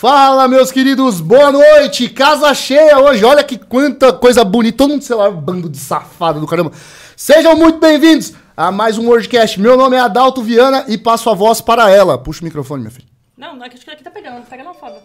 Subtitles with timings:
[0.00, 2.08] Fala, meus queridos, boa noite!
[2.08, 6.46] Casa cheia hoje, olha que quanta coisa bonita, todo mundo celular, bando de safado do
[6.46, 6.70] caramba.
[7.16, 9.60] Sejam muito bem-vindos a mais um Wordcast.
[9.60, 12.16] Meu nome é Adalto Viana e passo a voz para ela.
[12.16, 13.08] Puxa o microfone, minha filha.
[13.36, 14.46] Não, não, é que acho que aqui tá pegando.
[14.46, 15.00] Pega não, Fábio.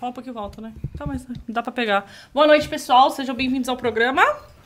[0.00, 0.72] Fala um pouquinho alto, né?
[0.98, 2.04] Tá, mas dá pra pegar.
[2.34, 3.12] Boa noite, pessoal.
[3.12, 4.24] Sejam bem-vindos ao programa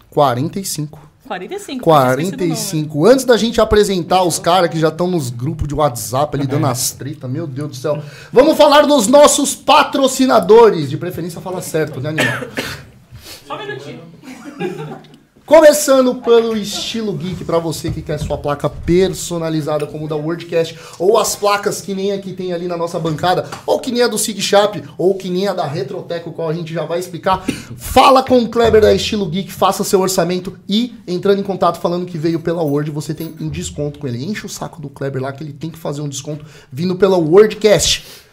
[0.09, 0.99] 45.
[1.27, 1.83] 45.
[1.83, 3.07] 45.
[3.07, 6.67] Antes da gente apresentar os caras que já estão nos grupos de WhatsApp ali dando
[6.67, 8.03] as tretas, meu Deus do céu.
[8.33, 10.89] Vamos falar dos nossos patrocinadores.
[10.89, 12.49] De preferência, fala certo, né, animal?
[13.47, 14.01] Só um minutinho.
[15.47, 21.17] Começando pelo estilo geek para você que quer sua placa personalizada como da Wordcast ou
[21.17, 24.09] as placas que nem a que tem ali na nossa bancada, ou que nem a
[24.09, 26.99] do Sig Sharp, ou que nem a da Retrotech, o qual a gente já vai
[26.99, 27.47] explicar.
[27.77, 32.07] Fala com o Kleber da Estilo Geek, faça seu orçamento e entrando em contato falando
[32.07, 34.25] que veio pela Word, você tem um desconto com ele.
[34.25, 37.17] Enche o saco do Kleber lá que ele tem que fazer um desconto vindo pela
[37.17, 38.26] Wordcast.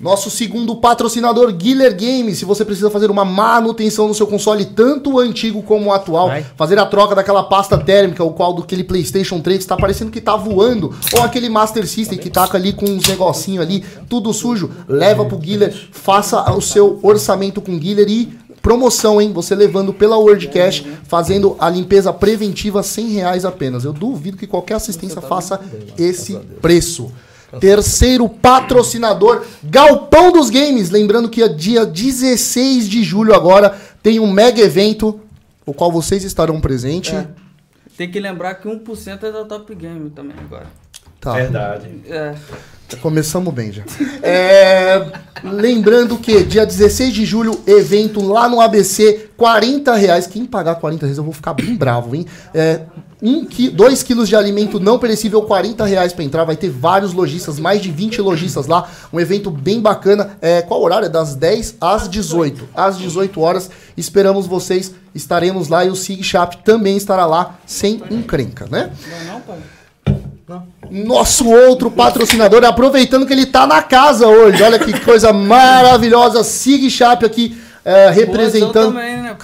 [0.00, 2.38] Nosso segundo patrocinador, Guiller Games.
[2.38, 6.28] Se você precisa fazer uma manutenção no seu console, tanto o antigo como o atual,
[6.28, 6.46] Vai.
[6.56, 10.10] fazer a troca daquela pasta térmica, o qual do aquele PlayStation 3 que tá parecendo
[10.10, 14.32] que tá voando, ou aquele Master System que tá ali com uns negocinho ali, tudo
[14.32, 19.32] sujo, leva pro Guiller, faça o seu orçamento com o Guiller e promoção, hein?
[19.34, 23.84] Você levando pela Wordcash, fazendo a limpeza preventiva 100 reais apenas.
[23.84, 25.60] Eu duvido que qualquer assistência faça
[25.98, 27.10] esse preço.
[27.58, 30.90] Terceiro patrocinador, Galpão dos Games.
[30.90, 35.20] Lembrando que é dia 16 de julho agora tem um mega evento,
[35.66, 37.14] o qual vocês estarão presentes.
[37.14, 37.26] É.
[37.96, 40.66] Tem que lembrar que 1% é da Top Game também agora.
[41.20, 41.88] Tá, Verdade.
[42.08, 42.34] É.
[43.02, 43.82] começamos bem já.
[44.22, 45.06] É,
[45.44, 50.26] lembrando que dia 16 de julho, evento lá no ABC, 40 reais.
[50.26, 52.24] Quem pagar 40 reais eu vou ficar bem bravo, hein?
[52.54, 52.80] É,
[53.22, 56.44] 2 qui dois quilos de alimento não perecível, 40 reais pra entrar.
[56.44, 58.88] Vai ter vários lojistas, mais de 20 lojistas lá.
[59.12, 60.38] Um evento bem bacana.
[60.40, 61.04] É, qual horário?
[61.04, 62.66] É das 10 às 18.
[62.74, 63.70] Às 18 horas.
[63.94, 64.94] Esperamos vocês.
[65.14, 68.90] Estaremos lá e o Sig Shop também estará lá, sem encrenca, né?
[69.26, 69.58] Não, não, pai.
[70.90, 74.62] Nosso outro patrocinador, aproveitando que ele tá na casa hoje.
[74.62, 76.42] Olha que coisa maravilhosa.
[76.42, 78.92] Sig Shop aqui é, representando.
[78.92, 79.36] também, né?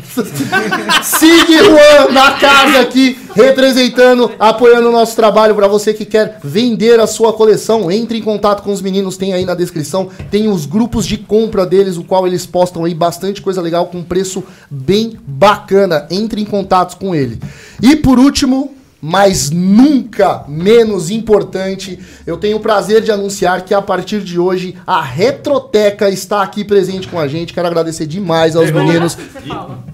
[1.02, 6.98] Sig Juan na casa aqui, representando, apoiando o nosso trabalho para você que quer vender
[6.98, 7.90] a sua coleção.
[7.90, 11.64] Entre em contato com os meninos, tem aí na descrição, tem os grupos de compra
[11.64, 16.06] deles, o qual eles postam aí bastante coisa legal com preço bem bacana.
[16.10, 17.38] Entre em contato com ele.
[17.80, 23.80] E por último, mas nunca menos importante, eu tenho o prazer de anunciar que a
[23.80, 27.52] partir de hoje a Retroteca está aqui presente com a gente.
[27.54, 29.14] Quero agradecer demais aos Não é meninos.
[29.14, 29.84] assim que você fala.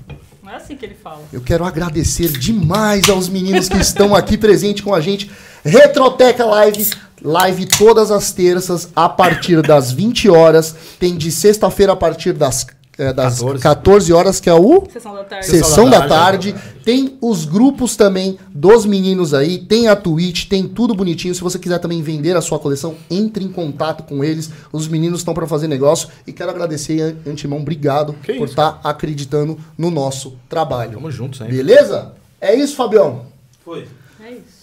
[0.42, 1.22] Não é assim que ele fala.
[1.32, 5.30] Eu quero agradecer demais aos meninos que estão aqui presentes com a gente.
[5.64, 6.90] Retroteca Live,
[7.22, 10.74] live todas as terças a partir das 20 horas.
[11.00, 12.66] Tem de sexta-feira a partir das,
[12.98, 13.62] eh, das 14.
[13.62, 14.12] 14.
[14.12, 15.46] horas, que é o Sessão da tarde.
[15.46, 16.54] Sessão da da tarde.
[16.84, 21.34] Tem os grupos também dos meninos aí, tem a Twitch, tem tudo bonitinho.
[21.34, 24.50] Se você quiser também vender a sua coleção, entre em contato com eles.
[24.72, 28.80] Os meninos estão para fazer negócio e quero agradecer an- antemão, obrigado Que por estar
[28.84, 30.92] acreditando no nosso trabalho.
[30.92, 31.56] Tamo junto sempre.
[31.56, 32.12] Beleza?
[32.40, 33.22] É isso, Fabião?
[33.64, 33.86] Foi.
[34.24, 34.55] É isso.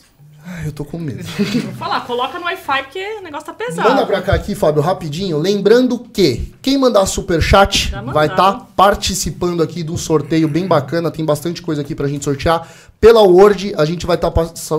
[0.45, 1.23] Ai, eu tô com medo.
[1.63, 3.89] Vou falar, coloca no Wi-Fi porque o negócio tá pesado.
[3.89, 5.37] Manda pra cá aqui, Fábio, rapidinho.
[5.37, 11.09] Lembrando que quem mandar superchat vai estar participando aqui do sorteio bem bacana.
[11.09, 12.67] Tem bastante coisa aqui pra gente sortear.
[12.99, 14.31] Pela Word, a gente vai estar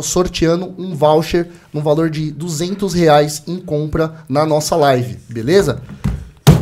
[0.02, 5.82] sorteando um voucher no valor de 200 reais em compra na nossa live, beleza?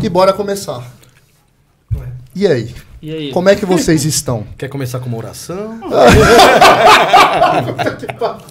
[0.00, 0.92] E bora começar.
[2.34, 2.74] E aí?
[3.02, 3.30] E aí?
[3.32, 4.44] Como é que vocês estão?
[4.56, 5.80] Quer começar com uma oração?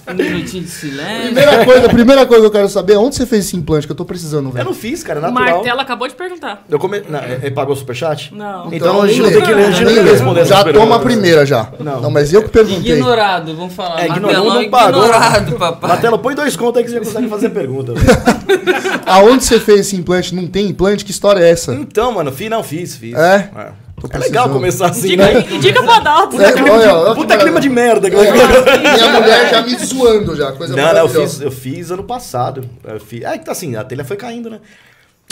[0.10, 1.24] Um minutinho de silêncio.
[1.34, 3.96] Primeira coisa, primeira coisa que eu quero saber, onde você fez esse implante que eu
[3.96, 4.66] tô precisando, Eu velho?
[4.66, 5.56] não fiz, cara, é O natural.
[5.56, 6.66] Martelo acabou de perguntar.
[6.70, 7.02] Eu come...
[7.08, 8.36] não, é- ele pagou o superchat?
[8.36, 8.74] Não.
[8.74, 9.64] Então, a gente não nem tem que, lê.
[9.64, 11.70] a gente não tem que responder Já toma a primeira já.
[11.80, 12.12] Não, Não.
[12.12, 12.92] mas eu que perguntei.
[12.92, 14.02] Ignorado, vamos falar.
[14.04, 15.04] É, Martelão não pagou.
[15.06, 15.90] ignorado, papai.
[15.92, 17.94] Martelo, põe dois contos aí que você já consegue fazer a pergunta.
[17.94, 18.12] velho.
[19.08, 20.36] Aonde você fez esse implante?
[20.36, 21.06] Não tem implante?
[21.06, 21.74] Que história é essa?
[21.74, 23.16] então, mano, fiz, não, fiz, fiz.
[23.16, 23.50] É?
[23.58, 23.68] É,
[24.10, 25.46] É legal começar assim, Indica, né?
[25.52, 26.42] indica pro Adalto.
[26.42, 28.10] É, Clima olha, de- que Puta clima de merda.
[28.10, 32.64] Minha mulher já me zoando já, coisa Não, não, eu fiz, eu fiz ano passado.
[32.84, 33.24] Eu fiz...
[33.24, 34.60] É que tá assim, a telha foi caindo, né?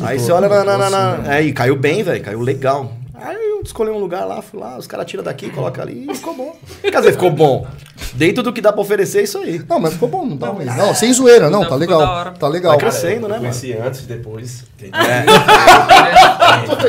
[0.01, 0.63] Aí você olha na.
[0.63, 1.35] na, na, na...
[1.35, 2.93] É, e caiu bem, velho, caiu legal.
[3.21, 6.15] Aí eu escolhi um lugar lá, fui lá, os caras tiram daqui, coloca ali e
[6.15, 6.55] ficou bom.
[6.81, 7.67] Quer dizer, ficou bom.
[8.13, 9.61] Dentro do que dá pra oferecer, é isso aí.
[9.69, 10.65] Não, mas ficou bom, não tá ruim.
[10.65, 12.01] Não, sem zoeira, não, Não, tá ficou legal.
[12.01, 12.31] hora.
[12.31, 12.71] Tá legal.
[12.71, 13.39] Vai crescendo, né, mano?
[13.41, 14.63] conheci antes e depois.
[14.77, 14.91] entendi.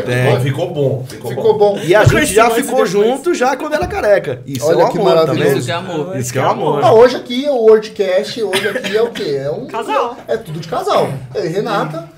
[0.09, 0.31] É.
[0.35, 1.05] Bom, ficou bom.
[1.09, 1.79] Ficou, Ficou bom.
[1.83, 2.91] E a Eu gente conheci já ficou depois.
[2.91, 4.43] junto já quando era careca.
[4.47, 5.49] Isso Olha é o que amor, tá maravilhoso.
[5.51, 5.59] vendo?
[5.59, 6.17] Isso que é amor.
[6.17, 6.85] Isso que é o amor.
[6.85, 9.41] Ah, hoje aqui é o Wordcast, hoje aqui é o quê?
[9.45, 10.17] É um Casal.
[10.27, 11.11] É tudo de casal.
[11.35, 12.09] E Renata.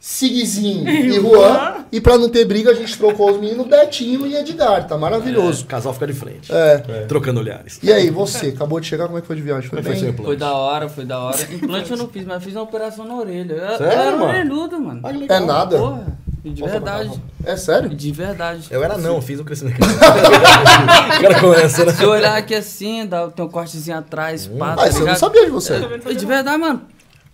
[0.00, 1.84] Sigzinho e Juan.
[1.90, 4.86] E pra não ter briga, a gente trocou os meninos Betinho e Edgar.
[4.86, 5.64] Tá maravilhoso.
[5.64, 6.52] O casal fica de frente.
[6.52, 6.78] É.
[7.08, 7.78] Trocando olhares.
[7.82, 8.48] E aí, você?
[8.48, 9.68] Acabou de chegar, como é que foi de viagem?
[9.68, 10.12] Foi é foi bem?
[10.12, 11.38] Foi da hora, foi da hora.
[11.50, 13.54] Implante eu não fiz, mas eu fiz uma operação na orelha.
[13.54, 14.24] Eu, Sério, eu era mano?
[14.24, 15.00] orelhudo, mano.
[15.02, 15.34] Ah.
[15.34, 15.78] É nada?
[15.78, 17.22] Porra, e de verdade.
[17.44, 17.88] É sério?
[17.88, 18.68] De verdade.
[18.70, 19.78] Eu era não, fiz o crescimento.
[19.82, 21.92] o cara começa, né?
[21.92, 25.06] Se eu olhar aqui assim, dá, tem um cortezinho atrás, pá, tá Ah, isso eu
[25.06, 25.74] não sabia de você.
[25.74, 26.82] Eu E de verdade, mano,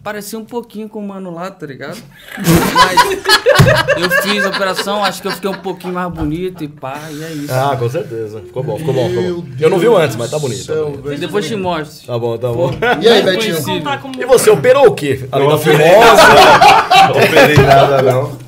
[0.05, 1.97] parecia um pouquinho com o mano lá, tá ligado?
[2.37, 3.01] Mas
[3.97, 7.25] eu fiz a operação, acho que eu fiquei um pouquinho mais bonito e pá, e
[7.25, 7.53] é isso.
[7.53, 8.43] Ah, com certeza.
[8.43, 9.09] Ficou bom, ficou bom.
[9.09, 9.49] Ficou bom.
[9.59, 10.67] Eu não vi antes, mas tá bonito.
[10.67, 11.19] tá bonito.
[11.19, 12.07] Depois te mostro.
[12.07, 12.71] Tá bom, tá bom.
[13.01, 13.63] E aí, Bem Betinho?
[13.63, 14.23] Vou contar como...
[14.23, 15.27] E você operou o quê?
[15.33, 16.23] Além da Não operei fimose?
[16.23, 18.39] nada, não operei nada, não.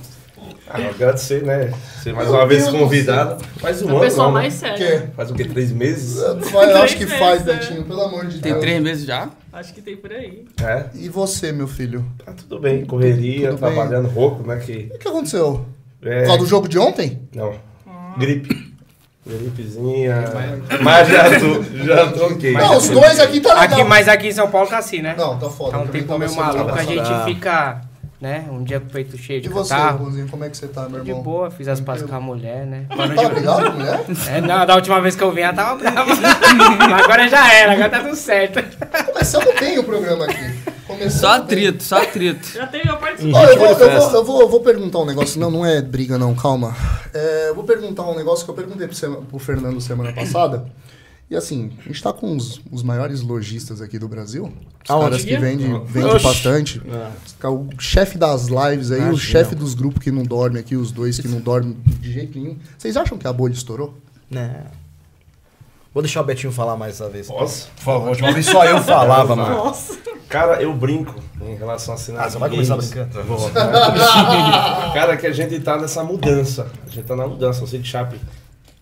[0.69, 1.73] Ah, agradecer, né?
[2.07, 3.45] Ser mais Meu uma vez Deus convidado.
[3.57, 4.41] Faz um A ano, pessoa não, né?
[4.43, 4.77] mais O séria.
[5.01, 5.07] quê?
[5.17, 5.45] Faz o quê?
[5.45, 6.23] Três meses?
[6.53, 8.65] Faz- Eu acho que Três faz, meses, Betinho, pelo amor de Tem Deus.
[8.65, 9.29] três meses já?
[9.53, 10.45] Acho que tem por aí.
[10.63, 10.85] É.
[10.95, 12.05] E você, meu filho?
[12.25, 12.85] Tá tudo bem.
[12.85, 13.73] Correria, Tudo bem.
[13.75, 14.57] trabalhando rouco, né?
[14.65, 15.67] Que, O que aconteceu?
[16.01, 17.21] é, Por causa do jogo de ontem?
[17.35, 17.55] Não.
[18.17, 18.73] Gripe.
[19.27, 20.23] Gripezinha.
[20.83, 22.53] Mas já tô, já tô ok.
[22.53, 23.81] Não, os dois aqui tá legal.
[23.81, 25.17] Aqui, mas aqui em São Paulo tá assim, né?
[25.19, 25.73] Não, tá foda.
[25.73, 27.25] Tá um tempo meio maluco, a gente Ah.
[27.25, 27.81] fica,
[28.21, 28.47] né?
[28.51, 29.99] Um dia com o peito cheio de E você, catarro.
[29.99, 31.23] Rapunzinho, como é que você tá, meu De irmão?
[31.23, 32.87] boa, fiz as pazes com a mulher, né?
[32.89, 34.05] Tá obrigado, mulher?
[34.29, 36.11] É, não, da última vez que eu vim ela tava brava.
[37.05, 38.61] Agora já era, agora tá tudo certo.
[39.13, 40.77] Começando bem o programa aqui.
[40.87, 41.43] Começando Só bem.
[41.43, 42.49] atrito, só atrito.
[42.49, 43.51] Já teve a participação.
[43.51, 45.39] Eu, vou, eu, vou, eu, vou, eu vou perguntar um negócio.
[45.41, 46.75] Não, não é briga, não, calma.
[47.13, 50.65] É, eu vou perguntar um negócio que eu perguntei pro, sema- pro Fernando semana passada.
[51.29, 54.45] E assim, a gente tá com os, os maiores lojistas aqui do Brasil.
[54.45, 55.05] Os Aonde?
[55.11, 56.25] caras que vendem vende Oxi.
[56.25, 56.83] bastante.
[57.45, 59.19] O chefe das lives aí, o Imagina.
[59.19, 62.57] chefe dos grupos que não dorme aqui, os dois que não dormem de jeito nenhum.
[62.79, 63.95] Vocês acham que a bolha estourou?
[64.31, 64.67] Não.
[65.93, 67.27] Vou deixar o Betinho falar mais essa vez.
[67.27, 67.69] Posso?
[67.77, 69.57] Por favor, a última vez só eu falava, mano.
[69.57, 69.97] Nossa.
[70.29, 73.23] Cara, eu brinco em relação a cenário Ah, você vai começar brincando?
[73.25, 73.51] Vou.
[73.51, 76.71] Cara, que a gente tá nessa mudança.
[76.87, 77.61] A gente tá na mudança.
[77.61, 78.21] Você de Chape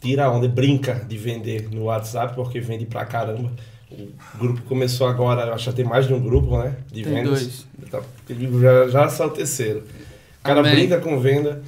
[0.05, 3.51] tira a onda, brinca de vender no WhatsApp, porque vende pra caramba.
[3.91, 6.77] O grupo começou agora, acho que tem mais de um grupo, né?
[6.93, 7.41] De Tem vendas.
[7.41, 7.67] dois.
[7.91, 8.03] Tá-
[8.61, 9.79] Já, já saiu o terceiro.
[10.41, 10.75] O cara Amém.
[10.75, 11.63] brinca com venda.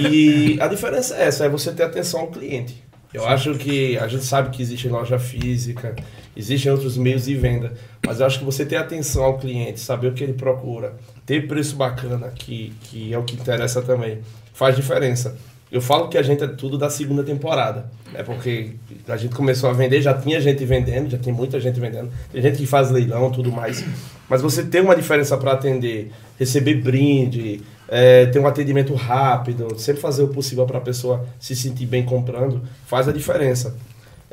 [0.00, 2.82] E a diferença é essa, é você ter atenção ao cliente.
[3.12, 5.94] Eu acho que a gente sabe que existe loja física,
[6.34, 7.74] existem outros meios de venda,
[8.06, 10.94] mas eu acho que você ter atenção ao cliente, saber o que ele procura,
[11.26, 14.20] ter preço bacana, que, que é o que interessa também,
[14.54, 15.36] faz diferença.
[15.72, 18.22] Eu falo que a gente é tudo da segunda temporada, né?
[18.22, 18.72] Porque
[19.08, 22.42] a gente começou a vender, já tinha gente vendendo, já tem muita gente vendendo, tem
[22.42, 23.82] gente que faz leilão, tudo mais.
[24.28, 30.02] Mas você tem uma diferença para atender, receber brinde, é, ter um atendimento rápido, sempre
[30.02, 33.74] fazer o possível para a pessoa se sentir bem comprando, faz a diferença.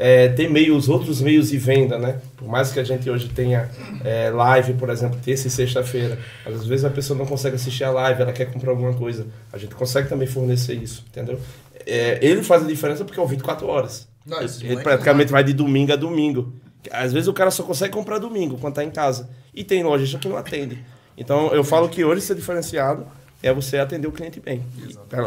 [0.01, 2.21] É, tem meios, outros meios de venda, né?
[2.37, 3.69] Por mais que a gente hoje tenha
[4.01, 7.91] é, live, por exemplo, terça e sexta-feira, às vezes a pessoa não consegue assistir a
[7.91, 9.27] live, ela quer comprar alguma coisa.
[9.51, 11.37] A gente consegue também fornecer isso, entendeu?
[11.85, 14.07] É, ele faz a diferença porque é o 24 horas.
[14.25, 16.53] Não, esse ele moleque praticamente vai de domingo a domingo.
[16.89, 19.29] Às vezes o cara só consegue comprar domingo, quando tá em casa.
[19.53, 20.81] E tem lojista que não atende.
[21.17, 23.05] Então eu falo que hoje ser diferenciado
[23.43, 24.63] é você atender o cliente bem.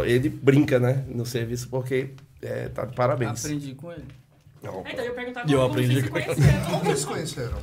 [0.07, 2.09] Ele brinca, né, no serviço porque
[2.41, 3.45] é, tá de parabéns.
[3.45, 4.22] Aprendi com ele.
[4.62, 6.64] É, Então eu ia perguntar E eu como aprendi vocês se conheceram.
[6.71, 7.59] Como vocês se conheceram?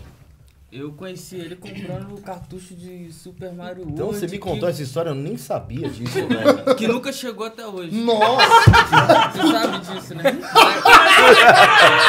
[0.72, 3.92] Eu conheci ele comprando o cartucho de Super Mario World.
[3.94, 6.76] Então você me que- contou essa história, eu nem sabia disso, velho.
[6.76, 7.90] Que nunca chegou até hoje.
[8.00, 8.48] Nossa!
[9.34, 10.24] Você sabe disso, né?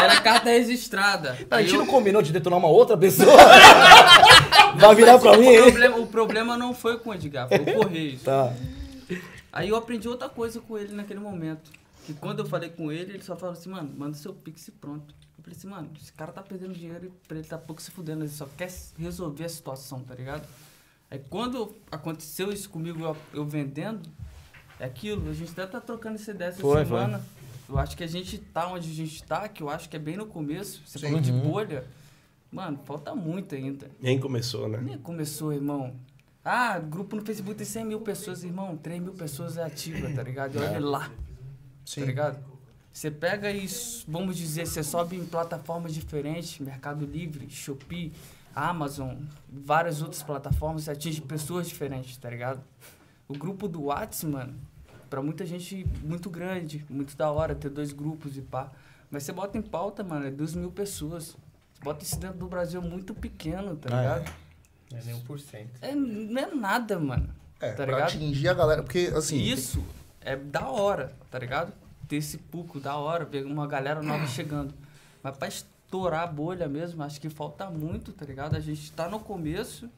[0.02, 1.38] Era, carta registrada.
[1.50, 3.35] A gente eu- não combinou de detonar uma outra pessoa?
[4.76, 5.62] Vai virar pra mim, o, hein?
[5.62, 8.18] problema, o problema não foi com o Edgar, foi o Correio.
[8.18, 8.52] Tá.
[9.52, 11.70] Aí eu aprendi outra coisa com ele naquele momento.
[12.14, 14.73] Que quando eu falei com ele, ele só falou assim, mano, manda seu pix e
[14.73, 15.14] pronto.
[15.38, 17.90] Eu falei assim, mano, esse cara tá perdendo dinheiro e pra ele tá pouco se
[17.90, 20.47] fudendo, ele só quer resolver a situação, tá ligado?
[21.11, 24.09] Aí quando aconteceu isso comigo, eu, eu vendendo,
[24.79, 27.21] é aquilo, a gente até tá trocando essa ideia essa Foi, semana.
[27.69, 29.99] Eu acho que a gente tá onde a gente tá, que eu acho que é
[29.99, 30.83] bem no começo.
[30.87, 31.07] Você Sim.
[31.07, 31.40] falou de Uhum.
[31.50, 31.85] bolha.
[32.50, 33.88] Mano, falta muito ainda.
[34.00, 34.79] Nem começou, né?
[34.83, 35.95] Nem começou, irmão.
[36.45, 38.76] Ah, grupo no Facebook tem 100 mil pessoas, irmão.
[38.76, 40.57] 3 mil pessoas é ativa, tá ligado?
[40.57, 41.11] E olha lá,
[41.84, 42.00] Sim.
[42.00, 42.38] tá ligado?
[42.92, 43.66] Você pega e,
[44.08, 48.12] vamos dizer, você sobe em plataformas diferentes, Mercado Livre, Shopee,
[48.54, 49.14] Amazon,
[49.49, 52.60] várias outras plataformas, você atinge pessoas diferentes, tá ligado?
[53.28, 54.54] O grupo do Whats, mano,
[55.08, 58.70] pra muita gente muito grande, muito da hora ter dois grupos e pá.
[59.08, 61.37] Mas você bota em pauta, mano, é 2 mil pessoas.
[61.75, 64.02] Você bota isso dentro do Brasil muito pequeno, tá Ah, é.
[64.18, 64.32] ligado?
[64.92, 65.66] Não é nem 1%.
[65.80, 67.28] É, não é nada, mano.
[67.60, 68.02] É, tá pra ligado?
[68.08, 69.40] atingir a galera, porque assim...
[69.42, 69.82] Isso
[70.20, 71.72] é da hora, tá ligado?
[72.08, 74.74] Ter esse público da hora, ver uma galera nova chegando.
[75.22, 78.56] Mas pra estourar a bolha mesmo, acho que falta muito, tá ligado?
[78.56, 79.88] A gente tá no começo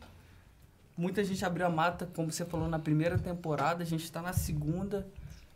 [0.96, 4.32] muita gente abriu a mata, como você falou, na primeira temporada, a gente tá na
[4.32, 5.06] segunda,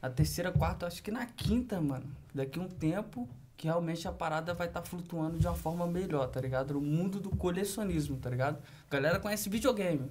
[0.00, 2.06] a terceira, quarta, acho que na quinta, mano.
[2.35, 6.40] Daqui um tempo que realmente a parada vai estar flutuando de uma forma melhor, tá
[6.40, 6.75] ligado?
[6.75, 8.58] No mundo do colecionismo, tá ligado?
[8.90, 10.11] A galera conhece videogame.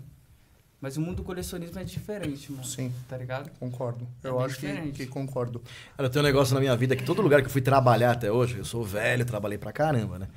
[0.81, 2.63] Mas o mundo do colecionismo é diferente, mano.
[2.63, 2.93] Sim.
[3.07, 3.49] Tá ligado?
[3.59, 4.07] Concordo.
[4.23, 5.61] É eu acho que, que concordo.
[5.95, 8.11] Cara, eu tenho um negócio na minha vida que todo lugar que eu fui trabalhar
[8.11, 10.27] até hoje, eu sou velho, trabalhei pra caramba, né?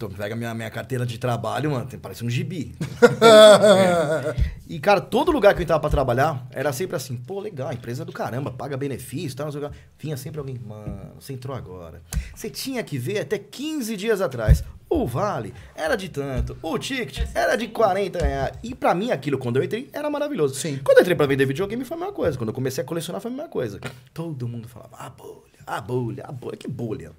[0.00, 2.74] Então pega minha, minha carteira de trabalho, mano, tem, parece um gibi.
[3.22, 4.34] É.
[4.66, 7.74] E, cara, todo lugar que eu entrava pra trabalhar, era sempre assim, pô, legal, a
[7.74, 9.70] empresa é do caramba, paga benefício, lá.
[9.98, 12.00] Vinha sempre alguém, mano, você entrou agora.
[12.34, 14.64] Você tinha que ver até 15 dias atrás.
[14.90, 18.52] O vale era de tanto, o ticket era de 40 reais.
[18.62, 20.56] E pra mim, aquilo, quando eu entrei, era maravilhoso.
[20.56, 20.80] Sim.
[20.82, 22.36] Quando eu entrei pra vender videogame, foi a mesma coisa.
[22.36, 23.78] Quando eu comecei a colecionar, foi a mesma coisa.
[24.12, 26.56] Todo mundo falava, a bolha, a bolha, a bolha.
[26.56, 27.12] Que bolha?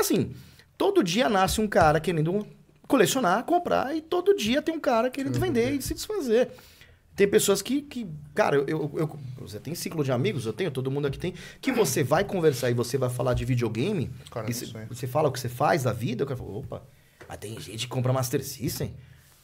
[0.00, 0.32] Assim,
[0.78, 2.46] todo dia nasce um cara querendo
[2.88, 6.50] colecionar, comprar, e todo dia tem um cara querendo vender e se desfazer.
[7.16, 10.70] Tem pessoas que, que cara, eu, eu, eu- você tem ciclo de amigos, eu tenho,
[10.70, 14.46] todo mundo aqui tem, que você vai conversar e você vai falar de videogame, Cara,
[14.52, 16.82] você, você fala o que você faz da vida, o cara fala, opa,
[17.28, 18.94] mas tem gente que compra Master System,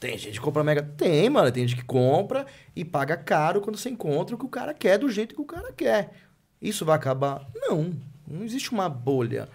[0.00, 0.82] tem gente que compra Mega...
[0.82, 4.48] Tem, mano, tem gente que compra e paga caro quando você encontra o que o
[4.48, 6.14] cara quer, do jeito que o cara quer.
[6.60, 7.46] Isso vai acabar?
[7.54, 7.94] Não,
[8.26, 9.46] não existe uma bolha.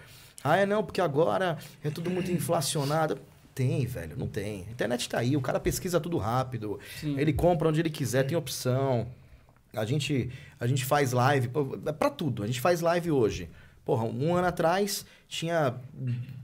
[0.44, 3.18] Ah, é não, porque agora é tudo muito inflacionado.
[3.52, 4.66] Tem, velho, não tem.
[4.68, 6.78] A internet tá aí, o cara pesquisa tudo rápido.
[7.00, 7.18] Sim.
[7.18, 9.08] Ele compra onde ele quiser, tem opção.
[9.74, 10.30] A gente,
[10.60, 12.44] a gente faz live, pô, é pra tudo.
[12.44, 13.48] A gente faz live hoje.
[13.84, 15.74] Porra, um ano atrás tinha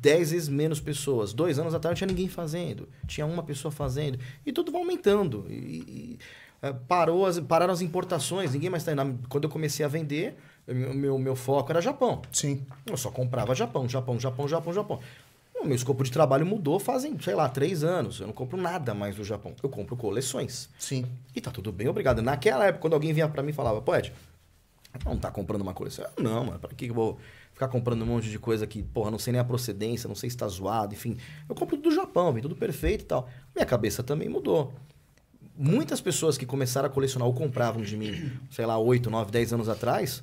[0.01, 1.33] 10 vezes menos pessoas.
[1.33, 2.89] Dois anos atrás não tinha ninguém fazendo.
[3.07, 4.19] Tinha uma pessoa fazendo.
[4.45, 5.47] E tudo vai aumentando.
[5.49, 6.19] E, e,
[6.61, 9.19] é, parou as, pararam as importações, ninguém mais tá indo.
[9.29, 10.37] Quando eu comecei a vender,
[10.67, 12.23] o meu, meu, foco era Japão.
[12.31, 12.65] Sim.
[12.87, 15.01] Eu só comprava Japão, Japão, Japão, Japão, Japão.
[15.61, 18.21] O meu escopo de trabalho mudou fazem, sei lá, três anos.
[18.21, 19.55] Eu não compro nada mais do Japão.
[19.63, 20.69] Eu compro coleções.
[20.79, 21.07] Sim.
[21.35, 22.21] E tá tudo bem, obrigado.
[22.21, 24.13] Naquela época, quando alguém vinha pra mim e falava, pô, Ed,
[25.05, 26.05] não tá comprando uma coleção?
[26.17, 27.19] Eu, não, mano, pra que que eu vou
[27.53, 30.31] ficar comprando um monte de coisa que, porra, não sei nem a procedência, não sei
[30.31, 31.17] se tá zoado, enfim.
[31.49, 33.29] Eu compro tudo do Japão, vem tudo perfeito e tal.
[33.55, 34.73] Minha cabeça também mudou.
[35.57, 39.53] Muitas pessoas que começaram a colecionar ou compravam de mim, sei lá, 8, 9, 10
[39.53, 40.23] anos atrás,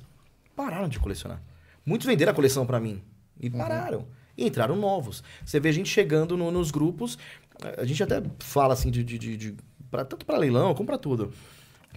[0.56, 1.40] pararam de colecionar.
[1.86, 3.00] Muitos venderam a coleção pra mim
[3.40, 4.06] e pararam.
[4.36, 5.22] E entraram novos.
[5.44, 7.16] Você vê gente chegando no- nos grupos,
[7.78, 9.54] a gente até fala assim de, de, de, de-
[9.90, 11.32] pra- tanto para leilão como pra tudo.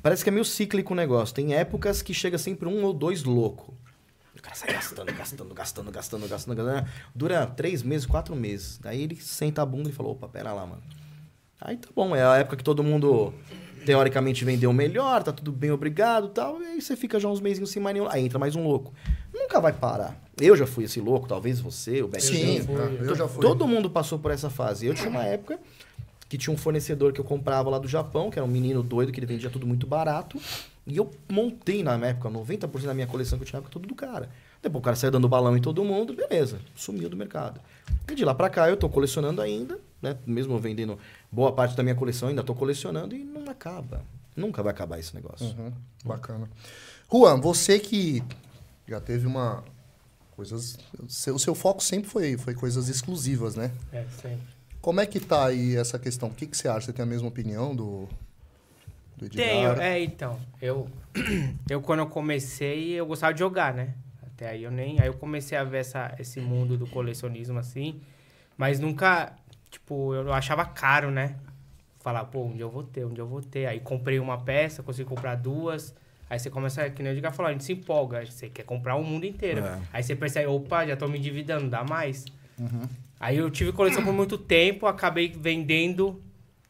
[0.01, 1.33] Parece que é meio cíclico o negócio.
[1.33, 3.73] Tem épocas que chega sempre um ou dois louco.
[4.43, 6.89] O cara sai gastando, gastando, gastando, gastando, gastando, gastando.
[7.15, 8.77] Dura três meses, quatro meses.
[8.77, 10.83] Daí ele senta a bunda e fala, opa, pera lá, mano.
[11.61, 13.33] Aí tá bom, é a época que todo mundo
[13.85, 16.61] teoricamente vendeu melhor, tá tudo bem, obrigado tal.
[16.61, 18.09] E aí você fica já uns mesinhos sem mais nenhum.
[18.09, 18.93] Aí entra mais um louco.
[19.33, 20.21] Nunca vai parar.
[20.37, 22.63] Eu já fui esse louco, talvez você, o Betinho.
[22.63, 22.67] Sim,
[22.99, 23.41] eu já fui.
[23.41, 24.85] Todo mundo passou por essa fase.
[24.85, 25.57] Eu tinha uma época
[26.27, 29.13] que tinha um fornecedor que eu comprava lá do Japão, que era um menino doido,
[29.13, 30.37] que ele vendia tudo muito barato.
[30.85, 33.87] E eu montei na época, 90% da minha coleção que eu tinha na época, tudo
[33.87, 34.29] do cara.
[34.61, 37.59] Depois o cara saiu dando balão em todo mundo, beleza, sumiu do mercado.
[38.09, 40.17] E de lá pra cá eu tô colecionando ainda, né?
[40.25, 40.97] Mesmo vendendo
[41.31, 44.03] boa parte da minha coleção, ainda tô colecionando e não acaba.
[44.35, 45.45] Nunca vai acabar esse negócio.
[45.45, 45.71] Uhum,
[46.03, 46.49] bacana.
[47.11, 48.23] Juan, você que
[48.87, 49.63] já teve uma.
[50.35, 50.77] Coisas.
[50.99, 53.71] O seu, o seu foco sempre foi, foi coisas exclusivas, né?
[53.91, 54.41] É, sempre.
[54.81, 56.29] Como é que tá aí essa questão?
[56.29, 56.87] O que, que você acha?
[56.87, 58.09] Você tem a mesma opinião do.
[59.29, 59.75] Do Edgar?
[59.75, 60.39] Tenho, é, então.
[60.61, 60.87] Eu,
[61.69, 63.93] eu, quando eu comecei, eu gostava de jogar, né?
[64.21, 64.99] Até aí eu nem.
[64.99, 68.01] Aí eu comecei a ver essa, esse mundo do colecionismo assim.
[68.57, 69.33] Mas nunca.
[69.69, 71.35] Tipo, eu achava caro, né?
[71.99, 73.65] Falar, pô, onde eu vou ter, onde eu vou ter.
[73.65, 75.95] Aí comprei uma peça, consegui comprar duas.
[76.29, 78.25] Aí você começa, que nem o Edgar falou, a gente se empolga.
[78.25, 79.63] Você quer comprar o mundo inteiro.
[79.63, 79.79] É.
[79.93, 82.25] Aí você percebe, opa, já tô me endividando, dá mais.
[83.19, 86.21] Aí eu tive coleção por muito tempo, acabei vendendo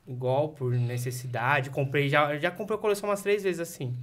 [0.08, 1.70] igual por necessidade.
[1.70, 3.94] Comprei já, já comprei a coleção umas três vezes assim.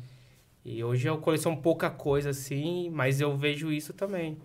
[0.64, 4.36] E hoje eu coleciono pouca coisa assim, mas eu vejo isso também.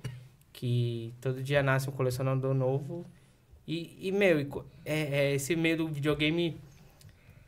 [0.54, 3.06] Que todo dia nasce um colecionador novo.
[3.68, 6.58] E, e meu, é, é esse meio do videogame.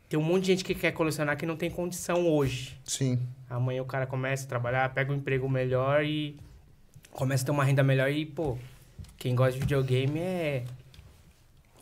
[0.08, 2.78] Tem um monte de gente que quer colecionar que não tem condição hoje.
[2.84, 3.18] Sim.
[3.48, 6.36] Amanhã o cara começa a trabalhar, pega um emprego melhor e
[7.12, 8.58] começa a ter uma renda melhor e, pô,
[9.16, 10.64] quem gosta de videogame é.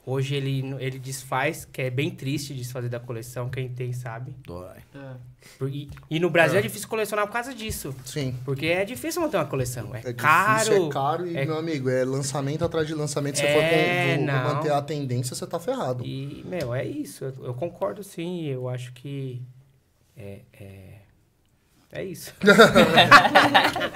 [0.08, 4.32] Hoje ele, ele desfaz, que é bem triste desfazer da coleção, quem tem sabe.
[4.46, 4.76] Dói.
[5.58, 6.60] Por- E, e no Brasil É.
[6.60, 6.62] é.
[6.62, 7.92] difícil colecionar por causa disso.
[8.04, 8.32] Sim.
[8.44, 9.92] Porque é difícil manter uma coleção.
[9.96, 10.60] É, É caro.
[10.60, 13.34] difícil, é caro e, é- meu amigo, é lançamento atrás de lançamento.
[13.36, 16.04] Se você É, for com- manter a tendência, você tá ferrado.
[16.06, 17.24] E, meu, é isso.
[17.24, 18.44] Eu, eu concordo sim.
[18.46, 19.42] Eu acho que.
[20.16, 20.38] É.
[20.52, 20.98] É,
[21.90, 22.32] é isso.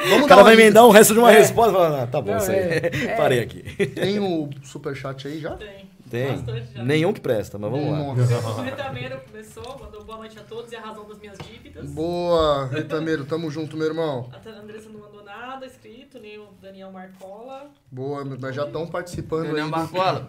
[0.08, 2.32] Vamos O cara vai emendar o resto de uma resposta e falar, ah, tá bom,
[2.32, 2.56] Não, isso aí.
[2.58, 3.16] é- é.
[3.16, 3.62] Parei aqui.
[3.86, 5.54] Tem o superchat aí já?
[5.56, 5.89] Tem.
[6.10, 6.36] Tem.
[6.36, 6.82] Bastante já.
[6.82, 7.98] Nenhum que presta, mas vamos lá.
[8.14, 8.60] Nossa.
[8.60, 11.88] O Retameiro começou, mandou boa noite a todos e a razão das minhas dívidas.
[11.90, 14.28] Boa, Retameiro, tamo junto, meu irmão.
[14.32, 17.70] A Andressa não mandou nada escrito, nem o Daniel Marcola.
[17.90, 19.70] Boa, mas já estão participando Daniel aí.
[19.70, 20.28] Marcola,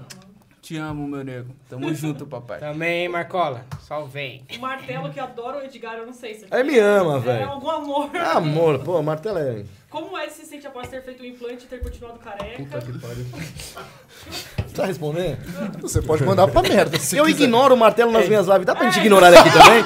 [0.62, 1.54] te amo, meu nego.
[1.68, 2.60] Tamo junto, papai.
[2.60, 3.66] Também, Marcola.
[3.82, 4.46] Só vem.
[4.56, 7.50] O Martelo, que adora o Edgar, eu não sei se Aí me ama, É velho.
[7.50, 8.16] algum amor.
[8.16, 9.66] Amor, pô, martelo é.
[9.92, 12.64] Como é que se sente após ter feito o implante e ter continuado careca?
[12.64, 13.26] Puta que pariu.
[14.74, 15.38] Tá respondendo?
[15.82, 16.98] Você pode mandar pra merda.
[16.98, 17.44] Se Eu quiser.
[17.44, 18.66] ignoro o martelo nas minhas lives.
[18.66, 19.84] Dá pra gente ignorar ele aqui também?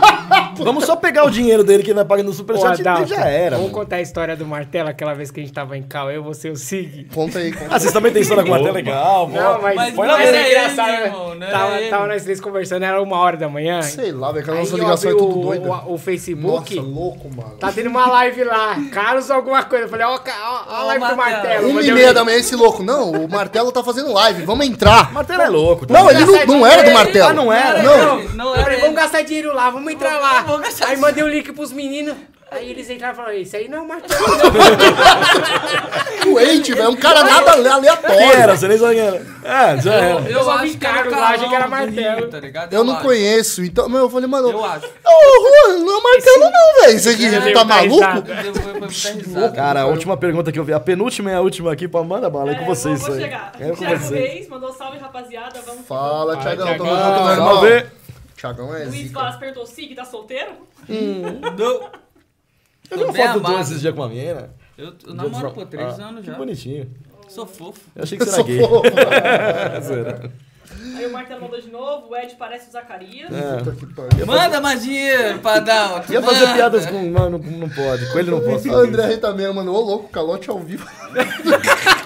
[0.64, 3.56] Vamos só pegar o dinheiro dele que ele vai pagando no superchat e já era.
[3.58, 3.84] Vamos mano.
[3.84, 6.50] contar a história do martelo, aquela vez que a gente tava em cal, eu, você
[6.50, 7.08] e o Sig.
[7.14, 9.62] Conta aí, conta Ah, vocês também têm história com martelo legal, Não, pô.
[9.64, 10.88] mas, Mas foi não na vez engraçado.
[10.92, 11.10] né?
[11.10, 11.90] não tava, ele.
[11.90, 13.82] tava nós três conversando, era uma hora da manhã.
[13.82, 15.68] Sei lá, velho, que a Aí nossa ligação é tudo o, doida.
[15.72, 16.76] o, o Facebook.
[16.76, 17.56] Nossa, louco, mano.
[17.58, 19.88] Tá tendo uma live lá, Carlos alguma coisa.
[19.96, 21.70] Falei, ó, ó, ó a live do Martelo.
[21.70, 22.84] Uma e meia da manhã, esse louco.
[22.84, 25.14] Não, o Martelo tá fazendo live, vamos entrar.
[25.14, 25.86] Martelo é louco.
[25.90, 27.30] Não, ele não, não era do Martelo.
[27.30, 27.82] Ah, não era?
[27.82, 28.24] Não.
[28.36, 30.42] Não Eu era falei, vamos gastar dinheiro lá, vamos entrar lá.
[30.42, 32.16] vamos gastar Aí mandei o link pros meninos.
[32.56, 34.26] Aí eles entraram e falaram, isso aí não é o martelo.
[36.24, 36.90] Doente, velho.
[36.90, 38.20] Um cara nada Quem aleatório.
[38.20, 38.56] era?
[38.58, 39.26] Você nem sabe quem era.
[39.44, 40.30] É, já Eu, era.
[40.30, 42.28] eu só acho vi que era lá, achei que era martelo.
[42.30, 42.74] Tá ligado?
[42.74, 43.04] Eu não acho.
[43.04, 43.88] conheço, então.
[43.88, 44.50] Meu, eu falei, mano.
[44.50, 44.86] Eu acho.
[44.88, 47.00] Ô, Juan, não é Martelo, não, velho.
[47.00, 48.04] Você aqui Eu tá maluco?
[48.04, 49.52] Eu vou- eu vou.
[49.52, 52.30] Cara, a última pergunta que eu vi, a penúltima e a última aqui pra Manda
[52.30, 53.22] Bala, é com É, vocês vou, isso vou aí.
[53.22, 53.52] chegar.
[53.60, 54.12] É com Thiago vocês.
[54.34, 55.60] Reis mandou salve, rapaziada.
[55.66, 56.66] Vamos Fala, Thiagão.
[56.78, 57.54] Tamo junto, meu irmão.
[57.54, 57.86] Salve.
[58.36, 59.12] Thiagão é Luiz.
[59.12, 60.52] Vaz perguntou, Sig, tá solteiro?
[60.90, 62.05] Não.
[62.92, 63.62] Eu vi uma foto tua amado.
[63.62, 64.50] esses dias com a menina.
[64.78, 66.38] Eu, eu namoro por três Ah, anos que já.
[66.38, 66.90] bonitinho.
[67.28, 67.80] Sou fofo.
[67.96, 68.60] Eu achei que você era gay.
[69.78, 70.32] É, zoeira.
[70.98, 73.30] Aí o Martelo mandou de novo, o Ed parece o Zacarias.
[73.32, 74.16] É.
[74.18, 74.26] Que.
[74.26, 76.02] Manda mais dinheiro, padrão.
[76.10, 76.54] Ia fazer Manda.
[76.54, 77.02] piadas com.
[77.04, 78.12] Não, não, não pode.
[78.12, 78.70] Com ele não posso.
[78.70, 80.88] O André Retameiro, mano, ô louco, calote ao vivo.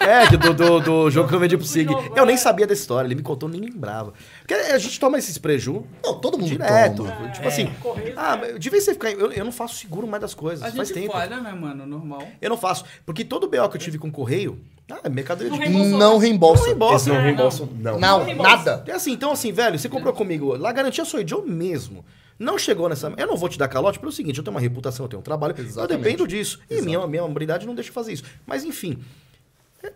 [0.02, 1.88] É, que do, do, do jogo que eu vendi pro Sig.
[2.15, 2.38] Eu nem é.
[2.38, 4.13] sabia dessa história, ele me contou, nem lembrava.
[4.50, 7.04] Porque a gente toma esses preju Não, todo mundo direto.
[7.04, 7.30] toma.
[7.30, 8.48] Tipo assim, Correio, ah, né?
[8.54, 9.12] mas de vez em você ficar.
[9.12, 10.64] Eu, eu não faço seguro mais das coisas.
[10.66, 11.14] A faz gente tempo.
[11.14, 11.86] falha, né, mano?
[11.86, 12.28] Normal.
[12.42, 12.84] Eu não faço.
[13.06, 14.60] Porque todo BO que eu tive com correio,
[14.90, 15.66] ah, é mercadoria Não de.
[15.66, 16.00] reembolsou.
[16.00, 16.62] Não reembolsa.
[16.62, 16.96] Não reembolsa.
[16.96, 18.00] Esse não É, reembolso, não.
[18.00, 18.56] Não, reembolsa.
[18.56, 18.84] nada.
[18.88, 22.04] É assim, então assim, velho, você comprou comigo, lá a garantia sou eu mesmo.
[22.40, 23.14] Não chegou nessa.
[23.18, 25.24] Eu não vou te dar calote pelo seguinte: eu tenho uma reputação, eu tenho um
[25.24, 26.04] trabalho, eu Exatamente.
[26.04, 26.60] dependo disso.
[26.68, 28.24] E minha, minha habilidade não deixa eu fazer isso.
[28.48, 28.98] Mas enfim,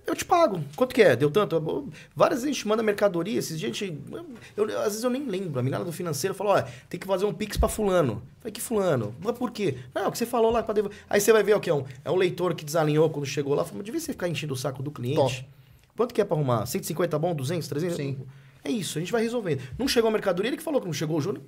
[0.07, 0.61] eu te pago.
[0.75, 1.15] Quanto que é?
[1.15, 1.55] Deu tanto?
[1.55, 3.97] Eu- Várias vezes a gente manda mercadoria, esses dias a gente.
[4.55, 5.59] Eu, eu- às vezes eu nem lembro.
[5.59, 8.13] A menina do financeiro falou: ó, tem que fazer um pix pra Fulano.
[8.13, 9.15] Eu Falei, que Fulano?
[9.19, 9.77] Mas por quê?
[9.93, 10.97] Não, o que você falou lá pra devolver.
[11.09, 11.83] Aí você vai ver o que é um.
[12.05, 13.63] É um leitor que desalinhou quando chegou lá.
[13.65, 15.15] Falou, devia você ficar enchendo o saco do cliente.
[15.17, 15.45] Top.
[15.95, 16.65] Quanto que é pra arrumar?
[16.65, 17.35] 150 bom?
[17.35, 17.95] 200, 300?
[17.97, 18.17] Sim.
[18.63, 19.61] É isso, a gente vai resolvendo.
[19.77, 21.43] Não chegou a mercadoria, ele que falou que não chegou o Júnior,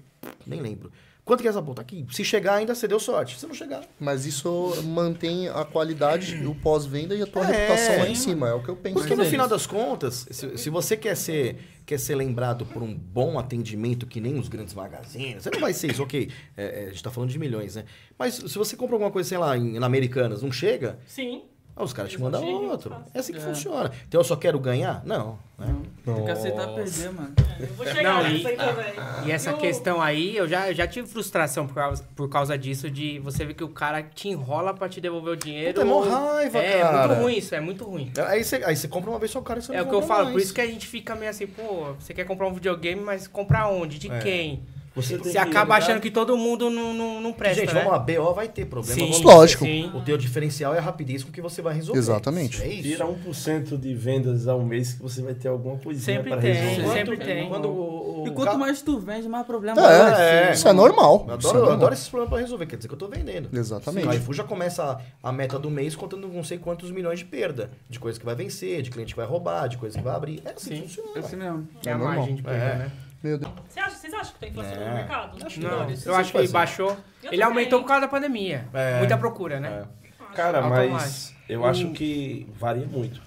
[0.45, 0.91] nem lembro.
[1.25, 1.81] Quanto que é essa ponta?
[1.81, 2.05] Aqui.
[2.11, 3.39] Se chegar ainda, você deu sorte.
[3.39, 7.45] Se não chegar, Mas isso mantém a qualidade, o pós-venda e a tua É.
[7.47, 8.47] reputação lá em cima.
[8.49, 8.95] É o que eu penso.
[8.99, 12.93] Porque no final das contas, se, se você quer ser, quer ser lembrado por um
[12.93, 16.29] bom atendimento, que nem os grandes magazines, você não vai ser isso, ok.
[16.55, 17.85] é, é, a gente tá falando de milhões, né?
[18.19, 21.41] Mas se você compra alguma coisa, sei lá, em, na Americanas, não chega, Sim.
[21.75, 22.95] Ah, os caras te mandam não outro.
[23.13, 23.41] É assim que É.
[23.41, 23.91] funciona.
[24.07, 25.01] Então eu só quero ganhar?
[25.05, 25.37] Não.
[25.57, 25.73] né?
[26.03, 27.33] Tem que aceitar perder, mano.
[27.59, 28.93] Eu vou chegar Não, nessa e- aí também.
[29.25, 32.57] E essa Eu- questão aí, eu já, eu já tive frustração por causa, por causa
[32.57, 35.73] disso, de você ver que o cara te enrola pra te devolver o dinheiro.
[35.73, 36.97] Puta, é mó raiva, é, cara.
[36.97, 38.11] É muito ruim isso, é muito ruim.
[38.27, 39.89] Aí você, aí você compra uma vez só o cara e você É não o
[39.89, 40.33] que eu falo, mais.
[40.33, 43.25] por isso que a gente fica meio assim, pô, você quer comprar um videogame, mas
[43.27, 43.97] comprar onde?
[43.97, 44.19] De É.
[44.19, 44.63] quem?
[44.95, 47.81] Você, Você que acaba achando que todo mundo não, não, não presta, Gente, né?
[47.83, 49.13] vamos lá, BO vai ter problema.
[49.13, 49.65] Sim, Lógico.
[49.65, 49.91] Sim.
[49.93, 51.99] O teu diferencial é a rapidez com que você vai resolver.
[51.99, 52.61] Exatamente.
[52.63, 52.83] É isso.
[52.83, 56.53] Tira 1% de vendas ao mês que você vai ter alguma coisinha Sempre para tem,
[56.53, 56.93] resolver.
[56.93, 57.49] sempre tem.
[57.49, 60.71] Quando o, o E quanto ca- mais tu vende, mais problema É, ser, isso é
[60.73, 61.25] normal.
[61.27, 61.73] Eu Isso adoro, é normal.
[61.77, 63.49] adoro esses problemas pra resolver, quer dizer que eu tô vendendo.
[63.51, 64.07] Exatamente.
[64.07, 67.25] O iFood já começa a, a meta do mês contando não sei quantos milhões de
[67.25, 67.69] perda.
[67.89, 70.41] De coisa que vai vencer, de cliente que vai roubar, de coisa que vai abrir.
[70.45, 70.81] É assim que Sim.
[70.83, 71.09] funciona.
[71.15, 71.67] É assim mesmo.
[71.85, 72.15] É a É normal.
[72.15, 72.75] margem de perda, É.
[72.77, 72.91] né?
[73.25, 73.51] Meu Deus.
[73.67, 74.87] Você acha- vocês acham que tem inflação É.
[74.89, 75.45] no mercado?
[75.45, 76.05] Acho Não, Dólares?
[76.05, 76.89] eu acho que ele baixou.
[76.89, 76.95] Eu
[77.31, 77.43] Ele também.
[77.43, 78.65] aumentou por causa da pandemia.
[78.71, 78.99] É.
[78.99, 79.83] Muita procura, né?
[80.11, 80.35] É.
[80.35, 83.19] Cara, mas eu acho que varia muito.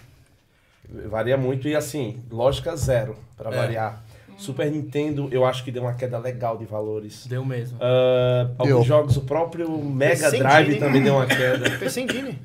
[1.08, 3.56] Varia muito e assim, lógica zero para É.
[3.56, 4.02] variar.
[4.37, 7.26] Super Nintendo, eu acho que deu uma queda legal de valores.
[7.26, 7.76] Deu mesmo.
[7.80, 8.74] Ah, Deu.
[8.76, 10.78] alguns jogos, o próprio Mega Drive Dini.
[10.78, 11.70] também deu uma queda.
[11.76, 12.38] PC Engine.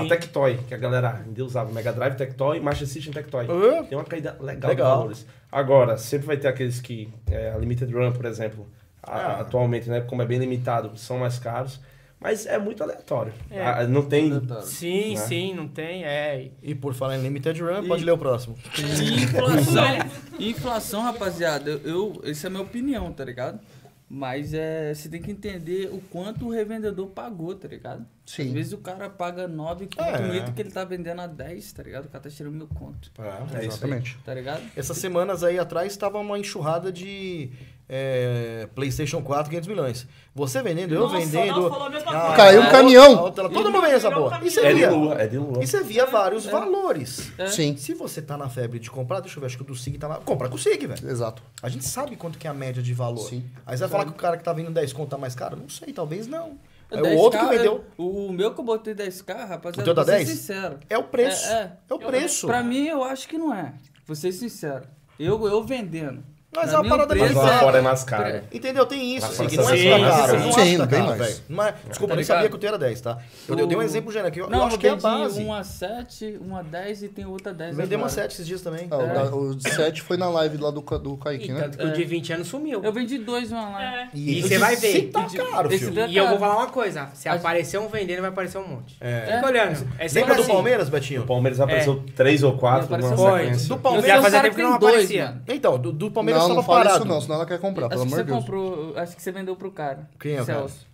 [0.00, 0.06] Sim.
[0.06, 3.46] A Tectoy, que a galera ainda usava Mega Drive, Tectoy, Master System Tectoy.
[3.48, 3.82] Ah.
[3.84, 4.90] Tem uma caída legal, Legal.
[4.92, 5.26] de valores.
[5.50, 8.66] Agora, sempre vai ter aqueles que, é, a Limited Run, por exemplo,
[9.02, 9.40] a- Ah.
[9.40, 11.80] atualmente, né, como é bem limitado, são mais caros.
[12.18, 13.30] Mas é muito aleatório.
[13.50, 13.62] É.
[13.62, 14.32] Ah, não tem...
[14.62, 15.16] Sim, Né?
[15.20, 16.02] sim, não tem.
[16.02, 16.48] É.
[16.62, 18.56] E por falar em Limited Run, E- pode ler o próximo.
[18.78, 19.84] E inflação,
[20.40, 23.60] inflação, rapaziada, eu, eu- essa é a minha opinião, tá ligado?
[24.08, 28.06] Mas é, você tem que entender o quanto o revendedor pagou, tá ligado?
[28.24, 28.46] Sim.
[28.48, 30.52] Às vezes o cara paga 9 conto É.
[30.52, 32.04] que ele tá vendendo a 10, tá ligado?
[32.04, 33.66] O cara tá tirando mil conto, É, É isso aí.
[33.66, 34.18] Exatamente.
[34.24, 34.62] tá ligado?
[34.76, 37.50] Essas semanas aí atrás estava uma enxurrada de
[37.88, 40.06] é, PlayStation 4, 500 milhões.
[40.34, 41.66] Você vendendo, eu Nossa, vendendo.
[41.68, 42.36] Ah, coisa.
[42.36, 43.22] Caiu um caminhão.
[43.22, 44.40] outra- todo mundo vende essa porra.
[44.42, 45.62] E você É de via, lua, é de lua.
[45.62, 47.32] e você via vários valores.
[47.38, 47.46] É.
[47.46, 49.74] Sim, Se você tá na febre de comprar, deixa eu ver, acho que o do
[49.74, 50.16] SIG tá lá.
[50.16, 51.08] Compra com o SIG, velho.
[51.08, 51.42] exato.
[51.62, 53.28] A gente sabe quanto que é a média de valor.
[53.28, 53.44] Sim.
[53.64, 55.56] Aí você vai falar que o cara que tá vendendo 10 conto tá mais caro?
[55.56, 56.58] Não sei, talvez não.
[56.90, 57.84] Aí o 10K, outro que vendeu.
[57.98, 60.28] O meu que eu botei 10k, rapaziada, O teu dá vou ser 10?
[60.28, 60.78] sincero.
[60.88, 61.46] É o preço.
[61.48, 61.94] É, É, é.
[61.94, 62.46] o preço.
[62.46, 63.72] Pra mim, eu acho que não é.
[64.06, 64.84] Vou ser sincero.
[65.18, 66.22] Eu, eu vendendo.
[66.56, 68.40] Mas é uma parada o Mas lá é- fora é mais caro.
[68.52, 68.86] Entendeu?
[68.86, 70.30] Tem isso, pra Não é sim, só caro.
[70.40, 71.72] sim, Não sim, tá bem caro, mais.
[71.74, 73.18] é- Desculpa, Tá eu nem sabia que o teu era 10, tá?
[73.48, 74.40] Eu, eu dei um exemplo genérico aqui.
[74.40, 75.42] Eu, Não, eu acho que é a base.
[75.42, 78.22] uma 7, uma 10 e tem outra 10 Vendeu uma agora.
[78.22, 78.88] 7 esses dias também.
[78.90, 78.96] Ah,
[79.34, 81.70] o O de 7 foi na live lá do, do Kaique, né?
[81.84, 82.82] o de 20 anos sumiu.
[82.82, 83.82] Eu vendi dois uma lá.
[83.82, 84.08] É.
[84.14, 84.92] E você vai ver.
[84.92, 85.92] sim tá caro, filho.
[85.92, 88.96] daqui- E eu vou falar uma coisa: se aparecer um vendendo, vai aparecer um monte.
[89.00, 89.34] É.
[89.36, 89.86] Fica olhando.
[89.98, 90.52] É sempre Lembra do assim.
[90.52, 91.26] Palmeiras, O Betinho?
[91.26, 93.40] Palmeiras apareceu três ou quatro Apareceu numa Foi.
[93.42, 93.68] sequência.
[93.68, 94.10] Do Eu Palmeiras.
[94.10, 95.36] Já fazia tempo que não aparecia.
[95.48, 96.98] Então, do, do Palmeiras Não, não fala parado.
[96.98, 98.44] isso não, senão ela quer comprar, pelo Acho que amor você de Deus.
[98.44, 100.08] comprou, acho que você vendeu pro cara.
[100.20, 100.58] Quem é o cara?
[100.60, 100.86] Celso.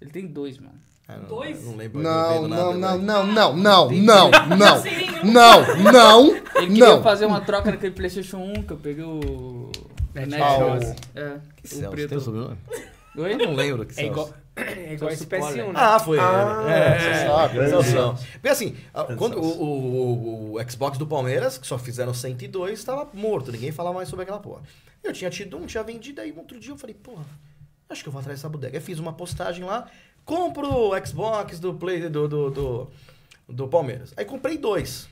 [0.00, 0.74] Ele tem dois, mano.
[1.08, 1.64] É, não, Dois?
[1.64, 2.02] Não lembro.
[2.02, 4.82] Não, vendo nada, não, não, não, não, não, não, não,
[5.24, 7.02] não, não, Ele queria não.
[7.02, 9.70] fazer uma troca naquele Playstation 1 que eu peguei o...
[10.14, 12.08] Net Ah, o- É, Que o Celso, preto.
[12.10, 12.58] tem o sobrenome?
[13.16, 13.32] Oi?
[13.34, 14.10] Eu não lembro que É Celso.
[14.10, 14.30] igual,
[14.62, 15.72] é igual esse Celso PS1, né?
[15.74, 16.64] Ah, foi Ah.
[16.68, 17.68] É, você é, sabe, é.
[17.68, 18.26] Celso.
[18.32, 18.76] Porque assim,
[19.16, 23.52] quando o, o- o Xbox do Palmeiras, que só fizeram 102, estava morto.
[23.52, 24.62] Ninguém falava mais sobre aquela porra.
[25.02, 27.24] Eu tinha tido um, tinha vendido, aí outro dia eu falei, porra,
[27.88, 28.76] acho que eu vou atrás dessa bodega.
[28.76, 29.86] Aí fiz uma postagem lá,
[30.24, 32.90] compro o Xbox do Play do, do, do,
[33.48, 34.12] do Palmeiras.
[34.16, 35.08] Aí comprei dois.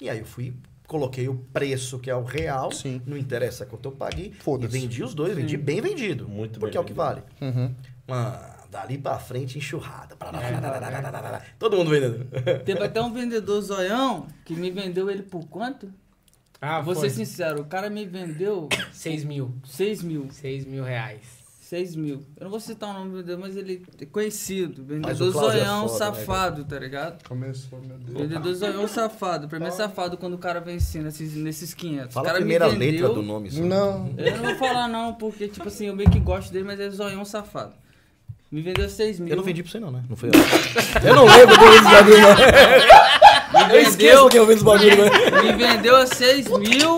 [0.00, 0.54] E aí eu fui,
[0.86, 2.72] coloquei o preço, que é o real.
[2.72, 3.00] Sim.
[3.06, 4.32] Não interessa quanto eu paguei.
[4.60, 6.26] E vendi os dois, vendi bem vendido.
[6.28, 7.22] Muito Porque bem é o que vale.
[7.40, 7.74] Uhum.
[8.08, 8.38] Mano,
[8.76, 10.14] dali pra frente, enxurrada.
[11.58, 12.26] Todo mundo vendendo.
[12.64, 15.90] Teve até um vendedor zoião que me vendeu ele por quanto?
[16.60, 17.08] Ah, Vou foi.
[17.08, 19.54] ser sincero, o cara me vendeu 6 mil.
[19.64, 20.28] 6 mil.
[20.30, 21.46] 6 mil reais.
[21.60, 22.22] 6 mil.
[22.36, 24.84] Eu não vou citar o nome do vendedor, mas ele é conhecido.
[24.84, 27.26] Vendedor é zoião né, safado, tá ligado?
[27.26, 28.18] Começou, meu Deus.
[28.20, 29.48] Vendedor zoião safado.
[29.48, 32.14] Pra mim é safado quando o cara vem assim, nesses, nesses 500.
[32.14, 33.50] Fala o a cara primeira me vendeu, letra do nome.
[33.50, 33.60] só.
[33.62, 36.78] Não, Eu não vou falar não, porque tipo assim, eu meio que gosto dele, mas
[36.78, 37.74] é zoião safado.
[38.50, 39.30] Me vendeu 6 mil.
[39.30, 40.04] Eu não vendi pra você não, né?
[40.08, 41.08] Não foi eu.
[41.08, 43.68] eu não lembro que eu vendo os bagulho, não.
[43.68, 45.42] Me Eu esqueço vendeu, que eu vendo os bagulho, né?
[45.42, 46.96] me vendeu a 6 mil,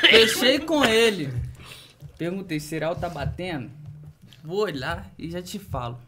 [0.00, 1.32] fechei com ele.
[2.16, 3.70] Perguntei, cereal tá batendo?
[4.42, 5.98] Vou olhar e já te falo.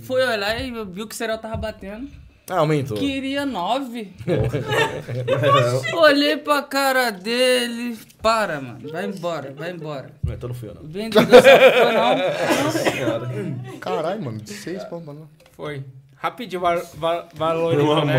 [0.00, 2.08] Fui olhar e eu vi que o cereal tava batendo.
[2.50, 2.96] Ah, aumentou.
[2.96, 4.12] Queria 9.
[5.94, 7.98] Olhei pra cara dele.
[8.22, 8.88] Para, mano.
[8.90, 10.10] Vai embora, vai embora.
[10.24, 10.82] Não, então não fui eu, não.
[10.84, 13.26] Vendedor safado,
[13.72, 13.78] não.
[13.78, 15.28] caralho, mano, seis pau, mano.
[15.52, 15.84] Foi.
[16.16, 18.16] Rapidinho, val, val, valorizou, né?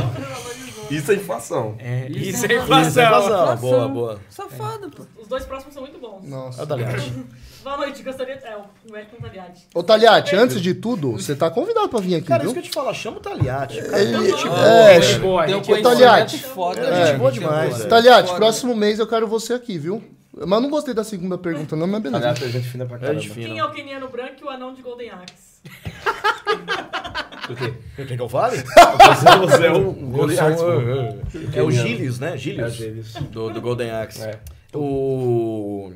[0.90, 1.76] Isso é inflação.
[1.80, 3.04] É, Isso isso é é Isso é inflação.
[3.44, 3.58] inflação.
[3.58, 4.20] Boa, boa.
[4.30, 5.04] Safado, pô.
[5.22, 6.24] Os dois próximos são muito bons.
[6.24, 6.64] Nossa.
[6.64, 6.66] É.
[7.64, 8.36] Boa noite, gostaria.
[8.36, 8.58] É,
[8.90, 9.68] o Eric Contaliade.
[9.76, 12.62] Ô, Taliati, antes de tudo, você tá convidado pra vir aqui, Cara, isso viu?
[12.62, 13.82] que eu te falo, chama o Taliati.
[13.82, 15.02] Cara, Ele- é gente é, boa.
[15.02, 15.82] Gente boa, Tem um gente boa.
[15.82, 16.30] Taliati.
[16.38, 16.82] conhecimento foda.
[16.82, 17.90] É, gente boa demais, velho.
[17.90, 20.02] Taliati, próximo mês eu quero você aqui, viu?
[20.34, 22.18] Mas eu não gostei da segunda pergunta, não, mas beleza.
[22.30, 23.20] Aliás, a gente fina pra É caramba.
[23.20, 23.48] gente fina.
[23.48, 25.60] Quem é o Keniano branco e o anão de Golden Axe?
[27.50, 27.56] O?
[27.96, 28.58] Quer que eu fale?
[28.58, 30.64] Você, é o Golden Axe.
[31.56, 32.32] É o Gilius, né?
[32.32, 33.14] É o Gilius.
[33.32, 34.22] Do, do Golden Axe.
[34.24, 34.40] É.
[34.74, 35.92] O.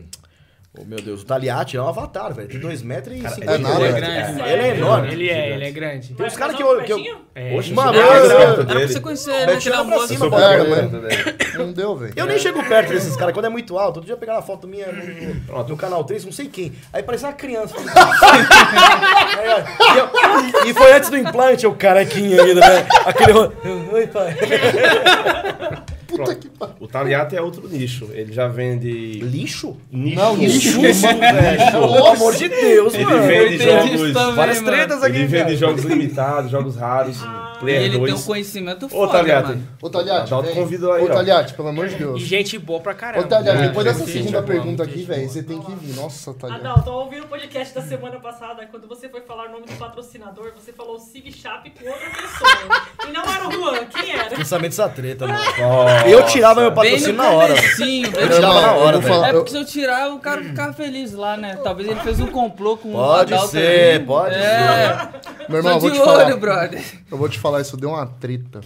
[0.75, 2.47] Oh, meu Deus, o Taliati é um avatar, velho.
[2.47, 4.41] Tem 2 metros e Cara, 50 é nada, Ele é grande.
[4.41, 5.11] Ele é enorme.
[5.13, 6.13] Ele é, ele é grande.
[6.15, 6.81] Tem uns caras que eu.
[6.83, 6.97] Que eu...
[7.35, 7.55] É.
[7.55, 10.99] Oxe, Mano, eu- eu- Era pra você conhecer naquele lá pra cima, É, mas- perto
[10.99, 11.37] dele.
[11.59, 12.13] Não deu, velho.
[12.15, 13.97] Eu nem chego perto desses caras, quando é muito alto.
[13.97, 16.73] Outro dia eu pegar uma foto minha no, no- no canal 3, não sei quem.
[16.91, 17.75] Aí parecia uma criança.
[17.77, 17.81] e,
[20.65, 22.87] eu- e foi antes do implante, o carequinha ainda, né?
[23.05, 23.33] Aquele.
[23.33, 24.35] Oi, pai.
[26.17, 26.75] Puta que pariu.
[26.79, 28.09] O Taliate é outro nicho.
[28.13, 28.89] Ele já vende.
[29.21, 29.75] Lixo?
[29.91, 30.15] Nicho.
[30.15, 31.71] Não, lixo, velho.
[31.71, 33.27] Pelo amor de Deus, Ele mano.
[33.27, 34.13] vende jogos.
[34.13, 35.55] também, Várias tretas aqui, Ele vende cara.
[35.57, 38.13] jogos limitados, jogos raros, E Player ele tem 2.
[38.21, 39.47] um conhecimento Ô, foda, Taliate.
[39.49, 39.67] mano.
[39.81, 40.61] Ô, Taliati, Dá outro vem.
[40.63, 41.13] convido aí, Ô, ó.
[41.13, 42.21] Taliati, pelo amor de E Deus.
[42.21, 43.27] gente boa pra Ô, caramba.
[43.27, 45.95] Taliati, É, depois dessa gente segunda boa, pergunta aqui, velho, você tem que vir.
[45.95, 46.61] Nossa, Taliati.
[46.65, 48.65] Adal, tô ouvindo o podcast da semana passada.
[48.69, 52.81] Quando você foi falar o nome do patrocinador, você falou Sig Chap com outra pessoa.
[53.07, 53.85] e não era o Juan.
[53.85, 54.35] Quem era?
[54.35, 55.39] Pensamento dessa treta, mano.
[55.59, 56.07] Nossa.
[56.07, 57.55] Eu tirava meu patrocínio na hora.
[57.55, 59.23] comecinho, bem Eu tirava na hora, velho.
[59.25, 61.57] É porque se eu tirar, o cara ficava feliz lá, né?
[61.63, 65.09] Talvez ele fez um complô com o Pode ser, pode é.
[65.49, 66.35] Meu irmão, eu vou te falar.
[66.37, 66.83] brother.
[67.11, 68.61] Eu vou te falar, isso deu uma treta.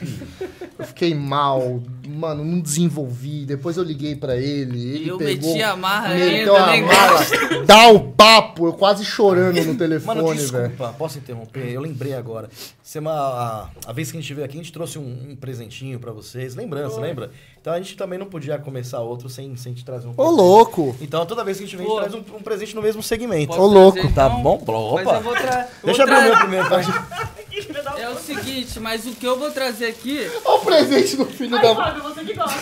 [0.78, 3.46] Eu fiquei mal, mano, não desenvolvi.
[3.46, 4.80] Depois eu liguei pra ele.
[4.96, 7.26] Ele E eu pegou, meti a marra meteu ainda, a marra,
[7.66, 10.36] dá o papo, eu quase chorando no telefone, velho.
[10.70, 11.70] desculpa, posso interromper?
[11.72, 12.50] Eu lembrei agora.
[12.82, 16.00] Semana, a, a vez que a gente veio aqui, a gente trouxe um, um presentinho
[16.00, 16.56] pra vocês.
[16.56, 17.32] Lembrança, lembra?
[17.60, 20.36] Então a gente também não podia começar outro sem, sem te trazer um Ô, presente.
[20.38, 20.96] louco!
[21.02, 22.02] Então toda vez que a gente vem, a gente Pô.
[22.10, 23.48] traz um, um presente no mesmo segmento.
[23.48, 23.98] Posso Ô, louco.
[24.00, 24.42] trazer, Tá então?
[24.42, 24.64] bom?
[24.66, 25.04] Opa.
[25.04, 25.68] Mas eu vou tra...
[25.84, 27.28] eu Deixa eu abrir o meu primeiro, tá?
[27.98, 30.30] É o seguinte, mas o que eu vou trazer aqui...
[30.46, 31.76] Olha o presente do filho Ai, da.
[31.76, 32.58] Fábio, você que gosta.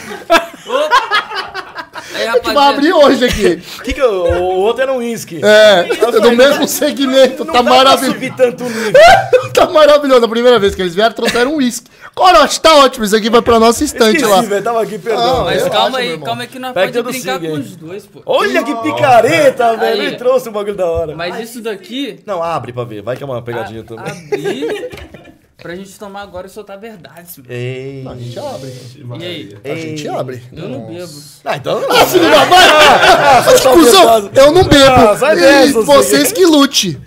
[2.16, 3.62] Aí, A gente vai rapaziada, abrir hoje aqui.
[3.84, 5.40] Que que eu- o outro era um uísque.
[5.44, 5.84] É,
[6.20, 8.14] do mesmo segmento, Não tá maravilhoso.
[8.14, 8.94] subir tanto nível.
[9.54, 10.26] tá maravilhoso.
[10.26, 11.90] A primeira vez que eles vieram, trouxeram um uísque.
[12.16, 13.04] Corote, tá ótimo.
[13.06, 14.42] Isso aqui vai pra nossa estante Esqueci, lá.
[14.42, 14.64] velho.
[14.64, 15.38] Tava aqui, perdão.
[15.40, 17.52] Não, Mas calma meu aí, calma aí que nós Pega todo brincar com aí.
[17.52, 18.22] os dois, pô.
[18.26, 20.02] Olha que picareta, velho.
[20.02, 20.08] Aí.
[20.08, 21.16] Ele trouxe um bagulho da hora.
[21.16, 22.20] Mas isso daqui...
[22.26, 23.02] Não, abre pra ver.
[23.02, 24.06] Vai que é uma pegadinha a- também.
[24.12, 24.90] Abrir
[25.66, 27.52] pra gente tomar agora e soltar verdades, mano.
[27.52, 28.06] Ei.
[28.08, 28.74] A gente abre.
[29.20, 29.58] E aí?
[29.64, 30.44] A gente abre.
[30.54, 31.12] Eu não bebo.
[31.44, 31.82] Ah, então...
[31.90, 34.32] Ah, filho da mãe!
[34.36, 34.92] Eu não bebo.
[34.92, 37.02] Ah, sai E dessa, vocês que lute.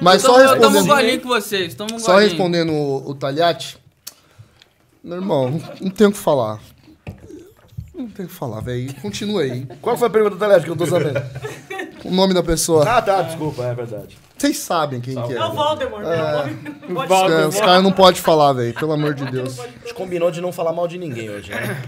[0.00, 0.86] Mas só um respondendo.
[0.86, 2.28] golinho com vocês, toma um Só golinho.
[2.30, 3.78] respondendo o, o Talhate.
[5.02, 6.60] Meu irmão, não, não tenho o que falar.
[7.92, 8.94] Não tenho o que falar, velho.
[9.02, 9.66] Continua aí.
[9.82, 11.20] Qual foi a pergunta do Telésio que eu não tô sabendo?
[12.04, 12.88] O nome da pessoa.
[12.88, 14.16] Ah, tá, desculpa, é verdade.
[14.36, 15.36] Vocês sabem quem que é.
[15.36, 16.22] É o Voldemort, né?
[16.22, 17.42] O nome- não pode Voldemort.
[17.44, 18.74] É, os caras não podem falar, velho.
[18.74, 19.58] Pelo amor de Deus.
[19.60, 21.82] A gente combinou de não falar mal de ninguém hoje, né?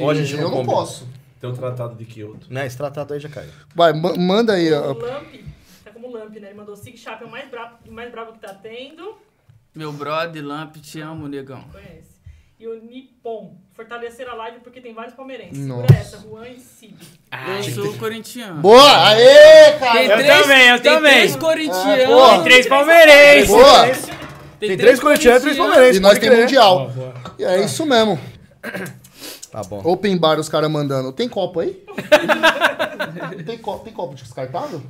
[0.00, 1.06] Hoje a gente Eu não não posso.
[1.40, 2.46] Tem o tratado de Kyoto.
[2.48, 3.50] Né, esse tratado aí já caiu.
[3.74, 4.72] Vai, ma- manda aí.
[4.72, 4.92] O ó.
[4.94, 5.34] Lamp,
[5.84, 6.48] tá como Lamp, né?
[6.48, 9.14] Ele mandou Sig Chap é o mais bravo, o mais bravo que tá tendo.
[9.74, 11.62] Meu brother, Lamp, te amo, negão.
[11.72, 12.11] Conhece.
[12.62, 15.66] E o Nippon, fortalecer a live porque tem vários palmeirenses.
[15.66, 15.82] Nossa.
[15.88, 16.94] Segura essa, Juan e Cid.
[17.66, 18.60] eu sou corintiano.
[18.60, 19.08] Boa!
[19.08, 19.92] Aê, cara!
[19.98, 21.12] Tem Eu três, também, eu tem também.
[21.12, 22.06] três corintianos.
[22.06, 22.28] boa.
[22.34, 23.48] Tem três palmeirenses.
[23.50, 23.86] Boa!
[24.60, 25.96] Tem três corintianos e três palmeirenses.
[25.96, 26.88] E nós tem mundial.
[26.90, 27.14] Boa, boa.
[27.36, 28.16] E é isso mesmo.
[29.50, 29.82] Tá bom.
[29.84, 31.10] Open bar, os caras mandando.
[31.10, 31.84] Tem copo aí?
[33.44, 34.80] tem, copo, tem copo descartável?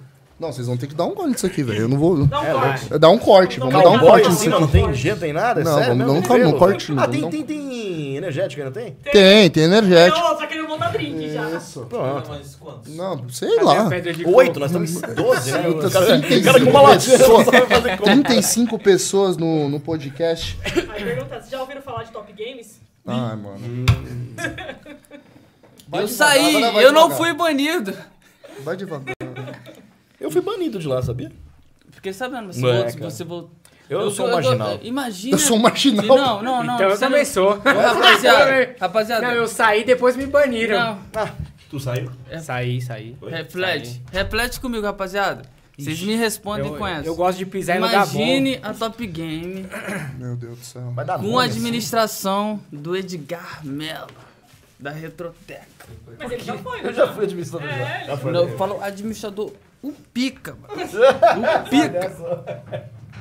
[0.42, 1.82] Não, vocês vão ter que dar um gole nisso aqui, velho.
[1.82, 2.26] Eu não vou.
[2.26, 2.98] Dá um corte.
[2.98, 4.76] Dar um corte, vamos dar um corte assim, nisso mano, aqui.
[4.78, 5.62] não tem gelo, tem nada?
[5.62, 8.96] Não, Sério vamos dar um corte, Ah, tem, tem, tem energético aí, não tem?
[9.12, 10.18] Tem, tem energético.
[10.18, 11.48] Não, só que ele não dá drink já.
[11.50, 11.86] Isso.
[11.88, 12.30] Pronto.
[12.88, 13.88] Não, sei lá.
[14.34, 15.68] Oito, nós estamos em 12, né?
[15.68, 18.10] O cara, o 35 cara com uma latinha sabe fazer conta.
[18.10, 20.58] 35 pessoas no, no podcast.
[20.64, 22.80] Aí pergunta, vocês já ouviram falar de Top Games?
[23.06, 23.86] Ai, mano.
[25.86, 27.94] Vai Eu devagar, saí, eu não fui banido.
[28.64, 29.14] Vai devagar.
[30.22, 31.32] Eu fui banido de lá, sabia?
[31.90, 33.10] Fiquei sabendo, você, cara.
[33.10, 33.50] você voltou.
[33.90, 34.78] Eu, sou um marginal.
[34.82, 35.34] Imagina.
[35.34, 36.06] Eu sou um marginal.
[36.06, 36.74] Não, não, não.
[36.76, 37.58] Então eu você também não- sou.
[37.58, 39.26] Rapaziada, rapaziada.
[39.26, 40.78] Não, eu saí depois me baniram.
[41.12, 41.28] Não,
[41.68, 42.10] Tu saiu?
[42.42, 43.16] Saí, saí.
[43.28, 44.00] reflete.
[44.12, 45.42] Reflete comigo, rapaziada.
[45.78, 47.06] Vocês me respondem Eu, com essa.
[47.06, 47.78] eu gosto de pisar e.
[47.78, 49.66] Imagine a Top Game
[50.18, 50.92] Meu Deus do céu.
[50.94, 54.06] Vai dar com a administração do Edgar Mello,
[54.78, 55.86] da Retroteca.
[56.18, 56.82] Mas ele já foi, assim.
[56.84, 56.90] né?
[56.90, 57.68] Eu já fui administrador.
[57.68, 58.04] já.
[58.04, 58.32] Já foi.
[58.32, 60.74] Não, eu falo administrador, o Pica, mano.
[61.62, 62.12] O Pica.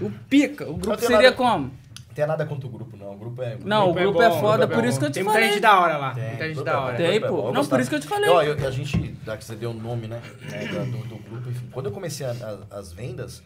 [0.02, 0.69] O Pica.
[0.69, 1.65] O grupo tem seria nada- como?
[2.08, 3.13] Não tem nada contra o grupo, não.
[3.13, 3.58] O grupo é.
[3.63, 5.24] Não, o grupo é bom, foda, o grupo por é isso que eu te Tem
[5.24, 5.54] muita falei.
[5.54, 6.13] gente da hora lá.
[6.13, 6.97] Tem, muita gente grupo da é hora.
[6.97, 7.52] Tem, é pô.
[7.54, 8.30] Não, por isso que eu te falei.
[8.30, 10.21] Ó, eu- a gente, já que você deu o nome, né,
[10.91, 11.69] do, do grupo, enfim.
[11.71, 12.32] Quando eu comecei a-
[12.71, 13.41] a- as vendas,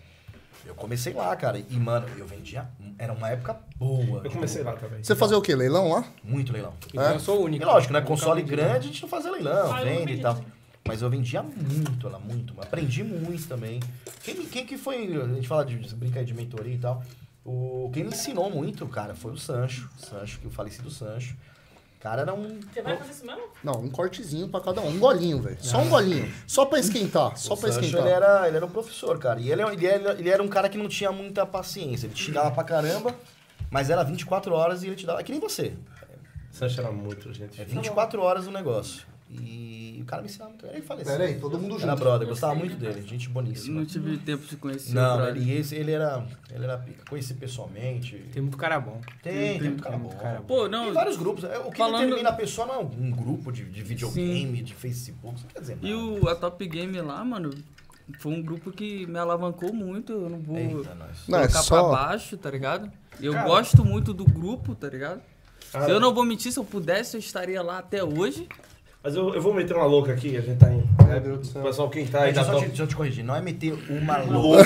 [0.66, 1.60] eu comecei lá, cara.
[1.60, 2.68] E, mano, eu vendia.
[2.98, 4.22] Era uma época boa.
[4.24, 5.04] Eu comecei lá também.
[5.04, 5.54] Você fazia o quê?
[5.56, 6.04] Leilão lá?
[6.24, 6.74] Muito leilão.
[6.88, 7.64] Então eu sou o único.
[7.64, 8.02] E lógico, né?
[8.02, 10.40] Console grande, a gente não fazia leilão, Ah, nunca e tal.
[10.88, 12.54] Mas eu vendia muito lá, muito.
[12.62, 13.80] Aprendi muito também.
[14.24, 15.06] Quem, quem que foi.
[15.18, 15.78] A gente fala de.
[15.78, 17.04] Você brinca aí de mentoria e tal.
[17.44, 19.90] O, quem me ensinou muito, cara, foi o Sancho.
[19.98, 21.36] O Sancho, que o falecido Sancho.
[22.00, 22.60] Cara, era um.
[22.60, 23.42] Você vai fazer isso mesmo?
[23.64, 24.90] Não, um cortezinho pra cada um.
[24.90, 25.58] Um golinho, velho.
[25.60, 26.32] Só um golinho.
[26.46, 27.36] Só pra esquentar.
[27.36, 28.06] Só o pra Sancho, esquentar.
[28.06, 29.40] ele era, ele era um professor, cara.
[29.40, 32.06] E ele, ele, era, ele era um cara que não tinha muita paciência.
[32.06, 33.16] Ele te xingava pra caramba,
[33.72, 35.20] mas era 24 horas e ele te dava.
[35.20, 35.74] É que nem você.
[36.52, 37.60] Sancho era muito, gente.
[37.60, 39.15] É 24 horas o negócio.
[39.42, 40.66] E o cara me ensinava muito.
[40.68, 41.22] Ele faleceu.
[41.22, 42.00] Aí, todo mundo Era junto.
[42.00, 43.80] brother, gostava muito dele, gente boníssima.
[43.80, 46.26] Não tive tempo de conhecer Não, ele, esse, ele era.
[46.52, 47.04] Ele era pica.
[47.10, 48.16] Conheci pessoalmente.
[48.32, 49.00] Tem muito cara bom.
[49.24, 50.10] Tem, tem muito cara bom.
[50.48, 50.86] Pô, não.
[50.86, 51.44] Tem vários grupos.
[51.44, 54.74] É, O que Falando- determina a pessoa não é um grupo de, de videogame, de
[54.74, 55.42] Facebook.
[55.42, 55.88] Não quer dizer nada.
[55.88, 57.50] E o, a Top Game lá, mano,
[58.20, 60.12] foi um grupo que me alavancou muito.
[60.14, 60.96] Eu não vou Eita,
[61.38, 62.92] é só- pra baixo, tá ligado?
[63.20, 63.48] Eu Cara.
[63.48, 65.22] gosto muito do grupo, tá ligado?
[65.72, 68.48] Cara, Se eu não vou mentir, se eu pudesse, eu estaria lá até hoje.
[69.06, 70.84] Mas eu, eu vou meter uma louca aqui, a gente tá em.
[71.08, 71.62] Meu Deus do céu.
[71.62, 72.68] Pessoal, quem tá aí Deixa da eu, só te, top.
[72.70, 74.64] deixa eu te corrigir, não é meter uma louca.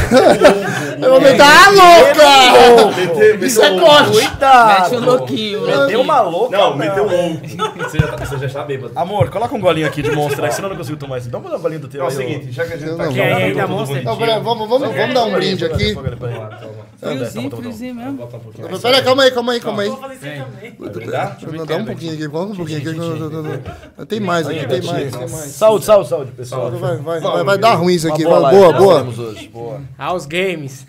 [1.02, 2.96] Eu vou meter a louca!
[2.96, 4.12] Meter Isso é corte.
[4.12, 4.82] Cuidado!
[4.82, 6.02] Mete o louquinho, Meteu louquinho.
[6.02, 6.58] uma louca.
[6.58, 7.42] Não, meteu louco.
[7.80, 8.94] Você já, tá- você já está bêbado.
[8.96, 11.30] Amor, coloca um golinho aqui de monstro aí, senão eu não consigo tomar isso.
[11.30, 13.04] Dá um golinho do teu É o aí, seguinte, já que a gente Não, tá
[13.04, 13.20] não, aqui...
[13.20, 13.34] vamos.
[13.34, 13.88] ó, Quem ainda tudo mostra?
[13.96, 14.04] bonitinho.
[14.06, 15.94] Não, pera, vamos, vamos, vamos dar um brinde aqui.
[15.94, 16.90] Vamos lá, então, vamos.
[17.00, 18.14] Friozinho, friozinho mesmo.
[18.14, 18.82] Bota um pouquinho mais.
[18.82, 19.90] Pera aí, calma aí, calma aí, calma aí.
[19.90, 20.46] Vou fazer isso
[20.80, 21.66] também.
[21.66, 24.06] Dar um pouquinho aqui, vamos um pouquinho aqui.
[24.08, 25.32] Tem mais aqui, tem mais, tem mais.
[25.32, 26.72] Saúde, saúde, saúde, pessoal.
[26.72, 28.24] Vai, vai, vai, vai dar ruim isso aqui.
[28.24, 29.04] Boa, boa.
[29.04, 29.48] hoje.
[29.48, 29.82] Boa.
[29.98, 30.86] Aos games.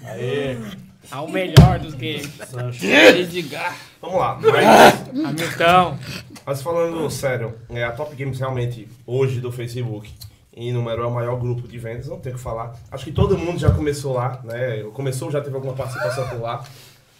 [1.10, 2.30] Ao melhor dos games.
[2.82, 3.76] Edgar.
[4.00, 4.38] Vamos lá.
[4.40, 5.98] Mas, Hamilton.
[6.46, 10.10] mas falando sério, é, a Top Games realmente, hoje do Facebook,
[10.54, 12.74] em número é o maior grupo de vendas, não tem o que falar.
[12.90, 14.84] Acho que todo mundo já começou lá, né?
[14.92, 16.64] Começou, já teve alguma participação por lá.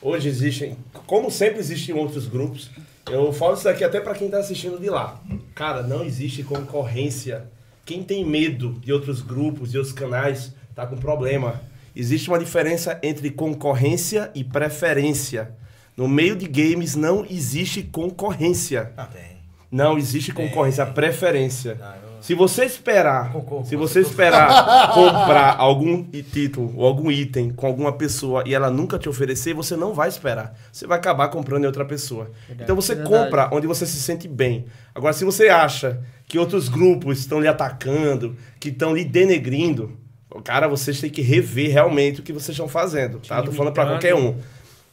[0.01, 2.71] Hoje existem, como sempre existem outros grupos.
[3.11, 5.21] Eu falo isso aqui até para quem tá assistindo de lá.
[5.55, 7.45] Cara, não existe concorrência.
[7.85, 11.61] Quem tem medo de outros grupos, de outros canais, tá com problema.
[11.95, 15.51] Existe uma diferença entre concorrência e preferência.
[15.97, 18.93] No meio de games não existe concorrência.
[18.97, 19.39] Ah, tem.
[19.71, 21.77] Não existe concorrência, preferência.
[21.83, 23.33] Ah, eu- Se você esperar,
[23.65, 28.99] se você esperar comprar algum título ou algum item com alguma pessoa e ela nunca
[28.99, 30.55] te oferecer, você não vai esperar.
[30.71, 32.31] Você vai acabar comprando em outra pessoa.
[32.51, 33.17] Então você Verdade.
[33.17, 34.67] compra onde você se sente bem.
[34.95, 39.99] Agora, se você acha que outros grupos estão lhe atacando, que estão lhe denegrindo,
[40.45, 43.43] cara, vocês têm que rever realmente o que vocês estão fazendo, tá?
[43.43, 43.89] Tô falando limitando.
[43.89, 44.37] qualquer um.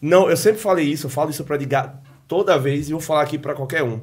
[0.01, 3.23] Não, eu sempre falei isso, eu falo isso pra ligar toda vez e vou falar
[3.23, 4.01] aqui pra qualquer um.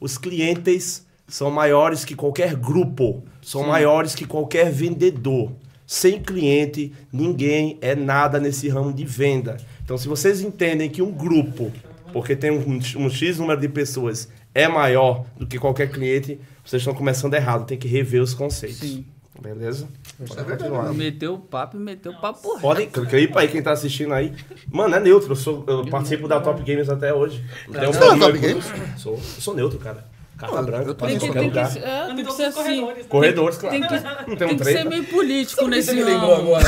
[0.00, 5.52] Os clientes são maiores que qualquer grupo, são maiores que qualquer vendedor.
[5.86, 9.56] Sem cliente, ninguém é nada nesse ramo de venda.
[9.84, 11.72] Então, se vocês entendem que um grupo,
[12.12, 16.82] porque tem um, um X número de pessoas, é maior do que qualquer cliente, vocês
[16.82, 17.64] estão começando errado.
[17.66, 18.78] Tem que rever os conceitos.
[18.80, 19.06] Sim.
[19.40, 19.88] Beleza?
[20.26, 20.92] Pode continuar.
[20.92, 22.60] Meteu o papo e meteu o papo reto.
[22.60, 24.34] Podem clipa aí quem tá assistindo aí.
[24.70, 25.30] Mano, é neutro.
[25.30, 27.44] Eu, sou, eu participo da Top Games até hoje.
[27.68, 28.64] Não é da problema Top com- Games?
[28.96, 30.04] Sou, eu sou neutro, cara.
[30.38, 32.54] Carta branca, Tem em que, tem que, é, tem que ser assim.
[32.80, 33.06] corredores.
[33.08, 33.76] Corredores, claro.
[33.76, 33.94] Tem que,
[34.30, 36.54] Não tem um tem que ser meio político Você nesse me lembrou ramo.
[36.54, 36.64] agora?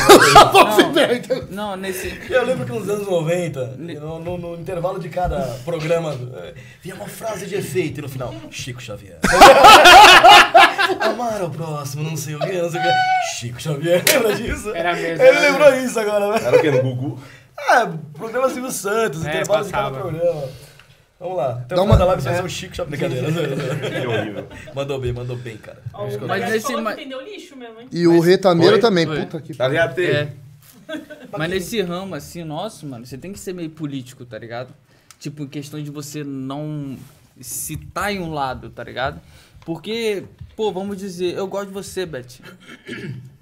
[1.50, 2.20] Não, nesse.
[2.28, 6.96] Eu lembro que nos anos 90, no, no- no intervalo de cada programa, eh, vinha
[6.96, 9.18] uma frase de efeito e no final, Chico Xavier.
[11.00, 12.90] Amar ao próximo, não sei o que, não sei o que.
[13.38, 14.74] Chico Xavier, lembra disso?
[14.74, 15.24] Era mesmo.
[15.24, 16.40] Ele lembrou isso agora, né?
[16.46, 16.70] Era o quê?
[16.70, 17.20] No Gugu?
[17.58, 20.08] Ah, programa Silvio Santos, É, intervalo de cada passava.
[20.10, 20.42] programa.
[21.20, 21.62] Vamos lá.
[21.66, 22.98] Então, Dá uma da live vai ser o Chico Xavier.
[23.10, 23.30] Brincadeira.
[24.00, 24.48] Que horrível.
[24.74, 25.82] mandou bem, mandou bem, cara.
[26.26, 27.88] Mas nesse falou ma- que entendeu lixo mesmo, hein?
[27.92, 28.80] E o retameiro Oi?
[28.80, 29.06] também.
[29.06, 29.20] Oi.
[29.20, 29.98] Puta que Tá ligado?
[30.00, 30.32] É.
[31.36, 34.72] Mas nesse ramo, assim, nosso, mano, você tem que ser meio político, tá ligado?
[35.18, 36.96] Tipo, em questão de você não
[37.38, 39.20] se tá em um lado, tá ligado?
[39.64, 40.24] Porque,
[40.56, 42.40] pô, vamos dizer, eu gosto de você, Beth.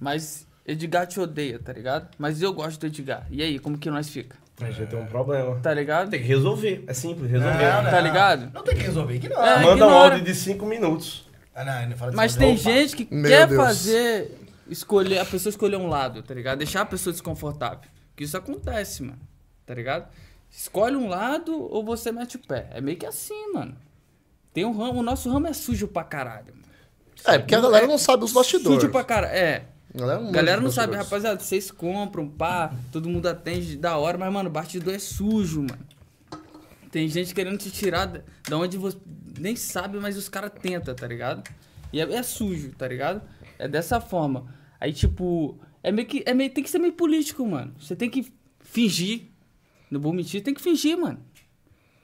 [0.00, 2.08] Mas Edgar te odeia, tá ligado?
[2.18, 3.26] Mas eu gosto do Edgar.
[3.30, 4.36] E aí, como que nós fica?
[4.60, 5.58] A gente tem um problema.
[5.60, 6.10] Tá ligado?
[6.10, 6.84] Tem que resolver.
[6.86, 7.58] É simples, resolver.
[7.62, 7.90] Não, não.
[7.90, 8.50] Tá ligado?
[8.52, 9.44] Não tem que resolver, que não.
[9.44, 11.28] É, Manda um áudio de 5 minutos.
[11.54, 13.60] Ah, não, não fala de Mas tem gente que Meu quer Deus.
[13.60, 16.58] fazer escolher a pessoa escolher um lado, tá ligado?
[16.58, 17.80] Deixar a pessoa desconfortável.
[18.16, 19.18] Que isso acontece, mano.
[19.64, 20.08] Tá ligado?
[20.50, 22.68] Escolhe um lado ou você mete o pé.
[22.72, 23.76] É meio que assim, mano.
[24.52, 26.64] Tem um ramo, o nosso ramo é sujo pra caralho, mano.
[27.24, 28.80] É, porque a galera não sabe os bastidores.
[28.80, 29.34] Sujo pra caralho.
[29.34, 29.64] É.
[29.98, 34.16] Galera não, A galera não sabe, rapaziada, vocês compram, pá, todo mundo atende da hora,
[34.16, 35.86] mas, mano, o bastidor é sujo, mano.
[36.92, 38.22] Tem gente querendo te tirar da,
[38.56, 38.96] onde você
[39.38, 41.42] nem sabe, mas os caras tentam, tá ligado?
[41.92, 43.20] E é, é sujo, tá ligado?
[43.58, 44.46] É dessa forma.
[44.80, 46.22] Aí, tipo, é meio que.
[46.24, 47.74] É meio, tem que ser meio político, mano.
[47.80, 49.26] Você tem que fingir.
[49.90, 51.18] No bom mentir, tem que fingir, mano.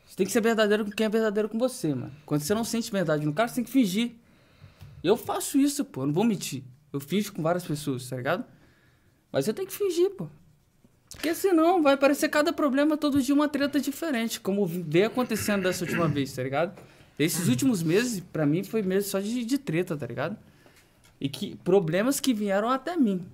[0.07, 2.13] Você tem que ser verdadeiro com quem é verdadeiro com você, mano.
[2.27, 4.13] Quando você não sente verdade no cara, você tem que fingir.
[5.03, 6.65] Eu faço isso, pô, não vou mentir.
[6.95, 8.45] Eu finjo com várias pessoas, tá ligado?
[9.33, 10.29] Mas eu tenho que fingir, pô.
[11.11, 15.85] Porque senão vai aparecer cada problema todo dia uma treta diferente, como veio acontecendo dessa
[15.85, 16.81] última vez, tá ligado?
[17.19, 20.37] Esses últimos meses, pra mim, foi mesmo só de, de treta, tá ligado?
[21.21, 23.27] E que problemas que vieram até mim.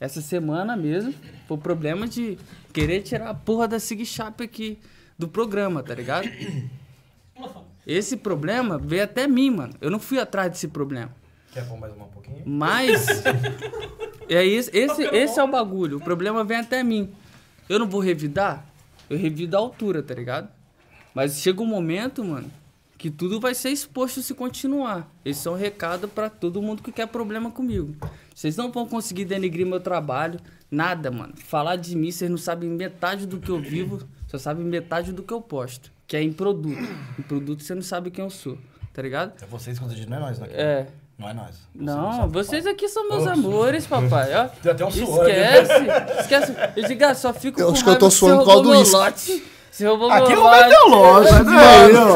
[0.00, 1.12] Essa semana mesmo,
[1.46, 2.38] foi o problema de
[2.72, 4.78] querer tirar a porra da Sig Chap aqui
[5.18, 6.26] do programa, tá ligado?
[7.86, 9.74] Esse problema veio até mim, mano.
[9.78, 11.14] Eu não fui atrás desse problema.
[11.56, 12.42] Quer pôr mais uma um pouquinho?
[12.44, 13.06] Mas.
[14.28, 15.96] é esse, esse, esse é o bagulho.
[15.96, 17.10] O problema vem até mim.
[17.66, 18.66] Eu não vou revidar?
[19.08, 20.50] Eu revido a altura, tá ligado?
[21.14, 22.50] Mas chega um momento, mano,
[22.98, 25.10] que tudo vai ser exposto se continuar.
[25.24, 27.96] Esse é um recado pra todo mundo que quer problema comigo.
[28.34, 30.38] Vocês não vão conseguir denegrir meu trabalho,
[30.70, 31.32] nada, mano.
[31.38, 35.22] Falar de mim, vocês não sabem metade do que eu vivo, só sabem metade do
[35.22, 35.90] que eu posto.
[36.06, 36.86] Que é em produto.
[37.18, 38.58] Em produto você não sabe quem eu sou,
[38.92, 39.42] tá ligado?
[39.42, 40.48] É vocês quando não é nós, né?
[40.50, 40.86] É.
[41.18, 41.54] Não é nós.
[41.74, 44.34] Não, vocês aqui são meus amores, papai.
[44.34, 44.48] Ó.
[44.62, 45.26] Tem até um suor.
[45.28, 46.54] Esquece, esquece.
[46.76, 48.62] Eu digo, ah, só fico Eu com acho que eu tô suando você por causa
[48.62, 49.55] do uísque.
[49.84, 50.74] Roubou Aqui meu não vai lote.
[50.74, 51.56] ter loja, né?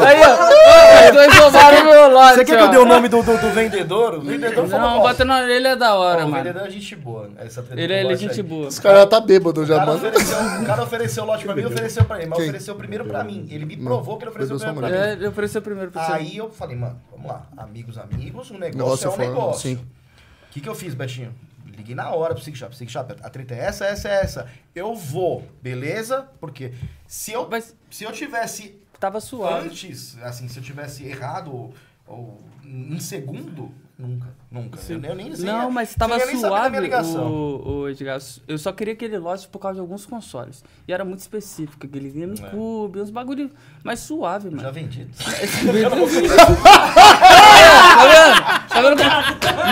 [0.07, 0.51] Aí, ó.
[0.71, 3.37] Ó, Os dois roubaram meu lote, Você quer que eu dê o nome do, do,
[3.37, 4.15] do vendedor?
[4.15, 6.43] O vendedor falou, Não, ó, bota na orelha é da hora, ó, o mano.
[6.43, 7.29] vendedor é gente boa.
[7.37, 8.43] Essa treta Ele é é gente aí.
[8.43, 8.67] boa.
[8.67, 11.65] Esse cara já tá bêbado, O já ofereceu, o cara ofereceu o lote pra mim,
[11.65, 12.47] ofereceu pra ele, mas Quem?
[12.49, 13.47] ofereceu primeiro pra mim.
[13.51, 15.11] Ele me provou que ele ofereceu primeiro pra É, mim.
[15.19, 16.11] ele ofereceu primeiro pra você.
[16.13, 17.43] Aí eu falei, mano, vamos lá.
[17.57, 19.61] Amigos, amigos, o negócio, Negócio é um negócio.
[19.69, 19.75] sim.
[19.75, 21.33] O que, que eu fiz, Betinho?
[21.75, 22.75] Liguei na hora pro Sig Shop.
[22.75, 24.47] Sig Shop, a treta é essa, essa, é essa.
[24.75, 26.27] Eu vou, beleza?
[26.39, 26.73] Porque
[27.07, 29.67] se eu, Mas se eu tivesse tava suave.
[29.67, 31.73] antes, assim, se eu tivesse errado ou,
[32.05, 34.79] ou em segundo, nunca, nunca.
[34.87, 35.45] Eu, eu nem sei.
[35.45, 38.19] Não, mas tava nem saber da minha suave, o, o Edgar.
[38.47, 40.63] Eu só queria aquele lote por causa de alguns consoles.
[40.87, 43.49] E era muito específico, aquele GameCube, uns bagulho
[43.83, 44.71] mais suave, Já mano.
[44.73, 45.05] vendi.
[45.17, 45.89] tá vendo?
[45.89, 46.61] Tá como-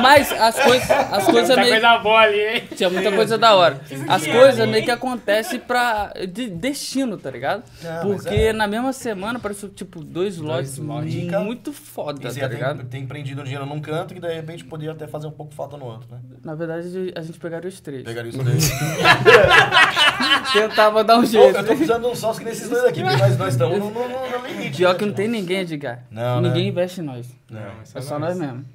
[0.01, 1.70] Mas as coisas, as coisas meio...
[1.70, 2.64] coisa boa ali, hein?
[2.76, 3.80] Tinha muita coisa da hora.
[4.07, 7.64] As coisas meio que acontecem pra de destino, tá ligado?
[7.84, 8.53] Não, mas Porque é.
[8.53, 12.80] na mesma semana apareceu, tipo, dois lotes muito foda, tá ligado?
[12.80, 15.53] tem, tem prendido o dinheiro num canto que de repente poderia até fazer um pouco
[15.53, 16.20] falta no outro, né?
[16.43, 18.03] Na verdade, a gente pegaria os três.
[18.03, 18.57] Pegaria isso daí.
[20.53, 21.57] Tentava dar um Pô, jeito.
[21.57, 23.89] eu tô precisando de um sócio que nesses dois aqui, porque nós, nós estamos no,
[23.89, 24.78] no, no, limite.
[24.78, 26.03] Pior né, que não tem ninguém, Edgar.
[26.10, 26.70] Não, ninguém né?
[26.70, 27.39] investe em nós.
[27.50, 27.60] Não,
[27.95, 28.66] É só nós mesmo.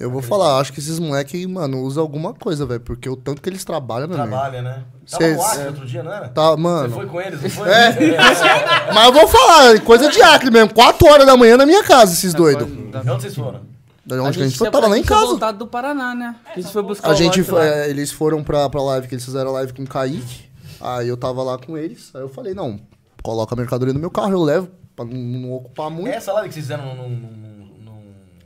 [0.00, 2.78] Eu vou falar, acho que esses moleques, mano, usam alguma coisa, velho.
[2.80, 4.30] Porque o tanto que eles trabalham, meu amigo.
[4.36, 4.84] Trabalha, né?
[5.10, 6.28] Tava Cês- no Acre outro dia, não era?
[6.28, 6.94] Tá, Você mano.
[6.94, 7.68] foi com eles, não foi?
[7.68, 7.90] É.
[8.94, 10.72] Mas eu vou falar, coisa de Acre mesmo.
[10.72, 12.68] 4 horas da manhã na minha casa, esses doidos.
[12.68, 13.62] De onde vocês foram?
[14.06, 14.70] Da onde que a gente foi?
[14.70, 15.26] Tava lá em casa.
[15.26, 16.36] voltado do Paraná, né?
[16.54, 17.66] A gente foi buscar A o gente, foi- lá.
[17.66, 20.48] é, eles foram pra, pra live, que eles fizeram a live com o Kaique.
[20.80, 22.10] Aí eu tava lá com eles.
[22.14, 22.78] Aí eu falei, não,
[23.20, 26.08] coloca a mercadoria no meu carro, eu levo, pra não, não ocupar muito.
[26.08, 27.57] Essa live que vocês fizeram num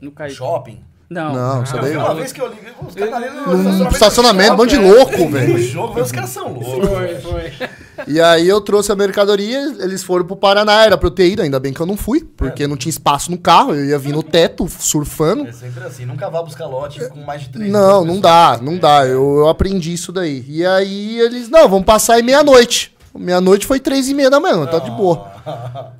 [0.03, 0.35] No Kaique.
[0.35, 0.79] shopping?
[1.09, 1.31] Não.
[1.33, 2.05] Não, isso Eu daí vi não.
[2.05, 5.29] uma vez que eu liguei, os caras ali no Num estacionamento, bando de louco, No
[5.29, 5.57] velho.
[5.59, 6.89] jogo, os caras são loucos.
[6.89, 7.51] Foi, foi.
[8.07, 11.43] E aí eu trouxe a mercadoria, eles foram pro Paraná, era pra eu ter ido,
[11.43, 14.11] ainda bem que eu não fui, porque não tinha espaço no carro, eu ia vir
[14.11, 15.47] no teto, surfando.
[15.47, 17.71] É sempre assim, nunca vá buscar lote com mais de três.
[17.71, 19.05] Não, não dá, não dá.
[19.05, 20.43] Eu, eu aprendi isso daí.
[20.47, 22.91] E aí eles, não, vamos passar aí meia-noite.
[23.15, 25.31] Meia-noite foi três e meia da manhã, tá de boa.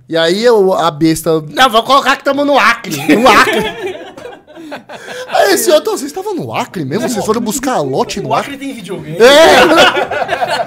[0.09, 3.92] E aí eu, a besta, não, vou colocar que estamos no Acre, no Acre.
[5.27, 7.09] aí esse outro, vocês estavam no Acre mesmo?
[7.09, 8.53] Vocês foram buscar lote no O Acre?
[8.55, 9.17] Acre tem videogame.
[9.17, 10.63] É!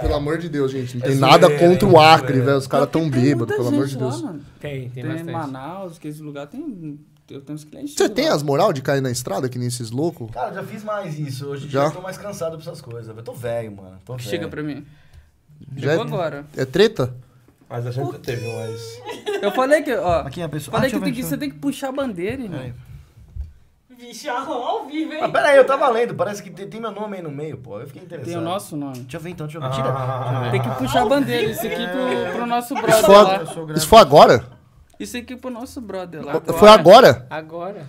[0.02, 2.44] pelo amor de Deus, gente, não tem É nada zoeira, contra hein, o Acre, zoeira.
[2.46, 2.58] velho.
[2.58, 4.20] Os caras tão bêbados, pelo amor de Deus.
[4.20, 4.42] Lá, mano.
[4.60, 5.24] Tem, tem, Tem.
[5.24, 6.98] Manaus, que esse lugar tem.
[7.30, 7.94] Eu tenho uns clientes.
[7.94, 8.34] Você tem lá.
[8.34, 10.30] as moral de cair na estrada, que nem esses loucos?
[10.30, 11.46] Cara, já fiz mais isso.
[11.46, 11.80] Hoje em Já?
[11.80, 13.16] dia eu tô mais cansado pra essas coisas.
[13.16, 13.96] Eu tô velho, mano.
[14.04, 14.28] Tô velho.
[14.28, 14.84] Chega pra mim.
[15.76, 16.44] Já Chegou é- agora.
[16.56, 17.14] É treta?
[17.66, 18.80] Mas a gente teve umas.
[19.40, 20.20] Eu falei que, ó.
[20.20, 21.88] Aqui é a pessoa- Falei Ah, que, eu tem que você eu tem que puxar
[21.88, 22.72] a bandeira, irmão.
[23.98, 25.20] Vixe, ao vivo, hein?
[25.22, 26.14] Ah, pera aí, eu tava lendo.
[26.14, 27.80] Parece que tem, tem meu nome aí no meio, pô.
[27.80, 28.30] Eu fiquei interessado.
[28.32, 29.00] Tem o nosso nome.
[29.00, 29.70] Deixa eu ver então, deixa eu ver.
[29.70, 29.92] Tira.
[29.92, 30.50] Ver.
[30.50, 31.50] Tem que puxar a bandeira.
[31.50, 33.74] Isso aqui pro, pro nosso Isso brother foi, lá.
[33.74, 34.44] isso foi agora?
[34.98, 36.40] Isso aqui pro nosso brother lá.
[36.40, 37.26] Foi agora?
[37.30, 37.86] Agora.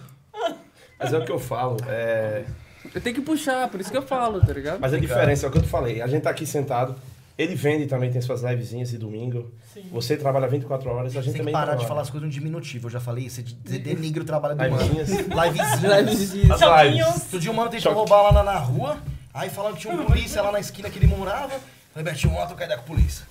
[0.99, 1.77] Mas é o que eu falo.
[1.87, 2.45] É...
[2.93, 4.79] Eu tenho que puxar, por isso que eu falo, tá ligado?
[4.79, 6.01] Mas a diferença é o que eu te falei.
[6.01, 6.95] A gente tá aqui sentado.
[7.37, 9.51] Ele vende também, tem suas livezinhas de domingo.
[9.91, 11.87] Você trabalha 24 horas, a Você gente tem que também parar de trabalha.
[11.89, 12.87] falar as coisas no diminutivo.
[12.87, 13.35] Eu já falei isso.
[13.35, 14.77] Você de- denigra o trabalho do mano.
[14.77, 15.09] Livezinhas.
[15.27, 15.81] Livezinhas.
[15.81, 16.61] Livezinhas.
[16.61, 17.07] As lives.
[17.23, 18.97] Outro dia um mano tentou roubar lá na, na rua.
[19.33, 21.59] Aí falaram que tinha um polícia lá na esquina que ele morava.
[21.93, 23.25] Falei, Betinho, vamos lá trocar ideia com a polícia.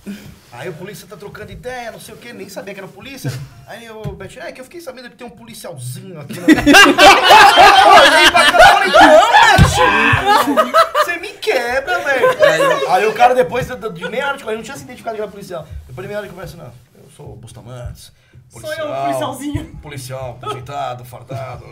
[0.51, 3.31] Aí o polícia tá trocando ideia, não sei o que, nem sabia que era polícia.
[3.67, 6.47] Aí o Betinho, é que eu fiquei sabendo que tem um policialzinho aqui na.
[6.49, 10.73] Eu olhei pra e falei, não, Betinho!
[10.95, 12.24] Você me quebra, velho.
[12.89, 15.27] Aí o cara, depois de, de meia hora de conversa, não tinha se identificado era
[15.27, 15.67] policial.
[15.87, 16.65] Depois de meia hora de conversa, não.
[16.65, 18.11] Eu sou o Bustamantes.
[18.49, 19.65] Sou eu, policialzinho.
[19.81, 21.65] Policial, aposentado, fartado.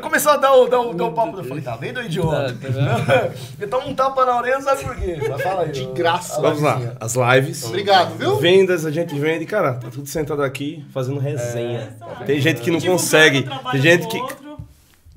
[0.00, 1.36] Começou a dar o, dar o, dar o papo.
[1.38, 2.56] Eu falei, tá vendo, idiota?
[2.58, 2.68] Tá,
[3.04, 3.30] tá
[3.60, 5.18] Então um tapa na orelha, sabe por quê?
[5.28, 5.72] Mas fala aí.
[5.72, 6.40] De graça.
[6.40, 7.64] Vamos lá, as lives.
[7.64, 8.36] Obrigado, viu?
[8.36, 11.96] Vendas, a gente vende, cara, tá tudo sentado aqui fazendo resenha.
[12.24, 13.42] Tem gente que não Divulgando consegue.
[13.42, 14.16] trabalho Tem gente do que.
[14.18, 14.58] outro.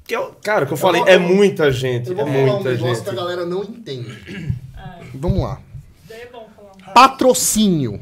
[0.06, 2.10] que eu- cara, o que eu falei, vou- é muita gente.
[2.12, 3.04] Eu É vou falar um muita negócio gente.
[3.06, 4.54] que a galera não entende.
[5.20, 5.62] Vamos lá.
[6.94, 8.02] Patrocínio.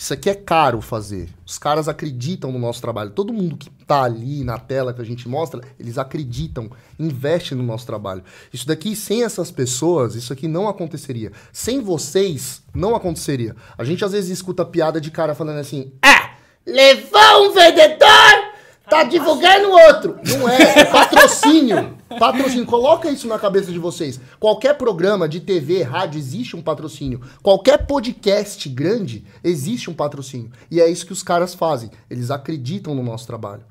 [0.00, 1.28] Isso aqui é caro fazer.
[1.44, 3.10] Os caras acreditam no nosso trabalho.
[3.10, 7.62] Todo mundo que tá ali na tela que a gente mostra, eles acreditam, investem no
[7.62, 8.24] nosso trabalho.
[8.50, 11.32] Isso daqui, sem essas pessoas, isso aqui não aconteceria.
[11.52, 13.54] Sem vocês, não aconteceria.
[13.76, 16.30] A gente às vezes escuta piada de cara falando assim: Ah,
[16.64, 18.52] levou um vendedor,
[18.90, 20.18] tá divulgando outro.
[20.26, 21.96] Não é, é patrocínio.
[22.18, 24.20] Patrocínio, coloca isso na cabeça de vocês.
[24.38, 27.20] Qualquer programa de TV, rádio, existe um patrocínio.
[27.42, 30.50] Qualquer podcast grande, existe um patrocínio.
[30.70, 31.90] E é isso que os caras fazem.
[32.10, 33.62] Eles acreditam no nosso trabalho.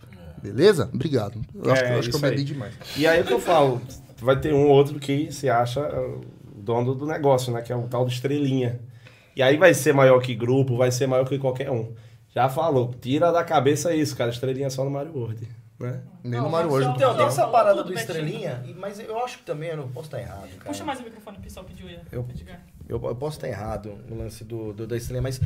[0.41, 0.89] Beleza?
[0.93, 1.39] Obrigado.
[1.53, 2.73] Eu acho, É, que- eu acho que eu bebi demais.
[2.95, 3.81] E aí é o que eu falo,
[4.21, 6.21] vai ter um ou outro que se acha o
[6.55, 7.61] dono do negócio, né?
[7.61, 8.79] Que é o tal do estrelinha.
[9.35, 11.91] E aí vai ser maior que grupo, vai ser maior que qualquer um.
[12.43, 14.29] Já falou, tira da cabeça isso, cara.
[14.31, 15.47] Estrelinha só no Mario World,
[15.79, 16.01] né?
[16.23, 16.89] Nem no Mario World.
[16.95, 20.07] Então, tem essa parada Tudo do estrelinha, mas eu acho que também, eu não posso
[20.07, 20.65] estar errado, cara.
[20.65, 21.99] Puxa mais o microfone, o pessoal pediu aí.
[22.11, 22.25] Eu-.
[22.87, 25.39] Eu, eu posso estar errado no lance do, do- da estrelinha, mas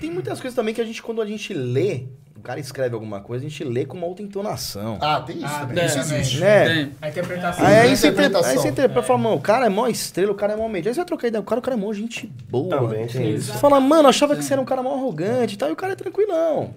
[0.00, 2.06] tem muitas coisas também que a gente, quando a gente lê,
[2.38, 4.96] o cara escreve alguma coisa, a gente lê com uma outra entonação.
[5.00, 5.74] Ah, tem isso Ah, também.
[5.76, 6.40] tem, Isso existe.
[6.40, 6.64] né?
[6.74, 6.92] Tem.
[7.02, 7.66] A interpretação.
[7.66, 8.50] Aí, aí você interpreta, interpretação.
[8.50, 10.88] aí você interpreta, fala, mano, o cara é mó estrela, o cara é mó médio.
[10.88, 12.68] Aí você vai trocar ideia, o cara, o cara é mó gente boa.
[12.78, 13.52] Também tem isso.
[13.52, 15.72] Você fala, mano, eu achava que você era um cara mó arrogante e tal, e
[15.72, 16.74] o cara é tranquilão.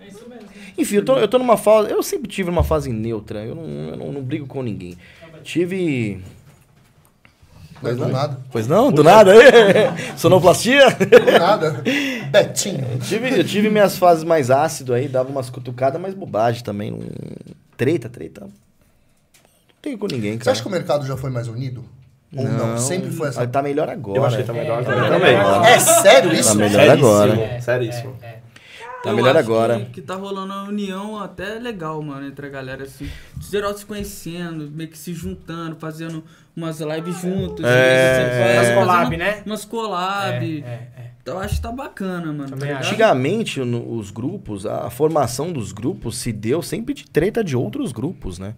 [0.00, 0.46] É isso mesmo.
[0.78, 1.90] Enfim, eu tô, eu tô numa fase.
[1.90, 3.44] Eu sempre tive uma fase neutra.
[3.44, 4.96] Eu não, eu não, não brigo com ninguém.
[5.42, 6.22] Tive.
[7.82, 8.38] Mas do nada.
[8.50, 8.90] Pois não?
[8.90, 9.32] Do nada?
[10.16, 10.88] Sonoplastia?
[10.90, 11.82] Do nada.
[12.30, 12.86] Betinho.
[12.92, 16.90] Eu tive, eu tive minhas fases mais ácido aí, dava umas cutucadas, mas bobagem também.
[16.90, 17.00] Não...
[17.76, 18.42] Treta, treta.
[18.42, 18.50] Não
[19.82, 20.52] tenho com ninguém, Você cara.
[20.52, 21.84] acha que o mercado já foi mais unido?
[22.34, 22.76] Ou não?
[22.78, 23.30] Sempre foi.
[23.32, 24.18] Mas Tá melhor agora.
[24.18, 25.34] Eu acho que tá melhor É, agora é, também.
[25.70, 26.48] é, É sério isso?
[26.48, 27.60] Tá melhor Seríssimo, agora.
[27.60, 28.16] Seríssimo.
[29.02, 29.78] Tá Eu melhor acho agora.
[29.80, 33.08] Que, que tá rolando uma união até legal, mano, entre a galera, assim.
[33.48, 36.24] Geral se conhecendo, meio que se juntando, fazendo
[36.56, 37.64] umas lives juntos.
[37.64, 38.54] É.
[38.58, 39.42] Umas collab, né?
[39.44, 40.62] Umas collab.
[40.64, 41.06] É, é, é.
[41.22, 42.56] Então eu acho que tá bacana, mano.
[42.56, 42.78] Tá.
[42.78, 47.56] Antigamente, no- os grupos, a, a formação dos grupos se deu sempre de treta de
[47.56, 48.54] outros grupos, né?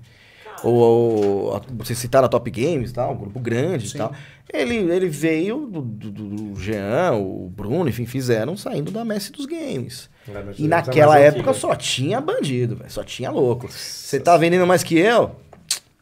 [0.63, 4.13] Ou, ou a- vocês citaram a Top Games, tal, um grupo grande e tal.
[4.53, 9.47] Ele, ele veio do, do, do Jean, o Bruno, enfim, fizeram saindo da Messi dos
[9.47, 10.11] Games.
[10.27, 11.55] Mas E naquela época antiga.
[11.55, 13.69] só tinha bandido, velho, só tinha louco.
[13.71, 15.37] Você tá vendendo mais que eu?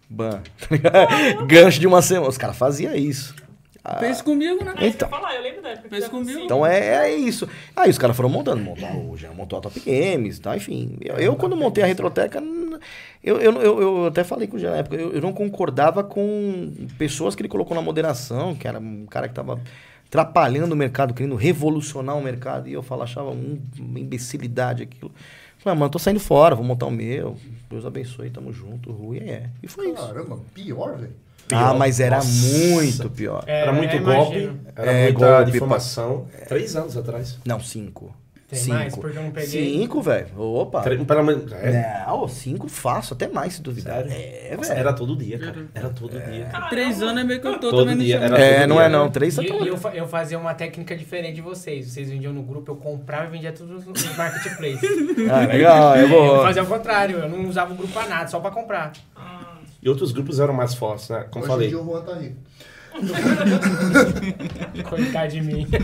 [0.08, 0.40] Ban.
[1.46, 2.28] Gancho de uma semana.
[2.28, 3.34] Os caras faziam isso.
[3.88, 4.74] Ah, Fez comigo, né?
[4.80, 5.08] Então.
[5.08, 5.84] ia falar, eu lembro da época.
[5.84, 6.44] que Fez fizemos comigo.
[6.44, 7.48] Então é, é isso.
[7.74, 10.56] Aí os caras foram montando, montar o já montou a Top Games, tá?
[10.56, 10.96] Enfim.
[11.00, 12.42] Eu, eu, quando montei a Retroteca,
[13.22, 16.02] eu, eu, eu, eu até falei com o Jean na época, eu, eu não concordava
[16.02, 19.60] com pessoas que ele colocou na moderação, que era um cara que tava
[20.08, 25.12] atrapalhando o mercado, querendo revolucionar o mercado, e eu falava, achava um- uma imbecilidade aquilo.
[25.66, 27.36] Falei, ah, mano, tô saindo fora, vou montar o meu.
[27.68, 29.50] Deus abençoe, tamo junto, Rui, é.
[29.60, 30.06] E foi isso.
[30.06, 31.12] Caramba, pior, velho.
[31.52, 32.28] Ah, mas era Nossa.
[32.68, 33.42] muito pior.
[33.48, 34.60] É, Era muito golpe, imagino.
[34.76, 36.26] era É, muita golpe, difamação.
[36.46, 37.36] Três anos atrás.
[37.44, 38.14] Não, cinco.
[38.48, 38.76] Tem cinco.
[38.76, 38.94] mais?
[38.94, 39.78] Porque eu não peguei.
[39.80, 40.28] Cinco, velho.
[40.40, 40.80] Opa.
[40.80, 41.50] Tre- Pelo menos.
[41.52, 44.04] É, Não, cinco fácil, até mais se duvidar.
[44.04, 44.12] Sério?
[44.12, 44.72] É, velho.
[44.72, 45.66] Era todo dia, cara.
[45.74, 46.48] Era todo dia.
[46.70, 48.84] Três anos é meio que eu tô Todo também dia, era É, todo não dia,
[48.84, 49.10] é não.
[49.10, 51.86] Três tá E, e eu, eu fazia uma técnica diferente de vocês.
[51.90, 54.78] Vocês vendiam no grupo, eu comprava e vendia tudo nos nos marketplace.
[55.28, 56.42] Ah, legal, eu Eu vou.
[56.42, 58.92] fazia o contrário, eu não usava o grupo pra nada, só pra comprar.
[59.82, 61.26] E outros grupos eram mais fortes, né?
[61.30, 61.68] Como Hoje em falei.
[61.68, 62.36] dia o Juan tá rico.
[64.88, 65.66] Coitado de mim.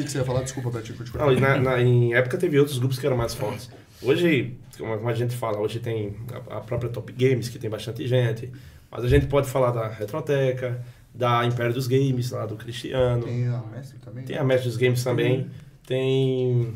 [0.00, 0.42] Que, que você ia falar?
[0.42, 3.70] Desculpa, Betinho, curte Não, na, na- em época teve outros grupos que eram mais fortes.
[4.02, 6.14] Hoje, como a gente fala, hoje tem
[6.50, 8.50] a, a própria Top Games, que tem bastante gente.
[8.90, 10.82] Mas a gente pode falar da Retroteca,
[11.14, 13.22] da Império dos Games, lá do Cristiano.
[13.24, 14.24] Tem a Mestre também.
[14.24, 15.50] Tem a Mestre dos Games também.
[15.86, 16.72] Tem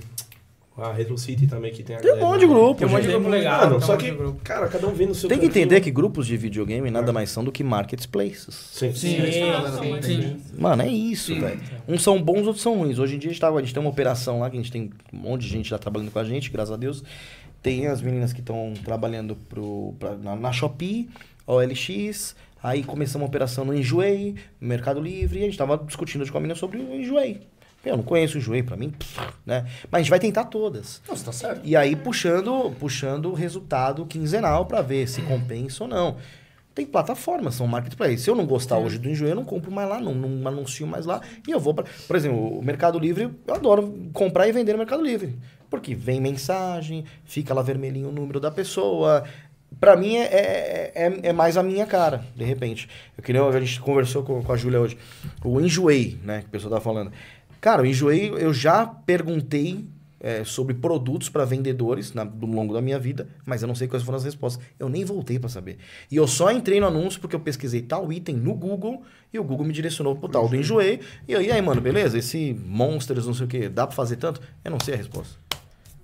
[0.76, 2.30] a Retro City também, que tem a Tem um galera.
[2.32, 3.14] monte de grupo, Tem um monte de gente.
[3.16, 3.58] grupo legal.
[3.58, 4.40] Mano, tem um só monte que, grupo.
[4.42, 7.30] cara, cada um vem no seu Tem que entender que grupos de videogame nada mais
[7.30, 8.54] são do que marketplaces.
[8.72, 10.36] Sim, Sim, sim, sim.
[10.58, 11.60] Mano, é isso, velho.
[11.86, 12.98] Uns são bons, outros são ruins.
[12.98, 14.72] Hoje em dia a gente, tá, a gente tem uma operação lá, que a gente
[14.72, 17.04] tem um monte de gente lá trabalhando com a gente, graças a Deus.
[17.62, 21.08] Tem as meninas que estão trabalhando pro, pra- na, na Shopee,
[21.46, 22.34] OLX.
[22.62, 26.40] Aí começamos uma operação no Enjoei, Mercado Livre, e a gente tava discutindo com a
[26.40, 27.40] menina sobre o Enjoei.
[27.84, 28.92] Eu não conheço o Enjoei, pra mim,
[29.44, 29.66] né?
[29.90, 31.02] Mas a gente vai tentar todas.
[31.06, 31.60] Não, você tá certo.
[31.64, 36.16] E aí puxando, puxando o resultado quinzenal pra ver se compensa ou não.
[36.74, 38.18] Tem plataformas, são marketplace.
[38.18, 40.84] Se eu não gostar hoje do enjoei, eu não compro mais lá, não, não anuncio
[40.86, 41.20] mais lá.
[41.46, 41.84] E eu vou para.
[42.06, 45.38] Por exemplo, o Mercado Livre, eu adoro comprar e vender no Mercado Livre.
[45.70, 49.22] Porque vem mensagem, fica lá vermelhinho o número da pessoa.
[49.78, 52.88] Pra mim é, é, é, é mais a minha cara, de repente.
[53.16, 54.98] Eu queria, a gente conversou com, com a Júlia hoje.
[55.44, 56.40] O enjoei, né?
[56.40, 57.12] Que o pessoal tá falando.
[57.64, 59.86] Cara, o enjoei, eu já perguntei
[60.20, 63.88] é, sobre produtos para vendedores na, do longo da minha vida, mas eu não sei
[63.88, 64.62] quais foram as respostas.
[64.78, 65.78] Eu nem voltei para saber.
[66.10, 69.02] E eu só entrei no anúncio porque eu pesquisei tal item no Google
[69.32, 71.00] e o Google me direcionou pro tal do enjoei.
[71.26, 72.18] E aí, aí, mano, beleza?
[72.18, 74.42] Esse Monsters, não sei o que, dá para fazer tanto?
[74.62, 75.34] Eu não sei a resposta.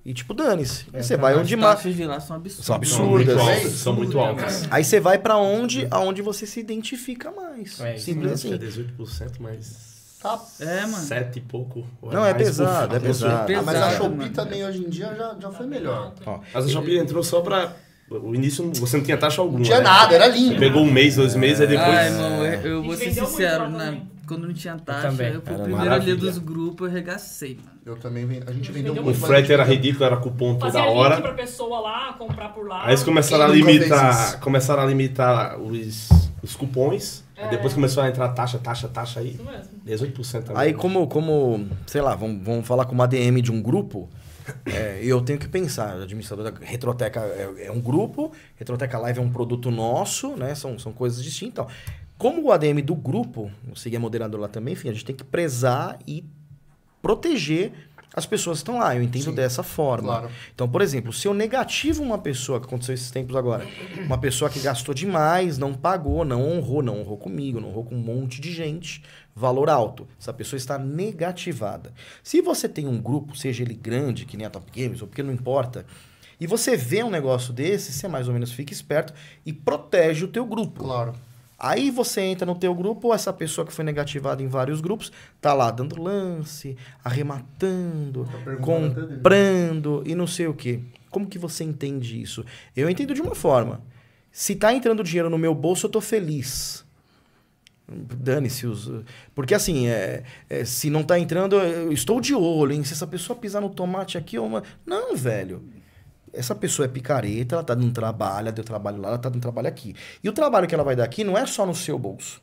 [0.03, 0.87] E tipo, dane-se.
[0.95, 1.75] Aí você vai As onde mais.
[1.75, 2.65] taxas de lá são absurdas.
[2.65, 3.57] São São muito absurdas.
[3.57, 3.73] altas.
[3.73, 4.69] São muito altas.
[4.71, 7.79] Aí você vai para onde, aonde você se identifica mais.
[7.83, 8.55] É, Simples que assim.
[8.55, 9.90] é 18%, mas.
[10.23, 10.39] Tá.
[10.61, 10.97] É, mano.
[10.97, 11.85] 7 e pouco.
[12.03, 13.53] ou Não, é mais por pesado, é pesado.
[13.53, 14.33] Ah, mas a Pesado, Shopee mano.
[14.33, 16.13] também hoje em dia já, já foi melhor.
[16.27, 17.73] Ó, Mas a Shopee entrou só pra.
[18.11, 19.59] O início você não tinha taxa alguma.
[19.61, 19.85] Não tinha né?
[19.85, 20.59] nada, era lindo.
[20.59, 21.89] Pegou um mês, dois meses, aí depois.
[21.89, 24.03] Ai, irmão, eu, eu vou ser sincero, né?
[24.27, 25.33] quando não tinha taxa, também.
[25.33, 26.17] eu, fui o primeiro ali maravilha.
[26.17, 27.79] dos grupos, eu regacei, mano.
[27.85, 29.25] Eu também, ven- a gente vendeu O muito.
[29.25, 31.21] a frete era ridículo, era cupom toda Fazia link hora.
[31.21, 32.83] pra pessoa lá, comprar por lá.
[32.85, 37.25] Aí eles começaram a Quem limitar, começaram a limitar os, os cupons.
[37.37, 37.49] É.
[37.49, 39.35] depois começou a entrar taxa, taxa, taxa aí.
[39.35, 40.13] Isso mesmo.
[40.13, 40.63] 18% também.
[40.63, 44.09] Aí, como, como sei lá, vamos, vamos falar com uma ADM de um grupo,
[44.67, 49.23] é, eu tenho que pensar, administrador da Retroteca é, é um grupo, Retroteca Live é
[49.23, 50.55] um produto nosso, né?
[50.55, 51.67] São, são coisas distintas.
[52.19, 55.17] Como o ADM do grupo, o Segui é moderador lá também, enfim, a gente tem
[55.17, 56.25] que prezar e
[57.01, 57.73] proteger
[58.15, 58.95] as pessoas estão lá.
[58.95, 60.09] Eu entendo Sim, dessa forma.
[60.09, 60.31] claro.
[60.55, 63.67] Então, por exemplo, se eu negativo uma pessoa, que aconteceu esses tempos agora,
[64.05, 67.95] uma pessoa que gastou demais, não pagou, não honrou, não honrou comigo, não honrou com
[67.95, 69.03] um monte de gente,
[69.35, 70.09] valor alto.
[70.21, 71.93] Essa pessoa está negativada.
[72.23, 75.23] Se você tem um grupo, seja ele grande, que nem a Top Games, ou porque
[75.23, 75.87] não importa,
[76.41, 79.13] e você vê um negócio desse, você mais ou menos fica esperto
[79.45, 80.83] e protege o teu grupo.
[80.83, 81.15] Claro.
[81.63, 85.13] Aí você entra no teu grupo, ou essa pessoa que foi negativada em vários grupos,
[85.43, 90.81] tá lá dando lance, arrematando, Tá comprando e não sei o quê.
[91.11, 92.47] Como que você entende isso?
[92.75, 93.83] Eu entendo de uma forma.
[94.33, 96.83] Se tá entrando dinheiro no meu bolso, eu tô feliz.
[97.87, 98.91] Dane-se os.
[99.35, 102.85] Porque assim, é, é, se não tá entrando, eu estou de olho, hein?
[102.85, 104.49] Se essa pessoa pisar no tomate aqui, eu...
[104.87, 105.63] não, velho.
[106.33, 109.43] Essa pessoa é picareta, ela tá dando trabalho, ela deu trabalho lá, ela tá dando
[109.43, 109.95] trabalho aqui.
[110.23, 112.41] E o trabalho que ela vai dar aqui não é só no seu bolso.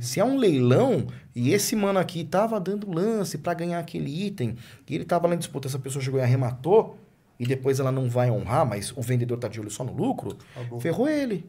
[0.00, 4.56] Se é um leilão e esse mano aqui tava dando lance pra ganhar aquele item,
[4.88, 6.98] e ele tava lá em disputa, essa pessoa chegou e arrematou,
[7.38, 10.36] e depois ela não vai honrar, mas o vendedor tá de olho só no lucro,
[10.54, 10.80] Acabou.
[10.80, 11.46] ferrou ele.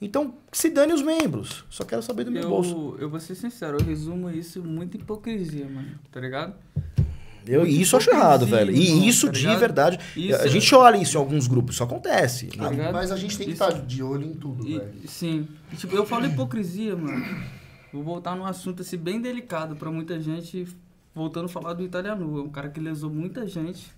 [0.00, 1.64] Então, se dane os membros.
[1.68, 2.94] Só quero saber do meu bolso.
[2.96, 6.54] Eu, eu vou ser sincero, eu resumo isso muito hipocrisia, mano, tá ligado?
[7.48, 8.70] Eu, e isso eu acho errado, velho.
[8.70, 9.58] E irmão, isso tá de ligado?
[9.58, 9.98] verdade.
[10.16, 12.46] Isso a é- gente olha isso em alguns grupos, isso acontece.
[12.48, 12.92] Tá ligado?
[12.92, 14.92] Mas a gente tem que Isso- estar de olho em tudo, E- velho.
[15.06, 15.48] sim.
[15.72, 17.24] E, tipo, eu falo hipocrisia, mano.
[17.92, 20.66] Vou voltar num assunto assim bem delicado pra muita gente.
[21.14, 23.90] Voltando a falar do italiano, é um cara que lesou muita gente.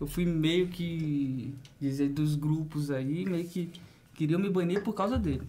[0.00, 3.70] Eu fui meio que dizer dos grupos aí, meio que
[4.14, 5.42] queriam me banir por causa dele.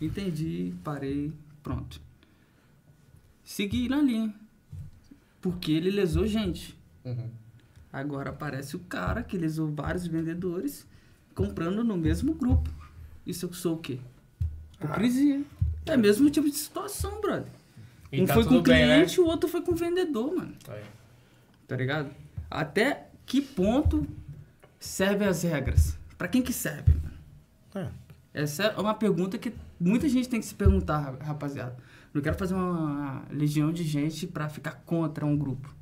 [0.00, 1.32] Entendi, parei,
[1.62, 2.00] pronto.
[3.44, 4.32] Segui na linha.
[5.40, 6.78] Porque ele lesou gente.
[7.04, 7.28] Uhum.
[7.92, 10.86] Agora aparece o cara que lesou vários vendedores
[11.34, 12.70] comprando no mesmo grupo.
[13.26, 13.98] Isso eu sou o quê?
[14.74, 15.42] Hipocrisia.
[15.86, 17.46] É o mesmo tipo de situação, brother.
[18.12, 18.94] E um tá foi com tudo bem, né?
[18.96, 20.54] cliente, o outro foi com vendedor, mano.
[20.68, 20.82] É.
[21.66, 22.10] Tá ligado?
[22.50, 24.06] Até que ponto
[24.78, 25.96] servem as regras?
[26.18, 27.88] Pra quem que serve, mano?
[28.34, 28.42] É.
[28.42, 31.76] Essa é uma pergunta que muita gente tem que se perguntar, ra- rapaziada.
[32.12, 35.74] Não quero fazer uma legião de gente pra ficar contra um grupo.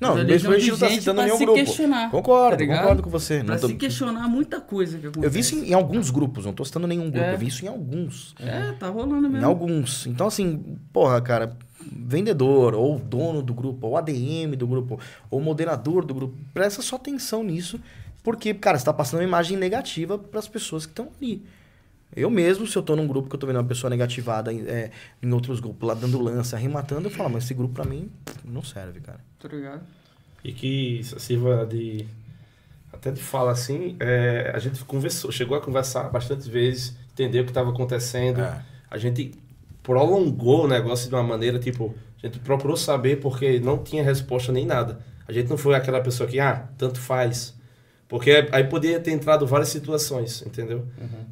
[0.00, 1.58] Não, mesmo a gente não tá citando nenhum se grupo.
[1.58, 3.42] questionar, Concordo, tá concordo com você.
[3.44, 5.26] Pra tô- se questionar muita coisa que acontece.
[5.26, 7.32] Eu vi isso em, em alguns grupos, não tô citando nenhum grupo, É.
[7.34, 8.34] eu vi isso em alguns.
[8.40, 9.46] É, tá rolando Em mesmo.
[9.46, 10.06] alguns.
[10.06, 11.56] Então, assim, porra, cara,
[11.90, 14.98] vendedor, ou dono do grupo, ou ADM do grupo,
[15.30, 17.80] ou moderador do grupo, presta só atenção nisso,
[18.22, 21.44] porque, cara, você tá passando uma imagem negativa pras pessoas que estão ali.
[22.16, 24.60] Eu mesmo, se eu tô num grupo que eu tô vendo uma pessoa negativada em,
[24.66, 24.90] é,
[25.22, 28.10] em outros grupos, lá dando lança, arrematando, eu falo, mas esse grupo pra mim
[28.44, 29.18] não serve, cara.
[29.38, 29.82] Tá ligado?
[30.44, 32.06] E que sirva de.
[32.92, 37.44] Até de fala assim, é, a gente conversou, chegou a conversar bastante vezes, entendeu o
[37.44, 38.40] que estava acontecendo.
[38.40, 38.62] É.
[38.88, 39.32] A gente
[39.82, 44.52] prolongou o negócio de uma maneira, tipo, a gente procurou saber porque não tinha resposta
[44.52, 45.00] nem nada.
[45.26, 47.53] A gente não foi aquela pessoa que, ah, tanto faz.
[48.14, 50.86] Porque aí poderia ter entrado várias situações, entendeu?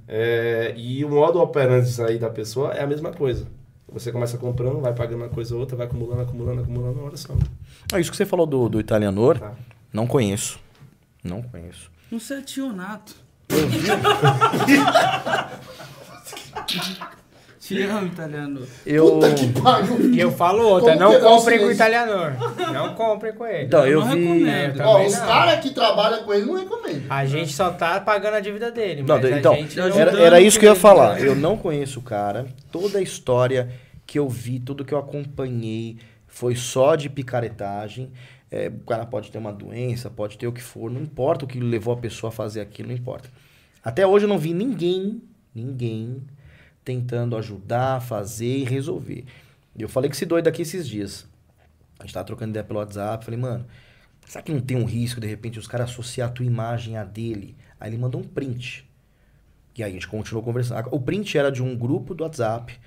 [0.08, 3.46] É, e o modo operante aí da pessoa é a mesma coisa.
[3.92, 7.16] Você começa comprando, vai pagando uma coisa ou outra, vai acumulando, acumulando, acumulando, uma hora
[7.16, 7.34] só.
[7.92, 9.52] Ah, isso que você falou do, do italianor, Tá.
[9.92, 10.58] não conheço.
[11.22, 11.88] Não conheço.
[12.10, 13.14] Não sei, é tionato.
[17.72, 18.66] Te amo, italiano.
[18.84, 19.20] Eu.
[19.62, 20.12] Pariu.
[20.14, 22.32] E eu falo outra, Como não o comprem com o italianor.
[22.72, 23.64] Não comprem com ele.
[23.66, 24.20] Então, eu não vi.
[24.44, 24.80] recomendo.
[24.80, 27.02] Eu Ó, os caras que trabalham com ele não recomendam.
[27.08, 30.58] A gente só tá pagando a dívida dele, Não, então, gente não- era, era isso
[30.58, 31.20] que eu ia falar.
[31.20, 32.46] Eu não conheço o cara.
[32.70, 33.68] Toda a história
[34.06, 35.96] que eu vi, tudo que eu acompanhei
[36.26, 38.10] foi só de picaretagem.
[38.50, 41.48] É, o cara pode ter uma doença, pode ter o que for, não importa o
[41.48, 43.30] que levou a pessoa a fazer aquilo, não importa.
[43.82, 45.22] Até hoje eu não vi ninguém,
[45.54, 46.22] ninguém
[46.84, 49.24] tentando ajudar, fazer e resolver.
[49.78, 51.26] Eu falei que esse doido aqui esses dias.
[51.98, 53.64] A gente tava trocando ideia pelo WhatsApp, falei, mano,
[54.26, 57.04] será que não tem um risco, de repente, os caras associar a tua imagem à
[57.04, 57.56] dele?
[57.78, 58.88] Aí ele mandou um print.
[59.76, 60.88] E aí a gente continuou conversando.
[60.90, 62.78] O print era de um grupo do WhatsApp,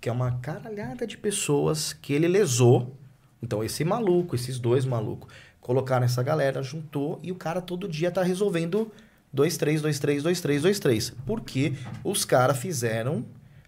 [0.00, 2.94] que é uma caralhada de pessoas que ele lesou.
[3.42, 8.10] Então, esse maluco, esses dois malucos, colocaram essa galera, juntou, e o cara todo dia
[8.10, 8.92] tá resolvendo
[9.32, 11.10] 2, 3, 2, 3, 2, 3, 2, 3.
[11.24, 11.72] Porque
[12.04, 13.24] os caras fizeram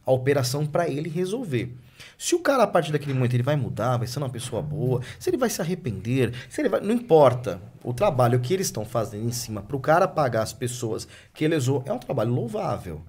[0.07, 1.75] a operação para ele resolver.
[2.17, 5.01] Se o cara, a partir daquele momento, ele vai mudar, vai ser uma pessoa boa,
[5.19, 6.81] se ele vai se arrepender, se ele vai.
[6.81, 7.61] Não importa.
[7.83, 11.57] O trabalho que eles estão fazendo em cima pro cara pagar as pessoas que ele
[11.57, 13.03] usou é um trabalho louvável.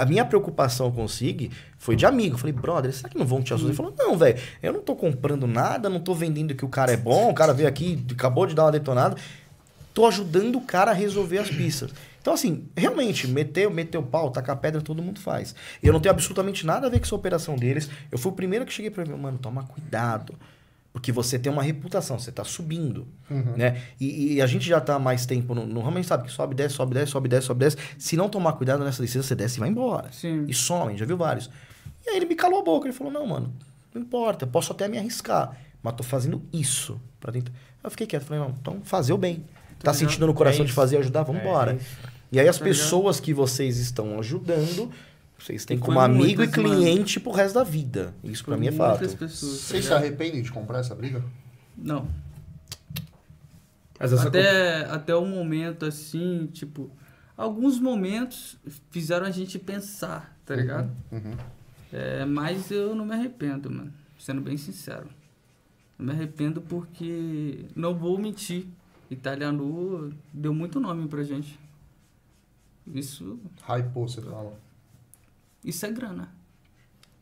[0.00, 2.34] A minha preocupação com o Sig foi de amigo.
[2.34, 3.68] Eu falei, brother, será que não vão te ajudar?
[3.68, 6.92] Ele falou, não, velho, eu não tô comprando nada, não tô vendendo que o cara
[6.92, 9.16] é bom, o cara veio aqui, acabou de dar uma detonada.
[9.92, 11.92] Tô ajudando o cara a resolver as pistas.
[12.28, 15.54] Então, assim, realmente, meter, meter o pau, tacar pedra, todo mundo faz.
[15.82, 17.88] Eu não tenho absolutamente nada a ver com essa operação deles.
[18.12, 20.34] Eu fui o primeiro que cheguei pra ele, mano, toma cuidado.
[20.92, 23.08] Porque você tem uma reputação, você tá subindo.
[23.56, 23.80] Né?
[23.98, 26.24] E, e a gente já tá há mais tempo no, no ramo, a gente sabe
[26.24, 27.78] que sobe, desce, sobe, desce, sobe, desce, sobe, desce.
[27.96, 30.12] Se não tomar cuidado nessa descida, você desce e vai embora.
[30.12, 30.44] Sim.
[30.46, 31.48] E some, já viu vários.
[32.06, 33.54] E aí ele me calou a boca, ele falou, não, mano,
[33.94, 37.52] não importa, eu posso até me arriscar, mas tô fazendo isso pra tentar.
[37.82, 39.46] Eu fiquei quieto, falei, não, então fazer o bem.
[39.82, 41.22] Tá sentindo no coração É de fazer e ajudar?
[41.22, 41.74] Vamos É embora.
[41.74, 42.17] isso.
[42.30, 44.90] E aí as Tá pessoas que vocês estão ajudando,
[45.38, 48.14] vocês têm como amigo e cliente pro resto da vida.
[48.22, 49.00] Isso pra Por mim é fato.
[49.00, 49.40] pessoas.
[49.40, 51.24] tá Vocês se arrependem de comprar essa briga?
[51.76, 52.08] Não.
[53.98, 56.90] Mas essa Até, até o momento, assim, tipo...
[57.36, 58.56] Alguns momentos
[58.90, 60.90] fizeram a gente pensar, tá ligado?
[61.12, 61.36] Uhum.
[61.92, 63.92] É, mas eu não me arrependo, mano.
[64.18, 65.06] Sendo bem sincero.
[65.96, 67.66] Não me arrependo porque...
[67.76, 68.66] Não vou mentir.
[69.08, 71.58] Italiano deu muito nome pra gente.
[72.94, 74.52] Isso, Hypou, você fala.
[75.64, 76.28] isso é grana.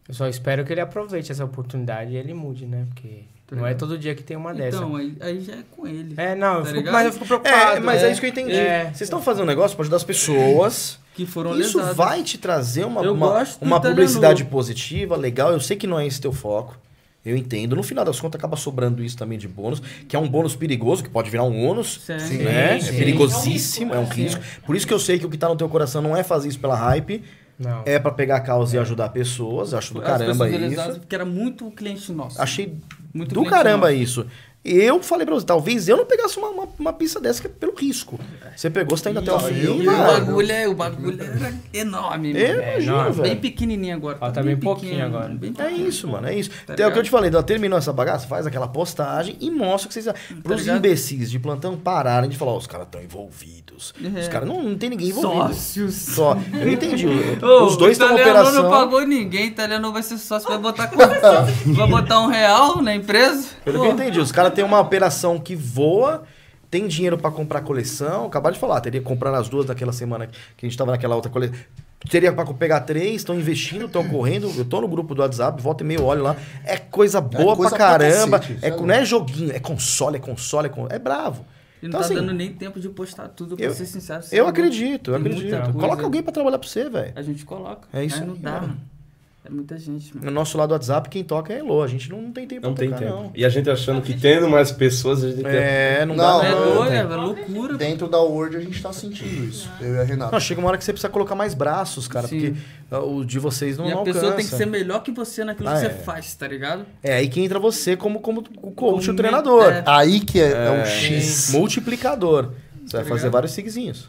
[0.08, 2.86] Eu só espero que ele aproveite essa oportunidade e ele mude, né?
[2.94, 4.76] Porque Tá não é todo dia que tem uma dessa.
[4.78, 6.14] Então, aí, aí já é com ele.
[6.16, 7.76] É, não, eu Tá fico- mas eu fico preocupado.
[7.76, 8.12] É, mas é, né?
[8.12, 8.52] isso que eu entendi.
[8.54, 8.84] É.
[8.86, 10.98] Vocês estão fazendo um negócio pra ajudar as pessoas.
[11.14, 11.96] Que foram Isso lesadas.
[11.96, 15.50] vai te trazer uma, Eu uma, uma publicidade positiva, legal.
[15.52, 16.76] Eu sei que não é esse teu foco.
[17.26, 17.74] Eu entendo.
[17.76, 21.02] No final das contas, acaba sobrando isso também de bônus, que é um bônus perigoso,
[21.02, 22.00] que pode virar um ônus.
[22.06, 22.12] Sim.
[22.12, 22.18] Né?
[22.20, 22.96] Sim, É sim.
[22.96, 24.40] perigosíssimo, é um É risco.
[24.64, 26.48] Por isso que eu sei que o que tá no teu coração não é fazer
[26.48, 27.22] isso pela hype,
[27.58, 27.82] Não.
[27.84, 29.74] é pra pegar a causa e ajudar pessoas.
[29.74, 31.00] Acho do As caramba isso.
[31.00, 32.40] Porque era muito cliente nosso.
[32.40, 32.74] Achei
[33.12, 34.02] Muito do caramba nosso.
[34.02, 34.26] isso.
[34.68, 37.50] Eu falei pra você, talvez eu não pegasse uma, uma, uma pista dessa que é
[37.50, 38.18] pelo risco.
[38.56, 39.54] Você pegou, você tá indo até o fim.
[39.60, 42.62] eu- o bagulho, é, o bagulho era enorme, Eu mano.
[42.62, 43.40] imagino, Bem velho.
[43.40, 44.18] pequenininho agora.
[44.18, 45.28] Falta bem bem pouquinho agora.
[45.28, 46.50] bem É isso, mano, é isso.
[46.66, 49.36] Tá Então, é o que eu te falei, ó, terminou essa bagaça, faz aquela postagem
[49.40, 50.06] e mostra que vocês.
[50.42, 50.78] Pros ligado?
[50.78, 53.92] imbecis de plantão pararem de falar, ó, os caras estão envolvidos.
[54.16, 54.20] É.
[54.20, 55.48] Os caras não, não tem ninguém envolvido.
[55.54, 55.94] Sócios.
[55.94, 56.36] Só.
[56.54, 57.06] Eu entendi.
[57.44, 58.62] Ô, os dois estão o operação.
[58.62, 60.86] não pagou ninguém, italiano vai ser sócio, vai botar
[61.66, 63.48] vai botar um real na empresa?
[63.64, 66.24] Pelo que eu entendi, os caras têm uma operação que voa,
[66.70, 68.26] tem dinheiro pra comprar coleção.
[68.26, 70.26] Acabaram de falar, teria que comprar as duas daquela semana
[70.56, 71.56] que a gente tava naquela outra coleção.
[72.10, 74.52] Teria pra pegar três, estão investindo, estão correndo.
[74.56, 76.36] Eu tô no grupo do WhatsApp, volta e meio olho lá.
[76.64, 78.38] É coisa boa coisa pra pra caramba.
[78.38, 81.44] cacete, é, não é joguinho, é console, é console, é, con- é bravo.
[81.82, 84.22] E não Então, tá assim, dando nem tempo de postar tudo, pra eu- ser sincero.
[84.30, 85.56] Eu acredito, eu Tem acredito.
[85.56, 85.72] coisa.
[85.72, 87.12] Coloca alguém pra trabalhar pra você, velho.
[87.16, 87.88] A gente coloca.
[87.92, 88.76] É isso Aí não dá, mano.
[89.46, 90.26] É muita gente, mano.
[90.26, 91.80] No nosso lado do WhatsApp, quem toca é a Elo.
[91.82, 93.14] A gente não, não tem tempo Não pra tem tocar, tempo.
[93.16, 93.30] não.
[93.34, 96.46] E a gente achando que tendo mais pessoas, a gente tem É, não, Não, dá
[96.46, 96.98] é não, doido, tem.
[96.98, 97.74] é loucura.
[97.76, 99.70] Dentro da Word a gente tá sentindo isso.
[99.80, 100.32] Eu e a Renata.
[100.32, 102.40] Não, chega uma hora que você precisa colocar mais braços, cara, Sim.
[102.52, 104.36] porque ah, o de vocês não, e a não pessoa alcança.
[104.42, 105.90] tem que ser melhor que você naquilo Ah, que você é.
[105.90, 106.84] faz, tá ligado?
[107.02, 109.70] É aí que entra você como, como o coach, o treinador.
[109.72, 109.84] é.
[109.86, 111.50] Aí que é, é o X.
[111.52, 112.50] Multiplicador.
[112.84, 113.32] Você vai Tá fazer ligado?
[113.32, 114.08] vários sigzinhos.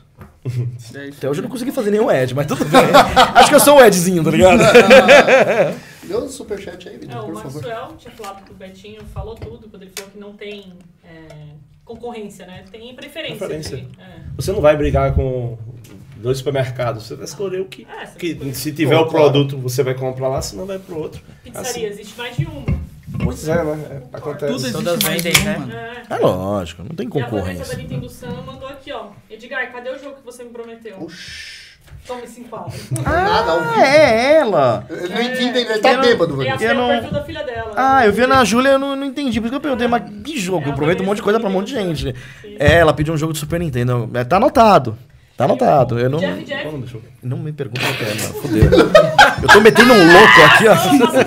[0.95, 1.09] É.
[1.09, 2.79] Até hoje eu não consegui fazer nenhum Ed, mas tudo bem.
[3.35, 4.57] Acho que eu sou o Edzinho, tá ligado?
[6.03, 7.61] Dê um superchat aí, É, Vitor, o por favor.
[7.61, 10.71] Maxwell tinha falado que o Betinho falou tudo quando ele falou que não tem
[11.03, 11.27] é,
[11.83, 12.63] concorrência, né?
[12.71, 13.37] Tem preferência.
[13.37, 13.77] Preferência.
[13.77, 14.21] de- é.
[14.37, 15.57] Você não vai brigar com
[16.15, 17.03] dois supermercados.
[17.07, 17.85] Você vai escolher o que.
[17.85, 21.21] É, que se tiver Pô, o produto, você vai comprar lá, senão vai pro outro.
[21.43, 22.86] Pizzaria, existe mais de uma.
[23.23, 24.01] Pois é, né?
[24.13, 24.53] É, acontece.
[24.53, 25.57] Tudo Todas vendem, né?
[25.57, 25.73] mano.
[25.73, 26.17] É.
[26.19, 27.77] Lógico, não tem E a Vanessa da concorrência.
[27.77, 29.07] Nintendo Sam mandou aqui, ó.
[29.29, 30.95] Edgar, cadê o jogo que você me prometeu?
[31.01, 31.67] Oxi.
[32.05, 32.71] Tome esse enquadro.
[33.03, 34.85] Nada, ao Ah, é ela!
[34.89, 36.55] Eu não entendi, ele tá Eu não- bêbado, E velho.
[36.55, 37.73] assim é Eu o não- perfil da filha dela.
[37.75, 38.07] Ah, né?
[38.07, 39.39] eu vi a Ana Júlia eu não, não entendi.
[39.41, 40.69] Por isso que eu perguntei, mas que jogo?
[40.69, 42.15] Eu prometo um monte de coisa pra um monte de gente.
[42.41, 42.55] Sim.
[42.59, 44.09] É, ela pediu um jogo de Super Nintendo.
[44.13, 44.97] É, Tá anotado.
[45.35, 45.99] Tá anotado.
[45.99, 46.65] Eu não, Jeff Jeff.
[46.65, 48.33] Eu- não me pergunta o que é, mano.
[48.41, 48.71] Fudeu.
[49.43, 50.75] Eu tô metendo um louco aqui, ó.
[50.75, 51.21] Passa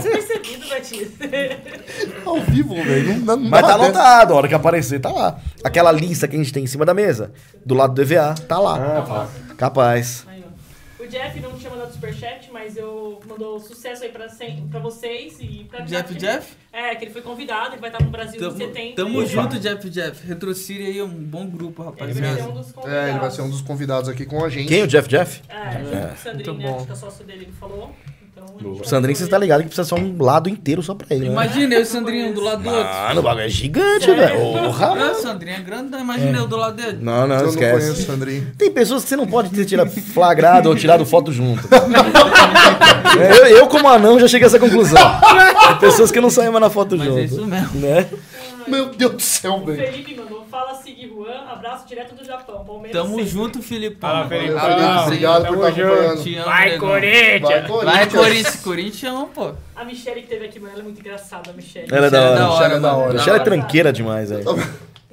[2.25, 3.19] Ao vivo, velho.
[3.21, 5.41] Não, não Mas tá anotado, a hora que aparecer, tá lá.
[5.63, 7.33] Aquela lista que a gente tem em cima da mesa,
[7.65, 8.77] do lado do EVA, tá lá.
[8.99, 9.55] Ah, tá.
[9.57, 10.25] Capaz.
[10.29, 10.41] Aí.
[10.99, 15.39] O Jeff não tinha mandado superchat, mas eu mandou sucesso aí pra, sem- pra vocês
[15.41, 16.53] e pra Jeff que- Jeff?
[16.73, 18.95] É, que ele foi convidado, ele vai estar no Brasil em Tamo, setembro.
[18.95, 20.25] tamo e junto, Jeff Jeff.
[20.27, 22.93] Retrocire aí é um bom grupo, Ele vai ser um dos convidados.
[23.07, 24.69] É, ele vai ser um dos convidados aqui com a gente.
[24.69, 24.83] Quem?
[24.85, 25.43] O Jeff Jeff?
[25.49, 26.75] É, Muito Sandrinho, né?
[26.77, 27.91] Acho que é sócio dele, ele falou.
[28.61, 31.27] Então, O Sandrinho, você tá ligado que precisa ser um lado inteiro só pra ele,
[31.27, 31.33] né?
[31.33, 32.85] Imagina eu e o Sandrinho do lado do outro.
[32.93, 34.39] Mano, o bagulho é gigante, velho.
[34.39, 35.11] Porra.
[35.11, 36.99] Ah, Sandrinho é grande, imagina eu do lado dele.
[37.01, 37.87] Não, não, Eu não esquece.
[37.87, 38.47] conheço, Sandrinho.
[38.59, 41.67] Tem pessoas que você não pode ter tirado flagrado ou tirado foto junto.
[43.19, 44.99] É, eu, eu, como anão, já cheguei a essa conclusão.
[45.69, 47.19] Tem pessoas que não saem mais na foto Mas junto.
[47.19, 47.81] é isso mesmo.
[47.81, 48.07] Né?
[48.69, 49.79] Meu Deus do céu, velho.
[49.93, 52.65] Felipe mandou, fala Sig Juan, abraço direto do Japão.
[52.65, 53.27] Palmeiras Tamo sempre.
[53.31, 54.11] junto, Filipão.
[54.11, 54.59] Fala, Felipão.
[54.59, 56.23] Abraço, Obrigado por estar acompanhando.
[56.23, 56.79] Te amo, Vai.
[56.79, 57.41] Corinthians!
[57.43, 58.13] Vai, Vai, Corinthians.
[58.13, 58.57] Corinthians.
[58.63, 59.51] Corinthians, pô.
[59.77, 61.87] A Michelle que teve aqui, mano, ela é muito engraçada, a Michelle.
[61.91, 62.49] Ela é da hora.
[62.49, 63.13] Michelle é da hora.
[63.15, 64.45] Michelle é tranqueira demais, velho.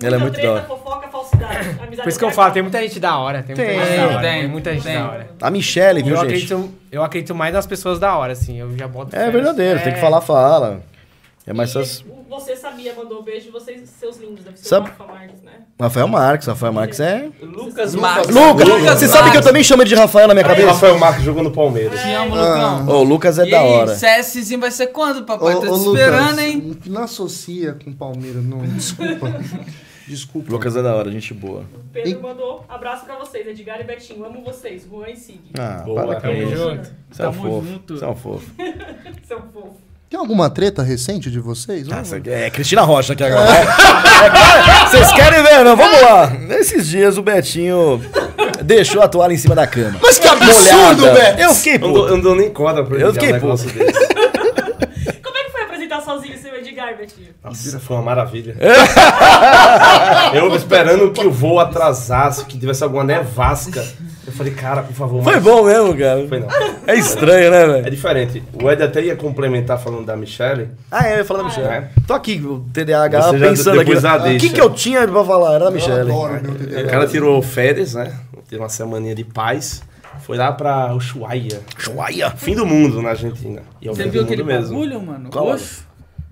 [0.03, 0.63] Ela é muito da hora.
[0.63, 1.69] fofoca, falsidade.
[1.69, 3.41] Amizade Por isso que eu falo, tem muita gente da hora.
[3.41, 4.21] Tem, muita Tem, gente da hora.
[4.21, 4.93] tem, Tem, muita gente tem.
[4.93, 5.27] da hora.
[5.41, 6.25] A Michelle, viu, Eu gente?
[6.27, 8.59] acredito, eu acredito mais nas pessoas da hora, assim.
[8.59, 9.31] Eu já boto É fé.
[9.31, 10.01] verdadeiro, tem que É.
[10.01, 10.81] falar, fala.
[11.47, 12.01] É mais essas...
[12.01, 14.43] o Você sabia, mandou um beijo, vocês, seus lindos.
[14.43, 15.53] Deve ser Sabe- o Rafa Marques, né?
[15.79, 17.29] Rafael Marques, Rafael Marques é...
[17.41, 17.95] Lucas Lucas.
[17.95, 18.35] Marques.
[18.35, 18.99] Lucas!
[18.99, 20.67] Você sabe que eu também chamo ele de Rafael na minha cabeça?
[20.67, 21.99] Rafael Marques jogou no Palmeiras.
[22.01, 22.87] Te amo, Lucão.
[22.89, 23.95] Ô, o Lucas é e da aí, hora.
[23.95, 25.55] CSzinho vai ser quando, papai?
[25.55, 26.77] Ô, Tô ô, Lucas, esperando, hein?
[26.87, 28.59] Não associa com Palmeiras, não.
[28.59, 29.27] Desculpa.
[30.07, 30.51] Desculpa.
[30.51, 31.65] Lucas é da hora, gente boa.
[31.91, 34.23] Pedro E- mandou abraço pra vocês, Edgar e Betinho.
[34.25, 35.41] Amo vocês, Juan e Sig.
[35.57, 36.89] Ah, Boa, para com tamo junto.
[37.11, 37.67] Você é um Tamo fofo.
[37.67, 37.97] junto.
[37.97, 38.51] Você é um fofo.
[40.09, 41.85] Tem alguma treta recente de vocês?
[41.91, 43.49] Ah, você- é Cristina Rocha aqui agora.
[43.51, 45.75] É, é, Vocês querem ver, não?
[45.75, 46.27] Vamos lá.
[46.27, 48.01] Nesses dias o Betinho
[48.63, 49.99] deixou a toalha em cima da cama.
[50.01, 51.39] Mas que absurdo, velho!
[51.41, 51.99] Eu fiquei puto.
[51.99, 53.83] eu não dou nem corda pra ele Eu fiquei um negócio puto.
[55.21, 57.27] Como é que foi apresentar sozinho o seu Edgar, Betinho?
[57.43, 58.55] Nossa, foi uma maravilha.
[60.33, 63.85] eu esperando que o voo atrasasse, que tivesse alguma nevasca.
[64.37, 66.27] Eu falei, cara, por favor, Foi mas- bom mesmo, cara.
[66.27, 66.47] Foi não.
[66.85, 67.89] É estranho, né, É velho?
[67.91, 68.43] diferente.
[68.61, 70.69] O Ed até ia complementar falando da Michelle.
[70.91, 71.67] Ah, é, eu ia falar da Michelle.
[71.67, 71.89] é.
[72.05, 73.85] Tô aqui, o TDAH, Você pensando aqui.
[73.85, 75.55] depois a O que, que eu tinha pra falar?
[75.55, 76.11] Era da Michelle.
[76.11, 78.13] O cara tirou férias, né?
[78.47, 79.81] Teve uma semaninha de paz.
[80.21, 81.61] Foi lá pra Ushuaia.
[81.77, 82.29] Chuaia.
[82.31, 83.61] Fim do mundo na Argentina.
[83.81, 84.69] E é Você viu aquele mesmo.
[84.75, 85.29] bagulho, mano?
[85.29, 85.55] Qual?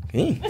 [0.09, 0.41] Quem?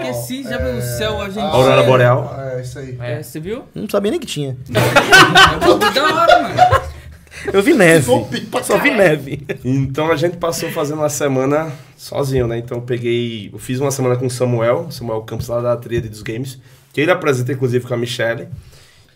[0.00, 1.46] Esqueci, já viu o céu argentino?
[1.52, 2.34] Aurora Boreal.
[2.38, 2.96] É, isso aí.
[3.00, 3.64] É, você viu?
[3.74, 4.56] Não sabia nem que tinha.
[4.68, 6.86] É da hora, mano.
[7.52, 8.06] Eu vi neve.
[8.64, 9.46] Só vi neve.
[9.64, 12.58] Então a gente passou fazendo uma semana sozinho, né?
[12.58, 13.50] Então eu peguei.
[13.52, 16.58] Eu fiz uma semana com o Samuel, Samuel Campos lá da Tríade dos Games,
[16.92, 18.48] que ele apresenta inclusive com a Michelle.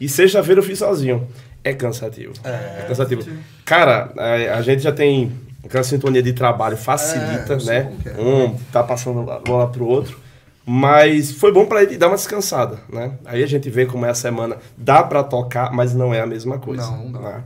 [0.01, 1.27] E sexta-feira eu fiz sozinho.
[1.63, 2.33] É cansativo.
[2.45, 3.23] É, cansativo.
[3.65, 5.33] Cara, a, a gente já tem
[5.65, 7.93] aquela sintonia de trabalho, facilita, É, né?
[8.07, 8.21] é.
[8.21, 10.19] Um tá passando lá pro outro.
[10.67, 13.13] Mas foi bom pra ele dar uma descansada, né?
[13.25, 14.57] Aí a gente vê como é a semana.
[14.77, 16.83] Dá pra tocar, mas não é a mesma coisa.
[16.91, 17.43] Não, não né?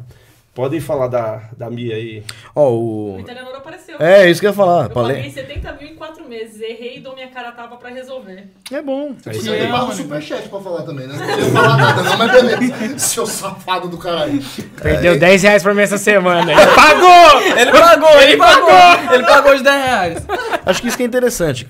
[0.54, 2.22] Pode falar da, da Mia aí.
[2.54, 3.20] Ó, O o.
[3.20, 3.96] Italiano apareceu.
[3.98, 4.84] É, isso que eu ia falar.
[4.84, 6.60] Eu Palê- paguei 70 mil em 4 meses.
[6.60, 8.44] Errei e dou minha cara a tapa pra resolver.
[8.70, 9.14] É bom.
[9.26, 9.60] É Você aí.
[9.62, 11.14] tem barra o superchat pra falar também, né?
[11.16, 12.98] Não queria falar nada, não, mas beleza.
[12.98, 14.40] Seu safado do caralho.
[14.80, 16.52] Perdeu 10 reais pra mim essa semana.
[16.52, 17.40] Ele pagou!
[17.58, 19.12] Ele pagou, ele pagou!
[19.14, 20.26] Ele pagou os 10 reais.
[20.66, 21.66] Acho que isso que é interessante.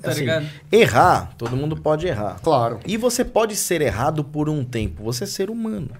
[0.00, 0.46] Tá Assim, ligado?
[0.70, 2.40] errar, todo mundo pode errar.
[2.42, 2.80] Claro.
[2.86, 5.02] E você pode ser errado por um tempo.
[5.04, 5.90] Você é ser humano.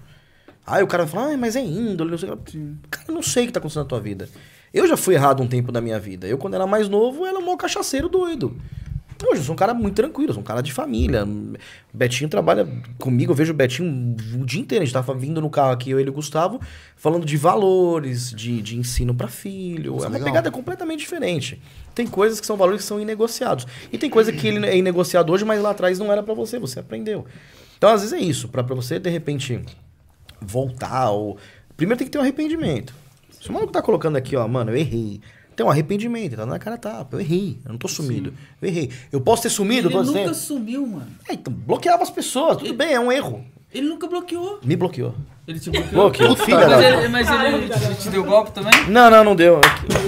[0.65, 2.29] Aí o cara fala, ah, mas é índole, não sei.
[2.89, 4.29] Cara, eu não sei o que tá acontecendo na tua vida.
[4.73, 6.27] Eu já fui errado um tempo da minha vida.
[6.27, 8.55] Eu, quando era mais novo, era um cachaceiro doido.
[9.27, 11.27] Hoje eu sou um cara muito tranquilo, eu sou um cara de família.
[11.93, 12.67] Betinho trabalha
[12.97, 14.81] comigo, eu vejo o Betinho o dia inteiro.
[14.81, 16.61] A gente tava vindo no carro aqui, eu, ele e o Gustavo,
[16.95, 19.97] falando de valores, de, de ensino para filho.
[19.97, 20.29] Isso é é uma legal.
[20.29, 21.61] pegada completamente diferente.
[21.93, 23.67] Tem coisas que são valores que são inegociados.
[23.91, 26.57] E tem coisa que ele é inegociado hoje, mas lá atrás não era para você,
[26.57, 27.25] você aprendeu.
[27.77, 29.61] Então, às vezes é isso, para você, de repente,
[30.41, 31.37] voltar ou...
[31.75, 32.93] Primeiro tem que ter um arrependimento.
[33.41, 35.21] Se o maluco tá colocando aqui, ó, mano, eu errei.
[35.59, 37.17] Tem um arrependimento, tá na cara tapa.
[37.17, 38.33] Eu errei, eu não tô sumido.
[38.61, 38.89] Eu errei.
[39.11, 40.33] Eu posso ter sumido Ele nunca tempo?
[40.33, 41.07] sumiu, mano.
[41.27, 43.43] É, então, bloqueava as pessoas, tudo bem, é um erro.
[43.73, 44.57] Ele nunca bloqueou.
[44.63, 45.13] Me bloqueou.
[45.45, 45.91] Ele te bloqueou.
[46.03, 48.71] Bloqueou, filha Mas ele, mas ele, ele te deu golpe também?
[48.89, 49.59] Não, não, não deu.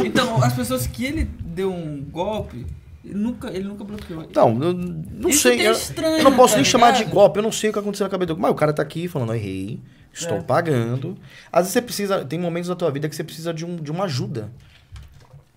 [0.06, 2.66] Então, as pessoas que ele deu um golpe,
[3.04, 4.26] ele nunca, ele nunca bloqueou.
[4.34, 5.60] Não, eu não Isso sei.
[5.60, 7.14] é eu, estranho, eu não posso tá nem chamar de ligado?
[7.14, 8.40] golpe, eu não sei o que aconteceu na cabeça dele.
[8.42, 9.82] Mas o cara tá aqui falando, eu errei,
[10.14, 10.42] estou É.
[10.42, 11.18] pagando.
[11.52, 13.92] Às vezes você precisa, tem momentos da tua vida que você precisa de, um, de
[13.92, 14.50] uma ajuda.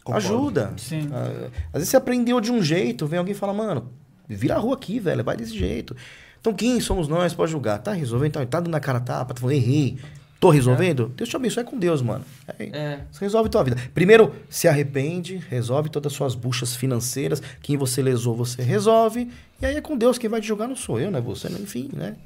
[0.05, 0.27] Concordo.
[0.29, 0.73] Ajuda.
[0.77, 1.09] Sim.
[1.13, 3.91] Ah, às vezes você aprendeu de um jeito, vem alguém e fala, mano,
[4.29, 5.97] vira a rua aqui, velho, vai desse jeito.
[6.41, 7.79] Então quem somos nós pode julgar?
[7.79, 9.97] Tá resolvendo, tá, tá dando na cara a tapa, tá falando, errei.
[10.39, 11.11] Tô resolvendo?
[11.17, 12.23] Deus te abençoe é com Deus, mano.
[12.59, 13.01] É, É.
[13.11, 13.79] Você resolve tua vida.
[13.95, 17.41] Primeiro, se arrepende, resolve todas as suas buchas financeiras.
[17.63, 19.31] Quem você lesou, você resolve.
[19.63, 20.19] E aí é com Deus.
[20.19, 21.49] Quem vai te julgar não sou eu, não é você.
[21.49, 21.59] né?
[21.63, 22.17] Enfim, né?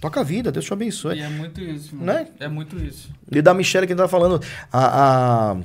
[0.00, 1.18] Toca a vida, Deus te abençoe.
[1.18, 2.06] E é muito isso, mano.
[2.06, 2.26] Né?
[2.40, 3.08] É muito isso.
[3.30, 4.42] E da Michelle que a gente tava falando,
[4.72, 5.56] a, a,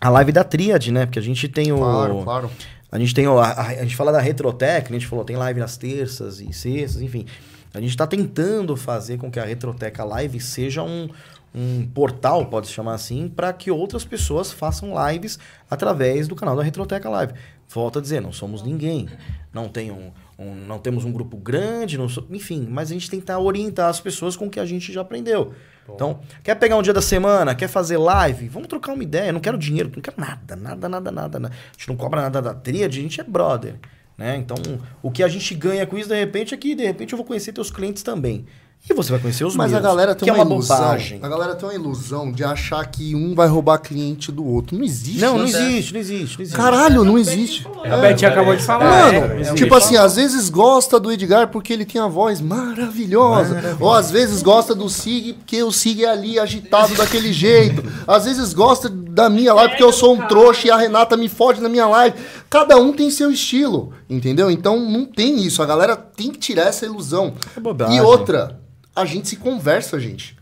[0.00, 1.06] a live da Tríade, né?
[1.06, 1.78] Porque a gente tem o.
[1.78, 2.50] Claro, claro.
[2.90, 5.58] A gente tem o, a, a, gente fala da Retrotec, a gente falou, tem live
[5.58, 7.26] nas terças e sextas, enfim.
[7.74, 11.10] A gente está tentando fazer com que a Retroteca Live seja um,
[11.54, 15.38] um portal, pode se chamar assim, para que outras pessoas façam lives
[15.70, 17.34] através do canal da Retroteca Live.
[17.68, 19.08] Volto a dizer, não somos ninguém.
[19.52, 23.10] Não, tem um, um- não temos um grupo grande, não so- enfim, mas a gente
[23.10, 25.52] tentar orientar as pessoas com o que a gente já aprendeu.
[25.94, 29.32] Então, quer pegar um dia da semana, quer fazer live, vamos trocar uma ideia.
[29.32, 31.38] Não quero dinheiro, não quero nada, nada, nada, nada.
[31.38, 31.48] né?
[31.52, 33.76] A gente não cobra nada da tríade, a gente é brother.
[34.18, 34.36] Né?
[34.36, 34.56] Então,
[35.02, 37.26] o que a gente ganha com isso, de repente, é que de repente eu vou
[37.26, 38.46] conhecer teus clientes também.
[38.88, 39.82] E você vai conhecer os Mas meus.
[39.84, 40.76] a galera tem que uma, é uma ilusão.
[40.78, 41.18] bobagem.
[41.20, 44.78] A galera tem uma ilusão de achar que um vai roubar cliente do outro.
[44.78, 45.18] Não existe.
[45.20, 46.56] Não, não existe, não existe, não existe.
[46.56, 47.66] Caralho, não existe.
[47.84, 49.12] A Betinha acabou de falar.
[49.12, 53.76] Mano, É, tipo assim, às vezes gosta do Edgar porque ele tem a voz maravilhosa.
[53.80, 57.82] Ou às vezes gosta do Sig porque o Sig é ali agitado daquele jeito.
[58.06, 61.28] Às vezes gosta da minha live porque eu sou um trouxa e a Renata me
[61.28, 62.16] fode na minha live.
[62.48, 64.50] Cada um tem seu estilo, entendeu?
[64.50, 65.62] Então não tem isso.
[65.62, 67.34] A galera tem que tirar essa ilusão.
[67.56, 67.96] É bobagem.
[67.96, 68.60] E outra,
[68.94, 70.36] a gente se conversa, gente.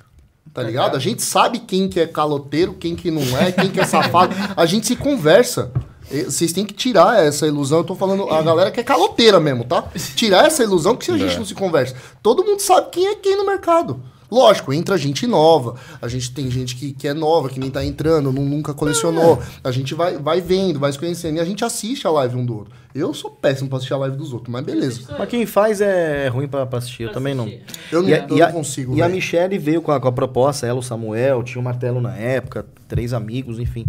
[0.52, 0.96] Tá ligado?
[0.96, 4.36] A gente sabe quem que é caloteiro, quem que não é, quem que é safado.
[4.56, 5.72] A gente se conversa.
[6.08, 7.78] E Vocês têm que tirar essa ilusão.
[7.78, 9.82] Eu tô falando a galera que é caloteira mesmo, tá?
[10.14, 11.96] Tirar essa ilusão que se a gente não se conversa.
[12.22, 14.00] Todo mundo sabe quem é quem no mercado.
[14.34, 15.76] Lógico, entra gente nova.
[16.02, 19.40] A gente tem gente que, que é nova, que nem tá entrando, nu- nunca colecionou.
[19.62, 21.36] A gente vai, vai vendo, vai se conhecendo.
[21.36, 22.72] E a gente assiste a live um do outro.
[22.94, 25.02] Eu sou péssimo pra assistir a live dos outros, mas beleza.
[25.18, 27.48] Mas quem faz é ruim pra, pra assistir, eu também não.
[27.92, 28.96] Eu não, E a, eu a- não consigo.
[28.96, 29.16] e a velho.
[29.16, 32.64] Michelle veio com a, com a proposta, ela, o Samuel, tinha o Martelo na época,
[32.86, 33.84] três amigos, enfim,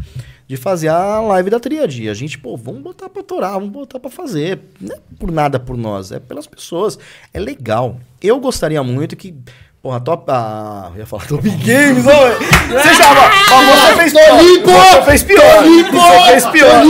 [0.48, 2.10] de fazer a live da Tríade.
[2.10, 4.60] A gente, pô, vamos botar pra torar, vamos botar pra fazer.
[4.82, 6.98] Não é por nada por nós, é pelas pessoas.
[7.32, 8.00] É legal.
[8.22, 9.36] Eu gostaria muito que.
[9.86, 10.24] Porra, top.
[10.30, 12.40] Ah, eu ia falar Top Games, ó, velho.
[12.82, 13.32] Você já.
[13.52, 14.96] Ó, você fez pior.
[14.96, 15.64] Você fez pior.
[15.92, 16.84] Você fez pior.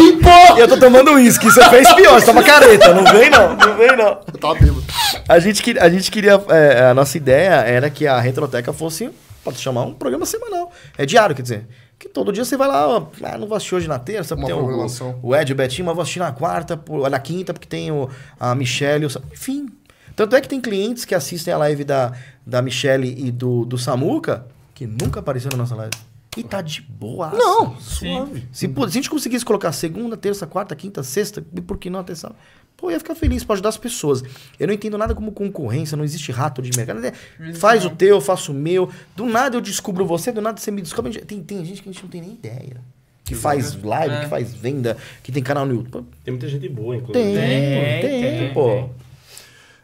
[0.56, 1.43] E eu tô tomando uísque.
[1.43, 2.14] Você fez pior.
[2.22, 2.93] Você tava careta.
[2.93, 3.54] Não vem, não.
[3.54, 4.22] Não vem, não.
[4.32, 4.82] Eu tava bêbado.
[5.28, 6.41] A gente, que- a gente queria.
[6.48, 9.10] é, a nossa ideia era que a Retroteca fosse,
[9.43, 10.72] pode chamar, um programa semanal.
[10.98, 11.68] É diário, quer dizer.
[12.00, 14.54] Que todo dia você vai lá, ó, ah, não vou assistir hoje na terça, porque
[14.54, 14.86] tem o,
[15.22, 17.91] o Ed e o Betinho, mas vou assistir na quarta, por- na quinta, porque tem
[17.91, 19.68] o, a Michelle, e o enfim.
[20.16, 22.14] Tanto é que tem clientes que assistem a live da,
[22.46, 25.93] da Michelle e do, do Samuca que nunca apareceram na nossa live.
[26.38, 27.30] E tá de boa.
[27.32, 28.46] Não, suave.
[28.52, 31.89] Se, pô, se a gente conseguisse colocar segunda, terça, quarta, quinta, sexta, e por que
[31.89, 32.38] não até sábado?
[32.76, 34.22] Pô, eu ia ficar feliz pra ajudar as pessoas.
[34.60, 37.00] Eu não entendo nada como concorrência, não existe rato de mercado.
[37.06, 37.14] É,
[37.54, 38.89] Faz o teu, eu faço o meu.
[39.16, 41.22] Do nada eu descubro você, do nada você me descobre.
[41.22, 42.82] Tem, tem gente que a gente não tem nem ideia.
[43.24, 46.06] Que faz live, que faz venda, que tem canal no YouTube.
[46.24, 47.34] Tem muita gente boa, inclusive.
[47.34, 48.68] Tem, Tem, tem, tem, pô.
[48.68, 48.89] tem.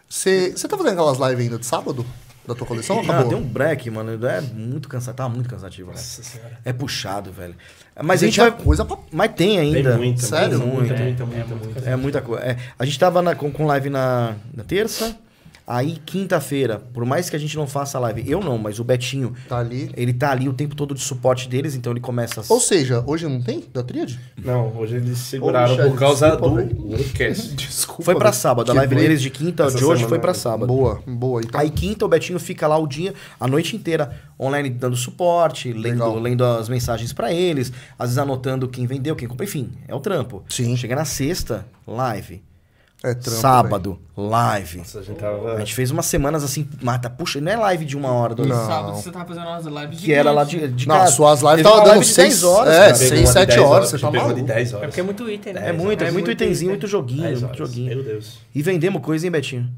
[0.09, 2.05] Você tá fazendo aquelas lives ainda de sábado?
[2.47, 2.95] Da tua coleção?
[2.97, 3.29] ou Ah, Acabou.
[3.29, 4.25] deu um break, mano.
[4.27, 5.15] É muito cansativo.
[5.17, 5.97] Tava muito cansativo, velho.
[5.99, 6.57] Nossa senhora.
[6.65, 7.55] É puxado, velho.
[8.03, 8.51] Mas a gente vai.
[8.51, 8.97] coisa pra...
[9.11, 9.95] Mas tem Tem ainda.
[9.97, 10.57] muita, Sério?
[10.59, 11.03] muita, Muito.
[11.03, 11.25] muita, muita,
[11.55, 11.89] muita, muita.
[11.89, 12.43] É muita coisa.
[12.43, 15.15] É, a gente tava na- com, com live na, na terça.
[15.65, 19.33] Aí, quinta-feira, por mais que a gente não faça live, eu não, mas o Betinho,
[19.47, 19.89] Tá ali.
[19.95, 22.41] ele tá ali o tempo todo de suporte deles, então ele começa.
[22.49, 24.19] Ou seja, hoje não tem da tríade?
[24.43, 27.55] Não, hoje eles seguraram Michele, por causa desculpa, do Woodcast.
[27.55, 28.03] Desculpa.
[28.03, 28.71] Foi pra sábado.
[28.71, 30.67] A live deles de quinta, Essa de hoje foi pra sábado.
[30.67, 31.41] Boa, boa.
[31.41, 35.71] Então, Aí quinta o Betinho fica lá o dia, a noite inteira, online dando suporte,
[35.71, 39.95] lendo, lendo as mensagens pra eles, às vezes anotando quem vendeu, quem comprou, enfim, é
[39.95, 40.43] o trampo.
[40.49, 40.75] Sim.
[40.75, 42.41] Chega na sexta, live.
[43.03, 44.77] É trampo, Sábado, live.
[44.79, 45.53] Nossa, a gente tava...
[45.55, 48.47] A gente fez umas semanas assim, mata, puxa, não é live de uma hora, dois.
[48.49, 48.67] Não.
[48.67, 51.11] Sábado você tava fazendo umas lives Que era lá de, de Não, casa.
[51.13, 52.95] suas lives tava dando live de 10 seis- horas, é, cara.
[52.95, 54.41] seis, Pegou uma de sete 10 horas, você tá uma de maluco.
[54.43, 54.87] 10 É horas.
[54.89, 55.69] porque é muito item, né?
[55.69, 57.95] É muito, é muito itemzinho, muito joguinho, 10 muito joguinho.
[57.95, 58.37] Meu Deus.
[58.53, 59.69] E vendemos coisa, hein, Betinho?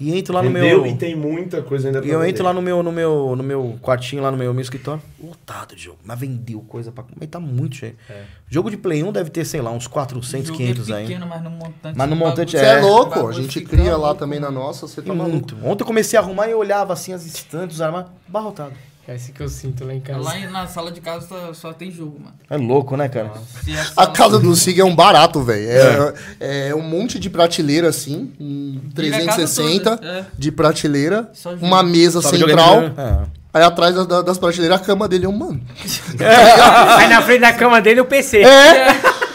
[0.00, 0.84] E entro lá no meu.
[0.86, 2.30] e tem muita coisa ainda pra E eu vender.
[2.32, 5.76] entro lá no meu, no meu, no meu quartinho, lá no meu, meu escritório, lotado
[5.76, 5.98] de jogo.
[6.04, 7.04] Mas vendeu coisa pra.
[7.18, 7.94] Mas tá muito cheio.
[8.50, 11.06] Jogo de Play 1 deve ter, sei lá, uns 400, 500 aí.
[11.06, 11.96] pequeno, mas no montante.
[11.96, 14.50] Mas no o montante bagulho- Você é É, louco, a gente cria lá também na
[14.50, 15.30] nossa, você E tá maluco.
[15.30, 15.56] muito.
[15.64, 18.72] Ontem eu comecei a arrumar e eu olhava assim as estantes, os armários, barrotado.
[19.06, 20.18] É assim que eu sinto lá em casa.
[20.20, 22.34] Lá na sala de casa só, só tem jogo, mano.
[22.48, 23.32] É louco, né, cara?
[23.62, 26.14] Se A casa do Sig é um barato, velho.
[26.40, 30.24] É, é um monte de prateleira assim, um Vira a casa 360 toda, é.
[30.38, 31.30] de prateleira,
[31.60, 32.80] uma mesa Só central.
[32.80, 33.26] né?
[33.52, 35.60] Aí atrás da- da- das prateleiras a cama dele é um mano.
[36.98, 38.38] Aí na frente da cama dele o PC.
[38.42, 38.88] É!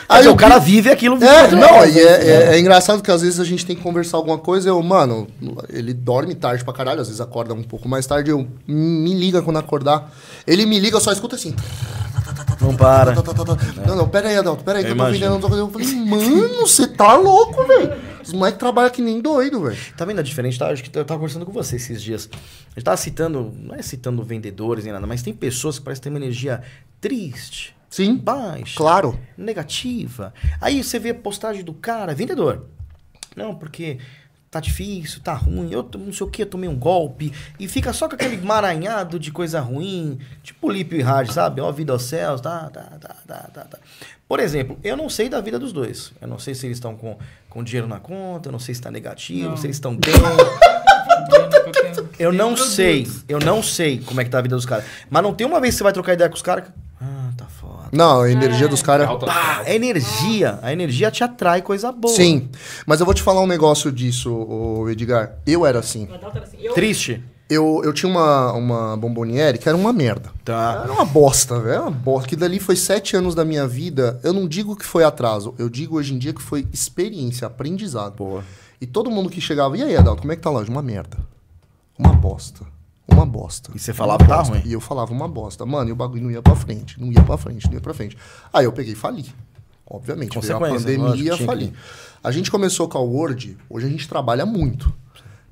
[0.10, 1.16] Aí o o cara vive aquilo.
[1.24, 2.26] É, 24 não, e é, né?
[2.26, 5.28] é- é engraçado que às vezes a gente tem que conversar alguma coisa, eu, mano,
[5.70, 9.42] ele dorme tarde pra caralho, às vezes acorda um pouco mais tarde, eu me liga
[9.42, 10.12] quando acordar.
[10.48, 11.56] Ele me liga, eu só escuta assim.
[12.62, 13.16] Não para.
[13.86, 15.58] Não, não, pera aí, Adalto, pera aí, que Eu tô vendendo.
[15.58, 17.94] Eu falei, mano, você tá louco, velho.
[18.24, 19.78] Os moleques trabalham que nem doido, velho.
[19.98, 20.60] Tá vendo a diferença?
[20.60, 22.30] Tá, acho que eu tava conversando com você esses dias.
[22.76, 26.04] A gente tava citando, não é citando vendedores nem nada, mas tem pessoas que parecem
[26.04, 26.62] ter uma energia
[27.00, 29.20] triste, Sim, baixa, claro.
[29.38, 30.34] negativa.
[30.62, 32.66] Aí você vê a postagem do cara, vendedor.
[33.36, 33.98] Não, porque
[34.52, 37.94] tá difícil, tá ruim, eu não sei o que, eu tomei um golpe, e fica
[37.94, 41.62] só com aquele emaranhado de coisa ruim, tipo Lipe e Hard, sabe?
[41.62, 43.78] Ó, vida aos céus, tá, tá, tá, tá, tá, tá.
[44.28, 46.12] Por exemplo, eu não sei da vida dos dois.
[46.22, 47.18] Eu não sei se eles estão com,
[47.50, 49.58] com dinheiro na conta, eu não sei se tá negativo, Não.
[49.58, 50.14] se eles estão bem.
[52.18, 54.86] Eu não sei, eu não sei como é que tá a vida dos caras.
[55.10, 56.66] Mas não tem uma vez que você vai trocar ideia com os caras.
[57.40, 57.90] Tá foda.
[57.92, 59.10] Não, a energia dos caras.
[59.66, 60.60] É energia.
[60.62, 62.14] A energia te atrai coisa boa.
[62.14, 62.50] Sim,
[62.86, 65.38] mas eu vou te falar um negócio disso, Edgar.
[65.46, 66.08] Eu era assim.
[66.12, 66.58] Era assim.
[66.60, 67.24] Eu, Triste.
[67.50, 70.30] Eu, eu tinha uma, uma bomboniere que era uma merda.
[70.46, 70.82] Tá.
[70.84, 71.74] Era uma bosta, velho.
[71.74, 72.30] Era uma bosta.
[72.30, 74.20] Que dali foi sete anos da minha vida.
[74.24, 75.56] Eu não digo que foi atraso.
[75.58, 78.18] Eu digo hoje em dia que foi experiência, aprendizado.
[78.18, 78.44] Boa.
[78.80, 80.72] E todo mundo que chegava, e aí, Adalto, como é que tá a loja?
[80.72, 81.18] Uma merda.
[81.98, 82.66] Uma bosta.
[83.20, 83.72] Uma bosta.
[83.76, 84.54] E você falava, tá bosta.
[84.54, 84.64] ruim.
[84.66, 85.66] E eu falava uma bosta.
[85.66, 87.00] Mano, e o bagulho não ia pra frente.
[87.00, 88.18] Não ia pra frente, não ia pra frente.
[88.54, 89.26] Aí eu peguei e fali.
[89.90, 90.38] Obviamente.
[90.40, 91.68] Veio a pandemia, fali.
[91.70, 91.74] que-
[92.24, 94.94] A gente começou com a Word, hoje a gente trabalha muito.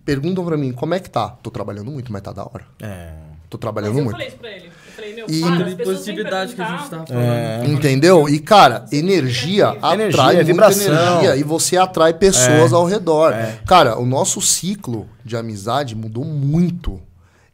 [0.05, 1.30] Perguntam pra mim, como é que tá?
[1.43, 2.65] Tô trabalhando muito, mas tá da hora.
[2.82, 3.11] É.
[3.49, 4.11] Tô mas trabalhando eu muito.
[4.11, 4.68] falei isso pra ele.
[4.68, 7.70] Eu falei, meu, E- para, as positividade que a gente tava falando.
[7.70, 8.30] Entendeu?
[8.30, 10.93] E, cara, energia atrai Energia, muita vibração.
[10.93, 12.76] energia e você atrai pessoas É.
[12.76, 13.32] ao redor.
[13.34, 13.59] É.
[13.65, 17.01] Cara, o nosso ciclo de amizade mudou muito.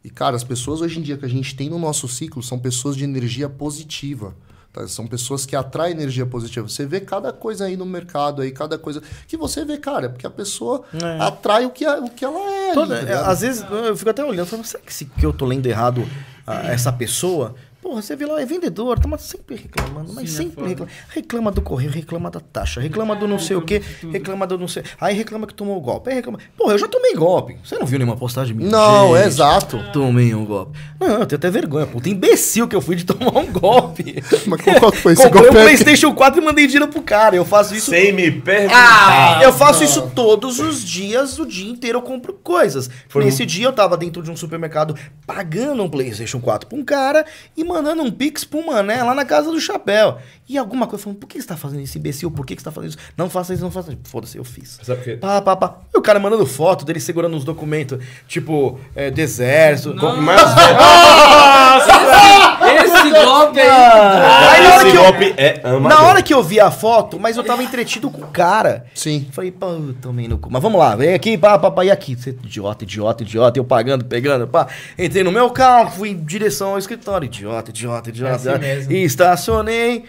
[0.04, 2.58] E, cara, as pessoas hoje em dia que a gente tem no nosso ciclo são
[2.58, 4.34] pessoas de energia positiva.
[4.72, 4.86] tá?
[4.88, 6.68] São pessoas que atraem energia positiva.
[6.68, 10.26] Você vê cada coisa aí no mercado, aí, cada coisa que você vê, cara, porque
[10.26, 11.20] a pessoa É.
[11.20, 12.64] atrai o que, a- o que ela é.
[12.66, 15.24] ali, Toda- tá é, às vezes eu fico até olhando, falando, será que, esse- que
[15.24, 16.04] eu tô lendo errado
[16.46, 17.54] ah, essa pessoa?
[17.84, 20.68] Porra, você vê lá, é vendedor, tá sempre reclamando, mas Sim, é sempre foda.
[20.68, 20.90] reclama.
[21.10, 24.66] Reclama do correio, reclama da taxa, reclama do não sei o quê, reclama do não
[24.66, 24.82] sei.
[24.98, 26.08] Aí reclama que tomou golpe.
[26.08, 26.38] Aí reclama.
[26.56, 27.58] Porra, eu já tomei golpe.
[27.62, 28.70] Você não viu nenhuma postagem minha?
[28.70, 29.78] Não, Gente, exato.
[29.92, 30.78] Tomei um golpe.
[30.98, 34.14] Não, eu tenho até vergonha, puta imbecil que eu fui de tomar um golpe.
[34.48, 35.60] Mas qual, que foi esse Comprei um golpe?
[35.60, 37.36] PlayStation 4 e mandei dinheiro pro cara.
[37.36, 39.38] Eu faço isso Sem me perguntar.
[39.38, 42.88] ah, eu faço isso todos os dias, o dia inteiro eu compro coisas.
[43.14, 47.26] Nesse dia eu tava dentro de um supermercado pagando um PlayStation 4 pra um cara
[47.54, 50.18] e mandando um Pix pro mané lá na casa do chapéu.
[50.48, 52.30] E alguma coisa falando, por que você tá fazendo isso, imbecil?
[52.30, 52.98] Por que você tá fazendo isso?
[53.16, 54.00] Não faça isso, não faça isso.
[54.04, 54.78] Foda-se, eu fiz.
[54.82, 55.16] Sabe por quê?
[55.16, 55.76] Pá, pá, pá.
[55.94, 57.98] E o cara mandando foto dele segurando uns documentos,
[58.28, 59.94] tipo, é, do exército.
[59.96, 60.42] com- Mas,
[62.66, 63.68] Esse golpe aí.
[63.68, 65.88] Aí na hora esse que eu- golpe é amador.
[65.88, 68.86] Na hora que eu vi a foto, mas eu tava entretido com o cara.
[68.94, 69.26] Sim.
[69.32, 70.50] Falei, pô, eu tomei no cu.
[70.50, 72.14] Mas vamos lá, vem aqui, pá, pá, pá, e aqui.
[72.16, 73.58] Você, idiota, idiota, idiota.
[73.58, 74.66] Eu pagando, pegando, pá.
[74.98, 77.26] Entrei no meu carro, fui em direção ao escritório.
[77.26, 78.34] Idiota, idiota, idiota.
[78.34, 78.92] assim mesmo.
[78.92, 80.04] E estacionei.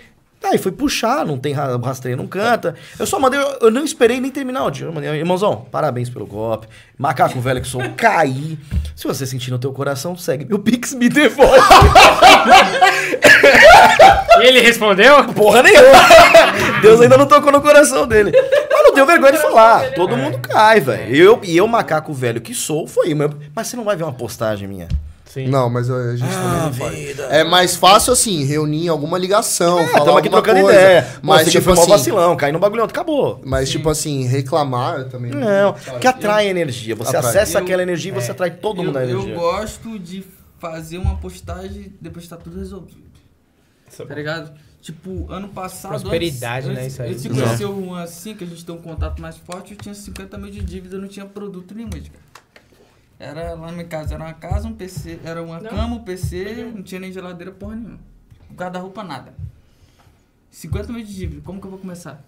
[0.51, 2.75] Aí fui puxar, não tem ra- rastreio, não canta.
[2.99, 4.85] Eu só mandei, eu, eu não esperei nem terminar o dia.
[4.85, 6.67] Eu mandei, irmãozão, parabéns pelo golpe.
[6.97, 8.57] Macaco velho que sou, caí.
[8.95, 10.45] Se você sentir no teu coração, segue.
[10.45, 11.59] Meu Pix me devolve.
[14.39, 15.23] Ele respondeu?
[15.33, 15.91] Porra nenhuma.
[16.81, 18.31] Deus ainda não tocou no coração dele.
[18.71, 19.91] Mas não deu vergonha de falar.
[19.93, 21.15] Todo mundo cai, velho.
[21.15, 23.13] Eu, e eu, macaco velho que sou, foi.
[23.55, 24.87] Mas você não vai ver uma postagem minha.
[25.35, 25.47] Sim.
[25.49, 26.97] Não, mas a gente Ah, também não faz.
[26.97, 27.23] vida.
[27.23, 30.79] É mais fácil assim, reunir alguma ligação, falar Estamos aqui trocando coisa.
[30.79, 31.01] ideia.
[31.21, 33.41] Mas Mas tipo foi assim, vacilão, caí no bagulho, acabou.
[33.43, 35.99] mas tipo assim, reclamar eu também Não, sabe?
[35.99, 36.95] que atrai energia.
[36.95, 37.31] Você Atrai.
[37.31, 39.35] acessa Eu- aquela energia e você atrai todo mundo eu, da eu energia.
[39.35, 40.25] gosto de
[40.57, 43.03] fazer uma postagem depois tá tudo resolvido.
[44.07, 44.51] Tá ligado?
[44.81, 45.89] Tipo, ano passado.
[45.99, 47.09] Prosperidade, antes, né, isso aí.
[47.15, 47.41] De Exato.
[47.43, 50.49] conhecer um assim, que a gente tem um contato mais forte, eu tinha 50 mil
[50.51, 52.03] de dívida, eu não tinha produto nenhum, cara.
[53.25, 55.69] Era lá na minha casa, era uma casa, um PC, era uma Não?
[55.69, 57.99] cama, um PC, não tinha nem geladeira, porra nenhuma.
[58.53, 59.33] Guarda-roupa, nada.
[60.51, 62.23] 50 mil de dívida, como que eu vou começar?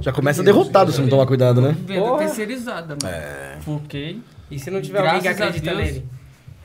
[0.00, 1.74] Já começa derrotado se não tomar cuidado, né?
[1.86, 2.18] Venda Porra.
[2.24, 3.62] terceirizada, mano.
[3.62, 4.20] Foquei.
[4.50, 5.86] E se não tiver alguém que Graças a acredita Deus.
[5.92, 6.08] nele?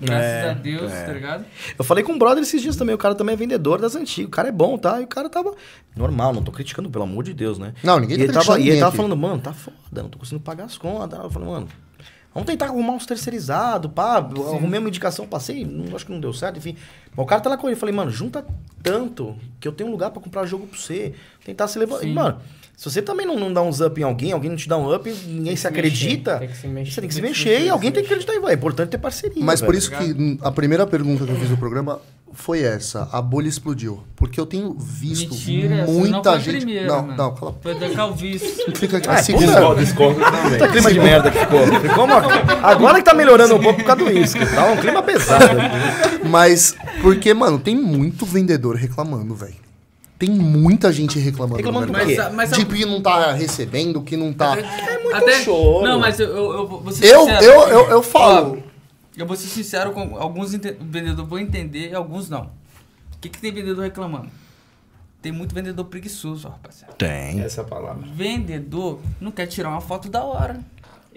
[0.01, 1.05] Graças É, a Deus, é.
[1.05, 1.45] tá ligado?
[1.77, 4.27] Eu falei com um brother esses dias também, o cara também é vendedor das antigas.
[4.29, 4.99] O cara é bom, tá?
[4.99, 5.53] E o cara tava.
[5.95, 7.73] Normal, não tô criticando, pelo amor de Deus, né?
[7.83, 8.97] Não, ninguém e tá ele tava, E ele tava aqui.
[8.97, 11.19] falando, mano, tá foda, não tô conseguindo pagar as contas.
[11.19, 11.67] Eu falei, mano,
[12.33, 14.27] vamos tentar arrumar uns terceirizados, pá.
[14.35, 16.75] Eu Arrumei uma indicação, passei, não, acho que não deu certo, enfim.
[17.15, 17.75] Mas o cara tá lá com ele.
[17.75, 18.45] Eu falei, mano, junta
[18.81, 21.13] tanto que eu tenho um lugar pra comprar jogo pra você.
[21.43, 21.97] Tentar se levar.
[21.97, 22.13] E, Sim.
[22.13, 22.39] mano,
[22.77, 24.93] se você também não, não dá uns up em alguém, alguém não te dá um
[24.93, 26.37] up, ninguém se se acredita.
[26.37, 26.91] tem que se mexer.
[26.93, 28.51] Você tem que se Tem que se mexer e alguém tem que acreditar em você.
[28.51, 29.43] É importante ter parceria.
[29.43, 29.77] Mas por velho.
[29.79, 31.99] isso que a primeira pergunta que eu fiz no programa
[32.33, 34.03] foi essa: a bolha explodiu.
[34.15, 36.57] Porque eu tenho visto Mentira, muita não foi a gente.
[36.57, 37.17] primeira, não, mano.
[37.17, 38.65] não, cala Foi da calvície.
[38.75, 39.09] Fica aqui.
[39.09, 39.45] Ah, a segunda.
[39.47, 40.51] Discordo, discordo também.
[40.51, 41.65] Puta clima de merda que ficou.
[41.79, 42.21] Ficou uma...
[42.63, 44.45] Agora que tá melhorando um pouco por causa do uísque.
[44.45, 45.55] Tá um clima pesado.
[46.29, 49.55] Mas, porque, mano, tem muito vendedor reclamando, velho.
[50.19, 51.55] Tem muita gente reclamando.
[51.55, 52.17] Reclamando quê?
[52.17, 54.57] Mas, mas De que não tá recebendo, que não tá.
[55.13, 55.85] Até, choro.
[55.85, 57.45] Não, mas eu, eu, eu vou ser Eu, sincero.
[57.45, 58.61] eu, eu, eu falo.
[59.19, 62.43] Eu vou ser sincero com alguns vendedores vão entender, alguns não.
[63.15, 64.29] O que, que tem vendedor reclamando?
[65.21, 66.93] Tem muito vendedor preguiçoso, ó, rapaziada.
[66.93, 67.41] Tem.
[67.41, 68.07] Essa é palavra.
[68.13, 70.59] Vendedor não quer tirar uma foto da hora.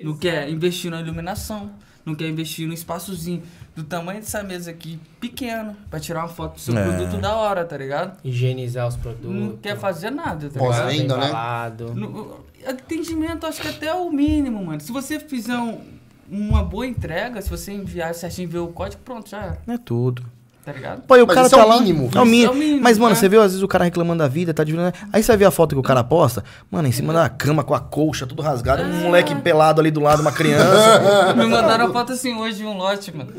[0.03, 1.71] Não quer investir na iluminação.
[2.05, 3.45] Não quer investir no espaçozinho
[3.77, 6.83] do tamanho dessa mesa aqui, pequeno, pra tirar uma foto do seu É.
[6.83, 8.19] produto da hora, tá ligado?
[8.25, 9.31] Higienizar os produtos.
[9.31, 10.89] Não quer fazer nada, tá Pós- ligado?
[10.91, 11.29] Ainda, né?
[11.29, 11.95] embalado.
[11.95, 14.81] No- atendimento, acho que até é o mínimo, mano.
[14.81, 15.81] Se você fizer um-
[16.33, 19.79] uma boa entrega, se você enviar certinho ver o código, pronto, já era, Não é
[19.79, 20.25] tudo.
[20.65, 21.03] tá ligado?
[21.03, 21.81] Pô, e o Mas cara isso é tá o lá.
[21.81, 22.05] mínimo.
[22.15, 23.21] É o Isso é o mínimo, Mas, mano, né?
[23.21, 24.93] você viu às vezes o cara reclamando da vida, tá dividindo.
[25.13, 27.75] Aí você vê a foto que o cara posta, mano, em cima da cama com
[27.75, 31.35] a colcha, tudo rasgado, um moleque pelado ali do lado, uma criança.
[31.37, 33.33] Me mandaram a foto assim hoje de um lote, mano.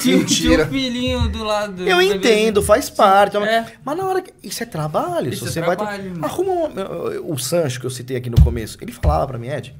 [0.00, 1.86] Tinha, tinha um filhinho do lado.
[1.86, 3.36] Eu do entendo, faz parte.
[3.36, 3.66] É.
[3.84, 4.32] Mas na hora que.
[4.42, 5.28] Isso é trabalho.
[5.28, 6.08] Isso se é você trabalho, vai.
[6.08, 6.24] mano.
[6.24, 8.78] Arruma um- o Sancho que eu citei aqui no começo.
[8.80, 9.74] Ele falava pra mim, Ed,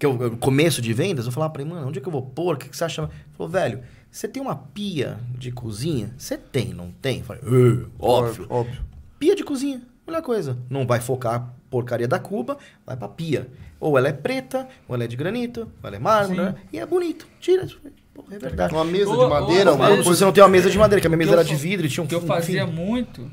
[0.00, 2.22] que eu, começo de vendas, eu falava pra ele, mano, onde é que eu vou
[2.22, 2.54] pôr?
[2.54, 3.02] O que, que você acha?
[3.02, 6.10] Ele falou, velho, você tem uma pia de cozinha?
[6.16, 7.18] Você tem, não tem?
[7.18, 8.46] Eu falei, "É, óbvio.
[8.48, 8.80] Óbvio.
[9.18, 10.56] Pia de cozinha, melhor coisa.
[10.70, 12.56] Não vai focar a porcaria da cuba,
[12.86, 13.46] vai pra pia.
[13.78, 16.54] Ou ela é preta, ou ela é de granito, ou ela é mármore, né?
[16.72, 17.26] e é bonito.
[17.38, 17.66] Tira.
[18.14, 18.72] Pô, é verdade.
[18.74, 20.02] Uma mesa de madeira, Se coisa.
[20.02, 21.90] você não tem uma mesa de madeira, que a minha mesa era de vidro e
[21.90, 23.30] tinha um O que eu fazia muito,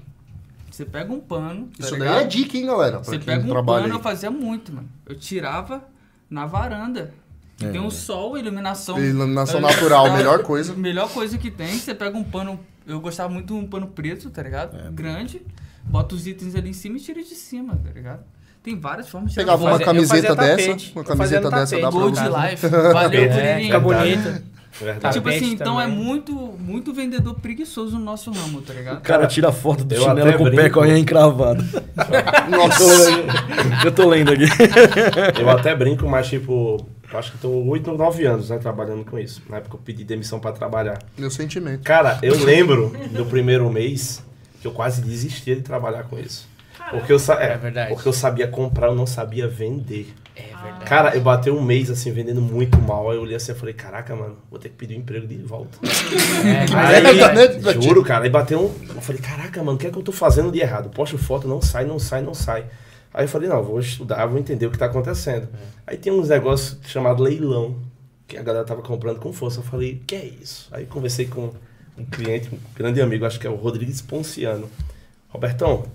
[0.70, 2.98] você pega um pano, tá Isso daí é dica, hein, galera?
[3.00, 3.90] Você pega um pano, aí.
[3.90, 4.90] eu fazia muito, mano.
[5.06, 5.84] Eu tirava
[6.30, 7.12] na varanda.
[7.58, 7.70] Que É.
[7.72, 9.04] tem um sol, iluminação.
[9.04, 10.74] Iluminação natural, tá- melhor coisa.
[10.76, 11.78] Melhor coisa que tem.
[11.80, 12.60] Você pega um pano.
[12.86, 14.78] Eu gostava muito de um pano preto, tá ligado?
[14.78, 14.90] É.
[14.92, 15.42] Grande.
[15.84, 18.24] Bota os itens ali em cima e tira de cima, tá ligado?
[18.62, 19.86] Tem várias formas de tirar Pegava uma foto.
[19.86, 20.92] fazia- eu camiseta dessa, tapete.
[20.94, 22.20] uma camiseta dessa dá pra Gold.
[22.20, 22.68] Life.
[22.94, 24.44] Valeu, É, Curirim.
[24.80, 25.14] Verdade.
[25.16, 25.98] Tipo assim, então é também.
[26.04, 29.02] muito, muito vendedor preguiçoso no nosso ramo, tá O ligado?
[29.02, 31.64] cara tira foto do Eu chinelo com o pé com a unha encravada.
[32.50, 33.12] Nossa.
[33.86, 34.44] Eu tô lendo aqui.
[35.40, 39.04] Eu até brinco, mas tipo, eu acho que tô 8 ou 9 anos, né, trabalhando
[39.06, 39.42] com isso.
[39.50, 41.00] Na época eu pedi demissão pra trabalhar.
[41.18, 41.82] Meu sentimento.
[41.84, 44.24] Cara, eu lembro no primeiro mês
[44.62, 46.48] que eu quase desistia de trabalhar com isso.
[46.92, 47.94] Porque eu, sa- é, É verdade.
[47.94, 50.14] porque eu sabia comprar, eu não sabia vender.
[50.38, 50.86] É verdade.
[50.86, 53.10] Cara, eu batei um mês assim, vendendo muito mal.
[53.10, 55.36] Aí eu olhei assim e falei, caraca, mano, vou ter que pedir um emprego de
[55.38, 55.78] volta.
[55.84, 58.94] É, Aí, verdade, né, juro, cara, aí bateu um.
[58.96, 60.90] Eu falei, caraca, mano, o que é que eu tô fazendo de errado?
[60.90, 62.66] Posto foto, não sai, não sai, não sai.
[63.14, 65.48] Aí eu falei, não, vou estudar, vou entender o que tá acontecendo.
[65.86, 67.76] Aí tem uns negócios chamado leilão,
[68.28, 69.60] que a galera tava comprando com força.
[69.60, 70.68] Eu falei, que é isso?
[70.72, 71.52] Aí conversei com
[71.98, 74.70] um cliente, um grande amigo, acho que é o Rodrigues Ponciano.
[75.30, 75.86] Robertão,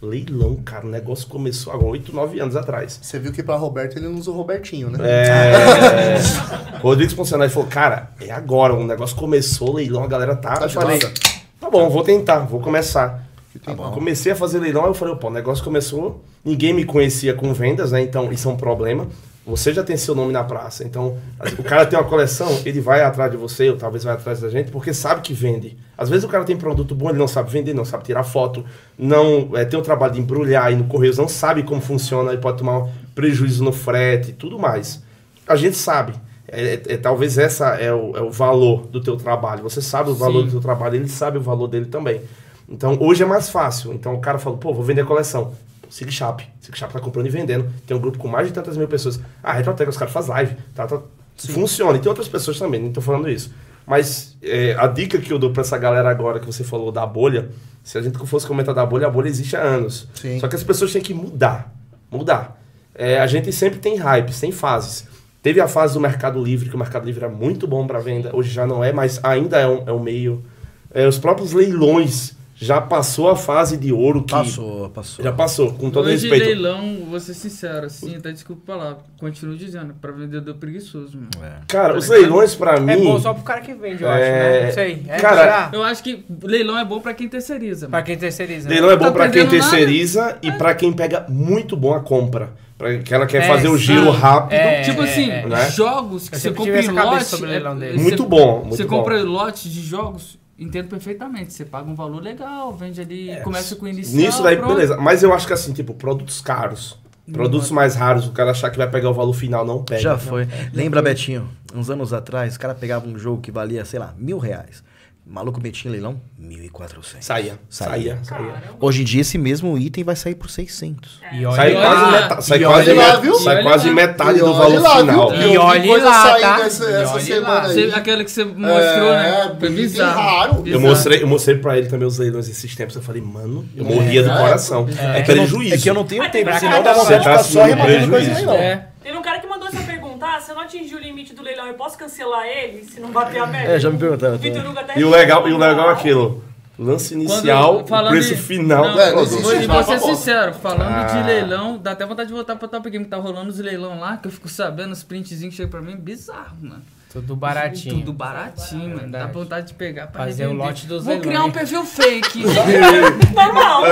[0.00, 2.98] leilão, cara, o negócio começou há 8, 9 anos atrás.
[3.02, 4.98] Você viu que pra Roberto ele não usa o Robertinho, né?
[5.02, 6.18] É.
[6.80, 10.54] Rodrigues aí falou, cara, é agora, o negócio começou, leilão, a galera tá.
[10.54, 13.26] Tá eu falei, tá bom, vou tentar, vou começar.
[13.64, 13.90] Tá bom.
[13.90, 17.52] Comecei a fazer leilão, aí eu falei, pô, o negócio começou, ninguém me conhecia com
[17.52, 18.00] vendas, né?
[18.00, 19.08] Então isso é um problema.
[19.48, 21.16] Você já tem seu nome na praça, então
[21.58, 24.50] o cara tem uma coleção, ele vai atrás de você, ou talvez vai atrás da
[24.50, 25.74] gente, porque sabe que vende.
[25.96, 28.62] Às vezes o cara tem produto bom, ele não sabe vender, não sabe tirar foto,
[28.98, 32.42] não é, tem o trabalho de embrulhar aí no Correios, não sabe como funciona, ele
[32.42, 35.02] pode tomar um prejuízo no frete e tudo mais.
[35.46, 36.12] A gente sabe.
[36.46, 39.62] É, é- é- talvez essa é o, é o valor do teu trabalho.
[39.62, 40.44] Você sabe o valor Sim.
[40.46, 42.20] do teu trabalho, ele sabe o valor dele também.
[42.68, 43.94] Então, hoje é mais fácil.
[43.94, 45.52] Então, o cara falou, pô, vou vender coleção.
[45.88, 46.46] Sig Shop.
[46.60, 47.70] Sig Shop tá comprando e vendendo.
[47.86, 49.20] Tem um grupo com mais de tantas mil pessoas.
[49.42, 50.56] Ah, Retroteca, os caras fazem live.
[50.74, 51.00] Tá, tá,
[51.36, 51.96] funciona.
[51.96, 53.52] E tem outras pessoas também, nem tô falando isso.
[53.86, 57.06] Mas é, a dica que eu dou pra essa galera agora que você falou da
[57.06, 57.48] bolha,
[57.82, 60.06] se a gente fosse comentar da bolha, a bolha existe há anos.
[60.14, 60.38] Sim.
[60.38, 61.74] Só que as pessoas têm que mudar.
[62.10, 62.60] Mudar.
[62.94, 65.06] É, a gente sempre tem hypes, tem fases.
[65.42, 68.30] Teve a fase do Mercado Livre, que o Mercado Livre era muito bom para venda.
[68.34, 70.44] Hoje já não é, mas ainda é um, é um meio.
[70.92, 74.32] É, os próprios leilões já passou a fase de ouro que.
[74.32, 75.24] Passou, passou.
[75.24, 76.44] Já passou, com todo Hoje, respeito.
[76.46, 81.54] leilão, vou ser sincero, assim, até desculpa a palavra, continuo dizendo, pra vendedor preguiçoso, mano.
[81.68, 82.92] Cara, os leilões para mim.
[82.92, 84.68] É bom só pro cara que vende, eu acho, É, né?
[84.70, 85.02] Isso aí.
[85.08, 85.70] É, cara.
[85.72, 87.88] Eu acho que leilão é bom pra quem terceiriza.
[87.88, 88.68] Pra quem terceiriza.
[88.68, 88.74] né?
[88.74, 89.70] Leilão é bom Tá para quem perdendo nada.
[89.70, 92.50] terceiriza e para quem pega muito bom a compra.
[92.76, 93.84] Pra que ela quer É, fazer o sim.
[93.86, 94.52] giro rápido.
[94.54, 95.44] É, tipo assim, é.
[95.46, 95.68] né?
[95.70, 97.24] jogos que você compra em lote...
[97.24, 97.98] sobre o leilão dele.
[97.98, 98.98] você- Muito bom, muito Você bom.
[98.98, 101.52] compra lote de jogos, entendo perfeitamente.
[101.52, 104.74] Você paga um valor legal, vende ali, começa com o inicial, Nisso daí, pronto.
[104.74, 104.96] beleza.
[104.96, 106.98] Mas eu acho que assim, tipo, produtos caros.
[107.30, 110.00] Produtos mais raros, o cara achar que vai pegar o valor final, não pega.
[110.00, 110.48] Já foi.
[110.72, 111.46] Lembra, Betinho?
[111.74, 114.82] Uns anos atrás, o cara pegava um jogo que valia, sei lá, mil reais.
[115.30, 117.20] Maluco metia em leilão, 1.400.
[117.20, 118.18] Saía, Saía.
[118.22, 118.54] saía, saía.
[118.80, 121.20] Hoje em dia, esse mesmo item vai sair por 600.
[121.32, 124.38] E olha Sai olha quase, meta- sai quase, olha lá, met- sai olha quase metade
[124.38, 125.30] do olha valor lá, final.
[125.30, 125.52] viu?
[125.52, 126.60] E olhe coisa lá, tá?
[126.64, 127.68] essa, E essa semana lá.
[127.68, 127.92] Aí.
[127.92, 129.56] aquela que você mostrou, né?
[129.60, 130.18] Foi bem bizarro.
[130.20, 130.54] raro.
[130.56, 130.80] Eu Bizarro.
[130.86, 132.96] mostrei, eu mostrei pra ele também os leilões esses tempos.
[132.96, 134.88] Eu falei, mano, eu morria do É, coração.
[134.98, 135.74] É, É que, eu não, prejuízo.
[135.74, 137.18] é que eu não tenho tempo, tem senão cada vontade de um.
[137.20, 138.46] ficar Você só tá rematando coisa aí, prejuízo.
[138.46, 138.54] não.
[138.54, 138.86] É.
[139.02, 141.66] Teve um cara que mandou essa perguntar, se eu não atingir o limite do leilão,
[141.66, 143.72] eu posso cancelar ele se não bater a meta?
[143.72, 145.92] É, já me perguntaram O Vitor Hugo até E o legal, e o legal é
[145.92, 146.42] aquilo.
[146.78, 149.42] lance inicial, Quando- o preço de- final Não, do É, produto.
[149.42, 151.04] Vou, ser pra sincero, falando Ah.
[151.04, 154.00] de leilão, dá até vontade de voltar pro Top Game, que tá rolando os leilão
[154.00, 156.82] lá, que eu fico sabendo, os printzinhos que chegam pra mim, bizarro, mano.
[157.12, 157.96] Tudo baratinho.
[157.96, 159.10] Tudo baratinho, mano.
[159.10, 160.66] Dá vontade de pegar pra Fazer o revender.
[160.66, 162.44] lote dos Vou criar um perfil fake.
[163.34, 163.82] Normal.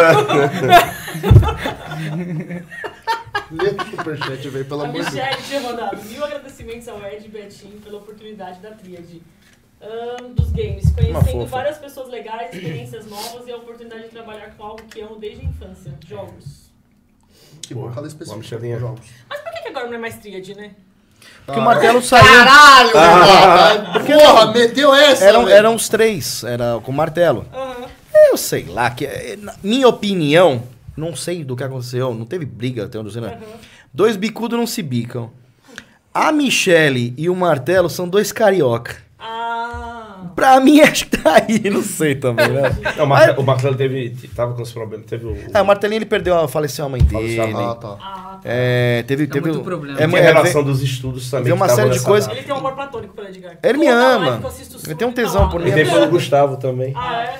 [3.50, 5.14] Lê o superchat, velho, pelo A amor de Deus.
[5.14, 9.22] Michelle tinha mandado mil agradecimentos ao Ed e Betinho pela oportunidade da tríade.
[9.80, 14.64] ahn, dos games, conhecendo várias pessoas legais, experiências novas e a oportunidade de trabalhar com
[14.64, 16.66] algo que amo desde a infância, jogos.
[17.62, 18.78] Que bom, cada Uma específico.
[18.80, 19.06] Jogos.
[19.28, 20.72] Mas por que, que agora não é mais tríade, né?
[21.44, 22.24] Porque o martelo saiu.
[22.24, 24.00] Caralho, Renata!
[24.00, 27.46] Porra, meteu essa, Eram, eram os três, era com martelo.
[27.52, 27.86] Aham.
[28.30, 30.62] Eu sei lá, que é, na minha opinião,
[30.96, 33.38] não sei do que aconteceu, não teve briga até onde eu sei, né?
[33.92, 35.30] Dois bicudos não se bicam.
[36.12, 39.05] A Michele e o Martelo são dois carioca.
[40.36, 40.56] Ah.
[40.56, 42.62] Pra mim, acho que tá aí, não sei também, né?
[42.96, 45.06] Não, o Marcelo, o Marcelo teve, tava com os problemas.
[45.06, 45.36] Teve o.
[45.52, 47.36] É, o Martelinho, ele perdeu, faleceu a mãe dele.
[47.36, 47.88] Faleceu a Ah, tá.
[48.00, 48.40] Ah, tá.
[48.44, 49.98] É, teve, Tá teve muito problema.
[49.98, 51.46] É, é, relação dos estudos também.
[51.46, 52.38] vê uma série de nessa coisas- data.
[52.38, 53.56] Ele tem um amor platônico pelo Edgar.
[53.62, 54.24] Ele me Toda ama.
[54.26, 55.70] live que eu assisto Ele tem um tesão tá por mim.
[55.70, 56.92] E tem pelo Gustavo também.
[56.94, 57.38] Ah, é?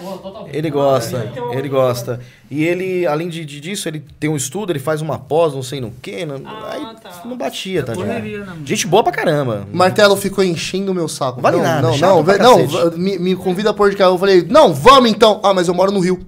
[0.57, 2.21] Ele gosta, Ele tem gosta.
[2.51, 5.63] E ele, além de, de- disso, ele tem um estudo, ele faz uma pós, não
[5.63, 6.25] sei no quê.
[6.25, 7.23] Não, Ah, aí tá.
[7.25, 8.09] não batia, tá ligado?
[8.09, 8.67] Correria, né, mano?
[8.67, 9.67] Gente boa pra caramba.
[9.73, 11.41] Martelo ficou enchendo o meu saco.
[11.41, 12.86] Vale não, nada, Não, chato não, pra não, cacete.
[12.93, 14.15] Me, me convida pra de carro.
[14.15, 15.41] Eu falei, não, vamos então.
[15.43, 16.19] Ah, mas eu moro no Rio.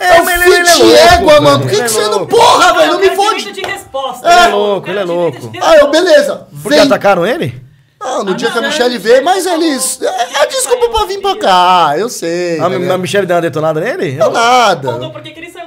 [0.00, 1.60] É, eu fui ele- ele é de louco, égua, mano.
[1.60, 2.26] Por que, que é você não.
[2.26, 3.52] Porra, velho, não Eu me fode.
[3.52, 4.28] de resposta.
[4.28, 5.52] Ele é Eu louco, ele é louco.
[5.60, 6.46] Ah, eu, beleza.
[6.62, 6.86] Porque Vem.
[6.86, 7.62] atacaram ele?
[8.00, 10.00] Não, no dia que a Michelle veio, mas eles.
[10.00, 12.60] É, é desculpa pra vir pra cá, eu sei.
[12.60, 12.92] A, né?
[12.94, 14.12] a Michelle deu uma detonada nele?
[14.12, 14.92] Não, nada.
[14.92, 15.66] Contou porque que ele saiu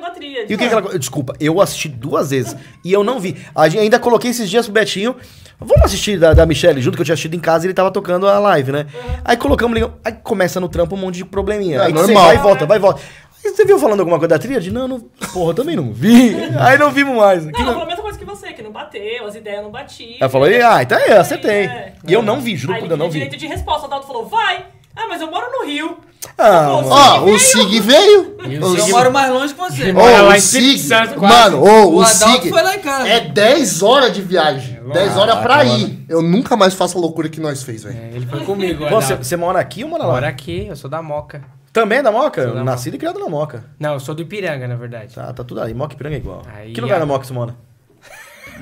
[0.50, 0.98] E o que, que ela.
[1.00, 3.38] Desculpa, eu assisti duas vezes e eu não vi.
[3.56, 5.16] A gente ainda coloquei esses dias pro Betinho.
[5.60, 7.92] Vamos assistir da, da Michelle junto, que eu tinha assistido em casa e ele tava
[7.92, 8.88] tocando a live, né?
[9.24, 9.96] Aí colocamos, ligamos.
[10.04, 11.78] Aí começa no trampo um monte de probleminha.
[11.78, 12.24] É, aí você normal.
[12.26, 13.02] vai e volta, vai e volta.
[13.44, 14.72] Aí você viu falando alguma coisa da tríade?
[14.72, 15.00] Não, não.
[15.34, 16.36] Porra, eu também não vi.
[16.60, 17.44] Aí não vimos mais.
[17.46, 19.72] Não, Que- ela falou a mesma coisa que você, que não bateu, as ideias não
[19.72, 20.18] batiam.
[20.20, 21.66] Ela falou, e, ah, então é, acertei.
[21.66, 21.94] É.
[22.08, 23.30] E eu não vi, juro Aí por Deus, não tinha vi.
[23.30, 23.84] direito de resposta.
[23.84, 24.66] O Adalto falou, vai.
[24.96, 25.98] Ah, mas eu moro no Rio.
[26.38, 26.90] Ah, Pô.
[26.90, 28.36] Ó, o Sig veio.
[28.46, 29.92] E O Eu Sig- moro mais longe que você.
[29.92, 31.34] Ô, mora lá o Espírito Sig, Santo, quase.
[31.36, 33.08] mano, ô, O o Adalto Sig foi lá em casa.
[33.08, 34.80] é 10 horas de viagem.
[34.94, 36.06] 10 horas pra Caraca, ir.
[36.10, 37.98] Eu nunca mais faço a loucura que nós fez, velho.
[37.98, 38.86] É, ele foi comigo.
[38.88, 39.26] Pô, Você Adalto.
[39.26, 40.14] você mora aqui ou mora lá?
[40.14, 41.42] Mora aqui, eu sou da Moca.
[41.74, 42.46] Também é da Moca?
[42.48, 43.64] Da Nascido e criado na Moca.
[43.80, 45.16] Não, eu sou do Ipiranga, na verdade.
[45.16, 45.74] Tá, tá tudo aí.
[45.74, 46.42] Moca e Piranga é igual.
[46.54, 47.56] Aí, que lugar a- da Moca você mora?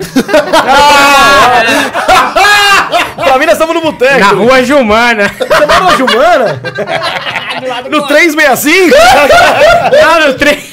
[3.16, 4.18] pra mim, nós estamos no boteco.
[4.18, 5.28] Na rua Gilmana.
[5.28, 6.62] Você mora na Jumana?
[7.90, 8.96] no 365?
[10.00, 10.70] Não, no trem.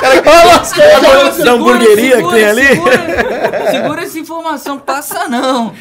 [0.00, 2.66] Cara, da hamburgueria que segura, tem ali?
[2.66, 5.72] Segura, segura essa informação, passa não.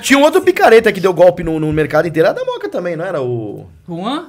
[0.00, 2.28] Tinha um outro picareta que deu golpe no, no mercado inteiro.
[2.28, 3.66] Era da Moca também, não era o...
[3.88, 4.26] Juan?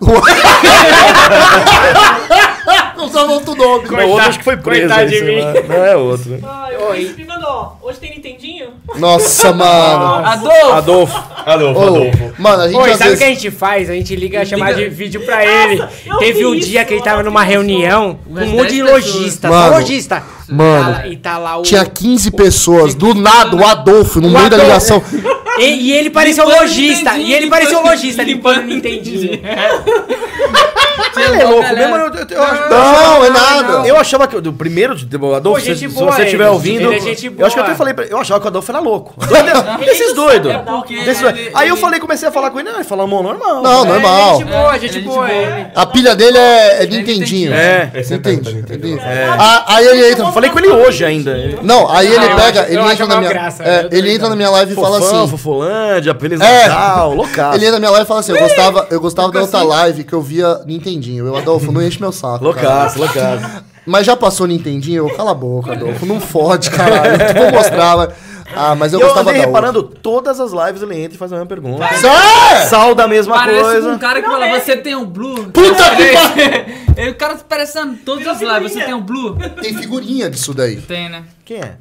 [2.97, 3.88] Não só outro nome.
[3.88, 4.88] o outro acho que foi preso.
[4.88, 5.39] coitado aí, de mim.
[5.39, 5.53] lá.
[5.53, 6.39] Não é outro.
[6.43, 7.88] Ai, o.
[7.88, 8.56] Hoje tem Nintendinho?
[8.95, 10.26] Nossa, mano.
[10.26, 10.73] Adolfo!
[10.73, 11.23] Adolfo.
[11.45, 12.34] Adolfo, Ô, Adolfo.
[12.39, 13.41] mano, a gente Oi, às sabe o que a vezes...
[13.43, 13.89] gente faz?
[13.89, 15.81] A gente liga a chamada de vídeo pra ele.
[16.05, 18.51] eu Teve um dia isso, que ele tava eu numa vi reunião com Umas um
[18.51, 19.15] monte de 10 pessoas.
[19.15, 19.49] lojista.
[19.49, 20.23] Mano, Só lojista.
[20.49, 21.61] mano, Tá lá- E tá lá o...
[21.61, 24.65] Tinha 15 pessoas, do nada, o Adolfo, no O meio da Adolfo.
[24.65, 25.03] ligação.
[25.59, 27.09] E, e ele parecia um Limpando lojista.
[27.14, 29.39] Nintendinho, E ele parecia um limpando- lojista limpando Nintendinho.
[31.17, 31.95] Ele é louco mesmo.
[31.95, 33.87] Eu, eu, eu, acho- Não, é nada.
[33.87, 36.43] eu achava que o primeiro de o Adolfo, Pô, se, gente se boa você estiver
[36.45, 36.53] ele.
[36.53, 37.65] ouvindo, Ele é gente eu acho que eu boa.
[37.65, 39.13] até falei pra ele, eu achava que o Adolfo era louco.
[39.25, 40.51] Doido- Desses doidos.
[40.51, 41.51] É porque Desses ele-.
[41.53, 43.61] Aí eu ele- falei, comecei a falar com ele, não, ele falou, amor, normal.
[43.63, 44.35] Não, normal.
[44.35, 45.31] É, gente boa, gente é boa.
[45.31, 45.67] ele.
[45.75, 47.53] A pilha dele é, é Nintendinho.
[47.53, 47.91] É.
[47.95, 48.99] Esse é Entende?
[48.99, 49.27] É.
[49.37, 50.25] Ah, Aí ele entra.
[50.25, 51.35] Eu falei com ele hoje ainda.
[51.61, 53.29] Não, aí ele Ah, eu pega, acho- ele entra na uma minha.
[53.33, 55.31] graça, é, eu tô ele entra na minha live e fala Fofão, assim.
[55.31, 56.67] Fofolândia, Feliz É.
[56.67, 57.57] Natal, loucaço.
[57.57, 60.03] Ele entra na minha live e fala assim: eu gostava, eu gostava da outra live
[60.03, 61.27] que eu via Nintendinho.
[61.27, 62.43] Eu, Adolfo, não enche meu saco.
[62.43, 63.64] Loucaço, loucaço.
[63.85, 65.07] Mas já passou Nintendinho?
[65.07, 66.05] Eu, cala a boca, Adolfo.
[66.05, 67.22] Não fode, caralho.
[67.22, 68.09] Eu vou mostrar.
[68.55, 69.61] Ah, mas eu E eu gostava andei da outra.
[69.68, 71.84] reparando, todas as lives ele entra e faz a mesma pergunta.
[71.84, 72.65] É!
[72.65, 73.89] Sal da mesma Parece coisa.
[73.89, 75.49] um cara que fala, você tem um blue?
[75.51, 76.88] Puta que pariu!
[77.11, 79.38] O cara tá parecendo todos os lives, você tem um blue?
[79.61, 80.77] Tem figurinha disso daí.
[80.77, 81.23] Tem, né?
[81.45, 81.73] Quem é?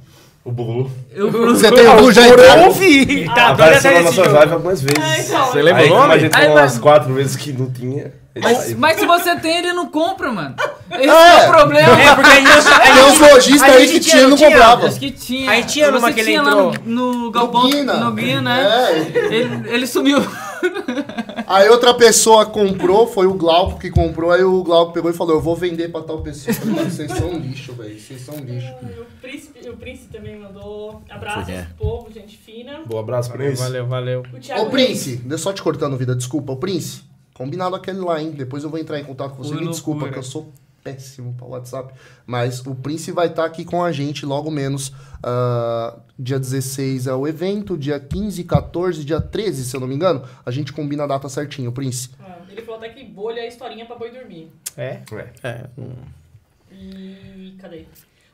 [0.45, 0.91] O Blue.
[1.13, 1.55] Eu, blue.
[1.57, 2.67] Você tem o já Eu entrou?
[2.67, 3.25] ouvi.
[3.27, 4.99] Tá doido Apareceu nas desse nossas lives algumas vezes.
[5.05, 5.47] É, então.
[5.47, 6.21] Você lembra o como a nome?
[6.21, 8.13] gente umas quatro vezes que não tinha.
[8.43, 10.55] Mas, mas se você tem, ele não compra, mano.
[10.91, 11.45] Esse É.
[11.45, 12.01] é o problema.
[12.01, 12.69] É, porque a gente...
[12.69, 14.87] a Tem uns lojistas aí que tinha e não comprava.
[14.87, 15.51] Acho que tinha.
[15.51, 16.71] Aí tinha numa que ele tinha entrou.
[16.71, 17.69] lá no, no galpão.
[17.69, 17.95] Guina.
[17.95, 18.93] No Guina, né?
[18.93, 19.35] É.
[19.35, 20.19] Ele, ele sumiu.
[21.47, 25.35] Aí outra pessoa comprou, foi o Glauco que comprou, aí o Glauco pegou e falou,
[25.35, 26.51] eu vou vender pra tal pessoa.
[26.51, 28.01] Eu falei, "Mano, Vocês são lixo, velho.
[28.01, 28.67] Vocês são lixo.
[28.83, 31.67] E o príncipe, o príncipe também mandou abraços é.
[31.77, 32.81] pro povo, gente fina.
[32.87, 34.23] Bom abraço pra Valeu, valeu, valeu.
[34.33, 36.53] O Thiago Ô, Prince, deixa só te cortando vida, desculpa.
[36.53, 37.03] Ô, Prince,
[37.37, 38.31] Combinado aquele lá, hein?
[38.31, 39.55] Depois eu vou entrar em contato com você.
[39.55, 40.13] Me desculpa, loucura.
[40.13, 40.51] que eu sou
[40.83, 41.93] péssimo para WhatsApp.
[42.25, 44.91] Mas o Prince vai estar aqui com a gente logo menos.
[45.23, 49.95] ah, dia 16 é o evento, dia 15, 14, dia 13, se eu não me
[49.95, 50.27] engano.
[50.47, 52.09] A gente combina a data certinho, Prince.
[52.19, 54.51] Ah, ele falou até que bolha é historinha pra boi dormir.
[54.75, 55.03] É?
[55.43, 55.93] É, hum.
[56.73, 57.55] E.
[57.61, 57.85] cadê?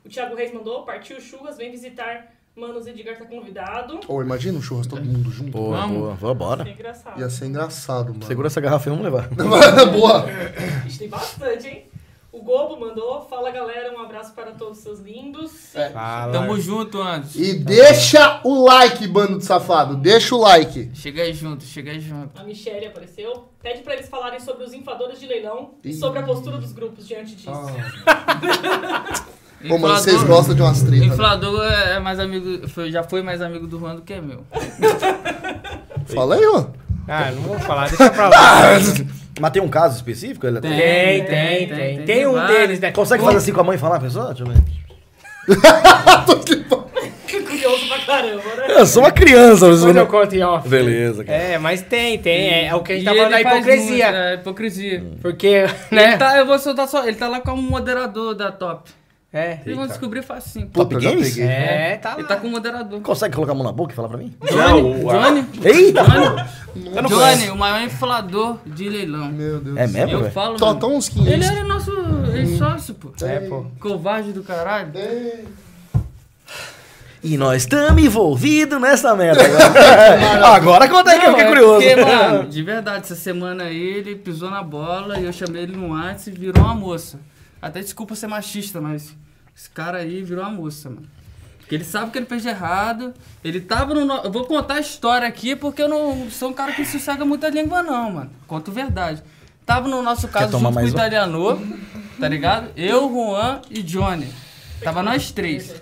[0.05, 2.33] O Thiago Reis mandou, partiu churras, vem visitar.
[2.55, 4.01] Manos Edgar tá convidado.
[4.07, 5.51] Ou imagina um churras todo mundo junto.
[5.51, 5.99] Boa, Vamos.
[5.99, 6.15] boa.
[6.15, 6.69] Vambora.
[6.69, 7.19] É engraçado.
[7.20, 8.27] Ia ser engraçado, mano.
[8.27, 9.29] Segura essa garrafa e vamos levar.
[9.91, 10.27] Boa.
[10.87, 11.85] Ixi, tem bastante, hein?
[12.31, 15.73] O Gobo mandou, fala galera, um abraço para todos seus lindos.
[15.93, 16.33] Fala.
[16.33, 17.39] Tamo junto, Anderson.
[17.39, 19.97] E deixa o like, bando de safado.
[19.97, 20.91] Deixa o like.
[20.95, 22.39] Chega aí junto, chega aí junto.
[22.41, 23.49] A Michelle apareceu.
[23.62, 27.07] Pede pra eles falarem sobre os infladores de leilão e sobre a postura dos grupos
[27.07, 27.51] diante disso.
[29.68, 31.01] Pô, mano, vocês gostam de umas tretas.
[31.01, 31.06] né?
[31.14, 34.43] Inflador é mais amigo, foi- já foi mais amigo do Juan do que meu.
[36.14, 36.64] Fala aí, ó.
[37.09, 38.36] Ah, não vou falar, deixa pra lá.
[39.40, 40.47] Mas tem um caso específico?
[40.47, 40.70] Ele Tem.
[40.70, 41.97] Tem, tem, tem.
[41.97, 42.56] tem, Tem um vários.
[42.56, 42.93] deles, né?
[42.93, 44.28] Consegue fazer assim com a mãe e falar, pessoal?
[44.34, 44.62] Deixa eu ver.
[47.26, 48.66] Que curioso pra caramba, né?
[48.78, 49.66] Eu sou uma criança.
[49.66, 50.68] você Depois eu não- conto em off.
[50.68, 51.39] Beleza, cara.
[51.39, 52.48] É, mas tem, tem.
[52.51, 54.05] É, é o que a gente tá E falando da faz hipocrisia.
[54.06, 55.05] muito, é, hipocrisia.
[55.22, 56.09] Porque, né?
[56.09, 57.05] Ele tá, eu vou soltar só.
[57.06, 58.90] Ele tá lá como moderador da top.
[59.32, 59.56] É.
[59.64, 60.66] Vocês vão descobrir facinho.
[60.66, 61.30] Top Puta, já Games?
[61.30, 61.44] peguei.
[61.46, 62.28] É, tá Ele lá.
[62.28, 63.00] tá com moderador.
[63.00, 64.34] Consegue colocar a mão na boca e falar pra mim?
[64.42, 66.02] Johnny, Johnny, Eita!
[66.04, 69.28] Johnny, Johnny, o maior inflador de leilão.
[69.32, 69.76] Meu Deus.
[69.78, 71.48] É mesmo, Eu falo, Só tão uns Ele 500.
[71.50, 71.90] era nosso
[72.34, 73.10] ex-sócio, pô.
[73.24, 73.64] É, pô.
[73.80, 74.92] Covarde do caralho.
[77.24, 80.46] E nós estamos envolvidos nessa merda agora.
[80.56, 81.86] agora conta aí que eu fiquei é curioso.
[81.86, 85.76] Porque, mano, de verdade, essa semana aí ele pisou na bola e eu chamei ele
[85.76, 87.18] no WhatsApp e virou uma moça.
[87.62, 89.16] Até desculpa ser machista, mas
[89.56, 91.06] esse cara aí virou uma moça, mano.
[91.60, 93.14] Porque ele sabe que ele fez de errado.
[93.44, 94.12] Ele tava no.
[94.16, 97.48] Eu vou contar a história aqui porque eu não sou um cara que sossega muita
[97.48, 98.30] língua, não, mano.
[98.48, 99.22] Conto verdade.
[99.64, 100.89] Tava no nosso caso junto com o um?
[100.89, 101.78] italiano,
[102.18, 102.72] tá ligado?
[102.76, 104.28] Eu, Juan e Johnny.
[104.82, 105.72] Tava nós três.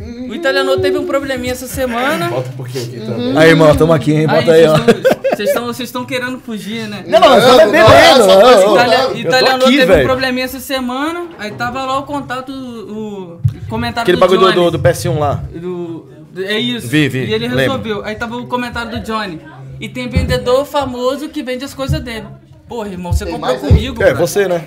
[0.00, 2.28] O italiano teve um probleminha essa semana.
[2.28, 3.38] Bota um pouquinho aqui também.
[3.38, 4.26] Aí, irmão, tamo aqui, hein?
[4.26, 4.76] Bota aí, ó.
[4.76, 7.04] Vocês estão vocês estão querendo fugir, né?
[7.06, 8.18] Não, não, nós estamos bebendo.
[8.18, 8.72] Nossa, ó, mas ó.
[8.74, 10.06] Italia, eu tô italiano aqui, teve um velho.
[10.08, 14.70] probleminha essa semana, aí tava lá o contato, o, comentário Aquele do bagulho do, Johnny.
[14.70, 15.42] do, do PS1 lá.
[15.54, 16.08] Do-
[16.38, 16.86] é isso.
[16.88, 17.58] Vi, vi, e ele lembro.
[17.58, 18.04] resolveu.
[18.04, 19.40] Aí tava o comentário do Johnny.
[19.80, 22.26] E tem vendedor famoso que vende as coisas dele.
[22.68, 23.60] Porra, irmão, você Tem comprou aí?
[23.60, 24.14] comigo, É, cara.
[24.18, 24.64] você, né?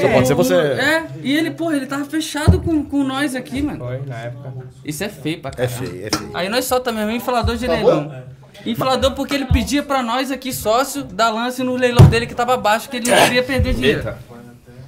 [0.00, 0.54] Só pode ser você.
[0.54, 3.78] É, e ele, porra, ele tava fechado com, com nós aqui, mano.
[3.84, 4.52] Foi, na época.
[4.84, 5.76] Isso é feio pra É caralho.
[5.90, 6.30] feio, é feio.
[6.34, 8.22] Aí nós solta mesmo, inflador de leilão.
[8.64, 12.56] Inflador porque ele pedia pra nós aqui, sócio, dar lance no leilão dele que tava
[12.56, 13.98] baixo, que ele não queria perder dinheiro.
[13.98, 14.18] Eita.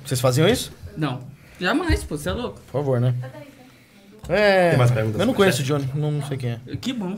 [0.04, 0.72] Vocês faziam isso?
[0.96, 1.20] Não.
[1.60, 2.60] Jamais, pô, você é louco.
[2.66, 3.14] Por favor, né?
[4.28, 4.70] É.
[4.70, 5.20] Tem mais perguntas?
[5.20, 6.58] Eu não conheço o Johnny, não, não sei quem é.
[6.80, 7.16] Que bom.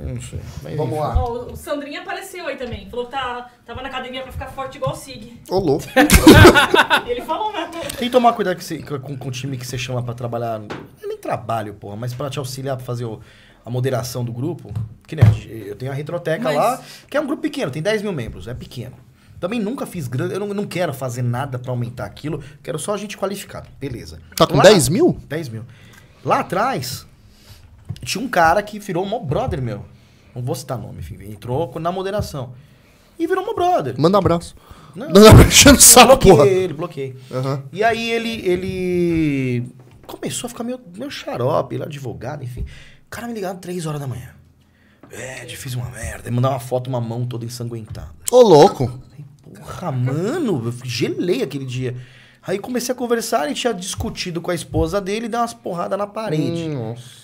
[0.00, 0.40] Eu não sei.
[0.62, 1.00] Mas, Vamos enfim.
[1.02, 1.22] lá.
[1.22, 2.88] Ó, o Sandrinho apareceu aí também.
[2.90, 5.40] Falou que tá, tava na academia pra ficar forte igual o Sig.
[5.48, 5.84] Ô, louco.
[7.06, 7.72] Ele falou mesmo.
[7.72, 10.58] Tem que tomar cuidado que você- com, com o time que você chama pra trabalhar.
[10.58, 10.68] Não
[11.02, 13.20] é nem trabalho, porra, mas pra te auxiliar pra fazer o-
[13.64, 14.72] a moderação do grupo.
[15.06, 17.70] Que nem a gente- eu tenho a Retroteca Mas- lá, que é um grupo pequeno,
[17.70, 18.94] tem 10 mil membros, é pequeno.
[19.40, 20.32] Também nunca fiz grande.
[20.34, 23.68] Eu não, não quero fazer nada pra aumentar aquilo, quero só a gente qualificado.
[23.78, 24.18] Beleza.
[24.36, 25.18] Tá com Lá- 10 mil?
[25.28, 25.64] 10 mil.
[26.24, 27.06] Lá atrás,
[28.04, 29.84] tinha um cara que virou um brother meu.
[30.34, 31.16] Não vou citar nome, enfim.
[31.30, 32.54] Entrou na moderação.
[33.18, 33.94] E virou um brother.
[33.98, 34.54] Manda um abraço.
[34.94, 35.08] Não.
[35.08, 36.46] Não, não, enchendo o saco, bloqueei porra.
[36.46, 37.16] ele, bloqueei.
[37.32, 37.62] Aham.
[37.72, 39.72] E aí ele, ele
[40.06, 42.60] começou a ficar meio, meio xarope, ele é advogado, enfim.
[42.60, 44.30] O cara me ligava 3 horas da manhã.
[45.10, 46.28] É, fiz uma merda.
[46.28, 48.10] Ele mandava uma foto, uma mão toda ensanguentada.
[48.30, 49.00] Ô, louco.
[49.54, 51.96] Porra, mano, eu gelei aquele dia.
[52.46, 55.98] Aí comecei a conversar, ele tinha discutido com a esposa dele e deu umas porradas
[55.98, 56.68] na parede.
[56.68, 57.23] Hum, nossa.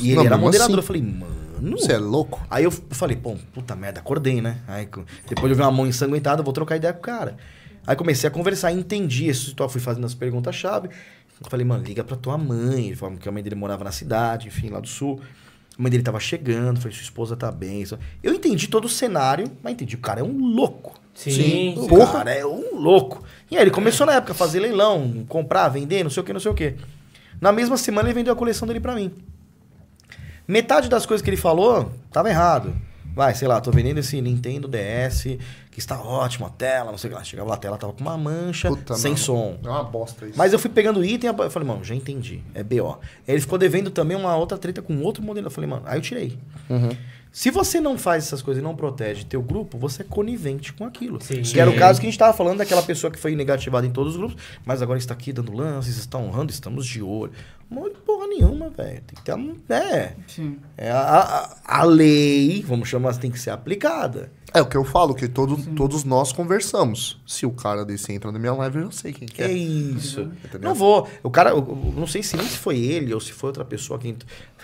[0.00, 0.66] E ele Não, era mesmo moderador.
[0.70, 0.76] assim.
[0.76, 1.76] Eu falei, mano.
[1.78, 2.40] Você é louco?
[2.50, 4.58] Aí eu falei, pô, puta merda, acordei, né?
[4.66, 7.02] Aí co- depois de eu ver uma mão ensanguentada, eu vou trocar ideia com o
[7.02, 7.36] cara.
[7.86, 10.88] Aí comecei a conversar, entendi essa situação, fui fazendo as perguntas-chave.
[11.42, 12.86] Eu falei, mano, liga pra tua mãe.
[12.86, 15.20] Ele falou que a mãe dele morava na cidade, enfim, lá do sul.
[15.78, 17.82] A mãe dele tava chegando, falei, sua esposa tá bem.
[17.82, 20.98] isso- Eu entendi todo o cenário, mas entendi, o cara é um louco.
[21.14, 21.74] Sim.
[21.76, 22.12] O Porra.
[22.12, 23.22] cara é um louco.
[23.50, 26.32] E aí ele começou na época a fazer leilão, comprar, vender, não sei o que,
[26.32, 26.74] não sei o que.
[27.40, 29.12] Na mesma semana ele vendeu a coleção dele pra mim.
[30.46, 32.74] Metade das coisas que ele falou tava errado.
[33.14, 35.38] Vai, sei lá, tô vendendo esse Nintendo DS,
[35.80, 37.24] está ótimo, a tela, não sei o que lá.
[37.24, 39.22] Chegava lá, a tela tava com uma mancha, Puta, sem mano.
[39.24, 39.58] som.
[39.64, 40.38] É uma bosta isso.
[40.38, 42.98] Mas eu fui pegando item, eu falei, mano, já entendi, é BO.
[43.26, 45.46] Ele ficou devendo também uma outra treta com outro modelo.
[45.46, 46.38] Eu falei, mano, aí eu tirei.
[46.68, 46.90] Uhum.
[47.32, 50.84] Se você não faz essas coisas e não protege teu grupo, você é conivente com
[50.84, 51.20] aquilo.
[51.22, 51.42] Sim.
[51.42, 53.90] Que era o caso que a gente tava falando daquela pessoa que foi negativada em
[53.90, 57.32] todos os grupos, mas agora está aqui dando lances, está honrando, estamos de olho.
[57.70, 59.00] Não, porra nenhuma, velho.
[59.06, 59.34] Tem que ter.
[59.34, 60.14] um- É.
[60.26, 60.58] Sim.
[60.76, 60.98] é a,
[61.64, 64.32] a, a lei, vamos chamar assim, tem que ser aplicada.
[64.52, 67.22] É o que eu falo, que todo, todos nós conversamos.
[67.24, 69.52] Se o cara desse entra na minha live, eu já sei quem que Que é.
[69.52, 70.22] isso.
[70.44, 70.60] Entendeu?
[70.70, 71.08] Não vou.
[71.22, 73.64] O cara, eu, eu não sei se nem se foi ele ou se foi outra
[73.64, 74.16] pessoa que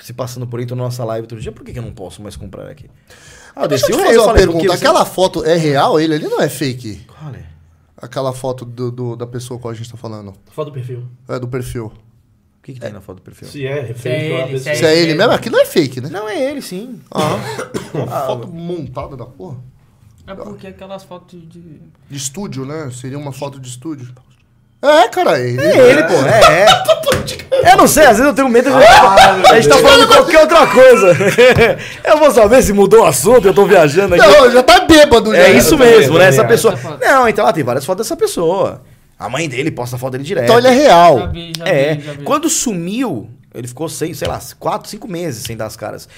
[0.02, 1.52] se passando por aí na nossa live outro dia.
[1.52, 2.90] Por que, que eu não posso mais comprar aqui?
[3.54, 4.66] Ah, Deixa eu te fazer eu uma falei, pergunta.
[4.66, 6.00] você- Aquela foto é real?
[6.00, 7.06] Ele ali não é fake?
[7.06, 7.44] Qual é?
[7.96, 10.34] Aquela foto do, do- da pessoa com a gente tá falando.
[10.50, 11.04] Foto do perfil.
[11.28, 11.92] É, do perfil.
[12.66, 13.46] O que, que tem na foto do perfil?
[13.46, 14.74] Se é referente Se é a uma ele, pessoa.
[14.74, 16.08] se Se é ele mesmo, aquilo não é fake, né?
[16.10, 17.00] Não, é ele, sim.
[17.12, 17.38] Ah,
[17.94, 19.58] uma foto montada da porra.
[20.26, 21.60] É porque aquelas fotos de.
[22.10, 22.90] De estúdio, né?
[22.92, 24.12] Seria uma foto de estúdio.
[24.82, 25.62] É, cara, é ele.
[25.62, 26.14] É ele, pô.
[26.14, 26.66] É, é.
[27.70, 28.76] Eu não sei, às vezes eu tenho medo de.
[28.76, 31.16] a gente tá falando de qualquer outra coisa.
[32.04, 34.26] eu vou saber se mudou o assunto, eu tô viajando aqui.
[34.26, 35.42] Não, já tá bêbado já.
[35.42, 36.28] É isso também, mesmo, né?
[36.28, 36.78] Essa pessoa.
[37.00, 38.82] Não, então ela tem várias fotos dessa pessoa.
[39.18, 40.44] A mãe dele posta foto dele direto.
[40.44, 41.30] Então ele é Já real.
[41.32, 42.22] vi, já É, vi, já vi.
[42.24, 46.08] quando sumiu, ele ficou seis, sei lá, quatro, cinco meses sem dar as caras.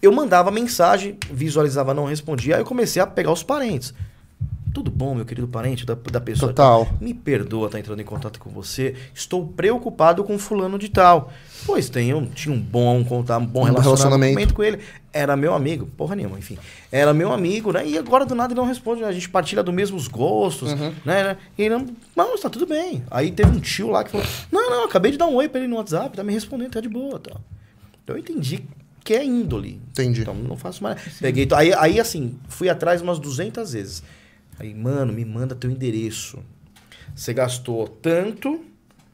[0.00, 3.92] Eu mandava mensagem, visualizava, não respondia, aí eu comecei a pegar os parentes.
[4.76, 6.50] Tudo bom, meu querido parente da, da pessoa?
[6.52, 6.86] Total.
[7.00, 8.94] Me perdoa estar entrando em contato com você.
[9.14, 11.32] Estou preocupado com fulano de tal.
[11.64, 13.88] Pois tem, eu tinha um bom contato, um bom Um relacionamento,
[14.36, 14.52] relacionamento.
[14.54, 14.80] com ele.
[15.14, 16.58] Era meu amigo, porra nenhuma, enfim.
[16.92, 17.88] Era meu amigo, né?
[17.88, 19.02] E agora do nada ele não responde.
[19.02, 20.92] A gente partilha dos mesmos gostos, Uhum.
[21.06, 21.24] né?
[21.24, 21.36] né?
[21.56, 23.02] E ele não, não, está tudo bem.
[23.10, 25.58] Aí teve um tio lá que falou: Não, não, acabei de dar um oi pra
[25.58, 27.40] ele no WhatsApp, tá me respondendo, tá de boa, tal.
[28.04, 28.62] Então eu entendi
[29.02, 29.80] que é índole.
[29.90, 30.20] Entendi.
[30.20, 31.00] Então não faço mais.
[31.18, 34.02] Peguei, aí, aí assim, fui atrás umas 200 vezes.
[34.58, 36.38] Aí, mano, me manda teu endereço.
[37.14, 38.64] Você gastou tanto,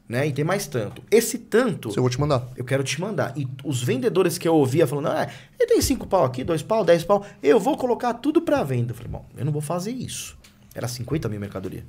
[0.08, 0.26] né?
[0.26, 1.02] E tem mais tanto.
[1.10, 2.46] Esse tanto, Eu vou te mandar.
[2.56, 3.32] eu quero te mandar.
[3.36, 5.28] E os vendedores que eu ouvia falando, ah,
[5.58, 8.92] ele tem cinco pau aqui, dois pau, dez pau, eu vou colocar tudo pra venda.
[8.92, 10.36] Eu falei, bom, eu não vou fazer isso.
[10.74, 11.84] Era 50 mil mercadoria.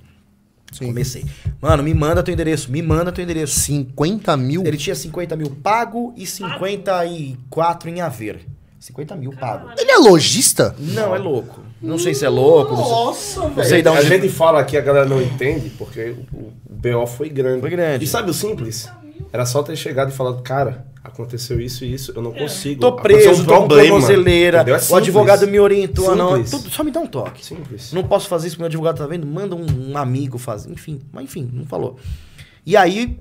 [0.72, 0.88] Sim.
[0.88, 1.24] Comecei.
[1.62, 3.60] Mano, me manda teu endereço, me manda teu endereço.
[3.60, 4.64] 50 mil?
[4.66, 8.46] Ele tinha 50 mil pago e 54 em haver.
[8.84, 9.70] 50 mil pago.
[9.78, 10.76] Ele é lojista?
[10.78, 11.62] Não, é louco.
[11.82, 12.74] Não sei se é louco.
[12.74, 16.52] Não Nossa, não sei de A gente fala aqui, a galera não entende, porque o,
[16.70, 17.62] BO foi grande.
[17.62, 18.04] Foi grande.
[18.04, 18.90] E sabe o simples?
[19.32, 22.82] Era só ter chegado e falado, cara, aconteceu isso e isso, eu não consigo.
[22.82, 24.66] Tô preso, um tô com tornozeleira.
[24.68, 26.12] É o advogado me orientou.
[26.12, 26.52] a Não, Simples.
[26.52, 27.46] tudo, só me dá um toque.
[27.46, 27.94] Simples.
[27.94, 29.26] Não posso fazer isso porque meu advogado tá vendo.
[29.26, 30.70] Manda um, um amigo fazer.
[30.70, 31.98] Enfim, mas enfim, não falou.
[32.66, 33.18] E aí,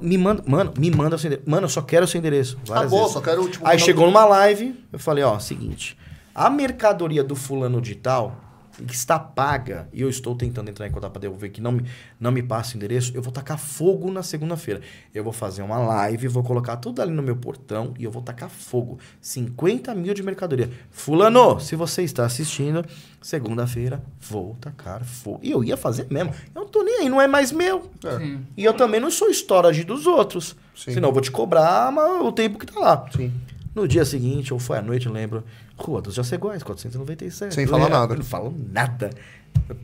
[0.00, 1.50] me manda, mano, me manda o seu endereço.
[1.50, 2.58] Mano, eu só quero o seu endereço.
[2.64, 3.12] várias Acabou, vezes.
[3.14, 5.96] só quero, tipo, Aí mandar chegou um- numa live, eu falei, ó, seguinte.
[6.34, 8.36] A mercadoria do fulano de tal,
[8.82, 11.84] que está paga, e eu estou tentando entrar em contato para devolver, que não me,
[12.18, 14.80] não me passa o endereço, eu vou tacar fogo na segunda-feira.
[15.14, 18.22] Eu vou fazer uma live, vou colocar tudo ali no meu portão e eu vou
[18.22, 18.98] tacar fogo.
[19.20, 20.70] 50 mil de mercadoria.
[20.90, 22.84] Fulano, se você está assistindo,
[23.20, 25.40] segunda-feira vou tacar fogo.
[25.42, 26.32] E eu ia fazer mesmo.
[26.54, 27.90] Eu não tô nem aí, não é mais meu.
[28.18, 28.40] Sim.
[28.56, 30.56] E eu também não sou storage dos outros.
[30.74, 30.94] Sim.
[30.94, 33.06] Senão eu vou te cobrar mas o tempo que tá lá.
[33.14, 33.32] Sim.
[33.74, 35.42] No dia seguinte, ou foi à noite, lembro.
[35.82, 37.54] Rua dos Jaceguais, 497.
[37.54, 38.14] Sem falar Eu- nada.
[38.16, 39.10] Não falam nada.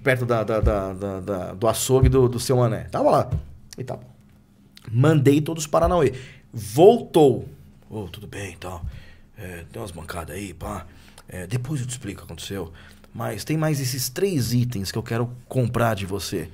[0.02, 2.84] Perto da, da- da- da- do açougue do, do seu Mané.
[2.84, 3.30] Tava lá.
[3.76, 4.04] E tá bom.
[4.90, 6.12] Mandei todos para Paranauê.
[6.52, 7.48] Voltou.
[7.90, 8.84] Ô, tudo bem e tal.
[9.36, 10.86] É, tem umas bancadas aí, pá.
[11.28, 12.72] É, depois eu te explico o que aconteceu.
[13.14, 16.48] Mas tem mais esses três itens que eu quero comprar de você.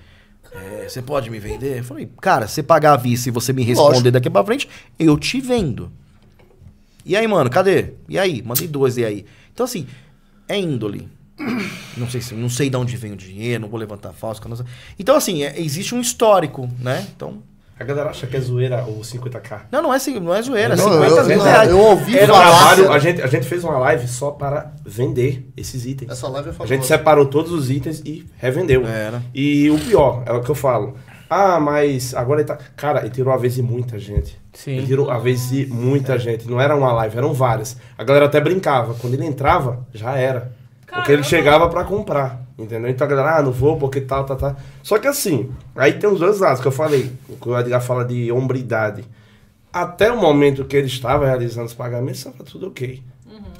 [0.52, 1.78] É, você pode me vender?
[1.78, 4.10] Eu falei, cara, se pagar a vista e você me responder Lógico.
[4.12, 4.68] daqui pra frente,
[4.98, 5.90] eu te vendo.
[7.05, 7.93] E aí, mano, cadê?
[8.09, 8.43] E aí?
[8.43, 9.24] Mandei dois, e aí?
[9.52, 9.86] Então, assim,
[10.48, 11.09] é índole.
[11.97, 14.40] Não sei se não sei de onde vem o dinheiro, não vou levantar falso.
[14.98, 17.06] Então, assim, é- existe um histórico, né?
[17.14, 17.43] Então.
[17.78, 19.62] A galera acha que é zoeira o 50k.
[19.70, 21.70] Não, não é, assim, não é zoeira, é Não, 50 eu- mil não, reais.
[21.70, 25.48] eu ouvi Era falar- trabalho, a gente, a gente fez uma live só para vender
[25.56, 26.09] esses itens.
[26.10, 28.86] Essa live é A gente separou todos os itens e revendeu.
[28.86, 29.20] Era.
[29.35, 30.94] E o pior, é o que eu falo.
[31.28, 32.56] Ah, mas agora ele tá.
[32.76, 34.39] Cara, ele tirou a vez de muita gente.
[34.55, 34.78] Sim.
[34.78, 36.48] Ele tirou a vez de muita gente.
[36.48, 37.76] Não era uma live, eram várias.
[37.98, 38.94] A galera até brincava.
[38.94, 40.52] Quando ele entrava, já era.
[40.86, 41.24] Porque ele Caramba.
[41.24, 42.43] chegava pra comprar.
[42.56, 42.89] Entendeu?
[42.89, 44.56] Então a galera, ah, não vou porque tal, tal, tal.
[44.82, 47.10] Só que assim, aí tem os dois lados que eu falei.
[47.28, 49.05] O que o Edgar fala de hombridade.
[49.72, 53.02] Até o momento que ele estava realizando os pagamentos, estava tudo ok.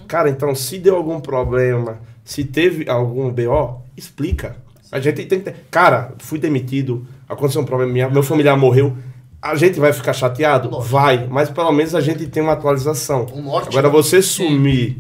[0.07, 4.57] Cara, então se deu algum problema, se teve algum BO, explica.
[4.93, 5.57] A gente tem que ter.
[5.71, 8.97] Cara, fui demitido, aconteceu um problema, minha, meu familiar morreu.
[9.45, 10.71] A gente vai ficar chateado?
[10.71, 10.91] Lógico.
[10.91, 13.27] Vai, mas pelo menos a gente tem uma atualização.
[13.35, 13.93] Um norte, Agora né?
[13.93, 14.97] você sumir.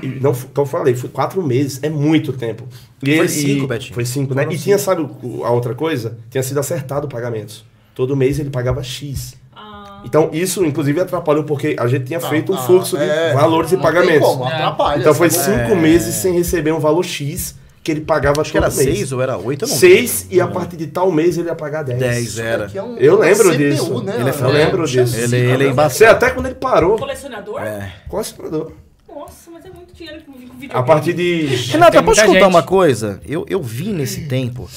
[0.00, 2.64] E não, f- então eu falei, foi quatro meses, é muito tempo.
[3.02, 3.94] E Foi ele- cinco, e- Betinho.
[3.94, 4.42] Foi cinco, né?
[4.44, 6.16] Foram E tinha, sabe o- a outra coisa?
[6.30, 7.64] Tinha sido acertado pagamentos.
[7.94, 9.34] Todo mês ele pagava X.
[9.54, 13.32] Ah, Então isso, inclusive, atrapalhou porque a gente tinha feito um ah, fluxo de é.
[13.34, 14.26] valores e pagamentos.
[14.28, 15.00] como, atrapalha.
[15.00, 18.68] Então foi cinco meses sem receber um valor X que ele pagava Acho que era
[18.68, 18.76] mês.
[18.98, 21.54] 6 ou era 8, eu não Seis e a partir de tal mês ele ia
[21.54, 21.98] pagar 10.
[21.98, 22.70] 10 era.
[22.72, 24.04] É um- Eu uma lembro CPU, disso.
[24.04, 24.14] Né?
[24.20, 25.16] Ele é Eu lembro disso.
[25.16, 26.10] Ele, ele é embaçado.
[26.12, 27.60] até quando ele parou, Colecionador?
[27.60, 27.92] É.
[28.08, 28.72] colecionador.
[29.08, 30.70] Nossa, mas é muito dinheiro com videogame.
[30.72, 31.46] A partir de.
[31.72, 32.48] Renata, posso te contar gente.
[32.48, 33.20] uma coisa?
[33.26, 34.70] Eu, eu vi nesse tempo,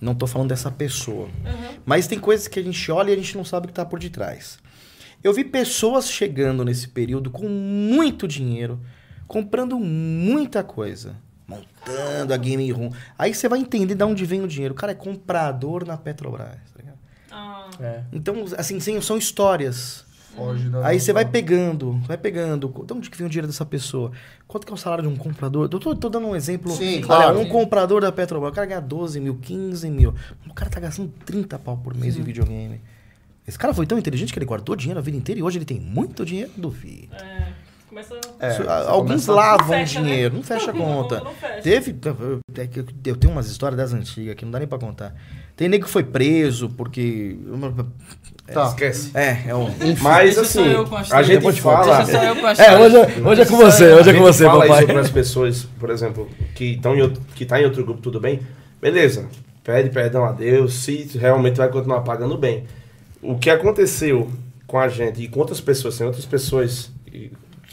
[0.00, 1.28] não tô falando dessa pessoa,
[1.84, 3.84] mas tem coisas que a gente olha e a gente não sabe o que tá
[3.84, 4.58] por detrás.
[5.22, 8.80] Eu vi pessoas chegando nesse período com muito dinheiro,
[9.28, 11.16] comprando muita coisa,
[11.46, 12.90] montando a game room.
[13.18, 14.72] Aí você vai entender de onde vem o dinheiro.
[14.74, 16.48] O cara é comprador na Petrobras.
[16.48, 16.98] tá ligado?
[17.30, 18.02] Ah, É.
[18.12, 20.04] Então, assim, sim, são histórias.
[20.36, 22.66] Foge da- Aí você vai pegando, vai pegando.
[22.86, 24.12] De onde que vem o dinheiro dessa pessoa?
[24.48, 25.68] Quanto que é o salário de um comprador?
[25.70, 26.72] Eu tô, tô dando um exemplo.
[26.72, 27.38] Sim, Olha, claro.
[27.40, 30.14] um comprador da Petrobras, o cara ganha 12 mil, 15 mil.
[30.48, 32.80] O cara tá gastando 30 pau por mês em videogame.
[33.46, 35.64] Esse cara foi tão inteligente que ele guardou dinheiro a vida inteira e hoje ele
[35.66, 36.50] tem muito dinheiro?
[36.56, 37.14] Duvido.
[37.16, 37.52] é.
[37.92, 38.18] Começa.
[38.40, 38.56] É,
[38.88, 40.06] Alguns lavam Não fecha, né?
[40.08, 41.20] dinheiro, não fecha a conta.
[41.20, 41.60] Não fecha.
[41.60, 41.94] Teve.
[42.56, 42.68] é
[43.10, 45.14] Eu tenho umas histórias das antigas que não dá nem pra contar.
[45.54, 47.36] Tem nego que foi preso porque.
[48.46, 48.68] Tá.
[48.68, 49.10] Esquece.
[49.12, 49.68] É, é um.
[50.00, 52.02] Mas assim, eu com a gente Depois te fala.
[52.02, 54.20] Deixa só eu com a É, hoje, é- hoje é com você, hoje é com
[54.20, 54.78] você, fala papai.
[54.78, 58.00] isso para as pessoas, por exemplo, que estão em outro, que tá em outro grupo,
[58.00, 58.40] tudo bem?
[58.80, 59.28] Beleza.
[59.62, 62.64] Pede perdão a Deus, se realmente vai continuar pagando bem.
[63.22, 64.30] O que aconteceu
[64.66, 66.90] com a gente e com outras pessoas, tem outras pessoas.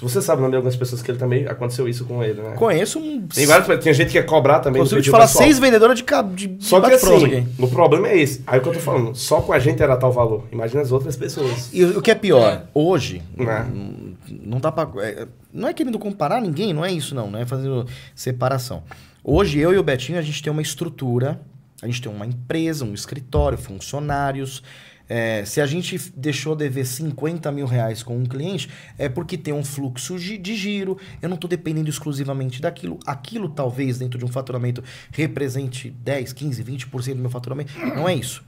[0.02, 2.52] Você sabe o nome de algumas pessoas que ele também aconteceu isso com ele, né?
[2.56, 3.28] Conheço um.
[3.28, 4.82] Tem várias, tem gente que quer cobrar também.
[4.82, 5.44] Consigo do te falar pessoal.
[5.44, 7.48] seis vendedoras de, cab- de, Só que assim, aqui.
[7.60, 8.42] o problema é esse.
[8.48, 10.46] Aí o que eu tô falando, só com a gente era tal valor.
[10.52, 11.70] Imagina as outras pessoas.
[11.74, 13.68] E o que é pior, hoje, Né?
[13.74, 14.88] n- não dá pra.
[15.04, 17.86] é, não é querendo comparar ninguém, não é isso, não, não é fazendo
[18.16, 18.84] separação.
[19.24, 21.42] Hoje, eu e o Betinho, a gente tem uma estrutura,
[21.82, 24.64] a gente tem uma empresa, um escritório, funcionários.
[25.10, 29.52] É, se a gente deixou dever 50 mil reais com um cliente, é porque tem
[29.54, 30.98] um fluxo de, de giro.
[31.20, 33.00] Eu não estou dependendo exclusivamente daquilo.
[33.08, 37.74] Aquilo, talvez, dentro de um faturamento, represente 10, 15, 20% do meu faturamento.
[37.80, 38.44] Não é isso.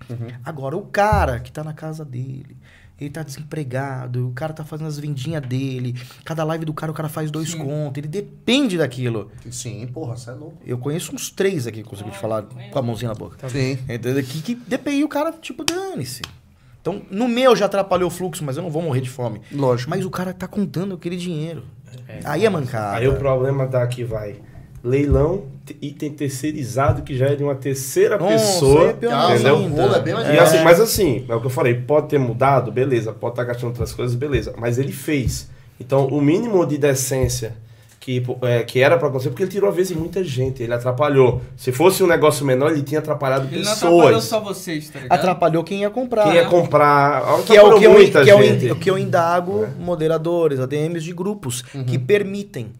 [0.45, 2.55] Agora, o cara que está na casa dele,
[2.99, 6.95] ele tá desempregado, o cara tá fazendo as vendinhas dele, cada live do cara o
[6.95, 9.31] cara faz dois contos, ele depende daquilo.
[9.49, 10.57] Sim, porra, você é louco.
[10.63, 13.49] Eu conheço uns três aqui, consigo te falar com a mãozinha na boca.
[13.49, 13.79] Sim.
[13.89, 14.23] Entendeu?
[14.23, 16.21] Que, que depende, e o cara, tipo, dane-se.
[16.81, 19.41] Então, no meu já atrapalhou o fluxo, mas eu não vou morrer de fome.
[19.51, 19.89] Lógico.
[19.89, 21.63] Mas o cara tá contando aquele dinheiro.
[22.23, 22.97] Aí é mancada.
[22.97, 24.35] Aí o problema daqui vai.
[24.83, 25.43] Leilão
[25.81, 28.89] item terceirizado que já é de uma terceira Nossa, pessoa.
[28.89, 29.93] é pior entendeu?
[29.95, 30.41] é bem mais E fácil.
[30.41, 33.67] assim, mas assim, é o que eu falei, pode ter mudado, beleza, pode estar gastando
[33.67, 34.53] outras coisas, beleza.
[34.57, 35.49] Mas ele fez.
[35.79, 37.53] Então, o mínimo de decência
[38.01, 40.73] que, é, que era pra acontecer, porque ele tirou a vez em muita gente, ele
[40.73, 41.39] atrapalhou.
[41.55, 44.23] Se fosse um negócio menor, ele tinha atrapalhado Ele não atrapalhou pessoas.
[44.23, 45.19] só vocês, tá ligado?
[45.19, 46.23] Atrapalhou quem ia comprar.
[46.23, 47.43] Quem ia comprar.
[47.45, 51.61] Que é o que eu, que é o, que eu indago moderadores, ADMs de grupos
[51.61, 52.71] que permitem.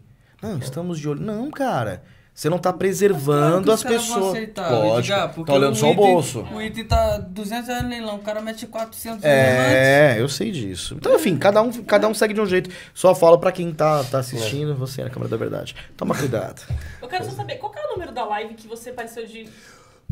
[0.42, 1.20] Não, estamos de olho.
[1.20, 2.02] Não, cara.
[2.34, 4.32] Você não tá preservando Claro as que os caras vão pessoas.
[4.34, 4.98] aceitar, Lógico.
[4.98, 6.40] Edgar, Tá olhando o só o bolso.
[6.50, 10.94] O item tá 200 reais no leilão, o cara mete 400 É, eu sei disso.
[10.98, 12.70] Então, enfim, cada um, cada um segue de um jeito.
[12.94, 15.76] Só falo pra quem tá, tá assistindo, você é a câmera da verdade.
[15.96, 16.62] Toma cuidado.
[17.02, 19.46] Eu quero só saber, qual que é o número da live que você apareceu de,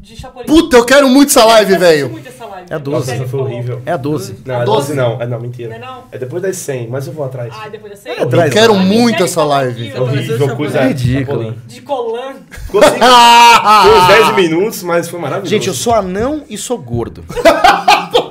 [0.01, 0.47] de Chapolin?
[0.47, 2.21] Puta, eu quero muito essa live, Eu velho.
[2.69, 3.13] É a 12.
[3.13, 3.83] Nossa, foi horrível.
[3.85, 4.37] É a 12.
[4.45, 5.21] Não, é 12 não.
[5.21, 5.69] É não, mentira.
[5.71, 6.05] Não é não?
[6.13, 7.53] É depois das 100, mas eu vou atrás.
[7.57, 8.27] Ah, depois da É, ceia?
[8.27, 9.91] traz Eu quero muito essa live.
[9.91, 11.43] É horrível, coisa Ridículo.
[11.45, 11.59] Chapolin.
[11.67, 12.35] De colã.
[12.51, 15.51] Ficou uns 10 minutos, mas foi maravilhoso.
[15.51, 17.25] Gente, eu sou anão e sou gordo.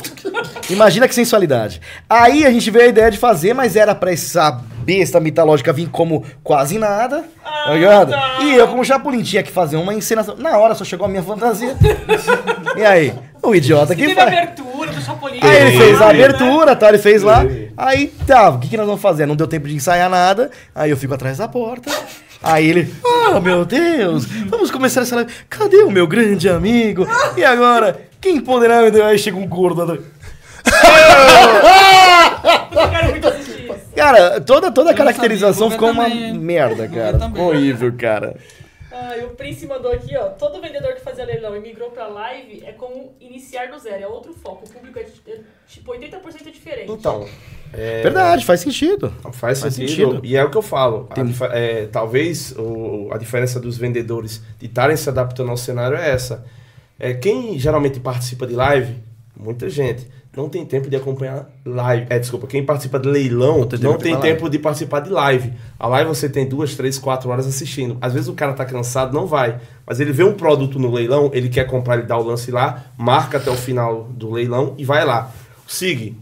[0.69, 1.81] Imagina que sensualidade.
[2.09, 4.51] Aí a gente veio a ideia de fazer, mas era pra essa
[4.83, 7.23] besta mitológica vir como quase nada.
[7.43, 8.11] tá ligado?
[8.11, 8.37] tá.
[8.41, 10.35] E eu, como Chapolin, tinha que fazer uma encenação.
[10.37, 11.75] Na hora só chegou a minha fantasia.
[12.75, 13.13] e aí?
[13.41, 14.27] O idiota que faz.
[14.27, 15.39] abertura do Chapolin.
[15.41, 16.89] Aí ele fez a abertura, tá?
[16.89, 17.43] Ele fez lá.
[17.77, 19.25] Aí tá, o que, que nós vamos fazer?
[19.25, 20.51] Não deu tempo de ensaiar nada.
[20.75, 21.89] Aí eu fico atrás da porta.
[22.41, 25.31] Aí ele, oh meu Deus, vamos começar essa live.
[25.49, 27.05] Cadê o meu grande amigo?
[27.35, 29.07] E agora, quem poderá me dar?
[29.07, 30.01] Aí chega um gordo.
[33.95, 37.19] Cara, toda, toda a caracterização ficou uma merda, cara.
[37.19, 38.35] Ficou horrível, cara.
[38.91, 40.29] Ai, o Prince mandou aqui, ó.
[40.29, 44.07] Todo vendedor que fazia leilão e migrou pra live é como iniciar do zero, é
[44.07, 44.65] outro foco.
[44.65, 46.91] O público é, é, tipo 80% é diferente.
[46.91, 47.27] Então,
[47.73, 49.13] é, Verdade, faz sentido.
[49.33, 50.11] Faz, Faz sentido.
[50.11, 50.25] sentido.
[50.25, 51.07] E é o que eu falo.
[51.09, 55.57] A Tem- dife- é, talvez o- a diferença dos vendedores de estarem se adaptando ao
[55.57, 56.45] cenário é essa.
[56.97, 58.95] É, quem geralmente participa de live,
[59.37, 62.05] muita gente, não tem tempo de acompanhar live.
[62.09, 65.53] É, desculpa, quem participa de leilão tem tempo não tem tempo de participar de live.
[65.77, 67.97] A live você tem duas, três, quatro horas assistindo.
[67.99, 69.59] Às vezes o cara tá cansado, não vai.
[69.85, 72.85] Mas ele vê um produto no leilão, ele quer comprar, ele dá o lance lá,
[72.97, 75.31] marca até o final do leilão e vai lá.
[75.67, 76.15] Sigue.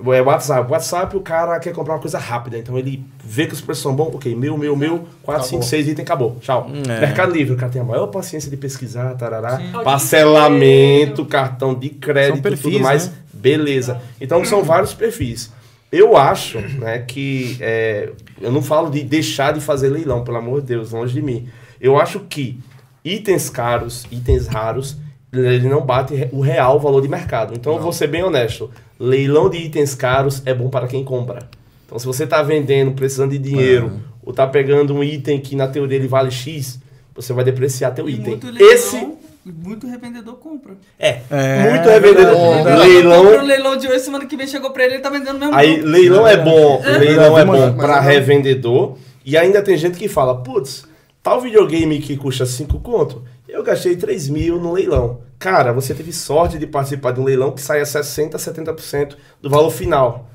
[0.00, 0.70] É WhatsApp.
[0.70, 3.94] WhatsApp, o cara quer comprar uma coisa rápida, então ele vê que os preços são
[3.94, 5.62] bons, ok, meu, meu, meu, 4, 5, Acabou.
[5.62, 6.36] 6 itens, acabou.
[6.40, 6.70] Tchau.
[6.88, 7.00] É.
[7.00, 9.72] Mercado Livre, o cara tem a maior paciência de pesquisar, tarará, Sim.
[9.82, 13.12] parcelamento, cartão de crédito, perfis, tudo mais, né?
[13.38, 14.00] Beleza.
[14.20, 15.50] Então são vários perfis.
[15.90, 17.56] Eu acho né, que.
[17.60, 18.10] é,
[18.40, 21.48] eu não falo de deixar de fazer leilão, pelo amor de Deus, longe de mim.
[21.80, 22.58] Eu acho que
[23.04, 24.96] itens caros, itens raros,
[25.32, 27.54] ele não bate o real valor de mercado.
[27.54, 28.70] Então eu vou ser bem honesto.
[28.98, 31.48] Leilão de itens caros é bom para quem compra.
[31.86, 33.92] Então se você está vendendo, precisando de dinheiro,
[34.22, 36.78] ou está pegando um item que na teoria ele vale X,
[37.14, 38.26] você vai depreciar teu E item.
[38.26, 39.08] muito leilão, Esse
[39.52, 40.74] muito revendedor compra.
[40.98, 42.54] é, É, muito revendedor.
[42.54, 42.82] verdade.
[42.88, 45.54] Leilão o leilão de hoje, semana que vem chegou pra ele, ele tá vendendo mesmo.
[45.54, 48.96] Aí, leilão é bom, leilão é Mas- bom mas- para revendedor.
[49.24, 50.84] E ainda tem gente que fala, putz,
[51.22, 55.20] tal videogame que custa 5 conto, eu gastei 3 mil no leilão.
[55.38, 59.70] Cara, você teve sorte de participar de um leilão que saia 60%, 70% do valor
[59.70, 60.28] final.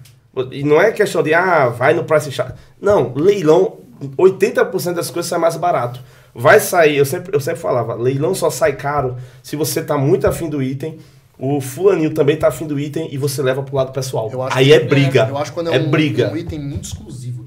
[0.52, 2.56] E não é questão de, ah, vai no price chart.
[2.82, 3.78] Não, leilão,
[4.18, 6.00] 80% das coisas sai mais barato.
[6.36, 10.26] Vai sair, eu sempre, eu sempre falava, leilão só sai caro se você tá muito
[10.28, 10.98] afim do item,
[11.38, 14.32] o fulaninho também tá afim do item e você leva pro lado pessoal.
[14.52, 15.28] Aí que- é briga.
[15.30, 16.32] Eu acho quando é, é um, briga.
[16.32, 17.43] um item muito exclusivo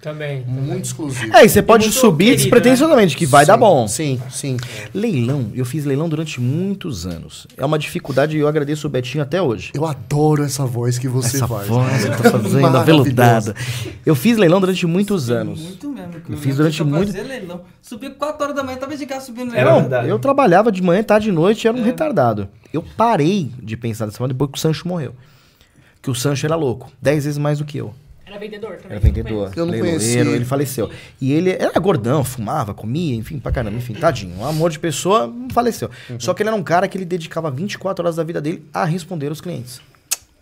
[0.00, 0.42] também.
[0.42, 0.62] Também.
[0.64, 1.36] Muito exclusivo.
[1.36, 3.88] É, e você pode subir querido, despretensiosamente, que vai Sim, dar bom.
[3.88, 4.56] Sim, sim.
[4.94, 7.46] Leilão, eu fiz leilão durante muitos anos.
[7.56, 9.70] É uma dificuldade e eu agradeço o Betinho até hoje.
[9.74, 11.66] Eu adoro essa voz que você Essa faz.
[11.68, 13.54] voz que tá fazendo, aveludada.
[14.06, 15.60] Eu fiz leilão durante muitos anos.
[15.60, 16.12] Muito mesmo.
[16.20, 17.62] que Eu eu fiz durante muito- leilão.
[17.82, 19.80] Subia 4 horas da manhã, tava de casa subindo Era leilão.
[19.80, 20.08] verdade.
[20.08, 22.48] Eu trabalhava de manhã, tarde e noite, era um retardado.
[22.72, 25.14] Eu parei de pensar dessa forma depois que o Sancho morreu.
[26.02, 27.92] Que o Sancho era louco, 10 vezes mais do que eu.
[28.28, 28.90] Era vendedor também.
[28.90, 30.18] Era vendedor, Eu não leiloeiro, conheci.
[30.18, 30.90] ele faleceu.
[31.20, 34.36] E ele era gordão, fumava, comia, enfim, pra caramba, enfim, tadinho.
[34.38, 35.90] Um amor de pessoa, faleceu.
[36.18, 38.84] Só que ele era um cara que ele dedicava 24 horas da vida dele a
[38.84, 39.80] responder aos clientes.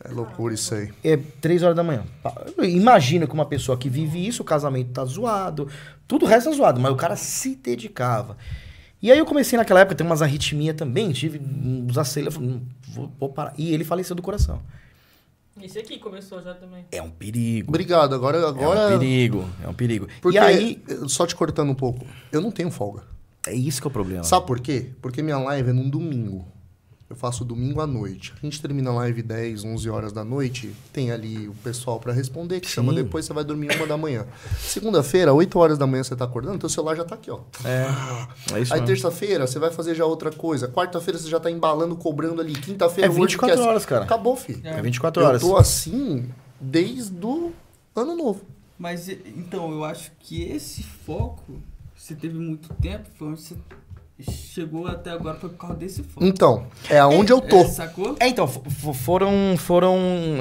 [0.05, 0.91] É loucura isso aí.
[1.03, 2.05] É 3 horas da manhã.
[2.63, 5.69] Imagina que uma pessoa que vive isso, o casamento tá zoado,
[6.07, 8.37] tudo o resto tá zoado, mas o cara se dedicava.
[9.03, 12.57] E aí eu comecei naquela época, tem umas arritmia também, tive uns aceleros, eu falei,
[12.57, 13.53] "Hum, vou, vou parar.
[13.59, 14.61] E ele faleceu do coração.
[15.61, 16.85] Esse aqui começou já também.
[16.93, 17.69] É um perigo.
[17.71, 18.15] Obrigado.
[18.15, 20.07] Agora, É um agora perigo, é um perigo.
[20.21, 23.05] porque E aí, só te cortando um pouco, eu não tenho folga.
[23.47, 24.23] é isso que é o problema.
[24.25, 24.91] Sabe por quê?
[25.01, 26.47] Porque minha live é num domingo.
[27.09, 28.35] Eu faço domingo à noite.
[28.37, 30.75] A gente termina a live 10, 11 horas da noite.
[30.93, 33.05] Tem ali o pessoal pra responder, que chama Sim.
[33.05, 34.27] depois, você vai dormir uma da manhã.
[34.59, 37.39] Segunda-feira, 8 horas da manhã você tá acordando, teu celular já tá aqui, ó.
[37.65, 37.87] É,
[38.57, 40.67] é isso Aí terça-feira você vai fazer já outra coisa.
[40.67, 42.55] Quarta-feira você já tá embalando, cobrando ali.
[42.55, 43.69] Quinta-feira É 24 WordCast.
[43.69, 44.05] horas, cara.
[44.05, 44.61] Acabou, filho.
[44.65, 45.41] É 24 Eu horas.
[45.43, 46.29] tô assim
[46.61, 47.53] desde o
[47.95, 48.43] ano novo.
[48.77, 51.63] Mas então, eu acho que esse foco,
[51.95, 53.55] você teve muito tempo, foi onde você
[54.23, 56.25] chegou até agora, foi por causa desse foco.
[56.25, 57.59] Então, é aonde eu tô.
[57.59, 58.17] É, sacou?
[58.19, 59.99] É, então, fo- fo- foram, foram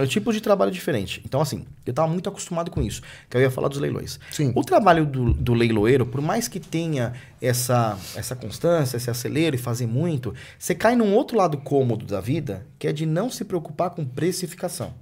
[0.08, 1.22] tipos de trabalho diferente.
[1.26, 4.20] Então, assim, eu tava muito acostumado com isso, que eu ia falar dos leilões.
[4.32, 4.52] Sim.
[4.56, 9.60] O trabalho do, do leiloeiro, por mais que tenha essa, essa constância, esse acelero e
[9.60, 13.44] fazer muito, você cai num outro lado cômodo da vida, que é de não se
[13.44, 14.94] preocupar com precificação.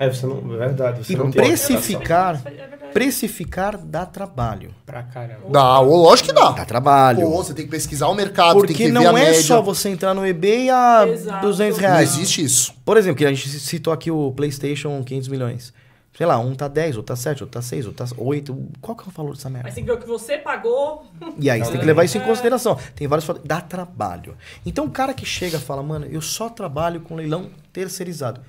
[0.00, 1.04] É, você não, é verdade.
[1.04, 2.92] Você E não tem precificar, É verdade.
[2.94, 4.74] precificar dá trabalho.
[4.86, 5.42] Pra caramba.
[5.50, 6.50] Dá, lógico que dá.
[6.52, 7.20] Dá trabalho.
[7.20, 9.42] Pô, você tem que pesquisar o mercado, tem Porque que ver não a é média.
[9.42, 11.46] só você entrar no eBay a Exato.
[11.46, 12.14] 200 Não reais.
[12.14, 12.72] existe isso.
[12.82, 15.72] Por exemplo, que a gente citou aqui o PlayStation 500 milhões.
[16.16, 18.68] Sei lá, um tá 10, outro tá 7, outro tá 6, outro tá 8.
[18.80, 19.68] Qual que é o valor dessa merda?
[19.68, 21.04] Mas tem que ver o que você pagou.
[21.38, 22.76] E aí você tem que levar isso em consideração.
[22.96, 23.46] Tem vários fatores.
[23.46, 24.34] Dá trabalho.
[24.64, 28.40] Então o cara que chega e fala, mano, eu só trabalho com leilão terceirizado.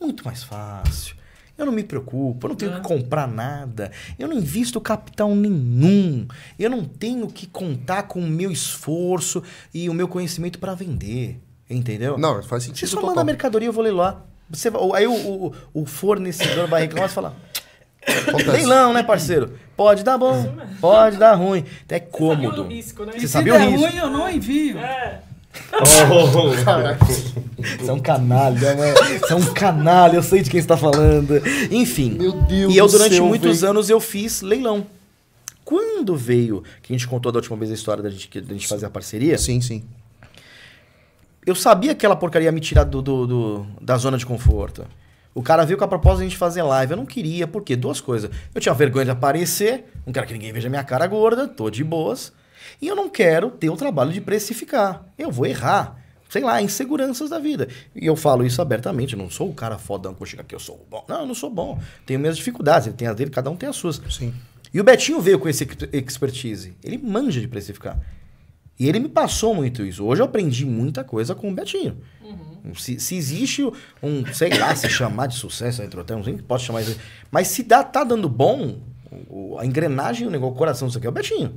[0.00, 1.16] É muito mais fácil.
[1.58, 6.28] Eu não me preocupo, eu não tenho que comprar nada, eu não invisto capital nenhum,
[6.58, 9.42] eu não tenho que contar com o meu esforço
[9.72, 11.40] e o meu conhecimento para vender.
[11.68, 12.18] Entendeu?
[12.18, 13.08] Não, faz Você sentido só total.
[13.10, 14.22] manda a mercadoria, eu vou leiloar.
[14.50, 17.34] Você, aí o, o, o fornecedor vai reclamar e fala:
[18.28, 18.50] Acontece.
[18.50, 19.58] Leilão, né, parceiro?
[19.76, 21.64] Pode dar bom, pode dar ruim.
[21.84, 22.48] Até é cômodo.
[22.56, 23.12] Sabia o risco, né?
[23.12, 23.86] Você Se o der risco.
[23.86, 24.78] ruim, eu não envio.
[24.78, 25.22] É.
[27.78, 28.94] Você é um canalha, né?
[29.20, 31.34] Você é um canalha, eu sei de quem você tá falando.
[31.70, 32.10] Enfim.
[32.18, 33.70] Meu Deus E eu, durante céu, muitos velho.
[33.70, 34.86] anos, eu fiz leilão.
[35.64, 38.42] Quando veio, que a gente contou da última vez a história da gente, que a
[38.42, 39.82] gente fazer a parceria, Sim, sim.
[41.44, 44.84] eu sabia que aquela porcaria ia me tirar do, do- do- da zona de conforto.
[45.34, 46.92] O cara veio com a proposta de a gente fazer live.
[46.92, 47.76] Eu não queria, por quê?
[47.76, 48.30] Duas coisas.
[48.54, 51.82] Eu tinha vergonha de aparecer, não quero que ninguém veja minha cara gorda, tô de
[51.84, 52.32] boas.
[52.80, 55.04] E eu não quero ter o trabalho de precificar.
[55.18, 56.02] Eu vou errar.
[56.28, 57.68] Sei lá, inseguranças da vida.
[57.94, 59.12] E eu falo isso abertamente.
[59.14, 61.04] Eu não sou o cara fodão que vou chegar aqui, eu sou bom.
[61.08, 61.80] Não, eu não sou bom.
[62.04, 64.00] Tenho minhas dificuldades, ele tem as dele, cada um tem as suas.
[64.10, 64.34] Sim.
[64.74, 66.74] E o Betinho veio com esse ex- expertise.
[66.82, 67.98] Ele manja de precificar.
[68.78, 70.04] E ele me passou muito isso.
[70.04, 71.96] Hoje eu aprendi muita coisa com o Betinho.
[72.74, 73.62] Se, se existe
[74.02, 76.98] um, sei lá, se chamar de sucesso entre hotel, não sei que pode chamar isso.
[77.30, 78.80] Mas se dá, tá dando bom,
[79.30, 81.56] o- a engrenagem, o negócio, o coração disso aqui é o Betinho.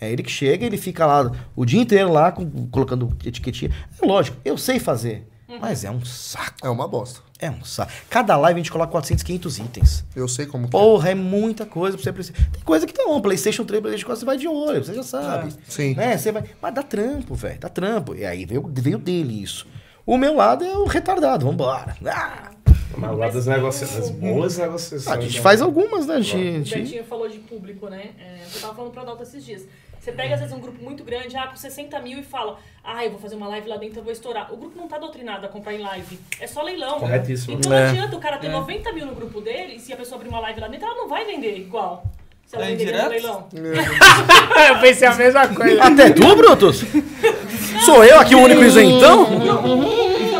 [0.00, 3.70] É ele que chega, ele fica lá o dia inteiro lá com- colocando etiquetinha.
[4.02, 5.26] É lógico, eu sei fazer,
[5.60, 6.54] mas é um saco.
[6.64, 7.20] É uma bosta.
[7.38, 7.92] É um saco.
[8.08, 10.04] Cada live a gente coloca 400, 500 itens.
[10.16, 10.78] Eu sei como que é.
[10.80, 12.38] Porra, é muita coisa pra você precisar.
[12.50, 13.20] Tem coisa que tá bom.
[13.20, 15.52] PlayStation 3, PlayStation 4, você vai de olho, você já sabe.
[15.68, 15.94] Sim.
[15.94, 16.16] Né?
[16.16, 16.44] Você vai...
[16.62, 17.58] Mas dá trampo, velho.
[17.60, 18.14] Dá trampo.
[18.14, 19.66] E aí veio, veio dele isso.
[20.06, 21.44] O meu lado é o retardado.
[21.44, 21.94] Vambora.
[22.06, 22.52] Ah,
[22.96, 25.06] Mas lá das negociações, das boas negociações.
[25.18, 26.14] a gente faz algumas, né?
[26.14, 26.74] A O gente...
[26.74, 28.12] Betinho falou de público, né?
[28.18, 29.62] É, eu tava falando pra Dalton esses dias.
[30.06, 33.04] Você pega, às vezes, um grupo muito grande, ah, com 60 mil e fala, ah,
[33.04, 34.54] eu vou fazer uma live lá dentro, eu vou estourar.
[34.54, 36.16] O grupo não tá doutrinado a comprar em live.
[36.38, 37.00] É só leilão.
[37.00, 37.54] Corretíssimo.
[37.54, 37.86] Então É.
[37.86, 38.50] não adianta o cara ter É.
[38.50, 40.94] 90 mil no grupo dele e se a pessoa abrir uma live lá dentro, ela
[40.96, 42.04] não vai vender igual.
[42.46, 43.48] Se ela É vender no leilão.
[43.52, 45.82] eu pensei a mesma coisa.
[45.82, 46.84] Até tu, Brutus?
[47.84, 49.26] Sou eu aqui o único isentão?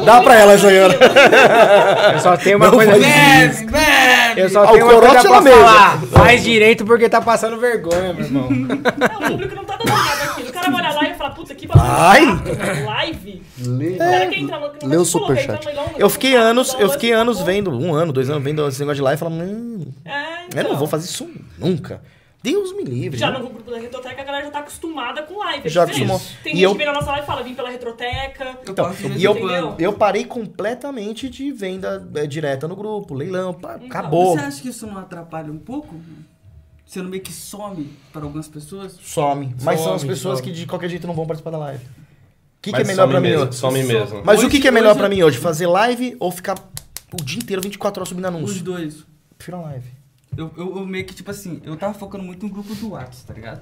[0.06, 0.94] Dá pra ela, Jaiana.
[2.14, 2.92] Eu só tenho uma Não coisa.
[2.92, 4.40] Bebe, bebe!
[4.40, 5.64] Eu só Ah, o tenho uma corote coisa ela pra mesma.
[5.66, 6.00] falar.
[6.12, 8.48] Faz direito porque tá passando vergonha, meu irmão.
[8.50, 8.66] Não,
[9.26, 10.48] o público não tá dando nada aquilo.
[10.48, 12.24] O cara vai olhar lá e fala, puta, que bagulho Ai.
[12.24, 13.42] chato, live.
[13.58, 13.88] Lê.
[13.94, 14.66] O cara quer entrar no...
[14.66, 15.54] não Lê o vai te colocar, superchat.
[15.54, 18.66] entra no leilão, Eu fiquei anos, eu fiquei anos vendo, um ano, dois anos vendo
[18.68, 20.76] esse negócio de live e falando, hum, É, eu não então.
[20.76, 21.28] vou fazer isso
[21.58, 22.00] nunca.
[22.50, 23.18] Deus me livre.
[23.18, 23.38] Já né?
[23.38, 25.66] no grupo da Retroteca, a galera já tá acostumada com live.
[25.66, 26.20] é Já acostumou.
[26.42, 28.58] Tem E gente eu- que vem na nossa live e fala, vim pela Retroteca.
[28.64, 33.74] Eu Então, e eu, eu parei completamente de venda é, direta no grupo, leilão, pá,
[33.76, 34.36] Então, acabou.
[34.38, 35.94] Você acha que isso não atrapalha um pouco?
[36.84, 38.96] Você não meio que some para algumas pessoas?
[39.02, 39.54] Some.
[39.62, 40.50] Mas são as Some, pessoas some.
[40.52, 41.82] que de qualquer jeito não vão participar da live.
[41.84, 43.56] O que, que é melhor some pra mim mesmo, hoje?
[43.58, 44.22] Some mesmo.
[44.24, 45.38] Mas o que, Hoje- que é melhor hoje- pra mim hoje?
[45.38, 46.56] Fazer live ou ficar
[47.12, 48.62] o dia inteiro 24 horas subindo Os anúncio?
[48.62, 49.04] dois.
[49.36, 49.95] Prefiro a live.
[50.36, 53.22] Eu, eu, eu meio que, tipo assim, eu tava focando muito no grupo do Whats,
[53.22, 53.60] tá ligado?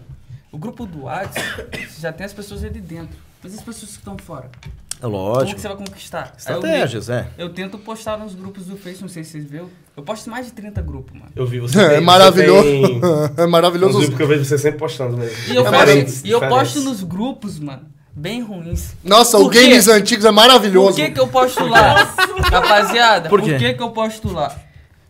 [0.50, 1.34] O grupo do Whats
[2.00, 3.16] já tem as pessoas ali dentro.
[3.42, 4.50] Mas as pessoas que estão fora?
[4.98, 5.54] É Como lógico.
[5.56, 6.22] que você vai conquistar?
[6.22, 7.28] Aí eu Estratégias, é.
[7.36, 9.68] Eu tento postar nos grupos do Face, não sei se vocês viram.
[9.96, 11.30] Eu posto mais de 30 grupos, mano.
[11.36, 11.78] Eu vi você.
[11.82, 12.62] É tem- maravilhoso.
[12.64, 13.00] Tem
[13.44, 13.98] É maravilhoso.
[13.98, 15.36] grupos que eu vejo você sempre postando mesmo.
[15.52, 17.82] E eu, Diferentes, posto, e eu posto nos grupos, mano,
[18.14, 18.94] bem ruins.
[19.04, 19.62] Nossa, o Por quê?
[19.62, 20.96] Games Antigos é Por maravilhoso.
[20.96, 22.14] que, que eu posto lá?
[22.50, 23.58] Rapaziada, Por por, quê?
[23.58, 24.56] que, que eu posto lá?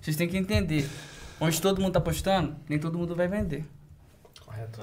[0.00, 0.88] Vocês têm que entender.
[1.40, 3.65] Onde todo mundo tá postando, nem todo mundo vai vender.
[4.44, 4.81] Correto.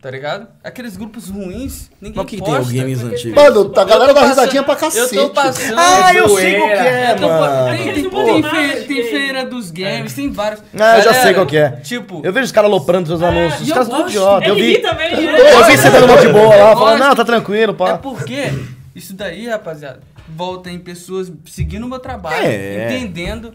[0.00, 0.48] Tá ligado?
[0.64, 2.72] Aqueles grupos ruins, ninguém Mas o que, que tem posta.
[2.72, 3.36] o Games Antigo?
[3.36, 5.14] Mano, a galera Eu dá risadinha pra cacete.
[5.14, 5.78] Eu tô passando.
[5.78, 7.66] Ah, eu sei qual que é, Eu tô mano.
[7.66, 10.62] Tem, tem, Aqueles tem, bobagens fe- de tem feira dos games, tem vários.
[10.72, 11.70] Ah, eu já sei Galera, qual que é.
[11.82, 13.60] Tipo, Eu vejo os caras aloprando seus anúncios.
[13.60, 14.08] Os eu caras tudo gosto.
[14.10, 14.46] idiota.
[14.46, 14.78] Eu Ele vi.
[14.82, 15.64] também, Eu né?
[15.66, 17.98] vi você dando uma de boa lá, Eu falando, não, tá tranquilo, É pá.
[17.98, 18.52] porque
[18.94, 20.00] isso daí, rapaziada,
[20.34, 22.86] volta em pessoas seguindo o meu trabalho, É.
[22.96, 23.52] entendendo.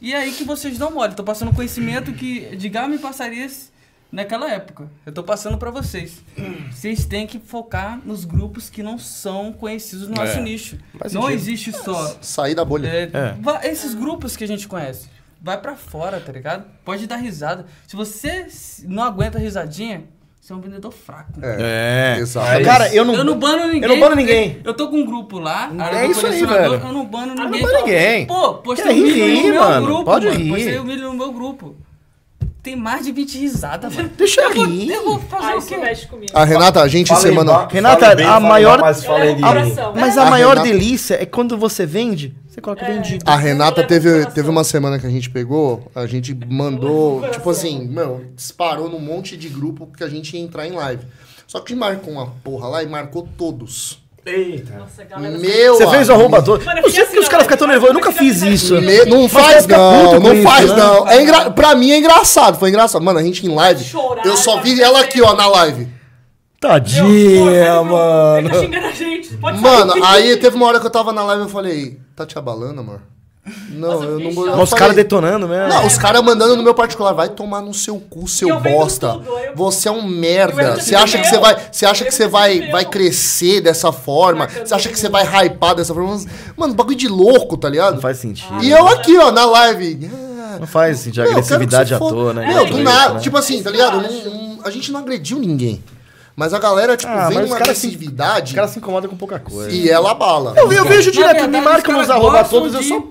[0.00, 1.14] E é aí que vocês dão mole.
[1.14, 3.48] Tô passando conhecimento que de Gama me passaria
[4.10, 4.88] naquela época.
[5.04, 6.22] Eu tô passando pra vocês.
[6.70, 10.42] Vocês têm que focar nos grupos que não são conhecidos no nosso É.
[10.42, 10.78] nicho.
[10.98, 12.88] Faz Não existe só Sair da bolha.
[12.88, 13.10] é,
[13.62, 13.68] É.
[13.70, 15.08] esses grupos que a gente conhece.
[15.42, 16.64] Vai pra fora, tá ligado?
[16.84, 17.66] Pode dar risada.
[17.86, 18.46] Se você
[18.84, 20.04] não aguenta risadinha,
[20.40, 21.32] você é um vendedor fraco.
[21.42, 22.16] É.
[22.18, 22.64] Exato.
[22.64, 23.14] Cara, eu não.
[23.14, 23.82] Eu não bano ninguém.
[23.82, 24.60] Eu não bano ninguém.
[24.64, 25.70] Eu tô com um grupo lá.
[25.92, 26.86] É isso aí, colecionador, velho.
[26.88, 27.62] Eu não bano não ninguém.
[27.62, 28.26] bano ninguém.
[28.26, 29.86] Pô, postei Quer um rir, vídeo no meu mano.
[29.86, 30.04] grupo.
[30.04, 30.38] Pode mano.
[30.38, 30.50] rir.
[30.50, 31.76] Postei um vídeo no meu grupo.
[32.62, 34.10] Tem mais de 20 risadas, mano.
[34.18, 34.90] Deixa eu rir.
[34.90, 35.76] eu vou fazer Ai, o quê?
[35.78, 36.30] mexe comigo.
[36.34, 37.52] A Renata, a gente semana.
[37.52, 39.92] ba- Renata, falem bem, a maior- mas coração.
[39.94, 40.20] Mas É.
[40.20, 43.24] a A maior Renata- delícia é quando você vende, você coloca vendido.
[43.26, 47.88] A Renata teve, teve uma semana que a gente pegou, a gente mandou, tipo assim,
[47.88, 51.02] meu, disparou num monte de grupo que a gente ia entrar em live.
[51.46, 53.98] Só que marcou uma porra lá e marcou todos.
[54.30, 54.78] Eita.
[54.78, 55.38] Nossa, galera.
[55.38, 56.64] Meu Você fez o todo.
[56.64, 57.88] Mano, eu sei porque assim, os caras ficam tão nervosos.
[57.88, 58.80] Eu nunca fiz isso.
[58.80, 60.76] Me- não Mas faz não, não isso, faz né?
[60.76, 61.08] não.
[61.08, 61.50] É engra...
[61.50, 63.02] Pra mim é engraçado, foi engraçado.
[63.02, 65.88] Mano, a gente em live, Chorar, eu só vi ela aqui, ó, na live.
[66.60, 68.48] Tadinha, mano.
[68.48, 69.28] Ele tá xingando a gente.
[69.36, 70.02] Pode Mano, sair.
[70.04, 72.80] aí teve uma hora que eu tava na live e eu falei, tá te abalando,
[72.80, 73.00] amor?
[73.70, 74.48] Não, Nossa, eu não vou.
[74.50, 75.68] Olha os caras detonando mesmo.
[75.68, 79.12] Não, os caras mandando no meu particular, vai tomar no seu cu, seu bosta.
[79.12, 80.80] tudo, eu- Você é um merda.
[80.80, 84.48] Você acha que você vai, você acha que você vai, vai crescer dessa forma?
[84.48, 86.10] Você acha que você vai hypar dessa forma?
[86.12, 87.94] Mas, Mano, bagulho de louco, tá ligado?
[87.94, 88.62] Não faz sentido.
[88.62, 90.10] E eu aqui, ó, na live.
[90.58, 91.22] Não faz sentido.
[91.22, 92.46] quero Agressividade à toa, né?
[92.46, 93.14] Meu, do nada.
[93.14, 93.20] né?
[93.20, 94.00] Tipo assim, tá ligado?
[94.02, 95.82] Não- não- a gente não agrediu ninguém.
[96.36, 99.10] Mas a galera, tipo, Ah, vem mas uma caras se- agressividade Os caras se incomodam
[99.10, 99.70] com pouca coisa.
[99.70, 100.54] e ela bala.
[100.56, 103.02] Eu, eu vejo direto, verdade, me marcam caras nos arroba todos, eu só...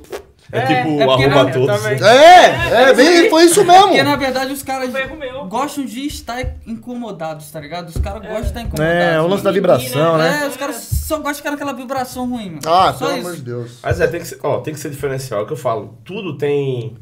[0.52, 1.82] É, tipo é porque arroba na- todos.
[1.82, 2.04] também.
[2.04, 3.84] É, é, bem, foi isso mesmo.
[3.90, 4.92] Porque na verdade os caras
[5.48, 7.90] gostam de estar incomodados, tá ligado?
[7.90, 8.96] Os caras gostam de estar incomodados.
[9.04, 10.42] É, o lance da vibração, né?
[10.44, 12.62] É, os caras só gostam de ficar naquela vibração ruim, mano.
[12.66, 13.28] Ah, Só pelo isso.
[13.28, 13.72] amor de Deus.
[13.84, 15.42] Mas é, tem que ser, ó, tem que ser diferencial.
[15.42, 15.98] É o que eu falo.
[16.04, 16.96] Tudo tem,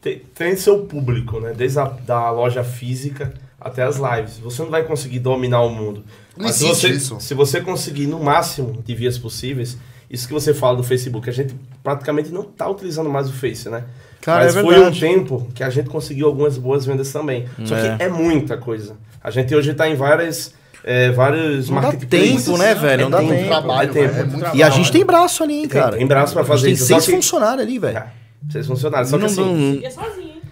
[0.00, 1.52] tem, tem seu público, né?
[1.56, 4.38] Desde a da loja física até as lives.
[4.38, 6.04] Você não vai conseguir dominar o mundo.
[6.36, 7.20] Não Mas se você, isso.
[7.20, 9.78] se você conseguir no máximo de vias possíveis,
[10.10, 13.68] isso que você fala do Facebook, a gente praticamente não está utilizando mais o Face,
[13.68, 13.84] né?
[14.20, 17.46] Cara, Mas é foi um tempo que a gente conseguiu algumas boas vendas também.
[17.64, 17.96] Só É.
[17.96, 18.96] que é muita coisa.
[19.22, 20.54] A gente hoje está em várias,
[20.84, 23.02] é, vários Não dá tempo, né, velho?
[23.04, 23.46] Não dá tempo.
[23.48, 24.14] Trabalho, é tempo.
[24.14, 25.96] é muito E a gente tem braço ali, hein, Tem- cara.
[25.96, 27.98] tem braço pra A gente fazer tem isso, seis só que- funcionários ali, velho.
[27.98, 28.06] É,
[28.48, 29.04] vocês funcionaram.
[29.06, 29.40] Só que Não- assim,
[29.82, 29.82] não-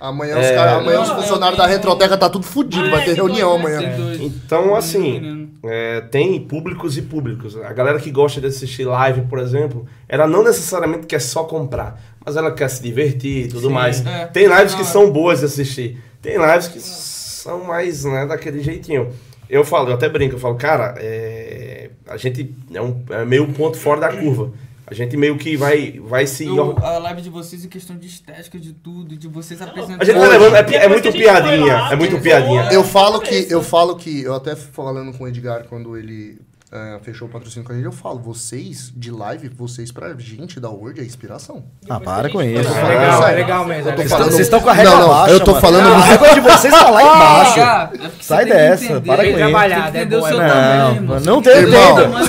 [0.01, 2.91] Amanhã, É, os, cara, amanhã não, os é, funcionários da Retroteca tá tudo fudido, Ah,
[2.91, 3.77] vai ter tem reunião né?
[3.77, 4.17] amanhã.
[4.19, 5.51] Então, assim, Menino.
[5.63, 7.55] é, tem públicos e públicos.
[7.57, 12.01] A galera que gosta de assistir live, por exemplo, ela não necessariamente quer só comprar,
[12.25, 14.07] mas ela quer se divertir e tudo Sim, mais.
[14.07, 14.25] é.
[14.27, 16.03] Tem lives que Na são boas de assistir.
[16.23, 19.11] Tem lives que são mais, né, daquele jeitinho.
[19.51, 23.47] Eu falo, eu até brinco, eu falo, cara, é, a gente é, um, é meio
[23.49, 24.51] ponto fora da curva.
[24.91, 26.45] A gente meio que vai, vai se...
[26.45, 30.03] Eu- a live de vocês em questão de estética, de tudo, de vocês apresentando.
[30.03, 30.57] A gente tá levando...
[30.57, 32.69] É, é muito piadinha, lá, é muito piadinha.
[32.73, 36.41] Eu falo que, eu falo que, eu até falando com o Edgar quando ele
[36.73, 40.61] é, fechou o patrocínio com a gente, eu falo, vocês de live, vocês pra gente
[40.61, 41.65] da Word é inspiração.
[41.89, 42.69] Ah, para com isso.
[42.73, 43.91] É legal, é legal mesmo.
[43.91, 45.61] é falando- Vocês estão com a Não, não, baixa, eu tô mano.
[45.61, 47.61] falando- A régua de vocês tá lá embaixo.
[47.61, 49.01] Ah, é Sai dessa, entender.
[49.07, 49.97] para com isso.
[49.97, 51.25] é bom, é Não, mano.
[51.27, 51.97] não Tem Irmão.
[51.97, 52.29] tamanho.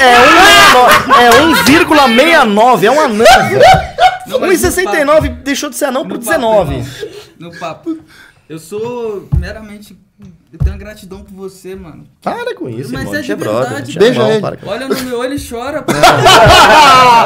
[0.00, 3.26] É 1,69, é um anão.
[4.26, 6.74] Não, mas no 1,69 deixou de ser anão papo, 19.
[6.76, 6.88] irmão.
[7.38, 7.98] No papo.
[8.48, 9.96] Eu sou meramente.
[10.56, 12.04] Eu tenho gratidão por você, mano.
[12.22, 13.14] Para com isso, Mas irmão.
[13.14, 14.40] é gente de brother, verdade, gente é ele.
[14.40, 15.92] para com Olha no meu olho e chora, pô.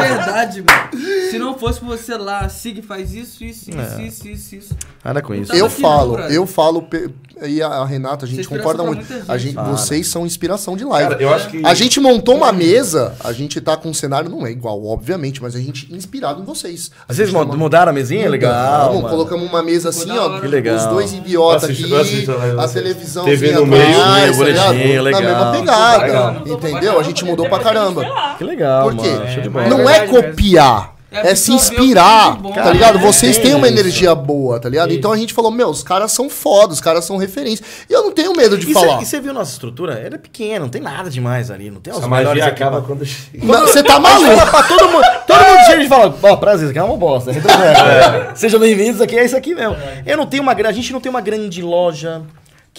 [0.01, 1.05] É verdade, mano.
[1.31, 4.03] Se não fosse você lá, Sig faz isso, isso, isso, É.
[4.07, 4.77] isso, isso, isso.
[5.03, 5.53] Para com isso.
[5.55, 6.35] Eu aqui, não, falo, brother.
[6.35, 7.11] eu falo, pe-
[7.43, 9.07] e a a Renata, a gente Você é concorda muito.
[9.07, 9.49] muita A gente.
[9.49, 9.65] gente, Para.
[9.65, 11.11] vocês são inspiração de live.
[11.11, 11.65] Cara, eu acho que...
[11.65, 15.41] A gente montou uma mesa, a gente tá com um cenário, não é igual, obviamente,
[15.43, 16.91] mas a gente inspirado em vocês.
[17.09, 18.29] A Vocês gente uma- mudaram a mesinha?
[18.29, 19.01] Legal.
[19.03, 20.41] Colocamos uma mesa assim, ó.
[20.41, 20.77] Que legal.
[20.77, 23.41] Os dois idiotas Eu aqui, eu a live de a vocês.
[23.41, 25.05] televisão TV no atrás, meio, tá bonitinho, ligado?
[25.05, 25.21] legal.
[25.23, 25.53] Na mesma Legal.
[25.61, 26.41] pegada.
[26.59, 27.01] Pra Entendeu?
[27.01, 28.35] A gente mudou pra caramba.
[28.39, 29.09] Que legal, Por quê?
[29.51, 29.67] mano.
[29.67, 29.69] É.
[29.71, 30.99] Não É é copiar.
[31.11, 32.99] É É se que inspirar, bom, tá ligado?
[32.99, 33.03] né?
[33.07, 33.79] Vocês Tem têm uma isso.
[33.79, 34.93] energia boa, tá ligado?
[34.93, 37.65] Então a gente falou, meu, os caras são foda, os caras são referência.
[37.89, 38.99] E eu não tenho medo de E falar.
[38.99, 39.95] você viu nossa estrutura?
[39.95, 41.71] Ela é pequena, não tem nada demais ali.
[41.71, 44.51] Não tem os A melhores acaba quando Você tá maluco?
[44.51, 45.05] pra todo mundo.
[45.27, 47.33] Todo mundo chega e fala, ó, prazer, isso aqui é uma bosta.
[47.33, 48.31] Retroverso.
[48.35, 49.77] Sejam bem-vindos, aqui é isso aqui mesmo.
[50.05, 52.21] Eu não tenho uma A gente não tem uma grande loja.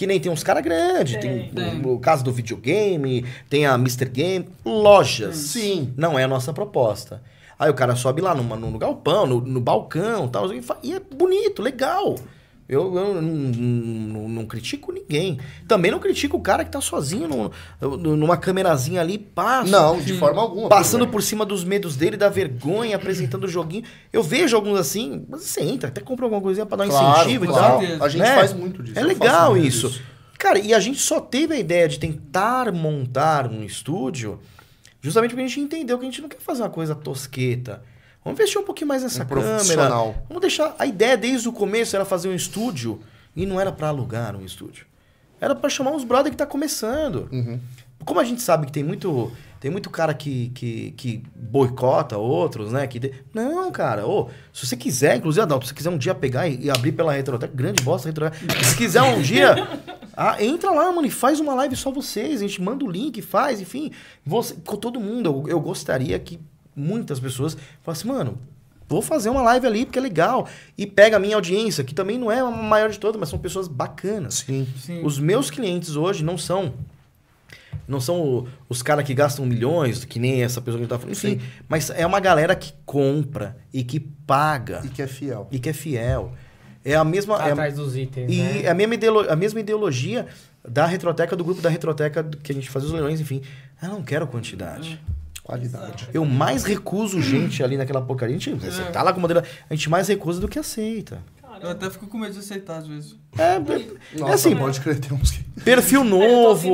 [0.00, 1.82] Que nem tem uns caras grandes, tem, Tem.
[1.84, 4.06] o, o caso do videogame, tem a Mr.
[4.08, 5.36] Game, lojas.
[5.36, 5.92] Sim.
[5.94, 7.20] Não é a nossa proposta.
[7.58, 10.94] Aí o cara sobe lá numa- no, no galpão, no, no balcão tal, e, e
[10.94, 12.14] é bonito, legal.
[12.72, 15.40] Eu, eu não, não- não critico ninguém.
[15.66, 19.68] Também não critico o cara que tá sozinho no- numa câmerazinha ali, passa.
[19.70, 20.68] Não, de forma alguma.
[20.68, 23.82] Passando por cima dos medos dele, da vergonha, apresentando o joguinho.
[24.12, 27.20] Eu vejo alguns assim, mas você entra, até compra alguma coisinha pra dar um Claro,
[27.22, 27.82] incentivo claro.
[27.82, 28.06] e tal.
[28.06, 28.34] A gente né?
[28.36, 28.98] faz muito disso.
[28.98, 29.88] É legal isso.
[29.88, 30.02] disso.
[30.38, 34.38] Cara, e a gente só teve a ideia de tentar montar um estúdio
[35.02, 37.82] justamente porque a gente entendeu que a gente não quer fazer uma coisa tosqueta.
[38.24, 39.88] Vamos investir um pouquinho mais nessa Um câmera.
[40.28, 40.74] Vamos deixar.
[40.78, 43.00] A ideia desde o começo era fazer um estúdio
[43.34, 44.86] e não era pra alugar um estúdio.
[45.40, 47.28] Era pra chamar uns brother que tá começando.
[47.32, 47.58] Uhum.
[48.04, 52.72] Como a gente sabe que tem muito, tem muito cara que, que, que boicota outros,
[52.72, 52.86] né?
[52.86, 54.06] Que de- Não, cara.
[54.06, 56.92] Ô, se você quiser, inclusive, Adalto, se você quiser um dia pegar e, e abrir
[56.92, 58.36] pela Retroteca, grande bosta, Retroteca.
[58.64, 59.54] Se quiser um dia,
[60.16, 62.40] ah, entra lá, mano, e faz uma live só vocês.
[62.42, 63.90] A gente manda o link, faz, enfim.
[64.24, 65.28] Você, com todo mundo.
[65.46, 66.38] Eu, eu gostaria que
[66.80, 68.38] muitas pessoas falassem, mano,
[68.88, 70.48] vou fazer uma live ali porque é legal.
[70.76, 73.38] E pega a minha audiência, que também não é a maior de todas, mas são
[73.38, 74.44] pessoas bacanas.
[74.46, 74.66] Sim.
[74.76, 75.02] Sim.
[75.04, 76.74] Os meus clientes hoje não são.
[77.86, 80.90] Não são o- os caras que gastam milhões, que nem essa pessoa que a gente
[80.90, 81.12] tá falando.
[81.12, 85.48] Enfim, mas é uma galera que compra e que paga E que é fiel.
[85.50, 86.32] e que é fiel.
[86.84, 87.36] É a mesma.
[87.36, 88.62] Tá é, atrás dos itens, e né?
[88.62, 90.26] é a, mesma ideolo- a mesma ideologia
[90.66, 93.42] da retroteca, do grupo da retroteca, que a gente faz os leilões, enfim.
[93.82, 95.00] Eu não quero quantidade.
[95.50, 96.08] Qualidade.
[96.14, 98.36] Eu mais recuso gente ali naquela porcaria.
[98.36, 99.42] A gente, você tá lá com o modelo.
[99.68, 101.18] A gente mais recusa do que aceita.
[101.60, 103.16] Eu até fico com medo de aceitar às vezes.
[103.36, 103.58] É, é,
[104.18, 105.44] Nossa, é assim, pode crer, tem uns que...
[105.62, 106.70] perfil É, novo.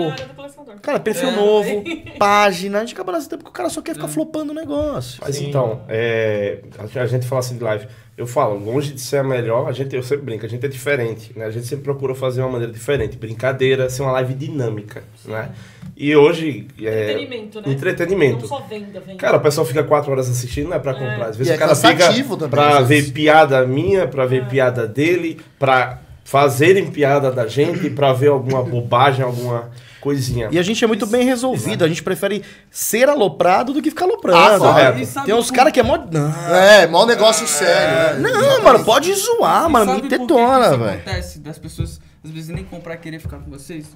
[0.81, 1.35] Cara, perfil É.
[1.35, 1.85] novo,
[2.19, 2.79] página.
[2.79, 5.19] A gente acaba nascendo porque o cara só quer ficar flopando o negócio.
[5.23, 5.49] Mas Sim.
[5.49, 7.89] então, é, a a gente fala assim de live.
[8.17, 10.69] Eu falo, longe de ser a melhor, a gente, eu sempre brinco, a gente é
[10.69, 11.45] diferente, né?
[11.45, 13.15] A gente sempre procura fazer uma maneira diferente.
[13.17, 15.51] Brincadeira, ser uma live dinâmica, né?
[15.95, 16.67] E hoje...
[16.81, 17.73] É, Entretenimento, né?
[17.73, 18.41] Entretenimento.
[18.41, 19.19] Não só venda, venda.
[19.19, 21.27] Cara, o pessoal fica quatro horas assistindo, não é pra comprar.
[21.27, 24.47] Às vezes E é o cara fica cansativo também, pra ver piada minha, pra ver
[24.47, 29.71] piada dele, pra fazerem piada da gente, pra ver alguma bobagem, alguma
[30.01, 30.49] coisinha.
[30.51, 31.85] E a gente é muito bem resolvido.
[31.85, 35.01] A gente prefere ser aloprado do que ficar Ah.
[35.01, 35.97] E sabe Tem uns por- caras que é mó.
[36.11, 38.29] Não, É, mau negócio sério, né?
[38.31, 39.87] não mano, pode zoar, E mano.
[39.95, 40.91] Me por que que tetona, velho.
[41.01, 42.01] acontece das pessoas.
[42.25, 43.87] às vezes nem comprar querer ficar com vocês?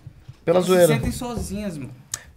[0.45, 0.87] Pela Elas zoeira.
[0.87, 1.91] se sentem sozinhas, mano.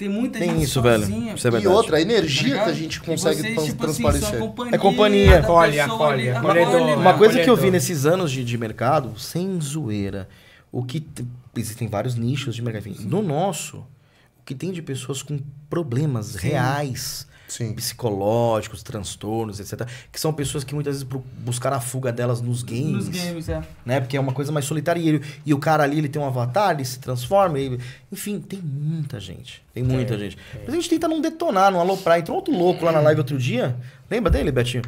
[0.03, 0.99] Tem muita Tem gente isso, velho.
[0.99, 1.34] sozinha.
[1.34, 1.75] Isso é E verdade.
[1.75, 2.69] outra, a tá energia que ligado?
[2.69, 4.30] a gente consegue vocês, trans- tipo assim, transparecer.
[4.30, 5.31] são a companhia É companhia.
[5.31, 6.30] da Acolhe, pessoa acolhe, ali.
[6.38, 6.75] acolhedor.
[6.75, 7.71] Acolhe, Uma coisa que eu vi Acolhedor.
[7.71, 10.27] nesses anos de, de mercado, sem zoeira,
[10.71, 11.23] o que t-
[11.55, 12.89] existem vários nichos de mercado.
[12.89, 15.39] Enfim, no nosso, o que tem de pessoas com
[15.69, 17.25] problemas reais,
[17.57, 17.73] Sim.
[17.73, 22.63] psicológicos, transtornos, etc, que são pessoas que muitas vezes bu- buscaram a fuga delas nos
[22.63, 23.61] games, Nos games, é.
[23.85, 23.99] né?
[23.99, 26.25] Porque é uma coisa mais solitária e, ele- e o cara ali ele tem um
[26.25, 27.80] avatar, ele se transforma, ele-
[28.11, 30.38] enfim, tem muita gente, tem muita gente.
[30.65, 32.19] Mas a gente tenta não detonar, não aloprar.
[32.19, 33.75] Entrou outro louco lá na live outro dia,
[34.09, 34.84] lembra dele, Betinho?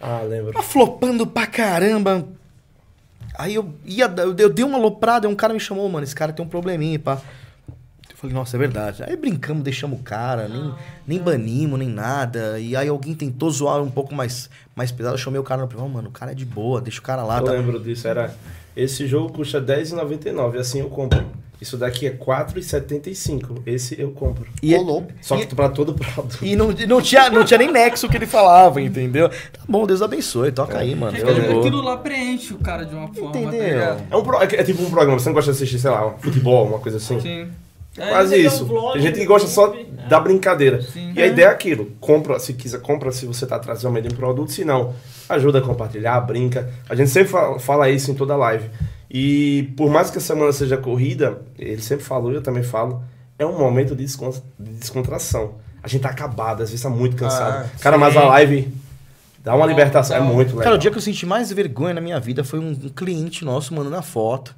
[0.00, 0.52] Ah, lembro.
[0.52, 2.26] Tá flopando pra caramba.
[3.38, 6.04] Aí eu ia, eu dei- eu dei uma aloprada, e um cara me chamou, mano,
[6.04, 7.20] esse cara tem um probleminha, pá.
[8.16, 9.02] Eu falei, nossa, é verdade.
[9.06, 10.74] Aí brincamos, deixamos o cara, nem,
[11.06, 12.58] nem banimos, nem nada.
[12.58, 15.68] E aí alguém tentou zoar um pouco mais, mais pesado, eu chamei o cara no
[15.68, 17.38] privado, mano, o cara é de boa, deixa o cara lá.
[17.40, 17.52] Eu Tá.
[17.52, 18.34] lembro disso, era.
[18.74, 21.24] Esse jogo custa R$10,99, assim eu compro.
[21.60, 23.62] Isso daqui é R$4,75.
[23.66, 24.46] Esse eu compro.
[24.62, 25.12] E, Ô, louco.
[25.22, 26.38] Só que pra todo produto.
[26.42, 29.28] e não, não, tinha, não tinha nem nexo que ele falava, entendeu?
[29.28, 31.16] Tá bom, Deus abençoe, toca aí, mano.
[31.16, 33.62] Aquilo lá preenche o cara de uma forma, tá Entendeu?
[33.68, 34.02] ligado?
[34.10, 36.18] É, um pro- é tipo um programa, você não gosta de assistir, sei lá, um
[36.18, 37.18] futebol, uma coisa assim?
[37.20, 37.48] Sim.
[37.98, 38.64] É, Quase você isso.
[38.64, 39.84] um vlog Tem gente que gosta só é.
[40.08, 40.82] da brincadeira.
[40.82, 41.12] Sim.
[41.14, 41.92] E a ideia é aquilo.
[42.00, 44.52] Compra, se quiser, compra se você tá trazendo um produto.
[44.52, 44.94] Se não,
[45.28, 46.70] ajuda a compartilhar, brinca.
[46.88, 48.68] A gente sempre fala, fala isso em toda live.
[49.10, 53.02] E por mais que a semana seja corrida, ele sempre falou, e eu também falo,
[53.38, 55.54] é um momento de, descon- de descontração.
[55.82, 57.64] A gente tá acabado, às vezes tá muito cansado.
[57.64, 58.68] Ah, Cara, mas a live
[59.46, 60.64] dá uma libertação, é muito legal.
[60.64, 63.72] Cara, o dia que eu senti mais vergonha na minha vida foi um, cliente nosso
[63.72, 64.56] mandando a foto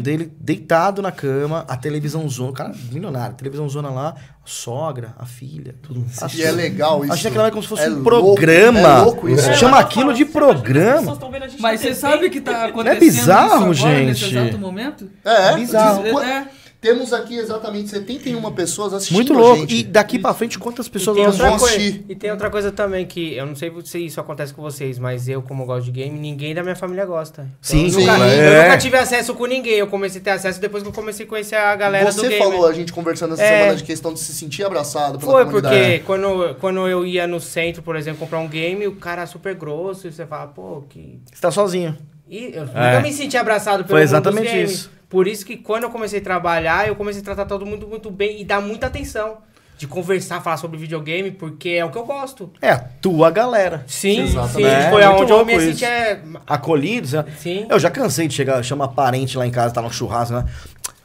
[0.00, 5.24] dele deitado na cama, a televisão zona, cara, milionário, televisão zona lá, a sogra, a
[5.24, 6.04] filha, tudo.
[6.34, 7.12] E é legal isso.
[7.14, 8.78] Achei aquilo lá como se fosse É um louco, programa.
[8.80, 9.54] é louco isso.
[9.54, 11.16] Chama É, aquilo de programa.
[11.48, 14.36] gente Mas você sabe que tá acontecendo bizarro, isso agora, nesse gente?
[14.38, 15.08] exato momento?
[15.24, 16.02] É, Bizarro.
[16.02, 16.48] Qu- É.
[16.80, 19.60] Temos aqui exatamente 71 pessoas assistindo Muito a louco.
[19.60, 19.76] gente.
[19.76, 22.04] E daqui pra frente, quantas pessoas nós vão coisa, assistir.
[22.08, 25.28] e tem outra coisa também que eu não sei se isso acontece com vocês, mas
[25.28, 27.42] eu, como gosto de game, ninguém da minha família gosta.
[27.42, 28.00] Então, Sim, eu sim.
[28.06, 28.58] nunca, É.
[28.58, 29.74] Eu nunca tive acesso com ninguém.
[29.74, 32.28] Eu comecei a ter acesso depois que eu comecei a conhecer a galera do Você
[32.28, 32.38] game.
[32.42, 33.58] falou, a gente conversando essa É.
[33.60, 35.76] semana de questão de se sentir abraçado pela Foi, comunidade.
[35.76, 39.26] porque quando, quando eu ia no centro, por exemplo, comprar um game, o cara é
[39.26, 41.20] super grosso, e você fala, pô, que.
[41.32, 41.96] Você tá sozinho.
[42.28, 42.66] E eu É.
[42.66, 44.70] nunca me senti abraçado pelo Foi mundo dos exatamente games.
[44.72, 44.95] isso.
[45.08, 48.10] Por isso que quando eu comecei a trabalhar, eu comecei a tratar todo mundo muito
[48.10, 49.38] bem e dar muita atenção.
[49.78, 52.50] De conversar, falar sobre videogame, porque é o que eu gosto.
[52.62, 53.84] É a tua galera.
[53.86, 54.22] Sim, sim.
[54.22, 54.90] exatamente.
[54.90, 55.84] Foi É, aonde eu me senti.
[55.84, 56.18] É...
[56.46, 57.12] Acolhidos.
[57.12, 57.26] né?
[57.38, 57.66] Sim.
[57.68, 60.46] Eu já cansei de chegar, chamar parente lá em casa, tá no churrasco, né?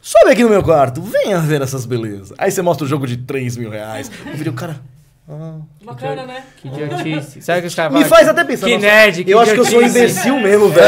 [0.01, 2.33] Sobe aqui no meu quarto, venha ver essas belezas.
[2.37, 4.09] Aí você mostra o jogo de 3 mil reais.
[4.25, 4.53] O vídeo,
[5.37, 5.61] cara.
[5.83, 6.43] Bacana, né?
[6.57, 7.41] Que idiotice.
[7.43, 8.67] Sabe que os caras Me faz até pensar.
[8.67, 10.11] Que nossa, nerd, que Eu acho que eu sou um idiotice.
[10.27, 10.87] imbecil mesmo, velho.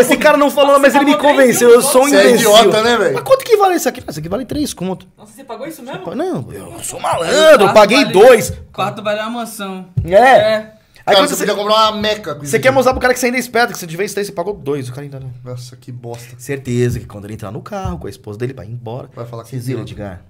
[0.00, 1.68] Esse cara não falou, mas ele me convenceu.
[1.70, 2.50] Eu sou um Você é imbecil.
[2.56, 3.14] idiota, né, velho?
[3.14, 4.02] Mas quanto que vale isso aqui?
[4.08, 5.06] Isso aqui vale 3 conto.
[5.18, 6.14] Nossa, você pagou isso mesmo?
[6.14, 8.52] Não, eu sou malandro, eu paguei Vale- 2.
[8.72, 9.86] Quarto vale uma mansão.
[10.04, 10.14] É.
[10.14, 10.72] É.
[11.06, 12.34] Aí Cara, quando você você, podia comprar uma meca.
[12.34, 14.16] com você quer mostrar pro cara que você ainda é esperto, que você de vez
[14.16, 14.88] em você pagou 2.
[14.88, 15.30] O cara ainda não.
[15.44, 16.34] Nossa, que bosta.
[16.38, 19.08] Certeza que quando ele entrar no carro com a esposa dele vai embora.
[19.14, 20.02] Vai falar que Vocês viram, idiota.
[20.02, 20.20] Edgar?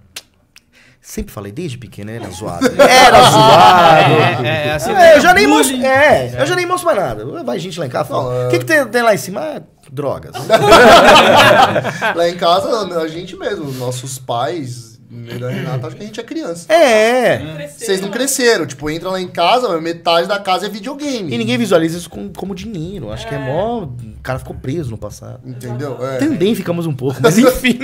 [1.03, 2.67] Sempre falei desde pequeno, era zoado.
[2.81, 4.15] Era zoado.
[4.47, 5.77] É, é, assim, É, eu já nem mostro.
[5.83, 7.43] É, eu já nem mostro mais nada.
[7.43, 8.35] Vai gente lá em casa e fala.
[8.35, 9.41] É- O que, que tem, tem lá em cima?
[9.41, 10.33] Ah, drogas.
[12.15, 16.21] Lá em casa, a gente mesmo, nossos pais, e da Renata, acho que a gente
[16.21, 16.73] é criança.
[16.73, 17.39] É.
[17.57, 18.67] Cresceu, Vocês não cresceram.
[18.67, 21.33] Tipo, entra lá em casa, metade da casa é videogame.
[21.35, 23.11] E ninguém visualiza isso com- como dinheiro.
[23.13, 23.83] Acho que é mó.
[23.85, 25.41] O cara ficou preso no passado.
[25.45, 25.97] Entendeu?
[26.07, 26.19] É.
[26.19, 27.79] Também ficamos um pouco, mas enfim.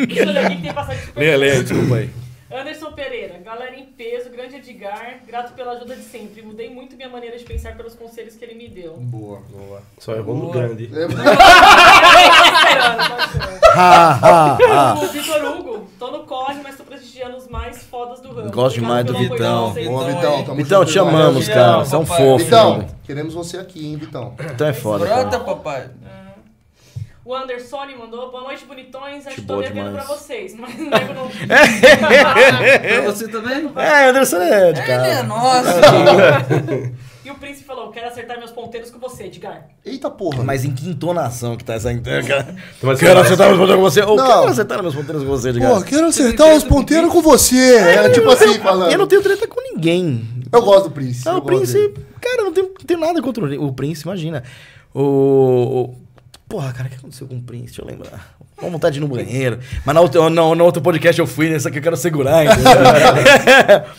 [1.16, 2.10] Leia, leia, desculpa aí.
[2.56, 6.42] Anderson Pereira, galera em peso, grande Edgar, grato pela ajuda de sempre.
[6.42, 8.94] Mudei muito minha maneira de pensar pelos conselhos que ele me deu.
[8.96, 9.40] Boa.
[9.50, 9.82] Boa.
[9.98, 10.88] Só errou no grande.
[13.76, 14.94] Tá ha.
[14.94, 18.50] O Vitor Hugo, tô no corre, mas tô prestigiando os mais fodas do ramo.
[18.50, 19.72] Gosto demais do Vitão.
[19.74, 20.44] Boa, Então, Vitão.
[20.44, 21.14] Tamo Vitão, junto, te irmão.
[21.14, 21.84] amamos, cara.
[21.84, 22.38] Você é um fofo.
[22.38, 24.34] Vitão, queremos você aqui, hein, Vitão.
[24.38, 25.44] Vitão é foda, Brota, cara.
[25.44, 25.90] papai.
[27.26, 29.26] O Anderson mandou, boa noite, bonitões.
[29.26, 30.06] Acho que tô devendo demais.
[30.06, 31.28] pra vocês, mas nego não.
[31.28, 33.68] Pra você também?
[33.76, 35.22] É, Anderson é de Ele é cara.
[35.24, 35.68] nosso.
[37.26, 39.66] E o príncipe falou, quero acertar meus ponteiros com você, Edgar.
[39.84, 40.44] Eita porra.
[40.44, 42.54] Mas em que entonação que tá essa cara?
[42.80, 44.02] Mas Quero acertar meus ponteiros com você.
[44.02, 44.24] Ou Não.
[44.24, 45.74] quero acertar meus ponteiros com você, cara.
[45.74, 47.76] Pô, quero acertar os ponteiros com você.
[47.78, 48.92] É tipo assim, falando.
[48.92, 50.24] Eu não tenho treta com ninguém.
[50.52, 51.26] Eu gosto do Prince.
[51.26, 52.06] Não, eu o dele.
[52.20, 54.44] cara, não tenho, não tenho nada contra o, o Prince, imagina.
[54.94, 56.05] O, o-
[56.48, 57.66] Porra, cara, o que aconteceu com o Prince?
[57.66, 58.36] Deixa eu lembrar.
[58.60, 59.58] Uma vontade de ir no banheiro.
[59.84, 62.44] Mas na outra, não, no outro podcast eu fui, nessa aqui eu quero segurar.
[62.44, 62.72] entendeu?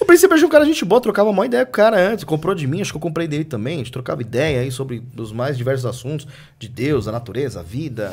[0.00, 2.24] o Prince sempre achei um cara gente boa, trocava uma ideia com o cara antes.
[2.24, 3.76] Comprou de mim, acho que eu comprei dele também.
[3.76, 6.26] A gente trocava ideia aí sobre os mais diversos assuntos
[6.58, 8.12] de Deus, a natureza, a vida.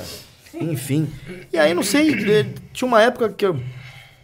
[0.53, 1.09] Enfim.
[1.51, 3.59] E aí, não sei, tinha uma época que eu.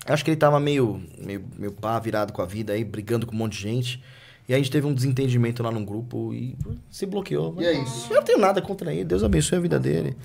[0.06, 3.34] Acho que ele tava meio, meio, meio pá, virado com a vida aí, brigando com
[3.34, 4.04] um monte de gente.
[4.48, 6.58] E aí a gente teve um desentendimento lá num grupo e
[6.90, 7.56] se bloqueou.
[7.60, 8.12] E é isso.
[8.12, 10.16] Eu não tenho nada contra ele, Deus abençoe a vida dele.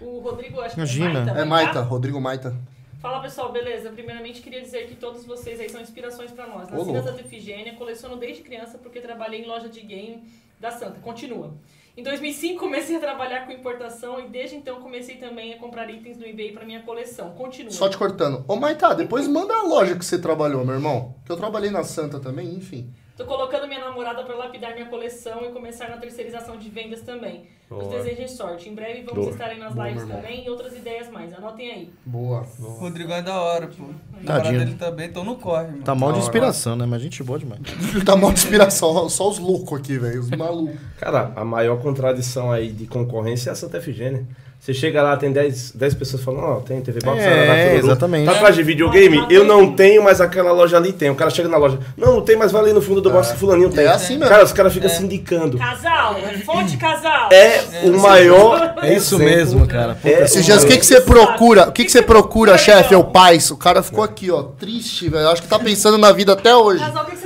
[0.00, 1.24] O Rodrigo, acho Imagina.
[1.24, 2.56] que É é Maita, Rodrigo Maita.
[3.00, 3.90] Fala pessoal, beleza?
[3.90, 6.68] Primeiramente queria dizer que todos vocês aí são inspirações pra nós.
[6.70, 7.12] Nascidas louco.
[7.12, 10.22] da Efigênia, coleciono desde criança porque trabalhei em loja de game
[10.58, 10.98] da Santa.
[11.00, 11.52] Continua.
[11.96, 16.18] Em 2005 comecei a trabalhar com importação e desde então comecei também a comprar itens
[16.18, 17.30] no eBay pra minha coleção.
[17.30, 17.70] Continua.
[17.70, 18.44] Só te cortando.
[18.48, 21.14] Ô, Maita, depois manda a loja que você trabalhou, meu irmão.
[21.24, 22.90] Que eu trabalhei na Santa também, enfim.
[23.16, 27.46] Tô colocando minha namorada pra lapidar minha coleção e começar na terceirização de vendas também.
[27.70, 28.68] Os desejos sorte.
[28.68, 29.30] Em breve vamos Boa.
[29.30, 31.32] estar aí nas Boa, lives também e outras ideias mais.
[31.32, 31.90] Anotem aí.
[32.04, 32.46] Boa.
[32.60, 33.84] O Rodrigo é da hora, pô.
[33.84, 34.58] O namorado Tadinho.
[34.58, 35.82] dele também, então não corre, mano.
[35.82, 36.26] Tá mal de hora.
[36.26, 36.84] inspiração, né?
[36.84, 37.60] Mas gente boa demais.
[38.04, 39.08] tá mal de inspiração.
[39.08, 40.20] Só os loucos aqui, velho.
[40.20, 40.78] Os malucos.
[40.98, 44.26] Cara, a maior contradição aí de concorrência é a Santa Efigênia.
[44.66, 48.26] Você chega lá, tem 10, 10 pessoas falando, ó, tem TV Box, É, exatamente.
[48.26, 49.24] Tá atrás de videogame?
[49.30, 51.08] Eu não tenho, mas aquela loja ali tem.
[51.08, 53.30] O cara chega na loja, não, não tem, mas vai ali no fundo do box
[53.30, 53.84] que fulaninho tem.
[53.84, 54.28] É assim mesmo.
[54.28, 55.56] Cara, os caras ficam se indicando.
[55.56, 56.16] Casal!
[56.44, 57.28] Fonte casal!
[57.30, 59.94] É o maior É isso mesmo, cara.
[59.94, 61.68] Puta, É Esses dias, o que, que você procura?
[61.68, 62.92] O que, que você procura, chefe?
[62.92, 63.52] É o paz.
[63.52, 65.28] O cara ficou aqui, ó, triste, velho.
[65.28, 66.80] Acho que tá pensando na vida até hoje.
[66.84, 67.25] Casal, o que que você?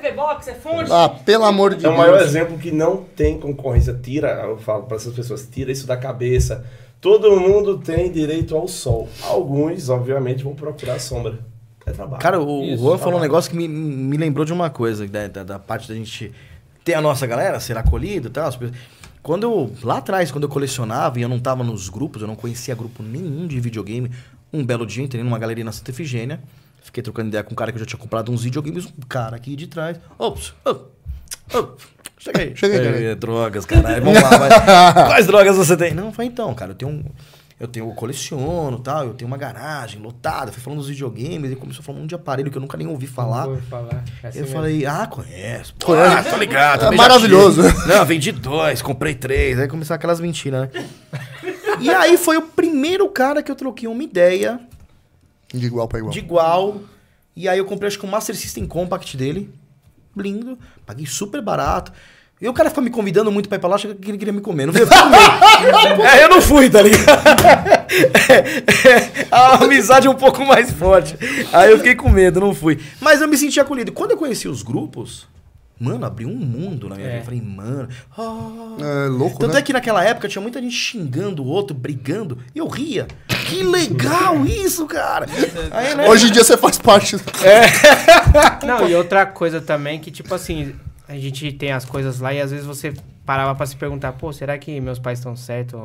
[0.00, 0.48] TV Box?
[0.48, 0.90] É fonte?
[0.92, 1.96] Ah, pelo amor de É o Deus.
[1.96, 3.92] maior exemplo que não tem concorrência.
[3.94, 6.64] Tira, eu falo para essas pessoas, tira isso da cabeça.
[7.00, 9.08] Todo mundo tem direito ao sol.
[9.22, 11.38] Alguns, obviamente, vão procurar a sombra.
[11.86, 12.20] É trabalho.
[12.20, 15.26] Cara, o, Isso, Juan falou um negócio que me, me lembrou de uma coisa, da,
[15.28, 16.32] da, da parte da gente
[16.84, 18.46] ter a nossa galera, ser acolhido e tal.
[18.48, 18.76] as pessoas-
[19.22, 22.36] Quando eu, lá atrás, quando eu colecionava e eu não tava nos grupos, eu não
[22.36, 24.10] conhecia grupo nenhum de videogame,
[24.52, 26.40] um belo dia entrei numa galeria na Santa Efigênia,
[26.88, 29.36] fiquei trocando ideia com um cara que eu já tinha comprado uns videogames, um cara
[29.36, 30.86] aqui de trás, ops, op,
[31.54, 31.82] op,
[32.18, 32.56] chega aí.
[32.56, 33.00] Chega aí, cara.
[33.02, 35.04] É, drogas, caralho, vamos lá, vai.
[35.08, 35.92] Quais drogas você tem?
[35.94, 37.04] Não, foi então, cara, eu tenho um...
[37.60, 40.52] Eu tenho, eu coleciono tal, eu tenho uma garagem lotada.
[40.52, 42.78] Fui falando dos videogames, ele começou a falar um monte de aparelho que eu nunca
[42.78, 43.46] nem ouvi falar.
[43.46, 44.04] Vou falar.
[44.22, 44.56] É assim eu mesmo.
[44.56, 45.74] falei, ah, conheço.
[45.74, 45.92] Pô?
[45.92, 46.84] Ah, tô ligado.
[46.84, 47.62] É maravilhoso.
[47.88, 49.58] Não, vendi dois, comprei três.
[49.58, 50.88] Aí começaram aquelas mentiras, né?
[51.82, 54.60] e aí foi o primeiro cara que eu troquei uma ideia
[55.52, 56.12] De igual pra igual.
[56.12, 56.80] de igual.
[57.34, 59.50] E aí eu comprei, acho que o Master System Compact dele.
[60.16, 60.58] Lindo.
[60.84, 61.92] Paguei super barato.
[62.40, 64.32] E o cara ficou me convidando muito pra ir pra lá, achando que ele queria
[64.32, 64.66] me comer.
[64.66, 66.06] Não veio comer.
[66.06, 67.10] é, eu não fui, tá ligado?
[68.28, 71.16] É, é, a amizade é um pouco mais forte.
[71.52, 72.78] Aí eu fiquei com medo, não fui.
[73.00, 73.90] Mas eu me senti acolhido.
[73.90, 75.26] E Quando eu conheci os grupos,
[75.80, 77.10] mano, abriu um mundo na minha É.
[77.10, 77.20] vida.
[77.20, 77.88] Eu falei, mano.
[78.16, 78.76] ah.
[79.04, 79.60] É louco, Tanto né?
[79.60, 82.38] é que naquela época tinha muita gente xingando o outro, brigando.
[82.54, 83.06] E eu ria.
[83.46, 85.26] Que legal isso, cara.
[85.70, 86.08] Aí, né?
[86.08, 87.16] Hoje em dia você faz parte.
[87.16, 87.22] do-
[88.66, 90.74] Não, e outra coisa também que, tipo assim,
[91.08, 92.92] a gente tem as coisas lá e às vezes você
[93.24, 95.80] parava pra se perguntar, pô, será que meus pais estão certos?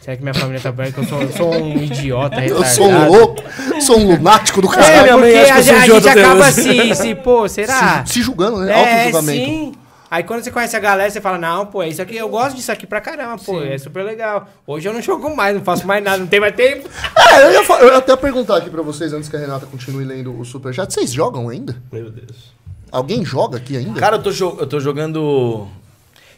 [0.00, 0.92] Será que minha família tá bem?
[0.92, 2.74] Que eu sou, eu sou um idiota, Eu retardado.
[2.74, 3.42] sou um louco,
[3.80, 5.02] sou um lunático do É, caralho.
[5.02, 8.04] minha mãe porque a, eu a idiota gente acaba se, se, pô, será?
[8.04, 8.72] Se, se julgando, né?
[8.72, 9.44] É, Auto-julgamento.
[9.46, 9.72] sim.
[10.10, 12.70] Aí quando você conhece a galera, você fala, não, pô, isso aqui, eu gosto disso
[12.70, 14.46] aqui pra caramba, pô, é super legal.
[14.66, 16.88] Hoje eu não jogo mais, não faço mais nada, não tem mais tempo.
[17.34, 19.66] É, eu ia, fa- eu ia até perguntar aqui pra vocês, antes que a Renata
[19.66, 20.92] continue lendo o superchat.
[20.92, 21.82] Vocês jogam ainda?
[21.90, 22.52] Meu Deus.
[22.92, 23.98] Alguém joga aqui ainda?
[23.98, 25.66] Cara, eu tô, jo- eu tô jogando.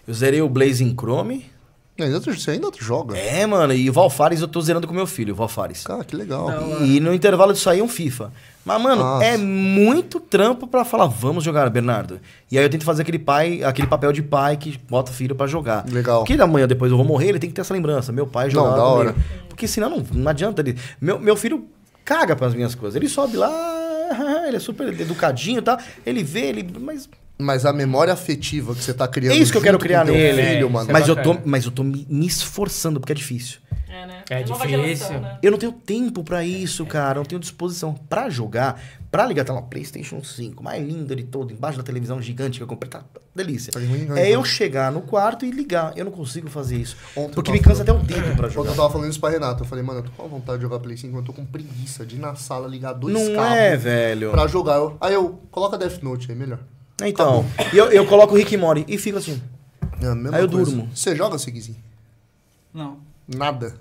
[0.08, 1.44] Eu zerei o Blazing Chrome.
[1.98, 3.16] Ainda, você ainda joga?
[3.16, 5.82] É, mano, e o Valfares eu tô zerando com meu filho, o Valfares.
[5.84, 6.50] Cara, que legal.
[6.82, 8.30] E no intervalo disso aí um FIFA.
[8.64, 9.24] Mas, mano, Nossa.
[9.24, 12.20] é muito trampo pra falar, vamos jogar, Bernardo.
[12.50, 15.34] E aí eu tento fazer aquele pai, aquele papel de pai que bota o filho
[15.36, 15.86] pra jogar.
[15.88, 16.24] Legal.
[16.24, 18.10] Porque amanhã depois eu vou morrer, ele tem que ter essa lembrança.
[18.12, 18.98] Meu pai jogava da comigo.
[18.98, 19.14] hora.
[19.48, 20.76] Porque senão não, não adianta ele.
[21.00, 21.64] Meu, meu filho
[22.04, 22.96] caga pras minhas coisas.
[22.96, 23.48] Ele sobe lá,
[24.48, 25.78] ele é super educadinho e tal.
[26.04, 26.68] Ele vê, ele.
[26.80, 29.34] Mas Mas a memória afetiva que você tá criando.
[29.34, 30.42] é isso que eu quero criar nele.
[30.42, 30.88] Filho, é, mano.
[30.90, 33.58] mas, eu tô, mas eu tô me, me esforçando, porque é difícil.
[33.88, 34.22] É, né?
[34.30, 34.84] É nova difícil.
[34.84, 35.38] geração, né?
[35.42, 37.18] Eu não tenho tempo pra isso, cara.
[37.18, 38.80] Eu não tenho disposição pra jogar.
[39.10, 42.62] Pra ligar, tá lá, PlayStation 5, mais linda de todo, embaixo da televisão gigante que
[42.62, 43.02] eu comprei, tá
[43.34, 43.72] delícia.
[43.72, 45.92] Tá ruim, É eu chegar no quarto e ligar.
[45.96, 46.96] Eu não consigo fazer isso.
[47.16, 48.70] Ontem porque me cansa até falando- o tempo pra Quando jogar.
[48.70, 50.80] eu tava falando isso pra Renata, eu falei, mano, eu tô com vontade de jogar
[50.80, 53.52] Play 5, mas eu tô com preguiça de ir na sala ligar dois Não cabos
[53.56, 54.30] é, velho.
[54.30, 54.76] pra jogar.
[54.76, 56.58] Eu- aí eu, coloca Death Note aí, melhor.
[57.02, 59.42] Então, e eu, eu coloco o Rick e Morty e fico assim.
[60.00, 60.48] É Aí eu coisa.
[60.48, 60.90] durmo.
[60.94, 61.78] Você joga, Seguizinho?
[62.72, 62.98] Não.
[63.26, 63.78] Nada.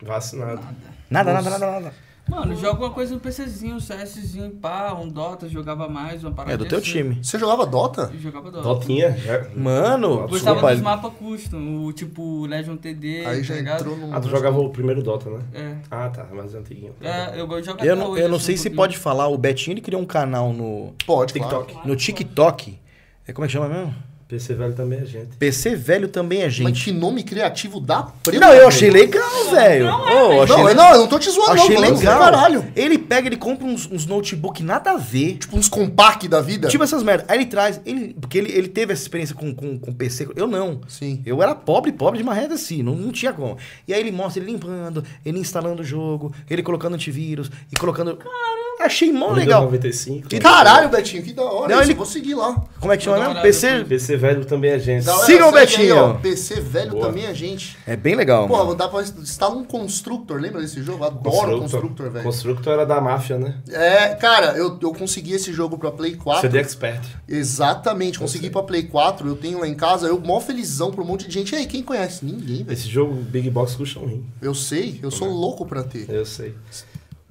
[0.00, 0.60] Vacinado.
[1.08, 1.94] Nada, nada, nada, nada.
[2.32, 6.54] Mano, joga uma coisa no PCzinho, um CSzinho, pá, um Dota, jogava mais, uma parada
[6.54, 6.90] É do teu assim.
[6.90, 7.18] time.
[7.22, 8.10] Você jogava Dota?
[8.14, 8.62] Eu Jogava Dota.
[8.66, 9.14] Dotinha?
[9.54, 10.72] Mano, Gostava desculpa.
[10.72, 13.80] dos mapas custom, o tipo Legion TD, Aí tá já ligado?
[13.80, 14.16] entrou no.
[14.16, 15.40] Ah, tu jogava o primeiro Dota, né?
[15.52, 15.76] É.
[15.90, 16.26] Ah, tá.
[16.32, 16.94] Mais antiguinho.
[17.00, 18.76] É, eu gosto de jogar Eu não, hoje, eu não assim, sei um se pouquinho.
[18.76, 19.28] pode falar.
[19.28, 21.72] O Betinho ele criou um canal no Pode, TikTok.
[21.72, 21.88] claro.
[21.88, 22.78] no TikTok.
[23.26, 23.94] É como é que chama mesmo?
[24.32, 25.36] PC velho também é gente.
[25.38, 26.84] PC velho também é Mas gente.
[26.84, 28.40] que nome criativo da preta.
[28.40, 29.84] Não, eu achei legal, velho.
[29.84, 30.42] Não é, velho.
[30.42, 31.82] achei Não, le- eu- não, eu não tô te zoando, Achei não.
[31.82, 32.18] falando legal.
[32.18, 32.66] Caralho.
[32.74, 35.36] Ele pega, ele compra uns, uns notebook nada a ver.
[35.36, 36.68] Tipo uns compact da vida.
[36.68, 37.26] Tipo essas merdas.
[37.28, 37.78] Aí ele traz.
[37.84, 40.28] Ele, porque ele, ele teve essa experiência com, com, com PC.
[40.34, 40.80] Eu não.
[40.88, 41.20] Sim.
[41.26, 42.82] Eu era pobre, pobre de marreta assim.
[42.82, 43.58] Não, não tinha como.
[43.86, 48.16] E aí ele mostra ele limpando, ele instalando o jogo, ele colocando antivírus e colocando.
[48.16, 48.61] Caramba.
[48.80, 49.62] Achei mó Windows legal.
[49.64, 50.28] 95.
[50.40, 51.68] Caralho, Betinho, que da hora.
[51.74, 52.64] Não, isso, ele- Vou seguir lá.
[52.80, 53.38] Como é que chama Vou dar mesmo?
[53.38, 53.84] uma PC.
[53.84, 55.04] PC velho também é gente.
[55.04, 55.96] Galera, Siga o segue aí, Betinho.
[55.96, 56.14] ó.
[56.14, 57.06] PC velho Boa.
[57.06, 57.78] também é gente.
[57.86, 58.48] É bem legal.
[58.48, 58.74] Porra, mano.
[58.76, 60.40] dá pra instalar um Constructor.
[60.40, 61.04] Lembra desse jogo?
[61.04, 62.24] Eu adoro Constructor, velho.
[62.24, 63.58] Constructor era da máfia, né?
[63.70, 66.40] É, cara, eu, eu consegui esse jogo pra Play 4.
[66.42, 67.02] CD Expert.
[67.28, 69.28] Exatamente, consegui pra Play 4.
[69.28, 71.52] Eu tenho lá em casa, eu mó felizão pra um monte de gente.
[71.54, 72.24] E aí, quem conhece?
[72.24, 72.72] Ninguém, velho.
[72.72, 74.26] Esse jogo Big Box custa um rim.
[74.40, 76.06] Eu sei, eu sou louco pra ter.
[76.08, 76.54] Eu sei.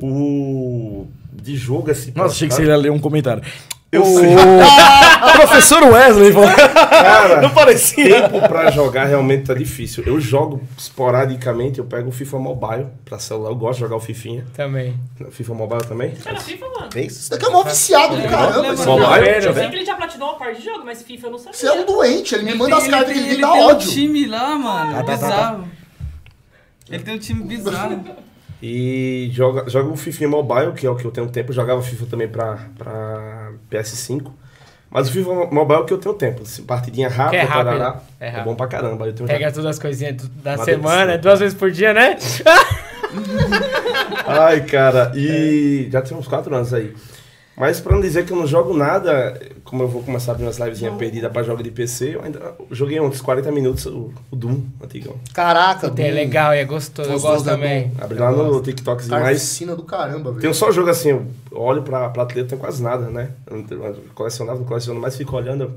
[0.02, 1.08] O.
[1.34, 2.12] De jogo assim.
[2.16, 3.42] Nossa, achei que você ia ler um comentário.
[3.92, 4.30] Eu o sei.
[5.36, 6.50] professor Wesley falou.
[6.50, 8.22] Cara, Não parecia.
[8.30, 10.02] tempo pra jogar realmente tá difícil.
[10.08, 13.50] Eu jogo esporadicamente, eu pego o FIFA Mobile pra celular.
[13.50, 14.46] Eu gosto de jogar o Fifinha.
[14.54, 14.98] Também.
[15.32, 16.14] FIFA Mobile também?
[16.26, 16.90] Era FIFA, mano.
[16.96, 18.58] Isso daqui é mó viciado do caramba.
[18.62, 18.74] lembro.
[18.76, 19.08] esse Mobile?
[19.10, 19.22] cara.
[19.24, 21.38] Deixa eu sei que ele já platinou uma parte de jogo, mas FIFA eu não
[21.40, 21.54] sabia.
[21.60, 23.52] Você é um doente, ele me manda as tem- cartas que tem- ele me dá
[23.52, 23.90] tem ódio.
[23.90, 24.94] um time lá, mano.
[24.94, 25.14] tá, tá, tá.
[25.28, 25.68] bizarro.
[26.90, 28.04] Ele tem um time bizarro.
[28.62, 31.52] E joga, joga o FIFA Mobile, que é o que eu tenho tempo.
[31.52, 34.32] Eu jogava FIFA também pra, pra PS5.
[34.90, 36.44] Mas o FIFA Mobile é o que eu tenho tempo.
[36.44, 37.78] Assim, partidinha rápida, Que é rápido.
[37.78, 38.46] tarará, É é, rápido.
[38.46, 39.08] bom pra caramba.
[39.08, 42.18] Eu tenho Pega todas as coisinhas da Uma semana, duas vezes por dia, né?
[44.28, 46.94] Ai, cara, e já tem uns 4 anos aí.
[47.58, 49.40] Mas pra não dizer que eu não jogo nada,
[49.72, 52.54] como eu vou começar a abrir umas livezinhas perdidas pra jogo de PC, eu ainda
[52.70, 55.16] joguei uns 40 minutos o, o Doom antigão.
[55.34, 56.04] Caraca, É Doom.
[56.14, 57.92] legal, é gostoso, eu Gostoso, gosto é também.
[58.00, 60.42] Abri lá no TikTokzinho, mas Carnicina do caramba, velho.
[60.42, 63.30] tem um só jogo assim, eu olho pra prateleira, não tem quase nada, né?
[63.50, 65.72] Eu não tenho- eu colecionava, não coleciono, mas fico olhando, eu,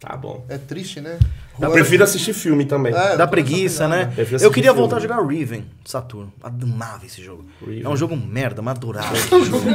[0.00, 0.44] tá bom.
[0.48, 1.16] É triste, né?
[1.60, 2.92] Eu prefiro assistir filme também.
[2.94, 4.06] É, eu Dá preguiça, né?
[4.06, 4.80] Prefiro Eu assistir queria filme.
[4.80, 6.32] voltar a jogar Riven, Saturno.
[6.42, 7.44] Amava esse jogo.
[7.64, 7.84] Riven.
[7.84, 9.14] É um jogo merda, mas adorava.
[9.14, 9.68] jogo.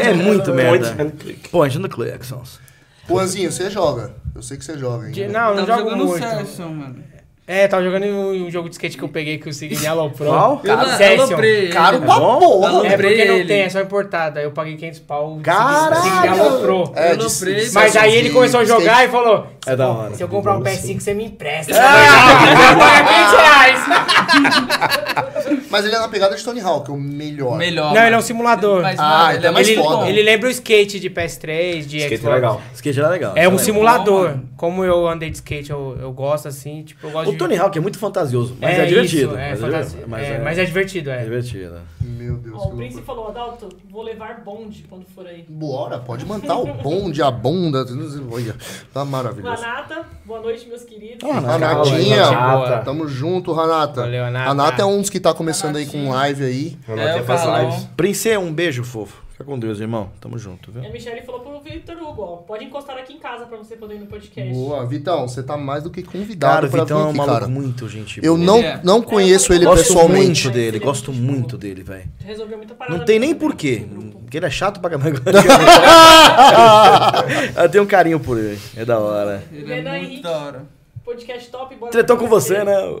[0.00, 1.02] É muito Point merda.
[1.02, 1.48] and click.
[1.50, 2.58] Point and click, sons.
[3.08, 4.14] Juanzinho, você joga.
[4.34, 5.28] Eu sei que você joga, hein?
[5.28, 6.26] Não, não Tava jogo jogando muito.
[6.26, 7.12] Session, mano.
[7.44, 10.32] É, tava jogando um, um jogo de skate que eu peguei que o Signy aloprou.
[10.32, 10.60] Qual?
[10.62, 11.38] Eu, Cara, eu Session.
[11.72, 12.38] Caro pra bom?
[12.38, 12.86] porra.
[12.86, 14.38] É porque não tem, é só importado.
[14.38, 15.34] Aí eu paguei 500 pau.
[15.36, 15.96] o Caralho!
[16.02, 16.92] Signy aloprou.
[16.94, 17.26] É, Eu de-
[17.66, 19.08] de- Mas aí ele começou a jogar skate.
[19.08, 20.14] e falou: É da hora.
[20.14, 21.72] Se eu comprar um PS5, você me empresta.
[21.76, 22.42] Ah!
[22.72, 24.71] Eu pago 500 reais.
[25.70, 27.56] Mas ele é na pegada de Tony Hawk, é o melhor.
[27.56, 27.86] Melhor.
[27.88, 28.06] Não, mano.
[28.06, 28.82] ele é um simulador.
[28.82, 30.08] Mas, Ah, então ele é é mais muito foda.
[30.08, 32.34] Ele lembra o skate de PS3, de Skate é Xbox.
[32.34, 32.62] legal.
[32.74, 33.32] Skate era legal.
[33.36, 34.36] É um bom, simulador.
[34.56, 36.82] Como eu andei de skate, eu, eu gosto assim.
[36.82, 37.38] Tipo, eu gosto O de.
[37.38, 39.30] Tony Hawk é muito fantasioso, mas é, divertido.
[39.32, 41.24] Isso, é, mas, é, mas é, é, mas é divertido, é é.
[41.24, 41.74] divertido.
[42.00, 45.44] Meu Deus, Ó, o Prince falou, Adalto, vou levar bonde quando for aí.
[45.48, 47.84] Bora, pode mandar o bonde, a bunda.
[48.30, 48.54] Olha,
[48.92, 49.60] tá maravilhoso.
[49.60, 51.28] Ranata, boa noite, meus queridos.
[51.28, 52.82] Ah, Ranatinha, Renata.
[52.84, 54.02] tamo junto, Ranata.
[54.02, 54.50] Valeu, Renata.
[54.72, 56.78] A Nata é um dos que tá começando aí com live aí.
[56.88, 57.88] Eu É, faz lives.
[57.96, 59.22] Prince, um beijo, fofo.
[59.32, 60.10] Fica com Deus, irmão.
[60.20, 60.82] Tamo junto, viu?
[60.82, 63.76] E a Michelle falou pro Victor Hugo, ó, pode encostar aqui em casa pra você
[63.76, 64.52] poder ir no podcast.
[64.52, 67.10] Boa, Vitão, você tá mais do que convidado Cara, o pra Vitão é vir um
[67.10, 67.48] aqui, maluco cara.
[67.48, 68.80] muito gente Eu não, Ele é.
[68.84, 70.44] não conheço ele Gosto pessoalmente.
[70.44, 72.04] muito dele, Ele é gosto muito muito dele, velho.
[72.24, 72.98] Resolveu muita parada.
[72.98, 73.86] Não tem nem porquê.
[74.22, 75.20] Porque ele é chato pra caramba.
[77.62, 78.58] Eu tenho um carinho por ele.
[78.76, 79.42] É da hora.
[79.52, 80.64] Ele Renan é muito da hora.
[81.12, 82.96] Podcast top, bora Tretou com você, né?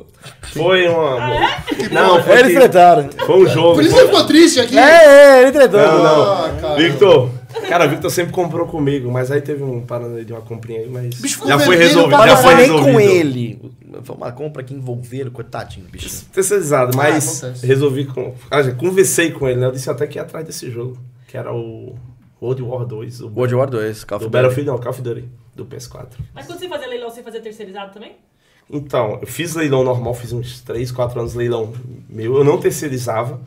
[0.52, 1.18] Foi uma.
[1.18, 1.88] Ah, é?
[1.88, 3.08] Não, foi, Eles que- tretaram.
[3.24, 3.74] foi um jogo.
[3.74, 4.78] Por isso ele ficou triste aqui.
[4.78, 5.04] É,
[5.38, 5.80] é, ele tretou.
[5.80, 6.22] Não, não.
[6.72, 6.74] Ah.
[6.76, 7.30] Victor,
[7.68, 10.88] cara, o Victor sempre comprou comigo, mas aí teve um parada de uma comprinha aí,
[10.90, 12.10] mas Bicho já foi resolvido.
[12.10, 12.92] Já Mas foi não foi nem resolvido.
[12.92, 13.72] com ele.
[14.04, 16.24] Foi uma compra que envolveram, coitadinho, bicho.
[16.32, 18.34] Terceirizado, mas Ah, resolvi com.
[18.50, 19.66] Ah, já conversei com ele, né?
[19.66, 20.98] Eu disse até que ia atrás desse jogo,
[21.28, 21.94] que era o
[22.42, 24.32] World War 2, o World War 2, Call of Duty.
[24.32, 26.08] Battlefield, não, Call of Duty, do PS4.
[26.34, 28.16] Mas quando você fazia leilão, você fazia terceirizado também?
[28.70, 31.72] Então, eu fiz leilão normal, fiz uns 3, 4 anos de leilão
[32.08, 33.40] meu, eu não terceirizava.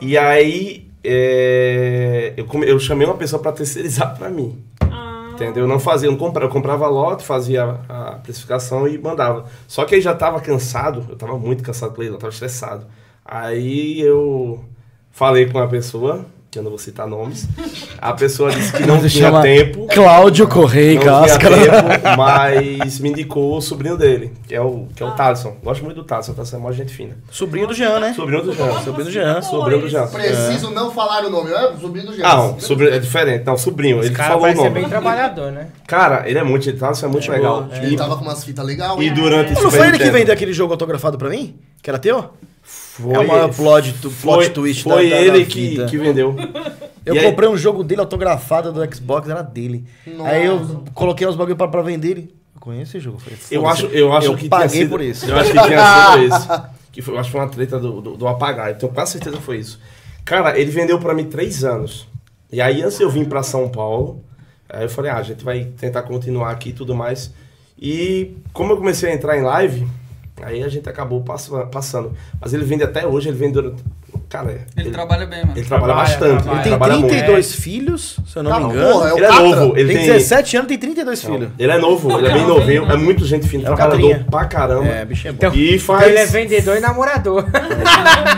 [0.00, 4.62] E aí é, eu, eu chamei uma pessoa para terceirizar para mim.
[4.80, 5.64] Ah, Entendeu?
[5.64, 9.46] Eu não fazia, eu, não comprava, eu comprava lote, fazia a, a precificação e mandava.
[9.66, 12.86] Só que aí já tava cansado, eu tava muito cansado com leilão, tava estressado.
[13.24, 14.64] Aí eu
[15.10, 17.46] falei com a pessoa, que eu não vou citar nomes,
[18.00, 19.86] a pessoa disse que não tinha tempo.
[19.92, 21.56] Cláudio Correia Não tinha Cáscara.
[21.56, 25.56] tempo, mas me indicou o sobrinho dele, que é o, que é o Thaleson.
[25.62, 27.16] Gosto muito do o Thaleson é uma gente fina.
[27.30, 28.14] Sobrinho do Jean, né?
[28.14, 28.80] Sobrinho do Jean.
[28.80, 29.42] Sobrinho do Jean.
[29.42, 30.06] Sobrinho do Jean.
[30.06, 31.72] Preciso não falar o nome, é?
[31.78, 32.26] Sobrinho do Jean.
[32.26, 33.44] Ah, não, sobrinho, é diferente.
[33.44, 34.70] Não, sobrinho, Esse ele cara falou o nome.
[34.70, 35.68] bem trabalhador, né?
[35.86, 37.68] Cara, ele é muito, o Thaleson é muito legal.
[37.72, 38.98] Ele E, tava com umas fitas legais.
[38.98, 41.56] e durante Não Super foi ele que vendeu aquele jogo autografado pra mim?
[41.82, 42.30] Que era teu?
[43.00, 45.86] Foi, é uma plot, plot foi, twist da- Foi da- da ele que, vida.
[45.86, 46.34] que vendeu.
[47.06, 49.84] Eu E aí- comprei um jogo dele autografado do Xbox, era dele.
[50.06, 50.30] Nossa.
[50.30, 52.34] Aí eu coloquei uns bagulho pra, pra vender ele.
[52.54, 53.16] Eu conheço esse jogo.
[53.18, 55.26] Eu, falei, Eu "Foda-se, acho, eu acho eu que tinha paguei sido, por isso.
[55.30, 56.62] Eu acho que tinha sido isso.
[56.92, 58.68] Que foi, eu acho que foi uma treta do, do, do apagar.
[58.70, 59.80] Eu tenho quase certeza que foi isso.
[60.24, 62.06] Cara, ele vendeu pra mim três anos.
[62.52, 64.22] E aí, antes eu vim pra São Paulo,
[64.68, 67.32] aí eu falei, ah, a gente vai tentar continuar aqui e tudo mais.
[67.80, 69.86] E como eu comecei a entrar em live,
[70.42, 72.12] aí a gente acabou pass- passando.
[72.40, 73.72] Mas ele vende até hoje, ele vende.
[74.28, 75.52] Cara, Ele, trabalha bem, mano.
[75.56, 76.42] ele trabalha Trabalha, bastante.
[76.42, 76.50] trabalha.
[76.50, 77.08] Ele Ele tem trabalha muito.
[77.08, 78.92] 32 filhos, se eu não Ah, me engano.
[78.92, 80.06] porra, é o Ele é novo, ele tem tem.
[80.12, 81.48] 17 anos, tem 32 filhos.
[81.58, 84.26] Ele é novo, ele é bem novinho, é muito gente fina, É trabalhador Catrinha.
[84.30, 84.86] pra caramba.
[84.86, 85.36] É, bicho é bom.
[85.38, 86.06] Então, E então faz.
[86.08, 87.44] ele é vendedor e namorador.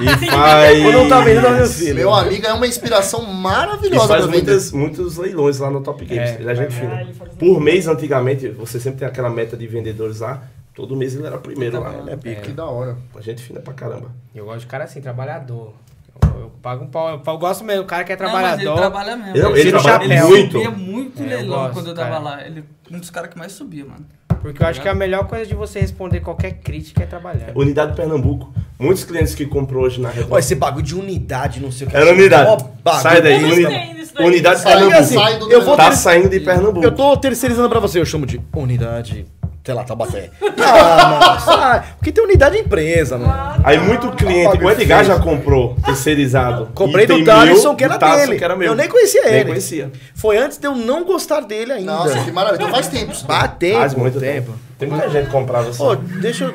[0.00, 0.82] E faz.
[0.82, 1.94] Quando não tá vendendo, tá meu filho.
[1.96, 4.50] Meu amigo é uma inspiração Ele maravilhosa faz pra vender.
[4.50, 6.30] muitas, muitos leilões lá no Top Games.
[6.30, 7.00] É, ele é gente Ah, fina.
[7.02, 10.42] ele faz Por mês, antigamente, você sempre tem aquela meta de vendedores lá.
[10.80, 11.92] Todo mês ele era primeiro lá.
[12.06, 12.40] É pica.
[12.40, 12.96] Que da hora.
[13.14, 14.10] A gente fina pra caramba.
[14.34, 15.74] Eu gosto de cara assim, trabalhador.
[16.22, 17.08] Eu, eu pago um pau.
[17.10, 18.76] Eu, eu gosto mesmo, o cara que é Não, mas ele trabalhador.
[18.80, 19.36] trabalha mesmo.
[19.36, 20.28] Ele, tira ele o trabalha chapéu.
[20.28, 20.52] muito.
[20.52, 22.08] subia muito É, eu leilão gosto, quando eu cara.
[22.10, 22.46] tava lá.
[22.46, 24.06] Ele um dos caras que mais subia, mano.
[24.40, 27.52] Porque eu acho que a melhor coisa de você responder qualquer crítica é trabalhar.
[27.54, 28.50] Unidade Pernambuco.
[28.78, 30.28] Muitos clientes que comprou hoje na rede.
[30.30, 31.94] Ó, esse bagulho de unidade, não sei o que.
[31.96, 32.48] Era unidade.
[32.48, 33.02] Ó, bagulho.
[33.02, 33.44] Sai daí.
[33.44, 34.00] Uni-.
[34.18, 35.38] Unidade Sai, Pernambuco.
[35.46, 36.82] do eu vou Tá saindo de Pernambuco.
[36.84, 39.26] Eu tô terceirizando pra você, eu chamo de unidade,
[39.70, 40.30] sei lá, Taubaté.
[40.62, 41.82] Ah, mano, sai.
[41.96, 43.60] Porque tem unidade empresa, mano.
[43.64, 46.68] Aí muito cliente, o Edgar já comprou terceirizado.
[46.74, 48.38] Comprei E do tem Thaleson, que era do Thaleson, dele.
[48.38, 48.68] que era meu.
[48.68, 49.44] Eu nem conhecia Nem ele.
[49.46, 49.90] conhecia.
[50.14, 51.92] Foi antes de eu não gostar dele ainda.
[51.92, 52.62] Nossa, que maravilha.
[52.62, 53.12] Então faz tempo.
[53.12, 53.26] isso.
[53.58, 54.46] Tempo, Faz muito tempo.
[54.52, 54.58] tempo.
[54.78, 55.78] Tem muita gente que comprava assim.
[55.78, 56.54] Pô, deixa eu...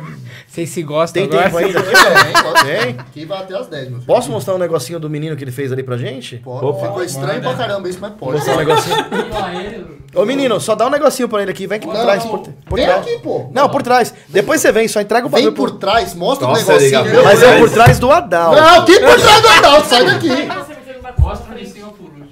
[0.55, 1.43] Vocês se gostam Tem agora?
[1.49, 2.95] tempo ainda aqui, Tem.
[2.97, 4.07] Aqui vai até as 10, meu filho.
[4.07, 6.37] Posso mostrar um negocinho do menino que ele fez ali pra gente?
[6.37, 6.65] Pode.
[6.65, 6.87] Opa.
[6.87, 8.37] Ficou estranho pra caramba isso, mas pode.
[8.37, 8.95] Mostrar um negocinho.
[10.15, 12.23] Ô menino, só dá um negocinho pra ele aqui, vem aqui por Não, trás.
[12.23, 12.31] não.
[12.37, 13.01] Por, por Vem trás.
[13.01, 13.49] aqui, pô.
[13.53, 14.13] Não, por trás.
[14.29, 17.01] Depois você vem, só entrega o Vem bagulho por trás, mostra Nossa, o negocinho.
[17.03, 18.55] liga, meu Mas é por trás do Adal.
[18.55, 20.29] Não, que por trás do Adalto, sai daqui.
[20.29, 21.55] Mostra pra cima por último.
[21.57, 22.29] De cima por último.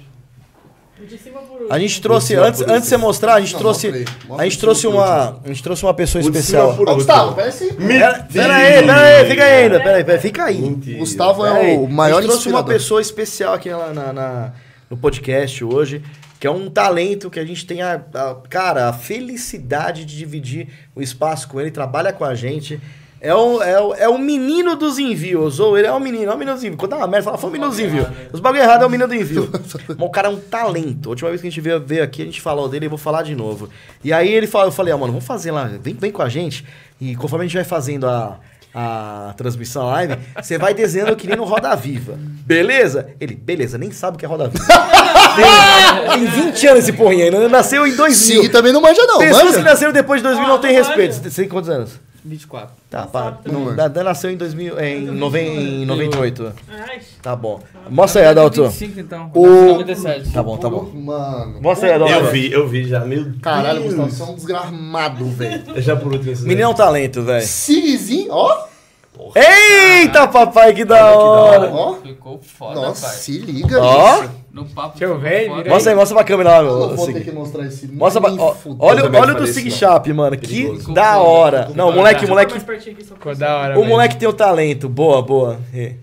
[1.70, 3.86] A gente trouxe, antes, antes de você mostrar, a gente Não, trouxe.
[3.88, 4.16] mostra aí.
[4.28, 5.40] Mostra A gente trouxe uma.
[5.44, 6.76] A gente trouxe uma pessoa especial.
[6.78, 6.94] Ô.
[6.94, 7.72] Gustavo, pera aí.
[7.74, 9.78] Pera, pera aí, pera aí, fica aí ainda.
[9.80, 10.60] Pera aí, pera fica aí.
[10.60, 10.98] Mentira.
[10.98, 14.52] Gustavo é o maior A gente trouxe uma pessoa especial aqui na, na- na-
[14.90, 16.02] no podcast hoje,
[16.38, 20.68] que é um talento que a gente tem a, a- cara, a felicidade de dividir
[20.94, 22.80] o espaço com ele, trabalha com a gente.
[23.24, 26.34] É o, é, o, é o menino dos envios, ou ele é o menino, é
[26.34, 26.78] o menino dos envios.
[26.78, 28.06] Quando dá uma merda, fala, foi o menino dos envios.
[28.30, 29.48] Os bagulho errado é o menino do envio.
[29.88, 31.06] Mas o cara é um talento.
[31.08, 32.90] A última vez que a gente veio, veio aqui, a gente falou dele e eu
[32.90, 33.70] vou falar de novo.
[34.04, 36.28] E aí ele falou, eu falei, ó, mano, vamos fazer lá, vem, vem com a
[36.28, 36.66] gente.
[37.00, 38.38] E conforme a gente vai fazendo a,
[38.74, 42.18] a transmissão live, você vai desenhando que nem no Roda Viva.
[42.44, 43.08] Beleza?
[43.18, 44.66] Ele, beleza, nem sabe o que é Roda Viva.
[45.34, 48.42] tem, tem 20 anos esse porrinho ainda, nasceu em 2000.
[48.42, 49.18] Sig também não manja, não.
[49.18, 49.56] Pessoas Manja?
[49.58, 51.16] que nasceram depois de 2000 não Ah, tem não respeito.
[51.16, 51.30] manja.
[51.30, 52.03] Você tem quantos anos?
[52.24, 52.74] 24.
[52.88, 53.74] Tá, também.
[53.74, 56.52] da- da nasceu em 2000, em noven- em 98.
[56.70, 57.60] Ai, Tá bom.
[57.90, 58.62] Mostra aí, Adalto.
[58.68, 59.30] 25, então.
[59.34, 60.30] O- 97.
[60.32, 60.90] Tá bom, tá bom.
[60.94, 61.60] Mano.
[61.60, 62.12] Mostra aí, Adalto.
[62.14, 63.00] Eu vi, eu vi já.
[63.00, 63.94] Meu Caralho, Deus.
[63.94, 65.82] Gustavo, você é um desgramado, velho.
[65.82, 66.34] Já por último.
[66.42, 67.46] Menino é um talento, velho.
[67.46, 68.66] Sigzinho, ó.
[69.34, 71.70] Eita, papai, que da hora.
[71.72, 71.94] Ó.
[71.94, 73.16] Ficou foda, Nossa, pai.
[73.16, 74.20] se liga Ó.
[74.22, 74.30] nisso.
[74.52, 74.90] No papo.
[74.98, 75.70] Deixa eu ficou ver, foda.
[75.70, 77.14] Mostra aí, mostra pra câmera lá, Eu não vou Sig.
[77.14, 77.88] ter que mostrar esse.
[77.88, 78.84] Mostra pra, nem ó, fudendo.
[78.84, 80.36] olha, também olha o do faria Sig Sharp, mano.
[80.36, 80.92] Que Perigoso.
[80.94, 81.70] da hora.
[81.74, 83.88] Não, o moleque, moleque, Ficou da hora, o velho.
[83.88, 84.88] moleque tem o talento.
[84.88, 85.58] Boa, boa.
[85.74, 85.94] É.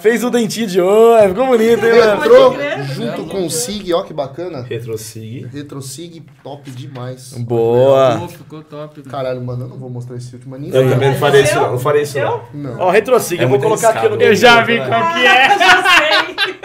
[0.00, 2.24] Fez o dentinho de ouro, ficou bonito, hein, mano?
[2.24, 2.56] Entrou
[2.94, 4.60] junto com o Sig, ó que bacana.
[4.62, 5.46] Retro Sig.
[5.50, 7.32] Retro Sig, top demais.
[7.38, 8.28] Boa.
[8.28, 8.96] Ficou top.
[8.96, 9.10] velho.
[9.10, 11.72] Caralho, mano, eu não vou mostrar esse último nem Eu também não faria isso não,
[11.72, 12.42] não faria isso não.
[12.52, 12.78] Não.
[12.80, 14.20] Ó, Retrosig, É eu vou colocar aqui no.
[14.20, 15.58] Eu já vi qual que é.
[15.58, 16.60] Já sei.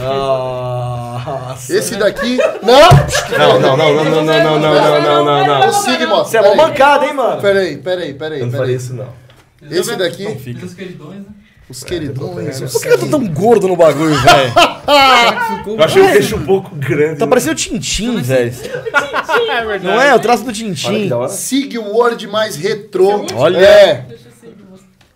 [0.00, 1.76] Nossa.
[1.76, 2.38] Esse daqui.
[2.62, 2.88] Não!
[3.38, 5.72] Não, não, não, não, não, não, não, não, não, não, não, O não.
[5.72, 6.24] Sig, mano.
[6.24, 7.40] Você é uma mancada, hein, mano?
[7.40, 8.66] Peraí, peraí, peraí, Eu não peraí.
[8.66, 9.08] faria isso não.
[9.70, 10.24] Esse daqui,
[10.76, 11.26] queridões, né?
[11.68, 12.60] Os queridões.
[12.60, 14.52] os Por que eu tô tão gordo no bagulho, velho?
[15.66, 17.18] Eu achei o queixo um pouco grande.
[17.18, 18.54] Tá parecendo o Tintim, velho.
[19.50, 19.84] É verdade.
[19.84, 20.14] Não é?
[20.14, 21.08] O traço do Olha que Tintim.
[21.08, 21.28] da hora.
[21.28, 23.26] Sig Word mais retrô.
[23.34, 23.58] Olha.
[23.58, 24.06] É.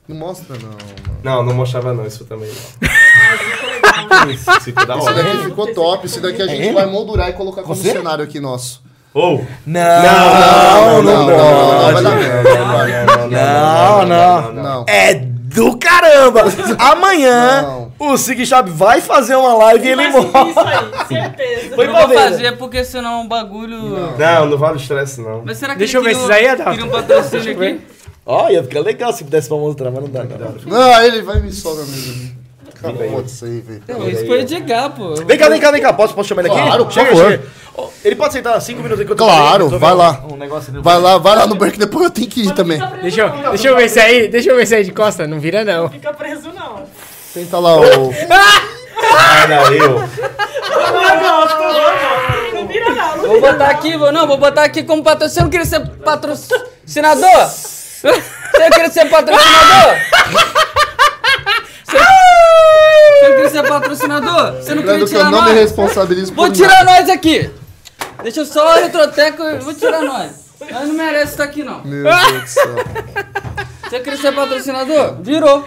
[0.06, 1.12] Não mostra, não, mano.
[1.22, 4.30] Não, não mostrava não, isso também não.
[4.30, 5.22] Isso ficou da Esse hora.
[5.22, 6.06] daqui ficou top.
[6.06, 6.72] Esse daqui a gente ele?
[6.72, 7.92] vai moldurar e colocar como Você?
[7.92, 8.82] cenário aqui nosso.
[9.14, 9.46] Ou.
[9.66, 11.92] Não, não, não, não, pode.
[11.92, 13.28] vai dar merda.
[13.28, 14.52] Não, não.
[14.52, 14.84] Não.
[14.88, 16.44] É do caramba!
[16.78, 17.92] Amanhã Não.
[17.98, 20.50] o Sig Shop vai fazer uma live e ele morre.
[20.50, 21.74] isso aí, certeza.
[21.74, 22.14] Foi não vou ver.
[22.14, 23.78] fazer porque senão é um bagulho.
[24.18, 25.42] Não, não vale estresse não.
[25.44, 26.70] Mas será que Deixa eu ver esses aí, Adalto.
[26.72, 27.80] Queria um patrocínio aqui?
[28.24, 30.54] Ó, ia ficar legal se pudesse pra mostrar, mas não dá, não.
[30.78, 32.42] Não, ele vai me sobra mesmo.
[32.76, 33.82] Acabou disso aí, velho.
[33.86, 35.14] Não, isso foi Edgar, pô.
[35.14, 35.92] Vem cá, vem cá, vem cá.
[35.92, 36.60] Posso, posso chamar ele aqui?
[36.60, 37.40] Claro, por chega, favor.
[38.04, 40.20] Ele pode sentar cinco minutos enquanto Claro, eu vai um- lá.
[40.30, 40.82] Um negócio ali.
[40.82, 42.78] Vai lá, vai lá no break, depois eu tenho que ir também.
[43.00, 44.28] Deixa eu, deixa eu ver esse aí.
[44.28, 45.26] Deixa eu ver esse aí de costa.
[45.26, 45.88] Não vira, não.
[45.88, 46.82] Fica preso, não.
[47.32, 47.82] Senta lá, o.
[47.82, 50.00] Olha eu.
[50.00, 52.52] Não não.
[52.60, 53.16] Não vira, não.
[53.18, 55.30] Vou botar aqui, vou, não, vou botar aqui como patrocinador.
[55.32, 57.46] Você não queria ser patrocinador?
[57.46, 58.12] Você
[58.58, 59.96] não queria ser patrocinador?
[61.84, 64.52] Você, não queria ser patrocinador?
[64.56, 66.30] Você não queria tirar não me nós?
[66.30, 67.50] Vou tirar nós aqui.
[68.22, 70.32] Deixa eu só o retroteco e vou tirar nós.
[70.60, 71.82] Nós não merece estar aqui, não.
[71.84, 72.74] Meu Deus do céu.
[73.88, 75.16] Você queria ser patrocinador?
[75.22, 75.66] Virou.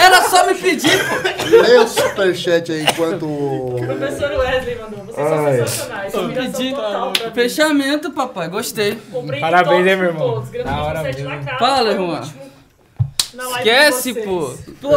[0.00, 1.14] Era só me pedir, pô.
[1.62, 3.24] Lê o superchat aí enquanto.
[3.24, 5.04] o- Professor Wesley mandou.
[5.06, 5.56] Vocês são Ai.
[5.56, 6.14] sensacionais.
[6.14, 6.74] Admiração Pedi.
[6.74, 7.30] total pra.
[7.30, 8.48] Fechamento, papai.
[8.48, 8.98] Gostei.
[9.10, 10.30] Comprei Parabéns, todos hein, meu irmão?
[10.34, 10.48] todos.
[10.50, 11.44] Grande Da hora 27 mesmo.
[11.44, 12.22] na Fala, irmão.
[13.34, 14.54] Na live Esquece, pô.
[14.80, 14.94] Pô,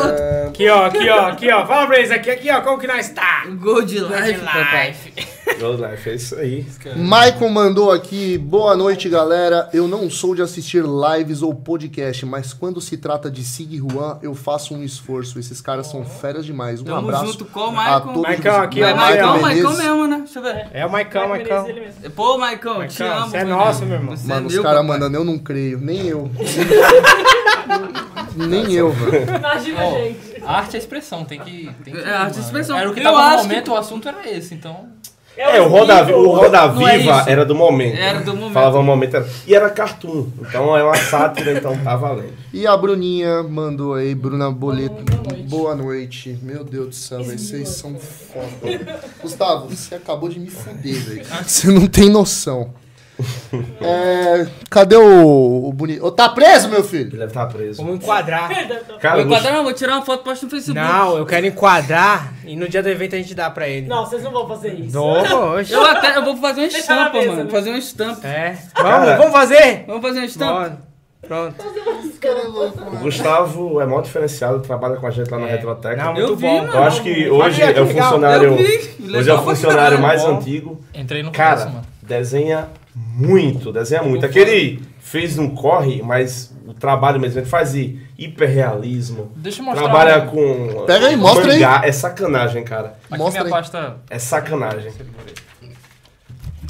[0.48, 1.66] Aqui, ó, aqui, ó, aqui, ó.
[1.66, 3.46] Fala pra eles aqui, aqui, ó, como que nós tá?
[3.60, 4.96] gol de live, papai.
[5.60, 6.66] Gold Life, é isso aí.
[6.98, 9.70] Maicon mandou aqui, boa noite galera.
[9.74, 14.20] Eu não sou de assistir lives ou podcast, mas quando se trata de Sig Juan,
[14.22, 15.40] eu faço um esforço.
[15.40, 16.82] Esses caras são feras demais.
[16.82, 18.08] Um Tamo abraço junto com o a Maicon.
[18.14, 18.22] todos.
[18.24, 19.64] Maicon, os- aqui, ó, É Maicon Maicon, Menezes.
[19.64, 20.18] Maicon mesmo, né?
[20.18, 20.68] Deixa eu ver.
[20.74, 21.60] É o.
[21.62, 22.12] Menezes, ele mesmo.
[22.12, 23.32] Pô, Maicon, te Maicão, amo.
[23.32, 24.18] você é nosso, meu irmão.
[24.18, 25.80] Você Mano, é os caras mandando, eu não creio.
[25.80, 26.30] Nem eu.
[28.36, 29.24] Nem eu, velho.
[29.36, 30.20] Imagina, Ó, gente.
[30.46, 31.70] Arte é expressão, tem que.
[31.84, 32.78] Tem que É, arte é expressão.
[32.78, 34.88] Era o que Eu tava no momento, que- o assunto era esse, então.
[35.40, 36.68] É, o Roda, o Roda é
[36.98, 37.30] Viva isso.
[37.30, 37.96] era do momento.
[37.96, 38.54] Era do momento.
[38.54, 39.18] Falava o momento.
[39.18, 40.26] era- E era cartoon.
[40.42, 42.34] Então é uma sátira, então tá valendo.
[42.52, 44.96] E a Bruninha mandou aí, Bruna Boleto.
[45.04, 45.48] Boa noite.
[45.48, 46.40] Boa noite.
[46.42, 47.38] Meu Deus do céu, velho.
[47.38, 49.00] Vocês são foda.
[49.22, 51.26] Gustavo, você acabou de me fuder, velho.
[51.46, 52.74] Você não tem noção.
[53.82, 56.06] É, cadê o, o bonito?
[56.06, 57.08] Ô, tá preso, meu filho?
[57.10, 57.82] Ele deve estar preso.
[57.82, 58.50] Vamos enquadrar.
[59.00, 60.80] Cara, Vou eu enquadrar, não, vou tirar uma foto e posto no Facebook.
[60.80, 63.88] Não, eu quero enquadrar e no dia do evento a gente dá pra ele.
[63.88, 64.96] Não, vocês não vão fazer isso.
[64.96, 65.74] Novo, oxe.
[65.74, 67.44] Eu até eu vou fazer uma estampa, mesa, mano.
[67.46, 67.50] né?
[67.50, 68.28] Fazer uma estampa.
[68.28, 68.58] É.
[68.76, 69.84] Vamos, vamos fazer?
[69.88, 70.54] Vamos fazer uma estampa?
[70.54, 70.88] Bora.
[71.28, 71.56] Pronto.
[72.94, 75.52] o Gustavo é mó diferenciado, trabalha com a gente lá na É.
[75.52, 75.96] Retroteca.
[75.98, 76.58] Não, Eu muito vi, bom.
[76.62, 76.74] mano.
[76.74, 78.58] Eu acho que hoje Olha que é o funcionário.
[78.58, 79.18] Eu.
[79.20, 80.38] Hoje é o funcionário mais Bom.
[80.38, 80.82] antigo.
[80.94, 81.82] Entrei no Cara, mano.
[82.08, 84.26] Desenha muito, desenha muito.
[84.26, 89.32] Aquele fez um corre, mas o trabalho mesmo, ele faz hi- hiperrealismo.
[89.36, 89.84] Deixa eu mostrar.
[89.84, 90.86] Trabalha um- com.
[90.86, 91.60] Pega aí, mostra aí.
[91.60, 91.82] mangá.
[91.86, 92.98] É sacanagem, cara.
[93.10, 93.62] Aqui Mostra minha aí.
[93.62, 93.98] pasta.
[94.10, 94.92] É sacanagem.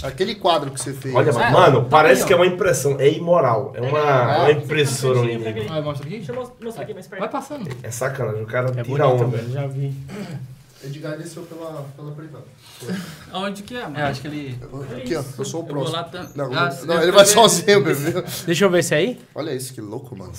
[0.04, 1.16] Aquele quadro que você fez.
[1.16, 2.98] Olha, É, mano, tá parece aí, que é uma impressão.
[3.00, 3.74] É imoral.
[3.76, 5.60] É uma, uma impressora, inimigo.
[5.72, 6.18] Ah, mostra aqui?
[6.18, 7.20] Deixa eu mos- mostrar aqui mais perto.
[7.22, 7.68] Vai passando.
[7.82, 8.44] É sacanagem.
[8.44, 9.38] O cara É tira bonito, onda.
[9.38, 9.92] velho, já vi.
[10.84, 12.45] Edgar desceu pela, pela privada.
[13.32, 13.98] Aonde que é, mano?
[13.98, 14.60] É, acho que ele.
[14.95, 15.24] Aqui, ó.
[15.38, 16.04] Eu sou o próximo.
[16.06, 17.34] tam- Não, Ah, não, eu- ele vai vejo.
[17.36, 18.24] sozinho, bebê.
[18.45, 19.20] Deixa eu ver esse aí.
[19.34, 20.32] Olha isso, que louco, mano.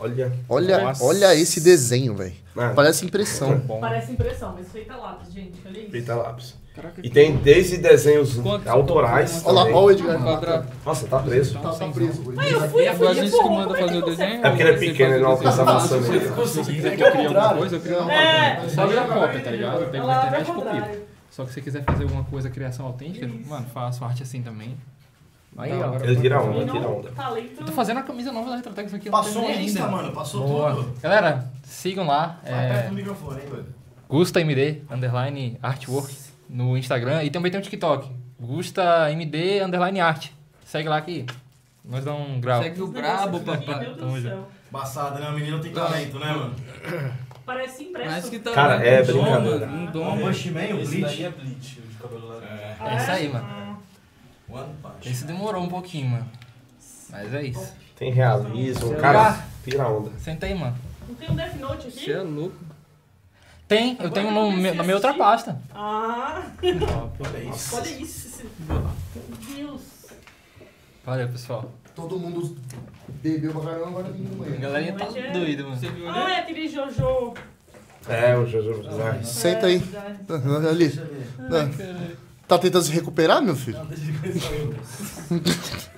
[0.00, 0.32] Olha.
[0.48, 1.04] Olha, Nossa.
[1.04, 2.34] olha esse desenho, velho.
[2.74, 3.60] Parece impressão.
[3.80, 5.60] Parece impressão, mas feita lápis, gente.
[5.64, 5.90] Olha isso.
[5.90, 6.54] Fita lápis.
[7.02, 8.36] E tem desde desenhos
[8.66, 9.42] autorais.
[9.46, 10.22] Olha lá, olha o Edgar.
[10.22, 10.68] Quadrado.
[10.84, 11.58] Nossa, tá preso.
[11.60, 12.22] Tá, tá preso.
[12.28, 12.46] o Edgar.
[12.50, 13.06] eu fui, eu fui.
[13.08, 14.46] A gente que manda é fazer o você- desenho.
[14.46, 16.28] É porque ele é pequeno, ele não alcança a maçã Se nele.
[16.28, 18.54] você quiser que eu crie alguma coisa, eu crio uma É.
[18.56, 18.70] cópia.
[18.70, 19.80] Só virar cópia, tá ligado?
[19.82, 20.62] Eu pego na internet e copio.
[20.70, 21.02] contrário.
[21.30, 24.76] Só que se você quiser fazer alguma coisa, criação autêntica, mano, faço arte assim também.
[25.56, 25.94] Aí, ó.
[26.02, 27.10] Ele tira onda, E tira onda.
[27.60, 29.90] Eu tô fazendo a camisa nova da Retrotec, isso aqui Passou o terminei Insta, ainda.
[29.96, 30.12] mano.
[30.12, 30.92] Passou tudo.
[31.00, 32.40] Galera, sigam lá.
[32.42, 33.66] Vai perto É, do microfone, hein, doido?
[34.08, 36.12] Gusta MD, underline artwork,
[36.48, 37.22] no Instagram.
[37.24, 38.10] E também tem o TikTok.
[38.40, 40.28] Gusta MD, underline art.
[40.64, 41.24] Segue lá que
[41.84, 42.62] nós dá um grau.
[42.62, 43.84] Segue o brabo, Meu papai.
[43.84, 44.28] Deus Tamo do junto.
[44.28, 44.48] céu.
[44.70, 45.28] Embaçada, né?
[45.28, 46.54] O menino tem talento, né, mano?
[47.46, 48.30] Parece impresso.
[48.30, 49.66] Que tá Cara, um é brincadeira.
[49.66, 50.16] Um dom.
[50.16, 51.16] Bushman, o Esse Bleach.
[51.16, 52.76] daí é Bleach, o de cabelo laranja.
[52.80, 53.78] Ah, É isso aí, mano.
[54.48, 55.08] One Punch.
[55.08, 56.28] Esse demorou um pouquinho, mano.
[57.10, 57.72] Mas é isso.
[57.96, 60.10] Tem realismo, cara tira onda.
[60.18, 60.76] Senta aí, mano.
[61.08, 62.04] Não tem um Death Note aqui?
[62.04, 62.56] Você é louco.
[63.66, 65.58] Tem, eu tenho no, meu- na minha outra pasta.
[65.74, 67.76] Ah, Olha isso.
[67.76, 68.42] olha isso.
[68.68, 68.84] Meu
[69.56, 69.80] Deus.
[71.04, 71.72] Valeu, pessoal.
[71.94, 72.56] Todo mundo
[73.22, 75.76] bebeu pra caramba, agora ninguém A galerinha tá Mas é- doida, mano.
[75.76, 77.34] Você viu Ah, é aquele Jojo.
[78.08, 79.24] É, o Jojo Bizarre.
[79.24, 79.82] Senta aí.
[80.28, 81.00] Ah, Ali.
[81.40, 82.14] Ah.
[82.46, 83.78] Tá tentando se recuperar, meu filho?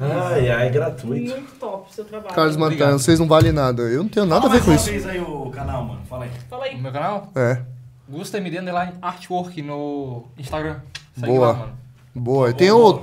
[0.00, 1.30] Ai, ai, gratuito.
[1.30, 2.34] Muito top o seu trabalho.
[2.34, 2.56] Carlos.
[2.56, 3.82] Matano, vocês não valem nada.
[3.82, 4.86] Eu não tenho nada a ver com isso.
[4.86, 6.00] fez aí o canal, mano.
[6.08, 6.30] Fala aí.
[6.48, 6.76] Fala aí.
[6.76, 7.60] No meu canal, É,
[8.08, 10.80] Gusta MD Underline Artwork no Instagram.
[11.14, 11.48] Segue Boa.
[11.48, 11.72] lá, mano.
[12.14, 12.52] boa.
[12.52, 13.02] Tem o.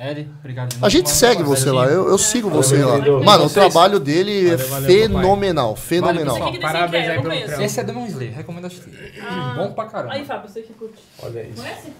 [0.00, 0.76] Ed, obrigado.
[0.80, 2.98] A gente segue você lá, eu, eu sigo você lá.
[2.98, 6.52] Mano, o trabalho dele é fenomenal, fenomenal.
[6.60, 7.62] Parabéns é, aí pelo trampo.
[7.62, 9.20] Esse é Demon Slayer, recomendo assistir.
[9.20, 9.54] Ah.
[9.56, 10.14] Bom pra caramba.
[10.14, 11.02] Aí, Fábio, você que curte.
[11.20, 11.60] Olha isso.
[11.60, 11.92] Conhece?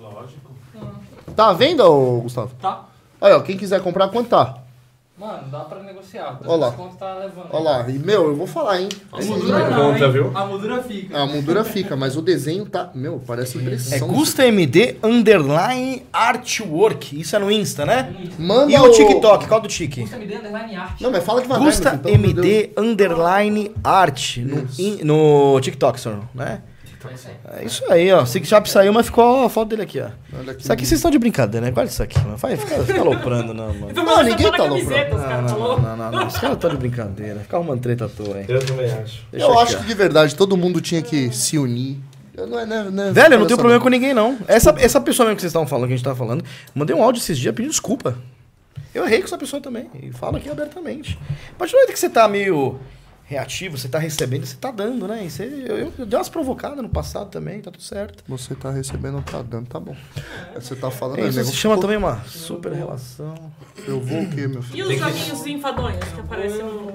[0.00, 0.50] Lógico.
[1.36, 2.50] Tá à venda, ô Gustavo?
[2.60, 2.89] Tá.
[3.20, 4.56] Aí, ó, quem quiser comprar, quanto tá?
[5.18, 6.40] Mano, dá pra negociar.
[6.46, 6.70] Ó lá.
[6.98, 7.48] Tá levando?
[7.52, 8.88] Olha lá, e meu, eu vou falar, hein?
[9.12, 10.12] A moldura Conta, não, hein?
[10.12, 10.32] viu?
[10.34, 11.18] A moldura fica.
[11.18, 12.90] A moldura fica, mas o desenho tá.
[12.94, 14.08] Meu, parece É impressão.
[14.08, 17.20] Gusta MD underline artwork.
[17.20, 18.14] Isso é no Insta, né?
[18.38, 19.46] Manda E o TikTok?
[19.46, 20.00] Qual do Tique?
[20.00, 21.00] Gusta MD Underline Art.
[21.02, 21.70] Não, mas fala devagar.
[21.70, 22.14] De Deus.
[22.14, 26.62] MD underline art no, in- no TikTok, senhor, né?
[27.58, 28.24] É isso aí, ó.
[28.26, 30.08] Sig Sharp saiu, mas ficou a foto dele aqui, ó.
[30.38, 30.62] Olha aqui.
[30.62, 31.72] Isso aqui vocês estão de brincadeira, né?
[31.74, 32.36] Olha isso aqui, mano.
[32.36, 33.90] Vai, fica, fica aloprando, não, mano.
[33.90, 36.26] Então, Não, ninguém tá tá os Não, não, não, não, não.
[36.26, 37.40] Os caras estão de brincadeira.
[37.40, 38.44] Fica arrumando treta à toa, hein.
[38.48, 39.22] Eu também acho.
[39.32, 39.80] Deixa Eu aqui, acho ó.
[39.80, 41.98] que de verdade todo mundo tinha que se unir.
[42.36, 44.38] Não é, não é- não é- Velho, eu não tenho problema com ninguém, não.
[44.48, 46.42] Essa, essa pessoa mesmo que vocês estavam falando, que a gente tava falando,
[46.74, 48.16] mandei um áudio esses dias pedindo desculpa.
[48.94, 49.88] Eu errei com essa pessoa também.
[50.02, 51.18] E falo aqui abertamente.
[51.58, 52.78] Partir do momento que você tá meio
[53.30, 55.24] reativo, você tá recebendo, você tá dando, né?
[55.24, 58.24] E você, eu, eu, eu dei umas provocadas no passado também, tá tudo certo.
[58.26, 59.94] Você tá recebendo, tá dando, tá bom.
[60.52, 61.20] Você tá falando.
[61.20, 61.44] É, aí, isso né?
[61.44, 63.32] se chama também uma super relação.
[63.86, 64.78] Eu vou o quê, meu filho?
[64.78, 66.92] E os joguinhos enfadonhos que aparecem no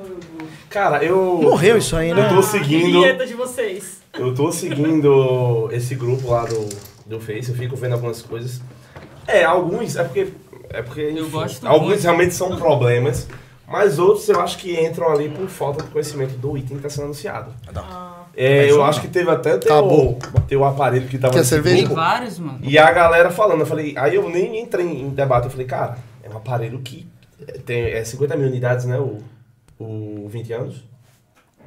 [0.69, 1.39] Cara, eu.
[1.41, 2.29] Morreu isso aí, né?
[2.29, 2.99] Eu tô seguindo.
[2.99, 4.01] vinheta de vocês.
[4.13, 6.67] Eu tô seguindo esse grupo lá do,
[7.05, 8.59] do Face, eu fico vendo algumas coisas.
[9.25, 10.33] É, alguns, é porque.
[10.69, 12.01] É porque Eu enfim, gosto alguns muito.
[12.01, 13.25] realmente são problemas,
[13.67, 16.89] mas outros eu acho que entram ali por falta de conhecimento do item que está
[16.89, 17.51] sendo anunciado.
[18.37, 20.19] É, eu acho que teve até o teu, Acabou.
[20.47, 21.75] teu aparelho que tava Quer cerveja?
[21.77, 22.59] Tem grupo, vários, mano.
[22.61, 25.97] E a galera falando, eu falei, aí eu nem entrei em debate, eu falei, cara,
[26.21, 27.07] é um aparelho que
[27.65, 28.97] tem é 50 mil unidades, né?
[28.99, 29.19] O,
[29.79, 30.83] o 20 anos.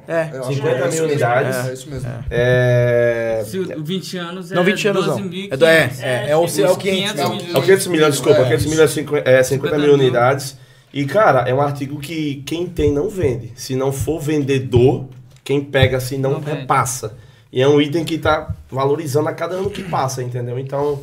[0.07, 0.29] É.
[0.33, 1.55] Eu acho 50 que é mil unidades.
[1.69, 2.09] É, isso mesmo.
[2.31, 3.43] É.
[3.45, 5.17] Se o 20 anos é Não, 20 anos não.
[5.17, 5.47] 12.500.
[5.51, 6.77] É, do- é, é, é, o, é o 500.
[6.77, 7.29] 500 não.
[7.29, 7.55] milhões.
[7.55, 8.69] É o 500 milhões, desculpa, É, 500 isso.
[8.69, 9.93] milhões é 50, é 50 mil 50 mil.
[9.93, 10.57] unidades.
[10.93, 13.51] E, cara, é um artigo que quem tem não vende.
[13.55, 15.07] Se não for vendedor,
[15.43, 17.15] quem pega assim não, Não repassa.
[17.51, 20.59] E é um item que tá valorizando a cada ano que passa, entendeu?
[20.59, 21.01] Então,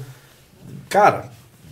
[0.88, 1.28] cara,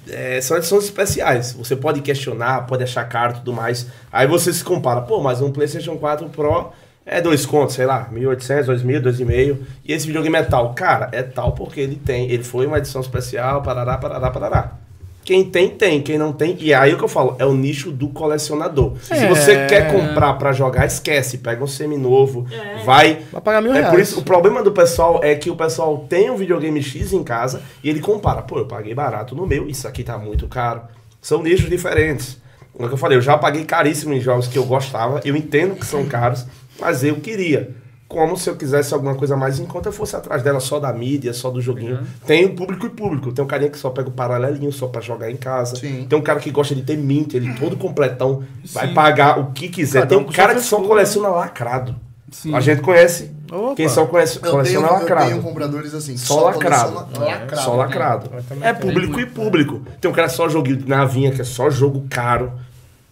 [0.09, 1.53] é, são edições especiais.
[1.53, 3.87] Você pode questionar, pode achar caro e tudo mais.
[4.13, 6.73] Aí você se compara, pô, mas um PlayStation 4 Pro
[7.07, 9.59] é dois contos, sei lá, 1.800, 2.000, 2.500.
[9.85, 10.75] E esse videogame é tal.
[10.75, 14.84] Cara, é tal porque ele tem, ele foi uma edição especial, parará, parará, parará.
[15.25, 16.03] Quem tem, tem.
[16.03, 16.57] Quem não tem.
[16.61, 18.93] E aí o que eu falo, é o nicho do colecionador.
[19.03, 19.27] Se É.
[19.29, 21.39] você quer comprar pra jogar, esquece.
[21.39, 22.85] Pega um seminovo, É.
[22.85, 23.21] vai.
[23.33, 23.91] Vai pagar mil É reais.
[23.91, 27.25] por isso, o problema do pessoal é que o pessoal tem um videogame X em
[27.25, 28.43] casa e ele compara.
[28.43, 30.83] Pô, eu paguei barato no meu, isso aqui tá muito caro.
[31.23, 32.39] São nichos diferentes.
[32.77, 35.87] Como eu falei, eu já paguei caríssimo em jogos que eu gostava, eu entendo que
[35.87, 36.45] são caros,
[36.79, 37.71] mas eu queria.
[38.15, 41.33] Como se eu quisesse alguma coisa mais conta, eu fosse atrás dela só da mídia,
[41.35, 41.99] só do joguinho.
[42.25, 43.33] Tem o público e público.
[43.33, 45.75] Tem um carinha que só pega o paralelinho só pra jogar em casa.
[45.75, 46.07] Sim.
[46.09, 48.95] Tem um cara que gosta de ter mint, ele todo completão, vai Sim.
[48.95, 50.03] pagar o que quiser.
[50.03, 51.97] Cada Tem um cara que só coleciona lacrado.
[52.31, 52.55] Sim.
[52.55, 53.33] A gente conhece.
[53.51, 53.75] Opa.
[53.75, 55.31] Quem só conhece, Eu tenho, coleciona eu lacrado.
[55.31, 56.17] tenho compradores assim.
[56.17, 56.93] Só lacrado.
[56.93, 57.63] coleciona lacrado.
[57.63, 58.31] Só lacrado.
[58.61, 59.83] É público e público.
[60.01, 62.53] Tem um cara que só jogo navinha, que é só jogo caro.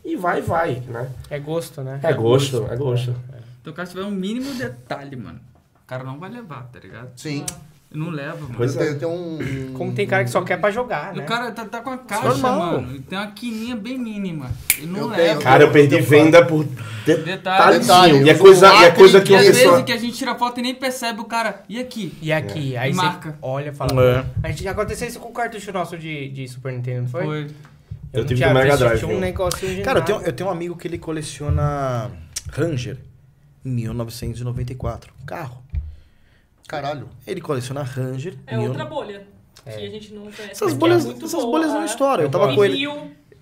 [0.05, 1.09] E vai, vai, né?
[1.29, 1.99] É gosto, né?
[2.05, 3.15] É gosto, é gosto.
[3.63, 5.41] Então o cara tiver um mínimo detalhe, mano.
[5.83, 7.11] O cara não vai levar, tá ligado?
[7.17, 7.47] Sim.
[7.95, 8.55] Não leva, mano.
[8.57, 8.95] Pois Eu é.
[8.95, 9.73] tenho um.
[9.75, 11.23] Como tem cara que só quer pra jogar, né?
[11.23, 12.59] O cara tá, tá com a caixa, Normal.
[12.81, 12.97] mano.
[12.97, 14.51] e Tem uma quininha bem mínima.
[14.79, 15.23] Ele não Eu leva.
[15.23, 15.41] tenho.
[15.43, 17.23] Cara, eu perdi venda por Detalhe.
[17.23, 17.87] detalhezinho.
[17.87, 19.63] Detalhe, E é eu coisa, e é lá, coisa clique, que E uma às vezes
[19.63, 19.83] pessoa.
[19.83, 21.63] que a gente tira foto e nem percebe o cara.
[21.69, 22.15] E aqui?
[22.23, 23.39] E aqui, aí você Marca.
[23.43, 24.03] olha e fala.
[24.03, 24.25] É.
[24.43, 27.25] A gente aconteceu isso com o cartucho nosso de, de Super Nintendo, não foi?
[27.25, 27.47] Foi.
[28.15, 30.77] Eu não tive do Mega Drive, Tinha um Cara, eu tenho, eu tenho um amigo
[30.77, 32.11] que ele coleciona
[32.51, 32.97] Ranger
[33.65, 35.13] em 1994.
[35.27, 35.63] Carro.
[36.69, 37.09] Caralho.
[37.27, 38.39] Ele coleciona Ranger.
[38.47, 39.27] É em outra mil- bolha.
[39.65, 40.51] Que a gente não conhece.
[40.51, 41.87] Essas que bolhas, é essas boa, bolhas não é.
[41.87, 42.23] estouram.
[42.25, 42.75] Eu tava com ele.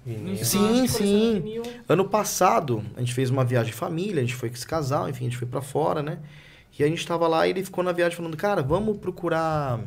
[0.04, 1.40] Vinil, Sim, sim.
[1.40, 1.62] vinil.
[1.88, 5.26] Ano passado, a gente fez uma viagem família, a gente foi com esse casal, enfim,
[5.26, 6.18] a gente foi pra fora, né?
[6.78, 9.78] E a gente tava lá e ele ficou na viagem falando, cara, vamos procurar.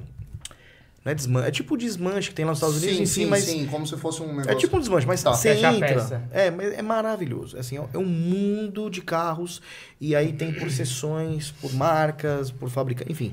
[1.03, 3.13] Não é desmanche, é tipo o desmanche que tem lá nos Estados Unidos, Sim, enfim,
[3.23, 3.43] sim, mas.
[3.43, 3.65] sim.
[3.67, 4.51] Como se fosse um negócio.
[4.51, 5.33] É tipo um desmanche, mas Tá.
[5.33, 5.79] você entra.
[5.79, 6.21] peça.
[6.31, 7.57] É, mas é maravilhoso.
[7.57, 9.61] Assim, é um mundo de carros
[9.99, 13.31] e aí tem por seções, por marcas, por fabricante, enfim.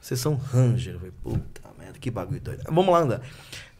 [0.00, 0.98] Seção Ranger.
[1.22, 2.62] Puta merda, que bagulho doido.
[2.66, 3.20] Vamos lá andar.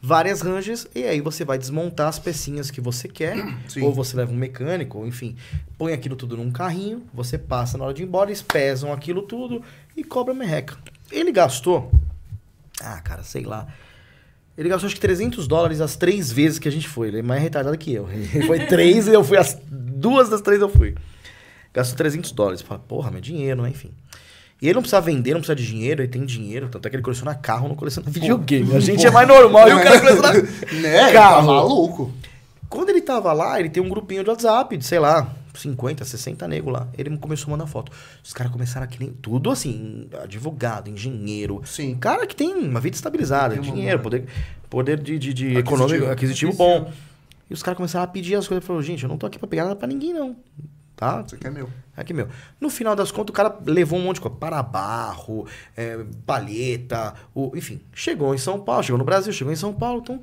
[0.04, 3.36] Várias Rangers e aí você vai desmontar as pecinhas que você quer,
[3.68, 3.82] Sim.
[3.82, 5.36] ou você leva um mecânico, ou enfim,
[5.78, 9.22] põe aquilo tudo num carrinho, você passa na hora de ir embora, eles pesam aquilo
[9.22, 9.62] tudo
[9.96, 10.76] e cobra merreca.
[11.10, 11.88] Ele gastou,
[12.84, 13.66] ah, cara, sei lá,
[14.56, 17.08] ele gastou acho que 300 dólares as três vezes que a gente foi.
[17.08, 18.08] Ele é mais retardado que eu.
[18.10, 20.94] Ele foi três e eu fui as duas das três eu fui.
[21.72, 22.60] Gastou 300 dólares.
[22.60, 23.70] Fala, porra, meu dinheiro, né?
[23.70, 23.90] Enfim.
[24.60, 26.68] E ele não precisa vender, não precisa de dinheiro, ele tem dinheiro.
[26.68, 28.76] Tanto é que ele coleciona carro, não coleciona videogame.
[28.76, 30.32] A gente é mais normal e o cara coleciona
[30.80, 31.12] Né?
[31.12, 31.36] carro.
[31.36, 32.12] Tá maluco.
[32.68, 36.48] Quando ele tava lá, ele tem um grupinho de WhatsApp, de, sei lá, 50, 60
[36.48, 36.88] nego lá.
[36.96, 37.92] Ele começou a mandar foto.
[38.22, 39.10] Os caras começaram a que nem.
[39.12, 41.60] Tudo assim, advogado, engenheiro.
[41.64, 41.94] Sim.
[41.96, 44.26] Cara que tem uma vida estabilizada, Tem uma- dinheiro, poder,
[44.70, 45.58] poder de, de, de Aquisitivo.
[45.60, 46.92] econômico, aquisitivo bom.
[47.50, 48.62] E os caras começaram a pedir as coisas.
[48.62, 50.34] Ele falou, gente, eu não tô aqui pra pegar nada pra ninguém, não.
[50.96, 51.22] Tá?
[51.26, 51.68] Isso aqui é meu.
[51.96, 52.28] Aqui, meu.
[52.60, 54.36] No final das contas, o cara levou um monte de coisa.
[54.38, 57.80] Para-barro, é, palheta, o, enfim.
[57.92, 60.00] Chegou em São Paulo, chegou no Brasil, chegou em São Paulo.
[60.02, 60.20] Então,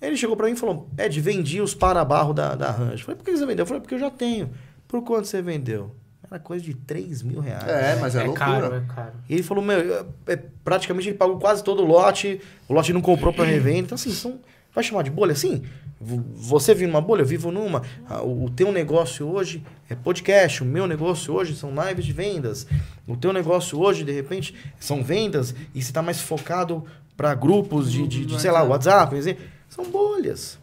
[0.00, 3.02] ele chegou pra mim e falou: Ed, vendi os para-barro da, da Range.
[3.02, 3.62] Falei, por que você vendeu?
[3.62, 4.50] Eu falei, porque eu já tenho.
[4.88, 5.94] Por quanto você vendeu?
[6.30, 7.66] Era coisa de 3 mil reais.
[7.68, 8.44] É, mas é, É loucura.
[8.46, 9.12] caro, é caro.
[9.28, 13.00] E ele falou, meu, é, praticamente ele pagou quase todo o lote, o lote não
[13.00, 13.80] comprou pra revenda.
[13.80, 14.38] Então, assim, são,
[14.74, 15.34] vai chamar de bolha?
[15.34, 15.62] Sim.
[16.00, 17.82] V- Você vive numa bolha, eu vivo numa.
[18.08, 22.66] Ah, O, teu negócio hoje é podcast, o meu negócio hoje são lives de vendas.
[23.06, 26.84] O teu negócio hoje, de repente, são vendas e você tá mais focado
[27.16, 29.10] para grupos de, de, de, sei lá, WhatsApp.
[29.12, 29.38] quer dizer,
[29.70, 30.58] São bolhas.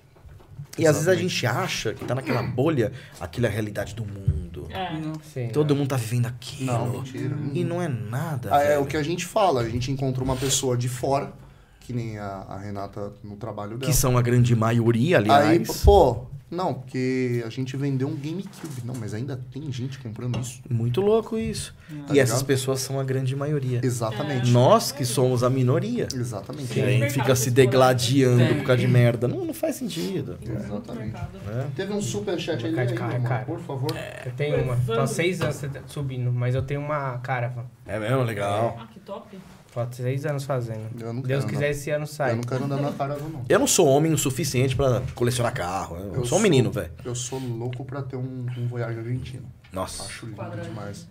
[0.78, 4.04] E às vezes a gente acha que tá naquela bolha, aquilo é a realidade do
[4.06, 4.68] mundo.
[4.70, 4.90] É.
[5.34, 5.50] Sim.
[5.50, 6.72] Todo mundo tá vivendo aquilo.
[6.74, 7.36] Não, mentira.
[7.54, 8.50] E não é nada.
[8.54, 9.62] Ah, é o que a gente fala.
[9.62, 11.32] A gente encontrou uma pessoa de fora,
[11.80, 13.90] que nem a, a Renata no trabalho dela.
[13.92, 15.84] Que são a grande maioria, Aí, aliás.
[15.84, 18.84] pô, não, porque a gente vendeu um GameCube.
[18.84, 20.62] Não, mas ainda tem gente comprando isso.
[20.70, 21.74] Muito louco isso.
[22.08, 22.46] Tá e essas ligado?
[22.48, 23.82] pessoas são a grande maioria.
[23.84, 24.52] Exatamente.
[24.52, 26.08] Nós que somos a minoria.
[26.14, 26.80] Exatamente.
[26.80, 29.28] E gente fica se degladiando por causa de merda.
[29.28, 30.38] Não, não faz sentido.
[30.42, 31.16] Exatamente.
[31.16, 31.68] É.
[31.76, 33.46] Teve um superchat aí, de aí, carro é caro.
[33.46, 33.92] por favor.
[34.26, 34.76] Eu tenho uma.
[34.76, 37.66] Tô há seis anos subindo, mas eu tenho uma caravan.
[37.86, 38.24] É mesmo?
[38.24, 38.78] Legal.
[38.80, 39.38] Ah, que top.
[39.76, 40.88] Há seis anos fazendo.
[41.00, 41.72] Eu não Deus quero, quiser, não.
[41.72, 42.36] esse ano Eu sai.
[42.36, 43.44] não quero andar na cara, não.
[43.48, 45.98] Eu não sou homem o suficiente pra colecionar carro.
[46.14, 46.92] Eu, sou um menino, velho.
[47.04, 49.44] Eu sou louco pra ter um, um Voyage argentino.
[49.74, 50.04] Nossa.
[50.04, 50.68] Acho lindo Quadrado.
[50.70, 51.08] demais.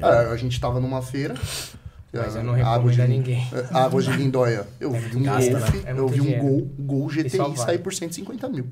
[0.00, 1.34] É, a gente tava numa feira.
[2.14, 3.46] Mas ah, eu não recomendo a de- ninguém.
[3.52, 4.66] é, Águas de Lindóia.
[4.78, 5.82] Eu vi um gasta, Golf, né?
[5.86, 6.42] É eu vi um dinheiro.
[6.44, 7.56] Gol, Gol GTI vai.
[7.56, 8.66] sair por 150 mil.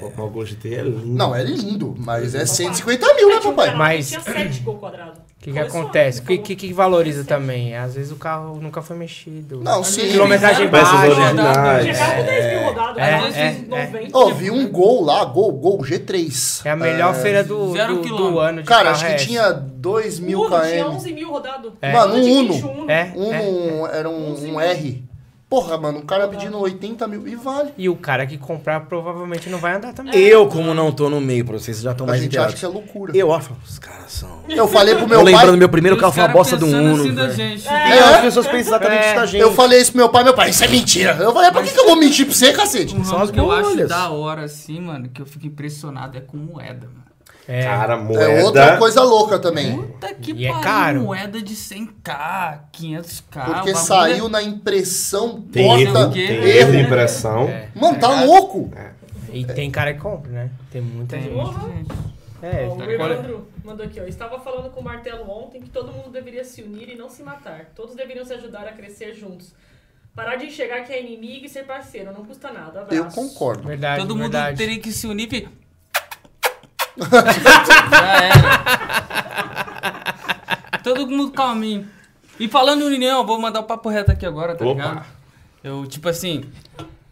[0.00, 1.06] O o Gol GT é lindo.
[1.06, 3.74] Não, é lindo, mas é 150 mil, né, papai?
[3.74, 5.20] Mas- Tinha 7 gol quadrado.
[5.46, 6.20] O que, que Foi só, acontece?
[6.20, 7.76] O que, que, que valoriza também?
[7.76, 9.60] Às vezes o carro nunca foi mexido.
[9.62, 10.08] Não, sim.
[10.10, 11.06] Quilometragem Peças baixa.
[11.06, 11.98] originais.
[11.98, 14.18] Carro com 10 mil rodados, é, às vezes é, 90.
[14.18, 16.62] Ó, vi um Gol lá, Gol, Gol G3.
[16.64, 20.18] É a melhor feira do, do, do ano de Cara, acho é que tinha 2
[20.18, 20.90] mil Uno tinha km.
[20.90, 21.72] 11 mil rodado.
[21.80, 21.92] É.
[21.92, 22.52] Mano, um Uno.
[22.52, 22.90] 20 Uno.
[22.90, 23.98] É, Um é.
[23.98, 25.04] era um, um R.
[25.48, 27.70] Porra, mano, o cara pedindo 80 mil e vale.
[27.78, 30.12] E o cara que comprar provavelmente não vai andar também.
[30.16, 32.64] Eu, como não tô no meio, pra vocês já estão A mais gente acha que
[32.64, 33.16] é loucura.
[33.16, 34.40] Eu acho, os caras são.
[34.48, 35.56] Eu falei pro Eu meu lembrando, pai.
[35.56, 36.96] meu primeiro carro foi uma bosta do Uno.
[37.00, 37.34] assim da velho.
[37.36, 37.68] gente.
[37.68, 37.88] É.
[37.88, 39.06] E as pessoas pensam exatamente É.
[39.06, 39.40] isso da gente.
[39.40, 41.12] Eu falei isso pro meu pai, meu pai, isso é mentira.
[41.20, 42.96] Eu falei, por que, que eu vou mentir pra você, cacete?
[42.96, 43.88] Um São ramo as que eu acho bolhas.
[43.88, 47.06] da hora, assim, mano, que eu fico impressionado é com moeda, mano.
[47.48, 47.62] É.
[47.62, 48.24] Cara, moeda.
[48.30, 49.76] É outra coisa louca também.
[49.76, 51.00] Puta que E é pariu, caro.
[51.02, 53.44] moeda de 100k, 500k.
[53.54, 56.74] Porque é- saiu na impressão Tem porta erro, erro.
[56.74, 57.42] impressão.
[57.48, 57.68] É.
[57.74, 58.70] Mano, tá louco.
[59.32, 60.50] E tem cara que compra, né?
[60.70, 61.34] Tem muita Tem gente.
[61.36, 62.16] gente.
[62.42, 64.04] É, o Evandro mandou aqui, ó.
[64.04, 67.22] Estava falando com o Martelo ontem que todo mundo deveria se unir e não se
[67.22, 67.66] matar.
[67.74, 69.54] Todos deveriam se ajudar a crescer juntos.
[70.14, 72.12] Parar de enxergar que é inimigo e ser parceiro.
[72.12, 72.80] Não custa nada.
[72.82, 72.94] Abraço.
[72.94, 73.66] Eu concordo.
[73.68, 74.56] verdade, Todo mundo verdade.
[74.58, 75.48] teria que se unir e...
[76.98, 78.66] Já era.
[80.82, 81.86] Todo mundo calminho.
[82.38, 84.82] E falando em união, eu vou mandar o papo reto aqui agora, tá Opa.
[84.82, 85.06] ligado?
[85.64, 86.44] Eu, tipo assim,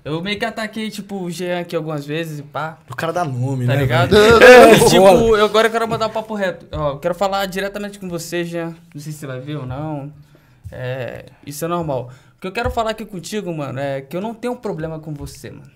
[0.05, 3.25] eu meio que ataquei, tipo, o Jean aqui algumas vezes e pá, O cara dá
[3.25, 3.81] nome, tá né?
[3.81, 4.11] ligado?
[4.11, 4.39] velho?
[4.77, 6.67] E, tipo, eu agora quero mandar o papo reto.
[6.73, 8.75] Ó, eu quero falar diretamente com você, Jean.
[8.95, 10.13] Não sei se você vai ver ou não.
[10.71, 12.11] É, isso é normal.
[12.37, 15.15] O que eu quero falar aqui contigo, mano, é que eu não tenho problema com
[15.15, 15.71] você, mano.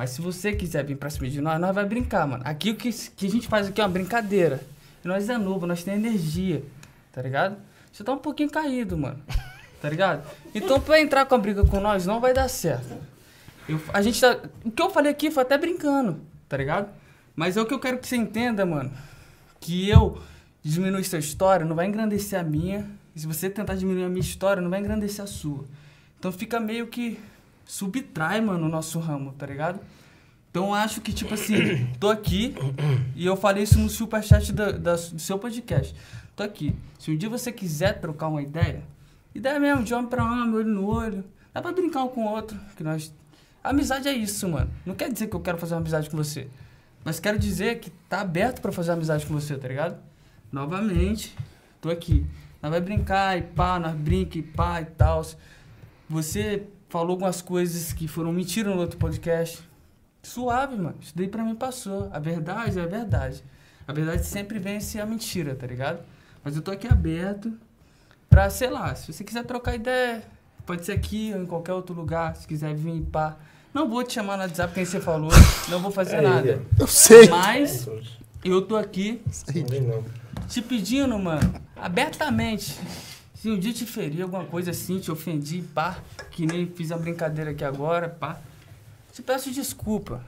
[0.00, 2.42] Mas se você quiser vir pra cima de nós, nós vai brincar, mano.
[2.46, 4.58] Aqui o que, que a gente faz aqui é uma brincadeira.
[5.04, 6.62] Nós é novo, nós tem energia,
[7.12, 7.58] tá ligado?
[7.92, 9.20] Você tá um pouquinho caído, mano.
[9.78, 10.26] Tá ligado?
[10.54, 12.94] Então pra entrar com a briga com nós não vai dar certo.
[13.68, 14.38] Eu- a gente tá.
[14.64, 16.88] O que eu falei aqui foi até brincando, tá ligado?
[17.36, 18.90] Mas é o que eu quero que você entenda, mano.
[19.60, 20.18] Que eu
[20.62, 22.86] diminuir sua história não vai engrandecer a minha.
[23.14, 25.66] E se você tentar diminuir a minha história, não vai engrandecer a sua.
[26.18, 27.20] Então fica meio que
[27.70, 29.80] subtrai, mano, o nosso ramo, tá ligado?
[30.50, 32.54] Então acho que, tipo assim, tô aqui
[33.14, 35.94] e eu falei isso no superchat da, da- do seu podcast.
[36.34, 36.74] Tô aqui.
[36.98, 38.82] Se um dia você quiser trocar uma ideia,
[39.32, 41.24] ideia mesmo, de homem pra homem, olho no olho,
[41.54, 42.58] dá pra brincar um com o outro.
[42.76, 43.14] Que nós...
[43.62, 44.70] Amizade é isso, mano.
[44.84, 46.48] Não quer dizer que eu quero fazer uma amizade com você.
[47.04, 49.96] Mas quero dizer que tá aberto pra fazer amizade com você, tá ligado?
[50.50, 51.32] Novamente,
[51.80, 52.26] tô aqui.
[52.60, 55.24] Nós vai brincar e pá, nós brinca e pá e tal.
[56.08, 59.62] Você falou algumas coisas que foram mentira no outro podcast.
[60.22, 60.96] Suave, mano.
[61.00, 62.10] Isso daí pra mim passou.
[62.12, 63.42] A verdade é a verdade.
[63.86, 66.00] A verdade sempre vence a mentira, tá ligado?
[66.44, 67.52] Mas eu tô aqui aberto
[68.28, 70.22] pra, sei lá, se você quiser trocar ideia,
[70.66, 73.36] pode ser aqui ou em qualquer outro lugar, se quiser vir pá.
[73.72, 75.30] Não vou te chamar no WhatsApp, quem você falou,
[75.68, 76.60] não vou fazer nada.
[76.78, 77.28] Eu sei.
[77.28, 77.88] Mas
[78.44, 79.22] eu tô aqui
[79.80, 80.04] não.
[80.48, 82.76] te pedindo, mano, abertamente.
[83.40, 85.98] Se um dia te feri alguma coisa assim, te ofendi, pá,
[86.30, 88.38] que nem fiz a brincadeira aqui agora, pá,
[89.14, 90.22] te peço desculpa.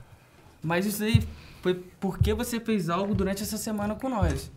[0.62, 1.23] Mas isso aí
[1.60, 4.50] foi porque você fez algo durante essa semana com nós.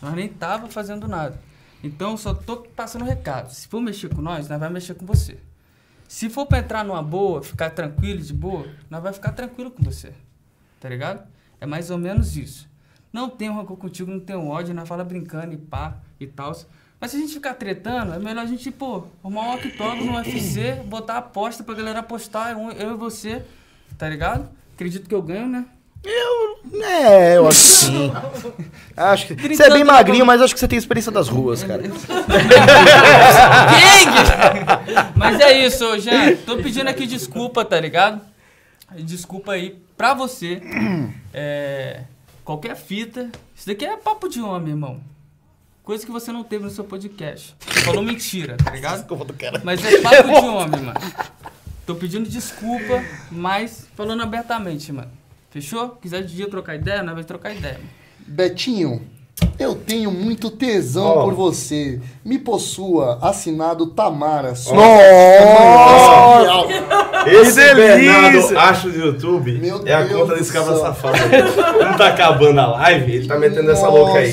[0.00, 1.40] Nós nem tava fazendo nada.
[1.80, 3.52] Então, só tô passando um recado.
[3.52, 5.38] Se for mexer com nós, nós vai mexer com você.
[6.08, 9.80] Se for pra entrar numa boa, ficar tranquilo, de boa, nós vai ficar tranquilo com
[9.80, 10.12] você.
[10.80, 11.24] Tá ligado?
[11.60, 12.68] É mais ou menos isso.
[13.12, 16.52] não tenho rancor contigo, não tenho ódio, nós fala brincando e pá e tal.
[17.02, 20.18] Mas se a gente ficar tretando, é melhor a gente, pô, arrumar um octógono no
[20.18, 23.42] UFC, botar a aposta pra galera apostar, eu e você,
[23.98, 24.48] tá ligado?
[24.72, 25.64] Acredito que eu ganho, né?
[26.80, 28.12] É, eu acho que sim.
[28.96, 29.34] Acho que...
[29.34, 31.82] Você é bem magrinho, mas acho que você tem experiência das ruas, cara.
[31.82, 31.92] Gang!
[35.16, 36.36] Mas é isso, Jean.
[36.46, 38.20] Tô pedindo aqui desculpa, tá ligado?
[38.96, 40.62] Desculpa aí pra você.
[41.34, 42.02] É,
[42.44, 43.30] qualquer fita.
[43.56, 45.00] Isso daqui é papo de homem, irmão.
[45.82, 47.56] Coisa que você não teve no seu podcast.
[47.84, 49.04] Falou mentira, tá ligado?
[49.64, 51.00] Mas é papo de homem, mano.
[51.84, 55.10] Tô pedindo desculpa, mas falando abertamente, mano.
[55.50, 55.90] Fechou?
[56.00, 57.74] Quiser de dia trocar ideia, nós vamos trocar ideia.
[57.74, 57.88] mano.
[58.24, 59.02] Betinho,
[59.58, 61.24] eu tenho muito tesão Ó.
[61.24, 62.00] por você.
[62.24, 64.54] Me possua, assinado Tamara.
[64.54, 66.68] Sua- Nossa!
[67.28, 67.74] Esse Que!
[67.74, 71.18] Bernardo Acho do YouTube Meu é a Deus conta do desse cabra safado.
[71.84, 74.32] Não tá acabando a live, ele tá metendo essa louca aí.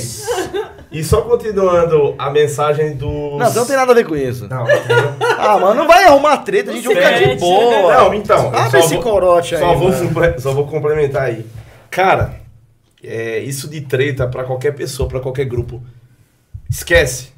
[0.92, 3.38] E só continuando a mensagem do.
[3.38, 4.48] Não, você não tem nada a ver com isso.
[4.50, 5.14] Não, entendeu?
[5.38, 7.94] Ah, mano, não vai arrumar treta, a gente vai ficar de boa.
[7.94, 8.48] Não, então.
[8.48, 9.92] Abre só esse vou- corote aí, Só vou,
[10.40, 11.46] só vou complementar aí.
[11.92, 12.40] Cara,
[13.04, 15.80] é, isso de treta pra qualquer pessoa, pra qualquer grupo.
[16.70, 17.30] Esquece.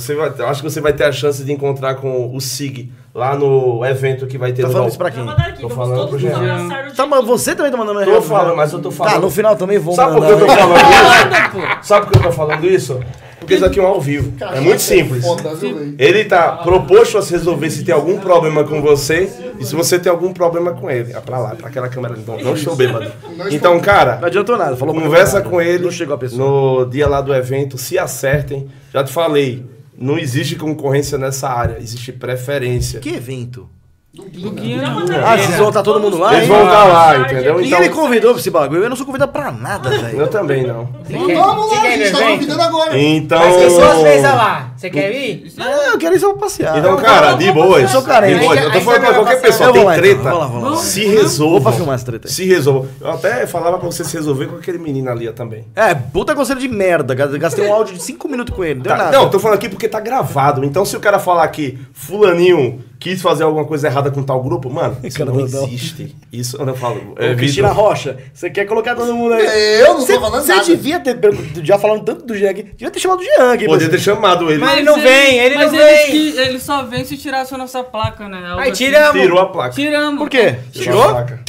[0.00, 2.92] Você vai, eu acho que você vai ter a chance de encontrar com o SIG
[3.14, 5.24] lá no evento que vai ter Tá no falando isso pra quem?
[5.24, 6.68] mandar aqui, Tô falando todos pro Jean.
[6.94, 8.54] Tá, mas você também tá mandando Tô errado, falando, né?
[8.56, 9.14] mas eu tô falando.
[9.14, 11.78] Tá, no final também vou Sabe por que eu tô falando isso?
[11.82, 13.00] Sabe por que eu tô falando isso?
[13.38, 14.32] Porque isso aqui é um ao vivo.
[14.40, 15.22] É muito simples.
[15.60, 15.94] Viu, velho?
[15.98, 19.98] Ele tá proposto a se resolver se tem algum problema com você e se você
[19.98, 21.12] tem algum problema com ele.
[21.12, 22.16] É pra lá, pra aquela câmera.
[22.26, 23.10] Não, não estou bêbado.
[23.50, 26.84] Então, cara, Não adiantou nada, falou conversa com ele Não chegou a pessoa.
[26.84, 28.66] no dia lá do evento, se acertem.
[28.92, 29.64] Já te falei,
[29.98, 33.00] não existe concorrência nessa área, existe preferência.
[33.00, 33.68] Que evento?
[34.16, 34.94] Do não.
[34.94, 35.26] mandaram.
[35.26, 37.56] Ah, vocês vão estar todo mundo lá, Eles vão estar lá, entendeu?
[37.56, 38.82] Ninguém Então, me convidou pra esse bagulho.
[38.82, 40.20] Eu não sou convidado pra nada, velho.
[40.20, 40.88] eu também não.
[41.04, 42.98] Vamos lá, a gente tá convidando agora.
[42.98, 44.72] Então, Mas quem são as três lá?
[44.76, 45.52] Você quer ir?
[45.56, 46.78] Não, eu quero ir só pra passear.
[46.78, 47.80] então cara, de boa.
[47.80, 48.38] Eu sou carente.
[48.38, 48.54] De boa.
[48.56, 50.76] Eu tô Aí falando você pra qualquer pessoa, tem treta.
[50.82, 51.70] Se resolva.
[51.70, 52.28] Vou filmar essa treta.
[52.28, 52.88] Se resolva.
[53.00, 55.64] Eu até falava pra você se resolver com aquele menino ali também.
[55.74, 57.14] É, puta conselho de merda.
[57.14, 58.74] Gastei um áudio de 5 minutos com ele.
[58.76, 59.16] Não deu Tá, nada.
[59.18, 60.64] não, tô falando aqui porque tá gravado.
[60.64, 64.70] Então, se o cara falar que fulaninho quis fazer alguma coisa errada com tal grupo,
[64.70, 66.16] mano, isso Cara, não existe.
[66.32, 67.14] Isso eu não falo.
[67.18, 69.80] Ô, É, Cristina Vitor, Rocha, você quer colocar todo mundo aí?
[69.80, 70.64] Eu não tô Cê- falando Você nada.
[70.64, 71.18] devia ter,
[71.62, 73.66] já falando tanto do Jean aqui, devia ter chamado o Jean aqui.
[73.66, 74.58] Podia ter chamado ele.
[74.66, 76.10] Mas ele não vem, ele mas não ele vem.
[76.10, 78.46] que- ele só vem se tirasse a nossa placa, né?
[78.46, 78.84] Algo Aí assim.
[78.84, 79.20] tiramos.
[79.22, 79.74] Tirou a placa.
[79.74, 80.18] Tiramos.
[80.18, 80.56] Por quê?
[80.72, 81.40] Tirou a placa.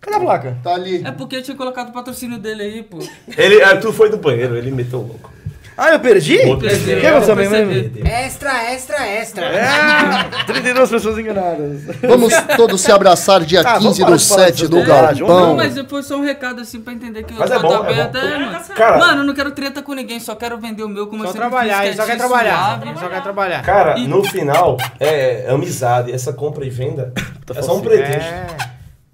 [0.00, 0.58] Cadê a placa?
[0.62, 1.02] Tá ali.
[1.04, 2.98] É porque eu tinha colocado o patrocínio dele aí, pô.
[3.38, 5.30] Ele, é, tu foi do banheiro, ele meteu o louco.
[5.76, 6.36] Ah, eu perdi?
[6.36, 6.68] O que
[7.06, 8.06] aconteceu Eu mesmo?
[8.06, 9.44] Extra, extra, extra.
[9.46, 11.82] É, 32 pessoas enganadas.
[12.00, 14.76] Vamos todos se abraçar dia Ah, vamos 15 parar do de falar 7 dessas do
[14.76, 14.88] vamos
[15.20, 15.56] Não, Galpão.
[15.56, 17.76] mas depois só um recado assim pra entender que Mas eu é tô bom, é
[18.00, 18.12] aberto.
[18.12, 18.18] bom.
[18.18, 18.60] É, mano.
[18.76, 21.26] Cara, Mano, eu não quero treta com ninguém, só quero vender o meu como eu
[21.26, 22.80] Só sempre trabalhar, fiz, ele só quer trabalhar.
[22.80, 22.98] suave.
[23.00, 23.62] Só quer trabalhar.
[23.62, 26.12] cara, E- no final, é amizade.
[26.12, 27.12] Essa compra e venda
[27.54, 28.32] é só um pretexto.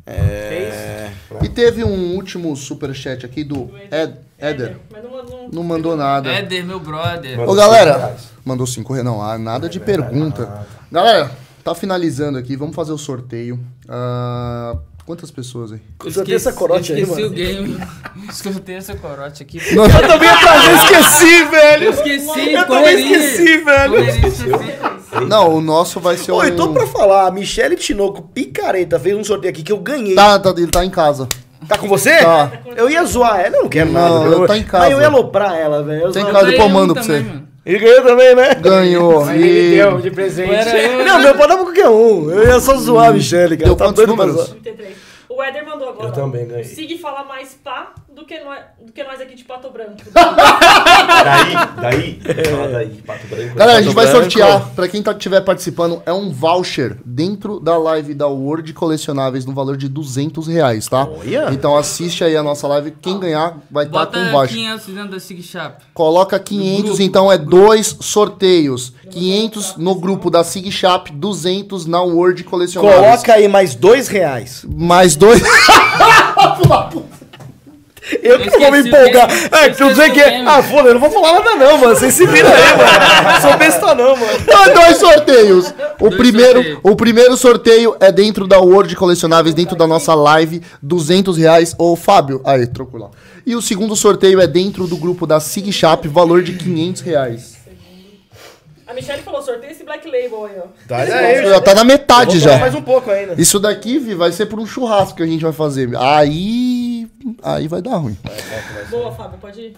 [0.06, 1.08] É.
[1.42, 4.76] E teve um último superchat aqui do Ed, Eder.
[4.90, 6.30] Mas não, não, Não mandou nada.
[6.30, 7.36] Éder, meu brother.
[7.36, 9.04] Mano, Ô galera, mandou 5 reais.
[9.04, 10.66] Não, ah, nada de pergunta.
[10.90, 11.30] Galera,
[11.62, 12.56] tá finalizando aqui.
[12.56, 13.60] Vamos fazer o sorteio.
[13.88, 15.80] Ah, quantas pessoas aí?
[16.04, 17.32] Eu tenho essa corote eu aí, esqueci mano.
[17.32, 17.80] o game.
[18.30, 19.58] Escutei essa corote aqui.
[19.74, 21.84] Não, Eu também ia trazer, esqueci, velho.
[21.84, 23.18] Eu esqueci, Eu também correria.
[23.18, 24.04] esqueci, velho.
[24.08, 24.44] Esqueci.
[25.28, 26.56] não, o nosso vai ser Oi, um...
[26.56, 30.14] tô pra falar, a Michele Tinoco Picareta fez um sorteio aqui que eu ganhei.
[30.14, 31.28] Tá, tá, ele tá em casa.
[31.68, 32.16] Tá com você?
[32.18, 32.50] Tá.
[32.76, 34.34] Eu ia zoar ela, eu não quero Não, nada.
[34.36, 34.84] eu tá em casa.
[34.84, 36.02] Mas eu ia aloprar ela, velho.
[36.06, 37.20] Eu Tá em zoava- casa, Eu depois eu ganhei um mando pra você.
[37.20, 37.48] mano.
[37.66, 38.54] Ele ganhou também, né?
[38.54, 39.24] Ganhou.
[39.24, 39.76] Aí ele E...
[39.76, 40.50] deu de presente.
[40.76, 42.30] Eu, Não, meu pode dar pra qualquer um.
[42.30, 43.66] Eu ia só zoar a Michele, cara.
[43.68, 44.34] Deu tá quantos números?
[44.36, 44.46] zoar.
[44.48, 44.94] 33.
[45.28, 46.08] O Éder mandou agora.
[46.08, 46.64] Eu também ganhei.
[46.64, 49.96] Sig fala mais pá do que nós, do que nós aqui de Pato Branco.
[51.20, 53.54] Daí, daí, fala daí, Pato Branco.
[53.54, 54.20] Galera, a gente vai Branco.
[54.22, 59.44] sortear, pra quem tá, estiver participando, é um voucher dentro da live da Word Colecionáveis
[59.44, 61.06] no valor de 200 reais, tá?
[61.06, 61.50] Olha.
[61.52, 64.56] Então assiste aí a nossa live, quem ganhar vai estar Bota com voucher.
[64.56, 65.84] 500 dentro da Sig Shop.
[65.92, 68.92] Coloca 500, então é dois sorteios.
[69.10, 73.04] 500 no grupo da Sig Shop, 200 na Word Colecionáveis.
[73.04, 74.64] Coloca aí mais dois reais.
[74.68, 75.42] Mais dois...
[78.22, 79.28] Eu que não vou me empolgar.
[79.52, 80.42] É, Eu que eu sei que é.
[80.46, 81.94] Ah, foda, eu não vou falar nada não, mano.
[81.94, 83.40] Vocês se viram aí, mano.
[83.40, 84.32] Sou besta não, mano.
[84.40, 85.74] Então, dois sorteios.
[86.00, 86.80] O Dois primeiro, sorteios.
[86.82, 91.74] o primeiro sorteio é dentro da Word Colecionáveis, dentro da nossa live, 200 reais.
[91.78, 93.10] Ô, Fábio, aí, trocou lá.
[93.46, 97.60] E o segundo sorteio é dentro do grupo da Sig Shop, valor de 500 reais.
[98.86, 100.66] A Michelle falou, sorteio esse Black Label aí, ó.
[100.88, 102.58] Tá aí, Já tá na metade já.
[102.58, 103.34] mais um pouco ainda.
[103.38, 105.88] Isso daqui, Vi, vai ser por um churrasco que a gente vai fazer.
[105.96, 106.89] Aí
[107.42, 108.16] aí vai dar ruim.
[108.90, 109.76] Boa, Fábio, pode ir.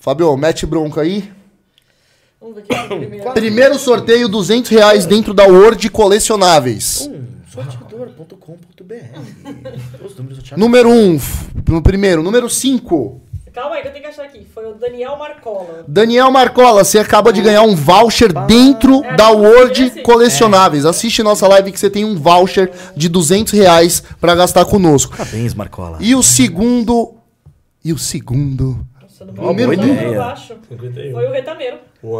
[0.00, 1.30] Fábio, mete bronca aí.
[2.40, 3.30] Vamos ver quem é o primeiro.
[3.32, 7.08] Primeiro sorteio, 200 reais dentro da Word Colecionáveis.
[7.10, 8.84] Um sorteador.com.br.
[10.04, 10.60] Os números do Thiago.
[10.60, 12.22] Número 1, um, f- no primeiro.
[12.22, 13.20] Número 5,
[13.54, 14.44] Calma aí, que eu tenho que achar aqui.
[14.52, 15.84] Foi o Daniel Marcola.
[15.86, 20.02] Daniel Marcola, você acaba de ganhar um voucher dentro É, da Word esse?
[20.02, 20.84] Colecionáveis.
[20.84, 25.16] Assiste nossa live que você tem um voucher de 200 reais pra gastar conosco.
[25.16, 25.98] Parabéns, Marcola.
[26.00, 27.14] E o segundo...
[27.84, 28.84] E o segundo...
[29.32, 30.18] Boa ideia.
[30.18, 30.54] baixo.
[30.68, 31.12] 51.
[31.12, 31.76] Foi o Retameiro.
[32.02, 32.18] O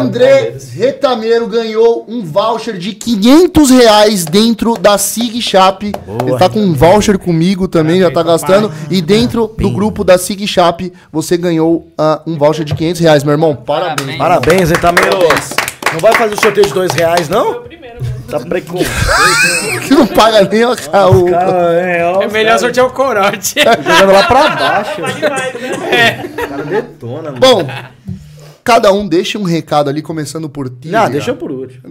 [0.00, 5.84] André Retameiro ganhou um voucher de 500 reais dentro da Sig Shop.
[5.84, 8.72] Ele tá com um voucher comigo também, já tá gastando.
[8.90, 13.24] E dentro do grupo da Sig Shop, você ganhou ah, um voucher de 500 reais,
[13.24, 13.54] meu irmão.
[13.54, 14.16] Parabéns.
[14.16, 15.18] Parabéns, Etameiro.
[15.92, 17.62] Não vai fazer o sorteio de dois reais, não?
[17.62, 17.98] primeiro.
[18.30, 18.90] Tá preconceito.
[19.86, 20.68] Que não paga nem a,
[21.08, 23.54] o, é, ó, É melhor sortear o corote.
[23.58, 25.00] jogando lá pra baixo.
[25.00, 26.24] Vale mais, né?
[26.44, 27.38] O cara detona, mano.
[27.38, 27.66] Bom,
[28.68, 30.88] cada um deixa um recado ali, começando por ti.
[30.88, 31.82] Não, deixa por último.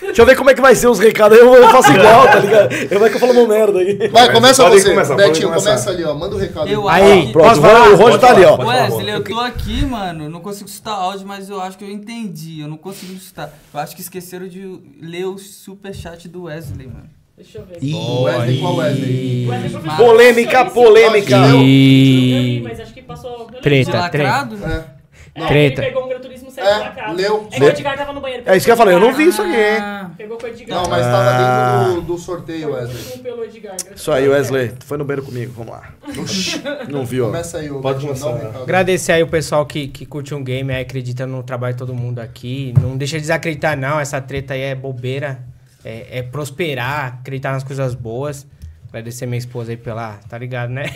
[0.00, 1.36] Deixa eu ver como é que vai ser os recados.
[1.36, 2.72] Eu, eu faço igual, tá ligado?
[2.90, 4.08] Eu vai que eu falo uma merda aí.
[4.08, 4.90] Vai, começa Pode você.
[4.90, 6.14] começar, Betinho, começa ali, ó.
[6.14, 6.68] Manda o recado.
[6.68, 7.90] Eu Aí, que- Pronto, falar?
[7.90, 8.56] o Roger tá ali, ó.
[8.56, 10.28] Wesley, eu tô aqui, mano.
[10.28, 12.60] Não consigo escutar áudio, mas eu acho que eu entendi.
[12.60, 13.52] Eu não consigo escutar.
[13.72, 17.08] Eu acho que esqueceram de ler o superchat do Wesley, mano.
[17.36, 17.78] Deixa eu ver.
[17.82, 19.46] Wesley, qual Wesley?
[19.48, 21.36] Wesley, Polêmica, polêmica.
[21.56, 22.60] E...
[22.62, 23.46] mas acho que passou.
[23.60, 24.10] Treta?
[24.12, 24.84] É,
[25.34, 25.82] É, Treta.
[25.82, 27.12] Ele pegou um Gran Turismo 7 É, da casa.
[27.12, 27.48] leu.
[27.50, 28.44] É que o Edgar tava no banheiro.
[28.46, 29.78] É isso que eu falei, eu não vi isso aqui, hein?
[29.80, 30.78] Ah, Pegou com o Edgar.
[30.82, 32.96] Não, mas tava dentro do, do sorteio, Foi o Wesley.
[33.02, 33.76] último pelo Edgar.
[33.96, 34.68] Isso aí, Wesley.
[34.70, 35.90] Tu foi no banheiro comigo, vamos lá.
[36.88, 37.26] Não viu, ó.
[37.28, 38.28] Começa aí, ô, Pode começar.
[38.62, 41.92] Agradecer aí o pessoal que, que curte um game, aí acredita no trabalho de todo
[41.94, 42.72] mundo aqui.
[42.80, 43.98] Não deixa de desacreditar, não.
[43.98, 45.40] Essa treta aí é bobeira.
[45.84, 48.46] É, é prosperar, acreditar nas coisas boas.
[48.94, 50.20] Agradecer minha esposa aí pela.
[50.28, 50.84] Tá ligado, né?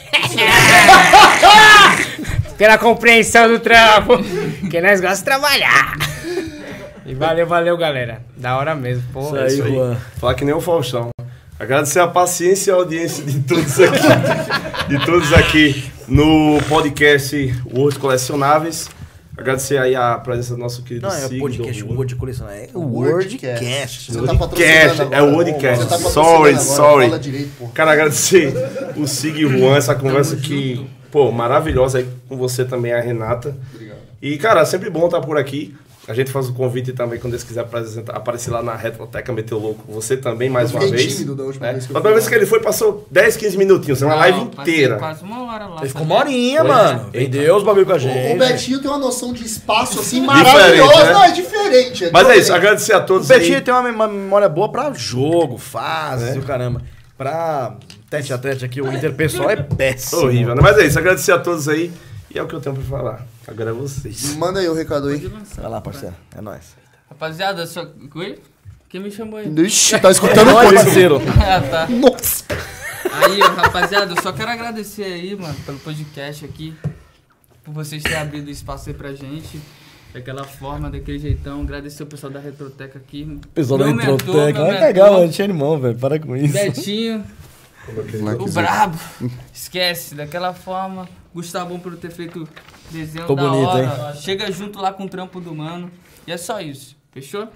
[2.57, 4.19] pela compreensão do trampo.
[4.71, 5.97] Que nós gostamos de trabalhar.
[7.05, 8.23] E valeu, valeu, galera.
[8.37, 9.23] Da hora mesmo, pô.
[9.23, 9.97] Isso aí, Juan.
[10.21, 11.09] Falar que nem o Faustão.
[11.59, 13.99] Agradecer a paciência e a audiência de todos aqui.
[14.91, 18.89] de todos aqui no podcast World Colecionáveis.
[19.39, 22.17] Agradecer aí a presença do nosso querido Não, é Sig, o podcast, do o Word
[22.17, 22.55] colecionar.
[22.55, 23.47] É o Wordcast.
[23.47, 24.13] Wordcast.
[24.13, 25.17] Você tá Wordcast, patrocinando agora.
[25.17, 25.85] é o Wordcast.
[25.85, 27.07] Você tá Sorry, agora, sorry.
[27.07, 27.69] Fala direito, pô.
[27.69, 28.53] Cara, agradecer
[28.97, 33.57] o Sig Juan, essa conversa que, pô, maravilhosa aí com você também, a Renata.
[33.73, 33.99] Obrigado.
[34.21, 35.73] E, cara, sempre bom estar por aqui.
[36.09, 39.59] A gente faz o convite também quando eles quiserem apresentar- aparecer lá na Retroteca Meteu
[39.59, 39.85] Louco.
[39.93, 41.13] Você também, mais Eu uma vez.
[41.15, 41.73] tímido da última né?
[41.75, 44.15] vez que eu A fui última vez que ele foi, passou 10, 15 minutinhos, uma
[44.15, 44.97] live inteira.
[44.97, 45.81] Quase uma hora lá.
[45.81, 46.63] Ele ficou uma horinha, é.
[46.63, 47.11] mano.
[47.13, 48.35] Vendeu os bagulho com a gente.
[48.35, 51.05] O Betinho tem uma noção de espaço assim Diferente, maravilhosa.
[51.05, 51.13] né?
[51.13, 52.05] Não, é diferente.
[52.07, 52.53] é Mas é isso, diferente.
[52.53, 53.61] agradecer a O todos Betinho aí.
[53.61, 56.81] tem uma mem- uma memória boa pra jogo, fases o caramba.
[57.19, 57.75] Pra
[58.09, 60.23] tete a tete aqui, o interpessoal é péssimo.
[60.23, 60.61] Horrível, né?
[60.63, 61.91] Mas é isso, agradecer a todos aí.
[62.31, 63.27] E é o que eu tenho pra falar.
[63.47, 64.37] Agora é vocês.
[64.37, 65.27] Manda aí o recado aí.
[65.57, 66.15] Vai lá, parceiro.
[66.37, 66.77] É nóis.
[67.09, 67.87] Rapaziada, só.
[68.15, 68.39] Oi?
[68.89, 69.49] Quem me chamou aí?
[69.49, 70.85] Ixi, tá escutando nóis, coisa.
[70.85, 71.21] parceiro.
[71.41, 71.89] ah, tá.
[71.89, 72.45] Nossa.
[73.13, 76.75] Aí, rapaziada, eu só quero agradecer aí, mano, pelo podcast aqui.
[77.65, 79.61] Por vocês terem abrido espaço aí pra gente.
[80.13, 81.63] Daquela forma, daquele jeitão.
[81.63, 83.41] Agradecer o pessoal da Retroteca aqui.
[83.55, 85.33] Pessoal da meu Vai cagar, mentor, mano.
[85.33, 85.99] Tinha animão, velho.
[85.99, 86.53] Para com isso.
[86.53, 87.25] Betinho,
[88.41, 88.99] o brabo.
[89.53, 91.09] Esquece, daquela forma.
[91.35, 92.49] Gustavão por ter feito
[92.91, 94.15] desenho Ficou da bonito, hora.
[94.15, 95.91] Chega junto lá com o trampo do mano.
[96.27, 96.97] E é só isso.
[97.13, 97.49] Fechou?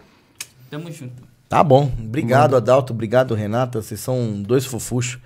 [0.70, 1.23] Tamo junto.
[1.49, 1.92] Tá bom.
[1.99, 2.92] Obrigado, Adalto.
[2.92, 3.83] Obrigado, Renata.
[3.83, 5.18] Vocês são dois fofuchos.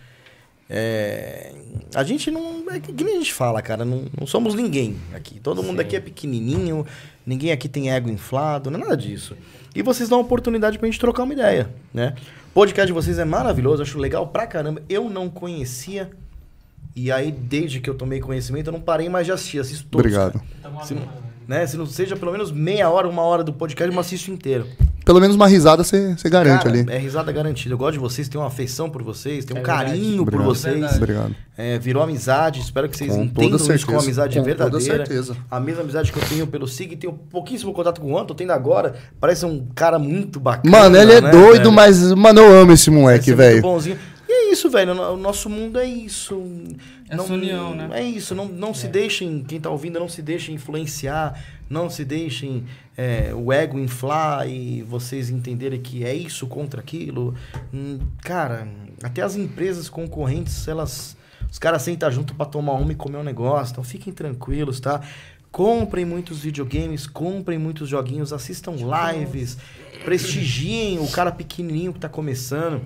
[0.68, 1.52] É,
[1.94, 2.64] A gente não.
[2.70, 3.84] É que que nem a gente fala, cara.
[3.84, 5.38] Não, não somos ninguém aqui.
[5.38, 6.84] Todo mundo aqui é pequenininho.
[7.24, 8.70] Ninguém aqui tem ego inflado.
[8.70, 9.36] Não é nada disso.
[9.74, 12.14] E vocês dão a oportunidade pra gente trocar uma ideia, né?
[12.50, 13.82] O podcast de vocês é maravilhoso.
[13.82, 14.82] Acho legal pra caramba.
[14.88, 16.10] Eu não conhecia.
[16.96, 19.60] E aí, desde que eu tomei conhecimento, eu não parei mais de assistir.
[19.60, 20.04] Assisto todos.
[20.06, 20.40] Obrigado.
[20.62, 20.84] cara.
[20.84, 21.02] Se, não-
[21.46, 21.66] né?
[21.66, 24.66] Se não seja pelo menos meia hora, uma hora do podcast, eu assisto inteiro.
[25.04, 26.84] Pelo menos uma risada você garante Cara, ali.
[26.90, 27.72] É risada garantida.
[27.74, 29.90] Eu gosto de vocês, tenho uma afeição por vocês, tenho um É verdade.
[29.90, 30.46] carinho por Obrigado.
[30.46, 30.74] vocês.
[30.74, 30.96] Verdade.
[30.96, 31.36] Obrigado.
[31.56, 33.86] É, virou amizade, espero que vocês Com entendam toda isso certeza.
[33.86, 34.80] como amizade Com verdadeira.
[34.80, 35.36] toda certeza.
[35.48, 38.34] A mesma amizade que eu tenho pelo Sig, tenho pouquíssimo contato com o Juan, tô
[38.34, 38.94] tendo agora.
[39.20, 40.76] Parece um cara muito bacana.
[40.76, 41.72] Mano, ele é né, doido, velho?
[41.72, 43.62] mas, mano, eu amo esse moleque, velho.
[43.62, 43.96] bonzinho.
[44.56, 44.92] É isso, velho.
[45.12, 46.42] O nosso mundo é isso.
[47.10, 47.90] Essa união, né?
[47.92, 48.34] É isso.
[48.34, 51.38] Não, não se deixem, quem tá ouvindo, não se deixem influenciar.
[51.68, 52.64] Não se deixem
[52.96, 57.34] é, o ego inflar e vocês entenderem que é isso contra aquilo.
[57.74, 58.66] Hum, cara,
[59.02, 61.16] até as empresas concorrentes, elas.
[61.50, 63.72] Os caras sentam junto pra tomar uma e comer um negócio.
[63.72, 65.02] Então fiquem tranquilos, tá?
[65.52, 69.58] Comprem muitos videogames, comprem muitos joguinhos, assistam lives,
[70.04, 72.82] prestigiem o cara pequenininho que tá começando.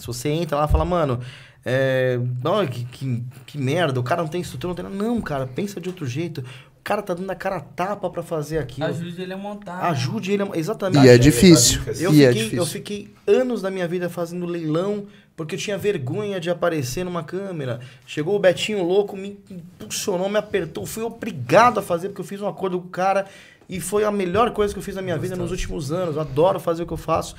[0.00, 1.20] Se você entra lá e fala, mano,
[1.64, 4.96] é, não, que, que, que merda, o cara não tem estrutura, não tem nada.
[4.96, 6.40] Não, cara, pensa de outro jeito.
[6.40, 8.86] O cara tá dando a cara a tapa pra fazer aquilo.
[8.86, 9.84] Ajude ele a montar.
[9.90, 10.48] Ajude ele a...
[10.54, 11.04] Exatamente.
[11.04, 11.82] E é difícil.
[12.00, 12.66] Eu, E é fiquei, eu difícil.
[12.66, 15.04] fiquei anos da minha vida fazendo leilão
[15.36, 17.80] porque eu tinha vergonha de aparecer numa câmera.
[18.06, 20.86] Chegou o Betinho louco, me impulsionou, me apertou.
[20.86, 23.26] Fui obrigado a fazer porque eu fiz um acordo com o cara
[23.68, 26.16] e foi a melhor coisa que eu fiz na minha vida nos últimos anos.
[26.16, 27.36] Eu adoro fazer o que eu faço.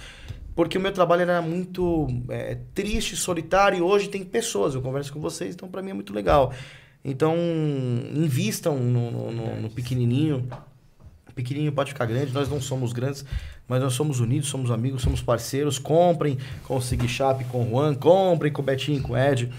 [0.56, 5.12] Porque o meu trabalho era muito é, triste, solitário, e hoje tem pessoas, eu converso
[5.14, 6.54] com vocês, então pra mim é muito legal.
[7.04, 7.36] Então,
[8.14, 10.48] invistam no, no- no- no pequenininho,
[11.30, 13.26] o pequenininho pode ficar grande, nós não somos grandes,
[13.68, 15.80] mas nós somos unidos, somos amigos, somos parceiros.
[15.80, 19.18] Comprem com o Sig Chap, com o Juan, comprem com o Betinho e com o
[19.18, 19.50] Ed.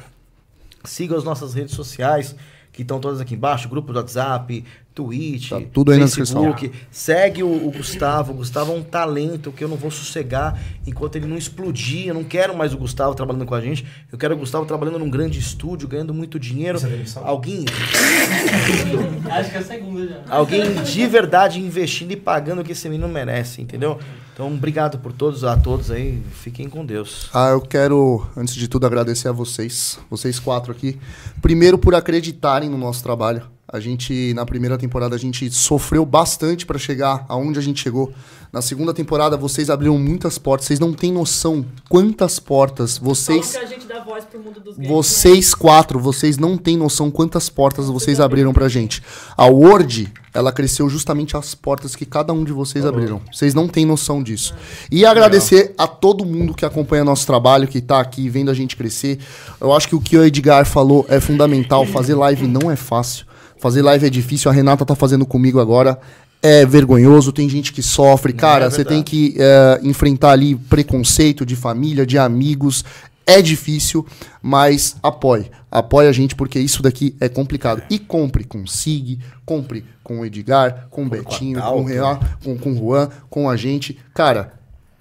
[0.85, 2.37] Sigam as nossas redes sociais,
[2.73, 4.65] que estão todas aqui embaixo, grupo do WhatsApp,
[4.95, 6.71] Twitch, Tá tudo aí na Facebook.
[6.91, 8.33] Segue o, o Gustavo.
[8.33, 12.09] O Gustavo é um talento que eu não vou sossegar enquanto ele não explodir.
[12.09, 13.85] Eu não quero mais o Gustavo trabalhando com a gente.
[14.11, 16.79] Eu quero o Gustavo trabalhando num grande estúdio, ganhando muito dinheiro.
[16.79, 17.05] É?
[17.23, 17.65] Alguém
[19.31, 20.23] Acho que é a segunda já.
[20.29, 23.99] Alguém de verdade investindo e pagando o que esse menino merece, entendeu?
[24.33, 26.23] Então, obrigado por todos, a todos aí.
[26.33, 27.29] Fiquem com Deus.
[27.35, 30.99] Ah, eu quero, antes de tudo, agradecer a vocês, vocês quatro aqui.
[31.41, 33.43] Primeiro, por acreditarem no nosso trabalho.
[33.73, 38.13] A gente, na primeira temporada, a gente sofreu bastante para chegar aonde a gente chegou.
[38.53, 40.67] Na segunda temporada, vocês abriram muitas portas.
[40.67, 43.53] Vocês não têm noção quantas portas vocês.
[43.53, 47.11] Que a gente dá voz pro mundo dos games, Vocês quatro, vocês não têm noção
[47.11, 49.03] quantas portas vocês abriram pra gente.
[49.35, 53.23] A Word, ela cresceu justamente as portas que cada um de vocês abriram.
[53.33, 54.55] Vocês não têm noção disso.
[54.91, 58.77] E agradecer a todo mundo que acompanha nosso trabalho, que tá aqui vendo a gente
[58.77, 59.19] crescer.
[59.59, 61.87] Eu acho que o que o Edgar falou é fundamental.
[61.87, 63.32] Fazer live não é fácil.
[63.63, 64.51] Fazer live é difícil.
[64.51, 65.97] A Renata tá fazendo comigo agora.
[66.43, 68.33] É vergonhoso, tem gente que sofre.
[68.33, 72.85] Cara, você tem que é, enfrentar ali preconceito de família, de amigos.
[73.25, 74.05] É difícil,
[74.43, 75.49] mas apoie.
[75.71, 77.85] Apoie a gente, porque isso daqui é complicado.
[77.89, 82.19] E compre com o Sig, compre com o Edgar, com o Betinho, com o, Real,
[82.43, 83.97] com, com o Juan, com a gente.
[84.13, 84.55] Cara,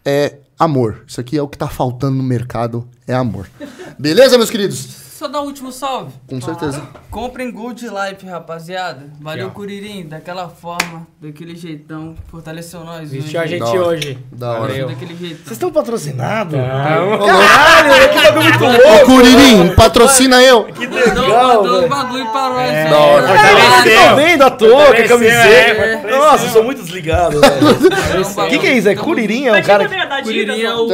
[0.06, 1.04] é amor.
[1.08, 3.50] Isso aqui é o que tá faltando no mercado, é amor.
[3.98, 5.01] Beleza, meus queridos?
[5.22, 6.12] Só dar o último salve.
[6.28, 6.82] Com certeza.
[7.12, 9.06] Comprem Gold Life, rapaziada.
[9.20, 10.08] Valeu, Curirim.
[10.08, 12.16] Daquela forma, daquele jeitão.
[12.32, 13.80] Fortaleceu nós Vestiu a gente Da hora.
[13.86, 14.18] hoje.
[14.32, 14.62] Da hora.
[14.62, 14.88] Valeu.
[14.88, 15.38] Daquele jeitão.
[15.44, 16.56] Vocês estão patrocinados?
[18.90, 20.64] Ô, Curirim, patrocina eu.
[20.66, 22.72] Que legal, mandou um bagulho pra nós.
[22.72, 23.28] É, da hora.
[23.28, 24.10] Fortaleceu.
[24.10, 25.38] Tô vendo a touca, camiseta.
[25.38, 26.12] é.
[26.18, 28.90] Nossa, sou muito desligado, um O que, que é isso?
[28.90, 29.46] É Curirim?
[29.46, 29.88] É um cara.
[30.22, 30.88] É Curirim é o...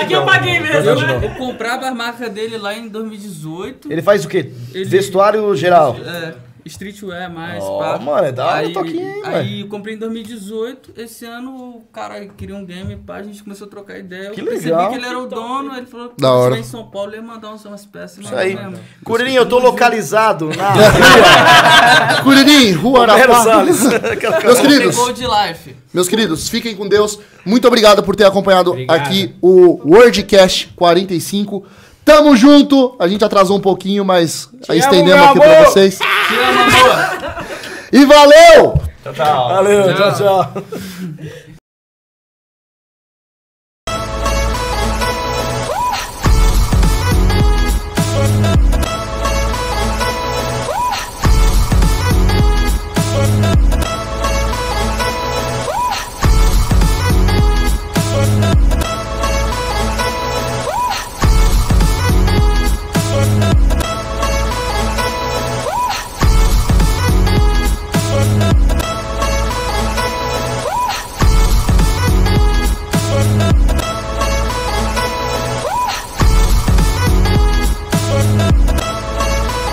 [0.00, 0.94] Aqui eu paguei mesmo.
[1.06, 1.20] né?
[1.22, 3.90] Eu comprava a marca dele lá em 2018.
[3.92, 4.52] Ele faz o quê?
[4.74, 5.96] Ele- Vestuário geral.
[6.04, 6.34] É,
[6.66, 7.98] streetwear mais, Ó, pá.
[7.98, 11.50] mano, é da hora o aí, toquinho, hein, Aí eu comprei em 2018, esse ano
[11.50, 14.30] o cara queria um game, pá, a gente começou a trocar ideia.
[14.30, 14.90] Que eu percebi legal.
[14.90, 16.58] que ele era o dono, aí ele falou que Da hora.
[16.58, 18.24] em São Paulo ele ia mandar umas peças.
[18.24, 18.58] Isso aí.
[19.04, 23.44] Curirim, eu tô localizado na Curirim, Rua Romero Arafá.
[23.44, 23.80] Salles.
[24.44, 25.76] Meus queridos, Gold Life.
[25.92, 27.18] meus queridos, fiquem com Deus.
[27.44, 28.96] Muito obrigado por ter acompanhado Obrigado.
[28.96, 31.64] aqui o Wordcast 45.
[32.04, 32.94] Tamo junto.
[32.98, 35.66] A gente atrasou um pouquinho, mas estendemos meu aqui pra amor.
[35.66, 35.98] vocês.
[36.30, 37.44] Amor.
[37.92, 38.82] E valeu!
[39.02, 39.48] Tchau, tchau.
[39.48, 40.62] Valeu, tchau, tchau.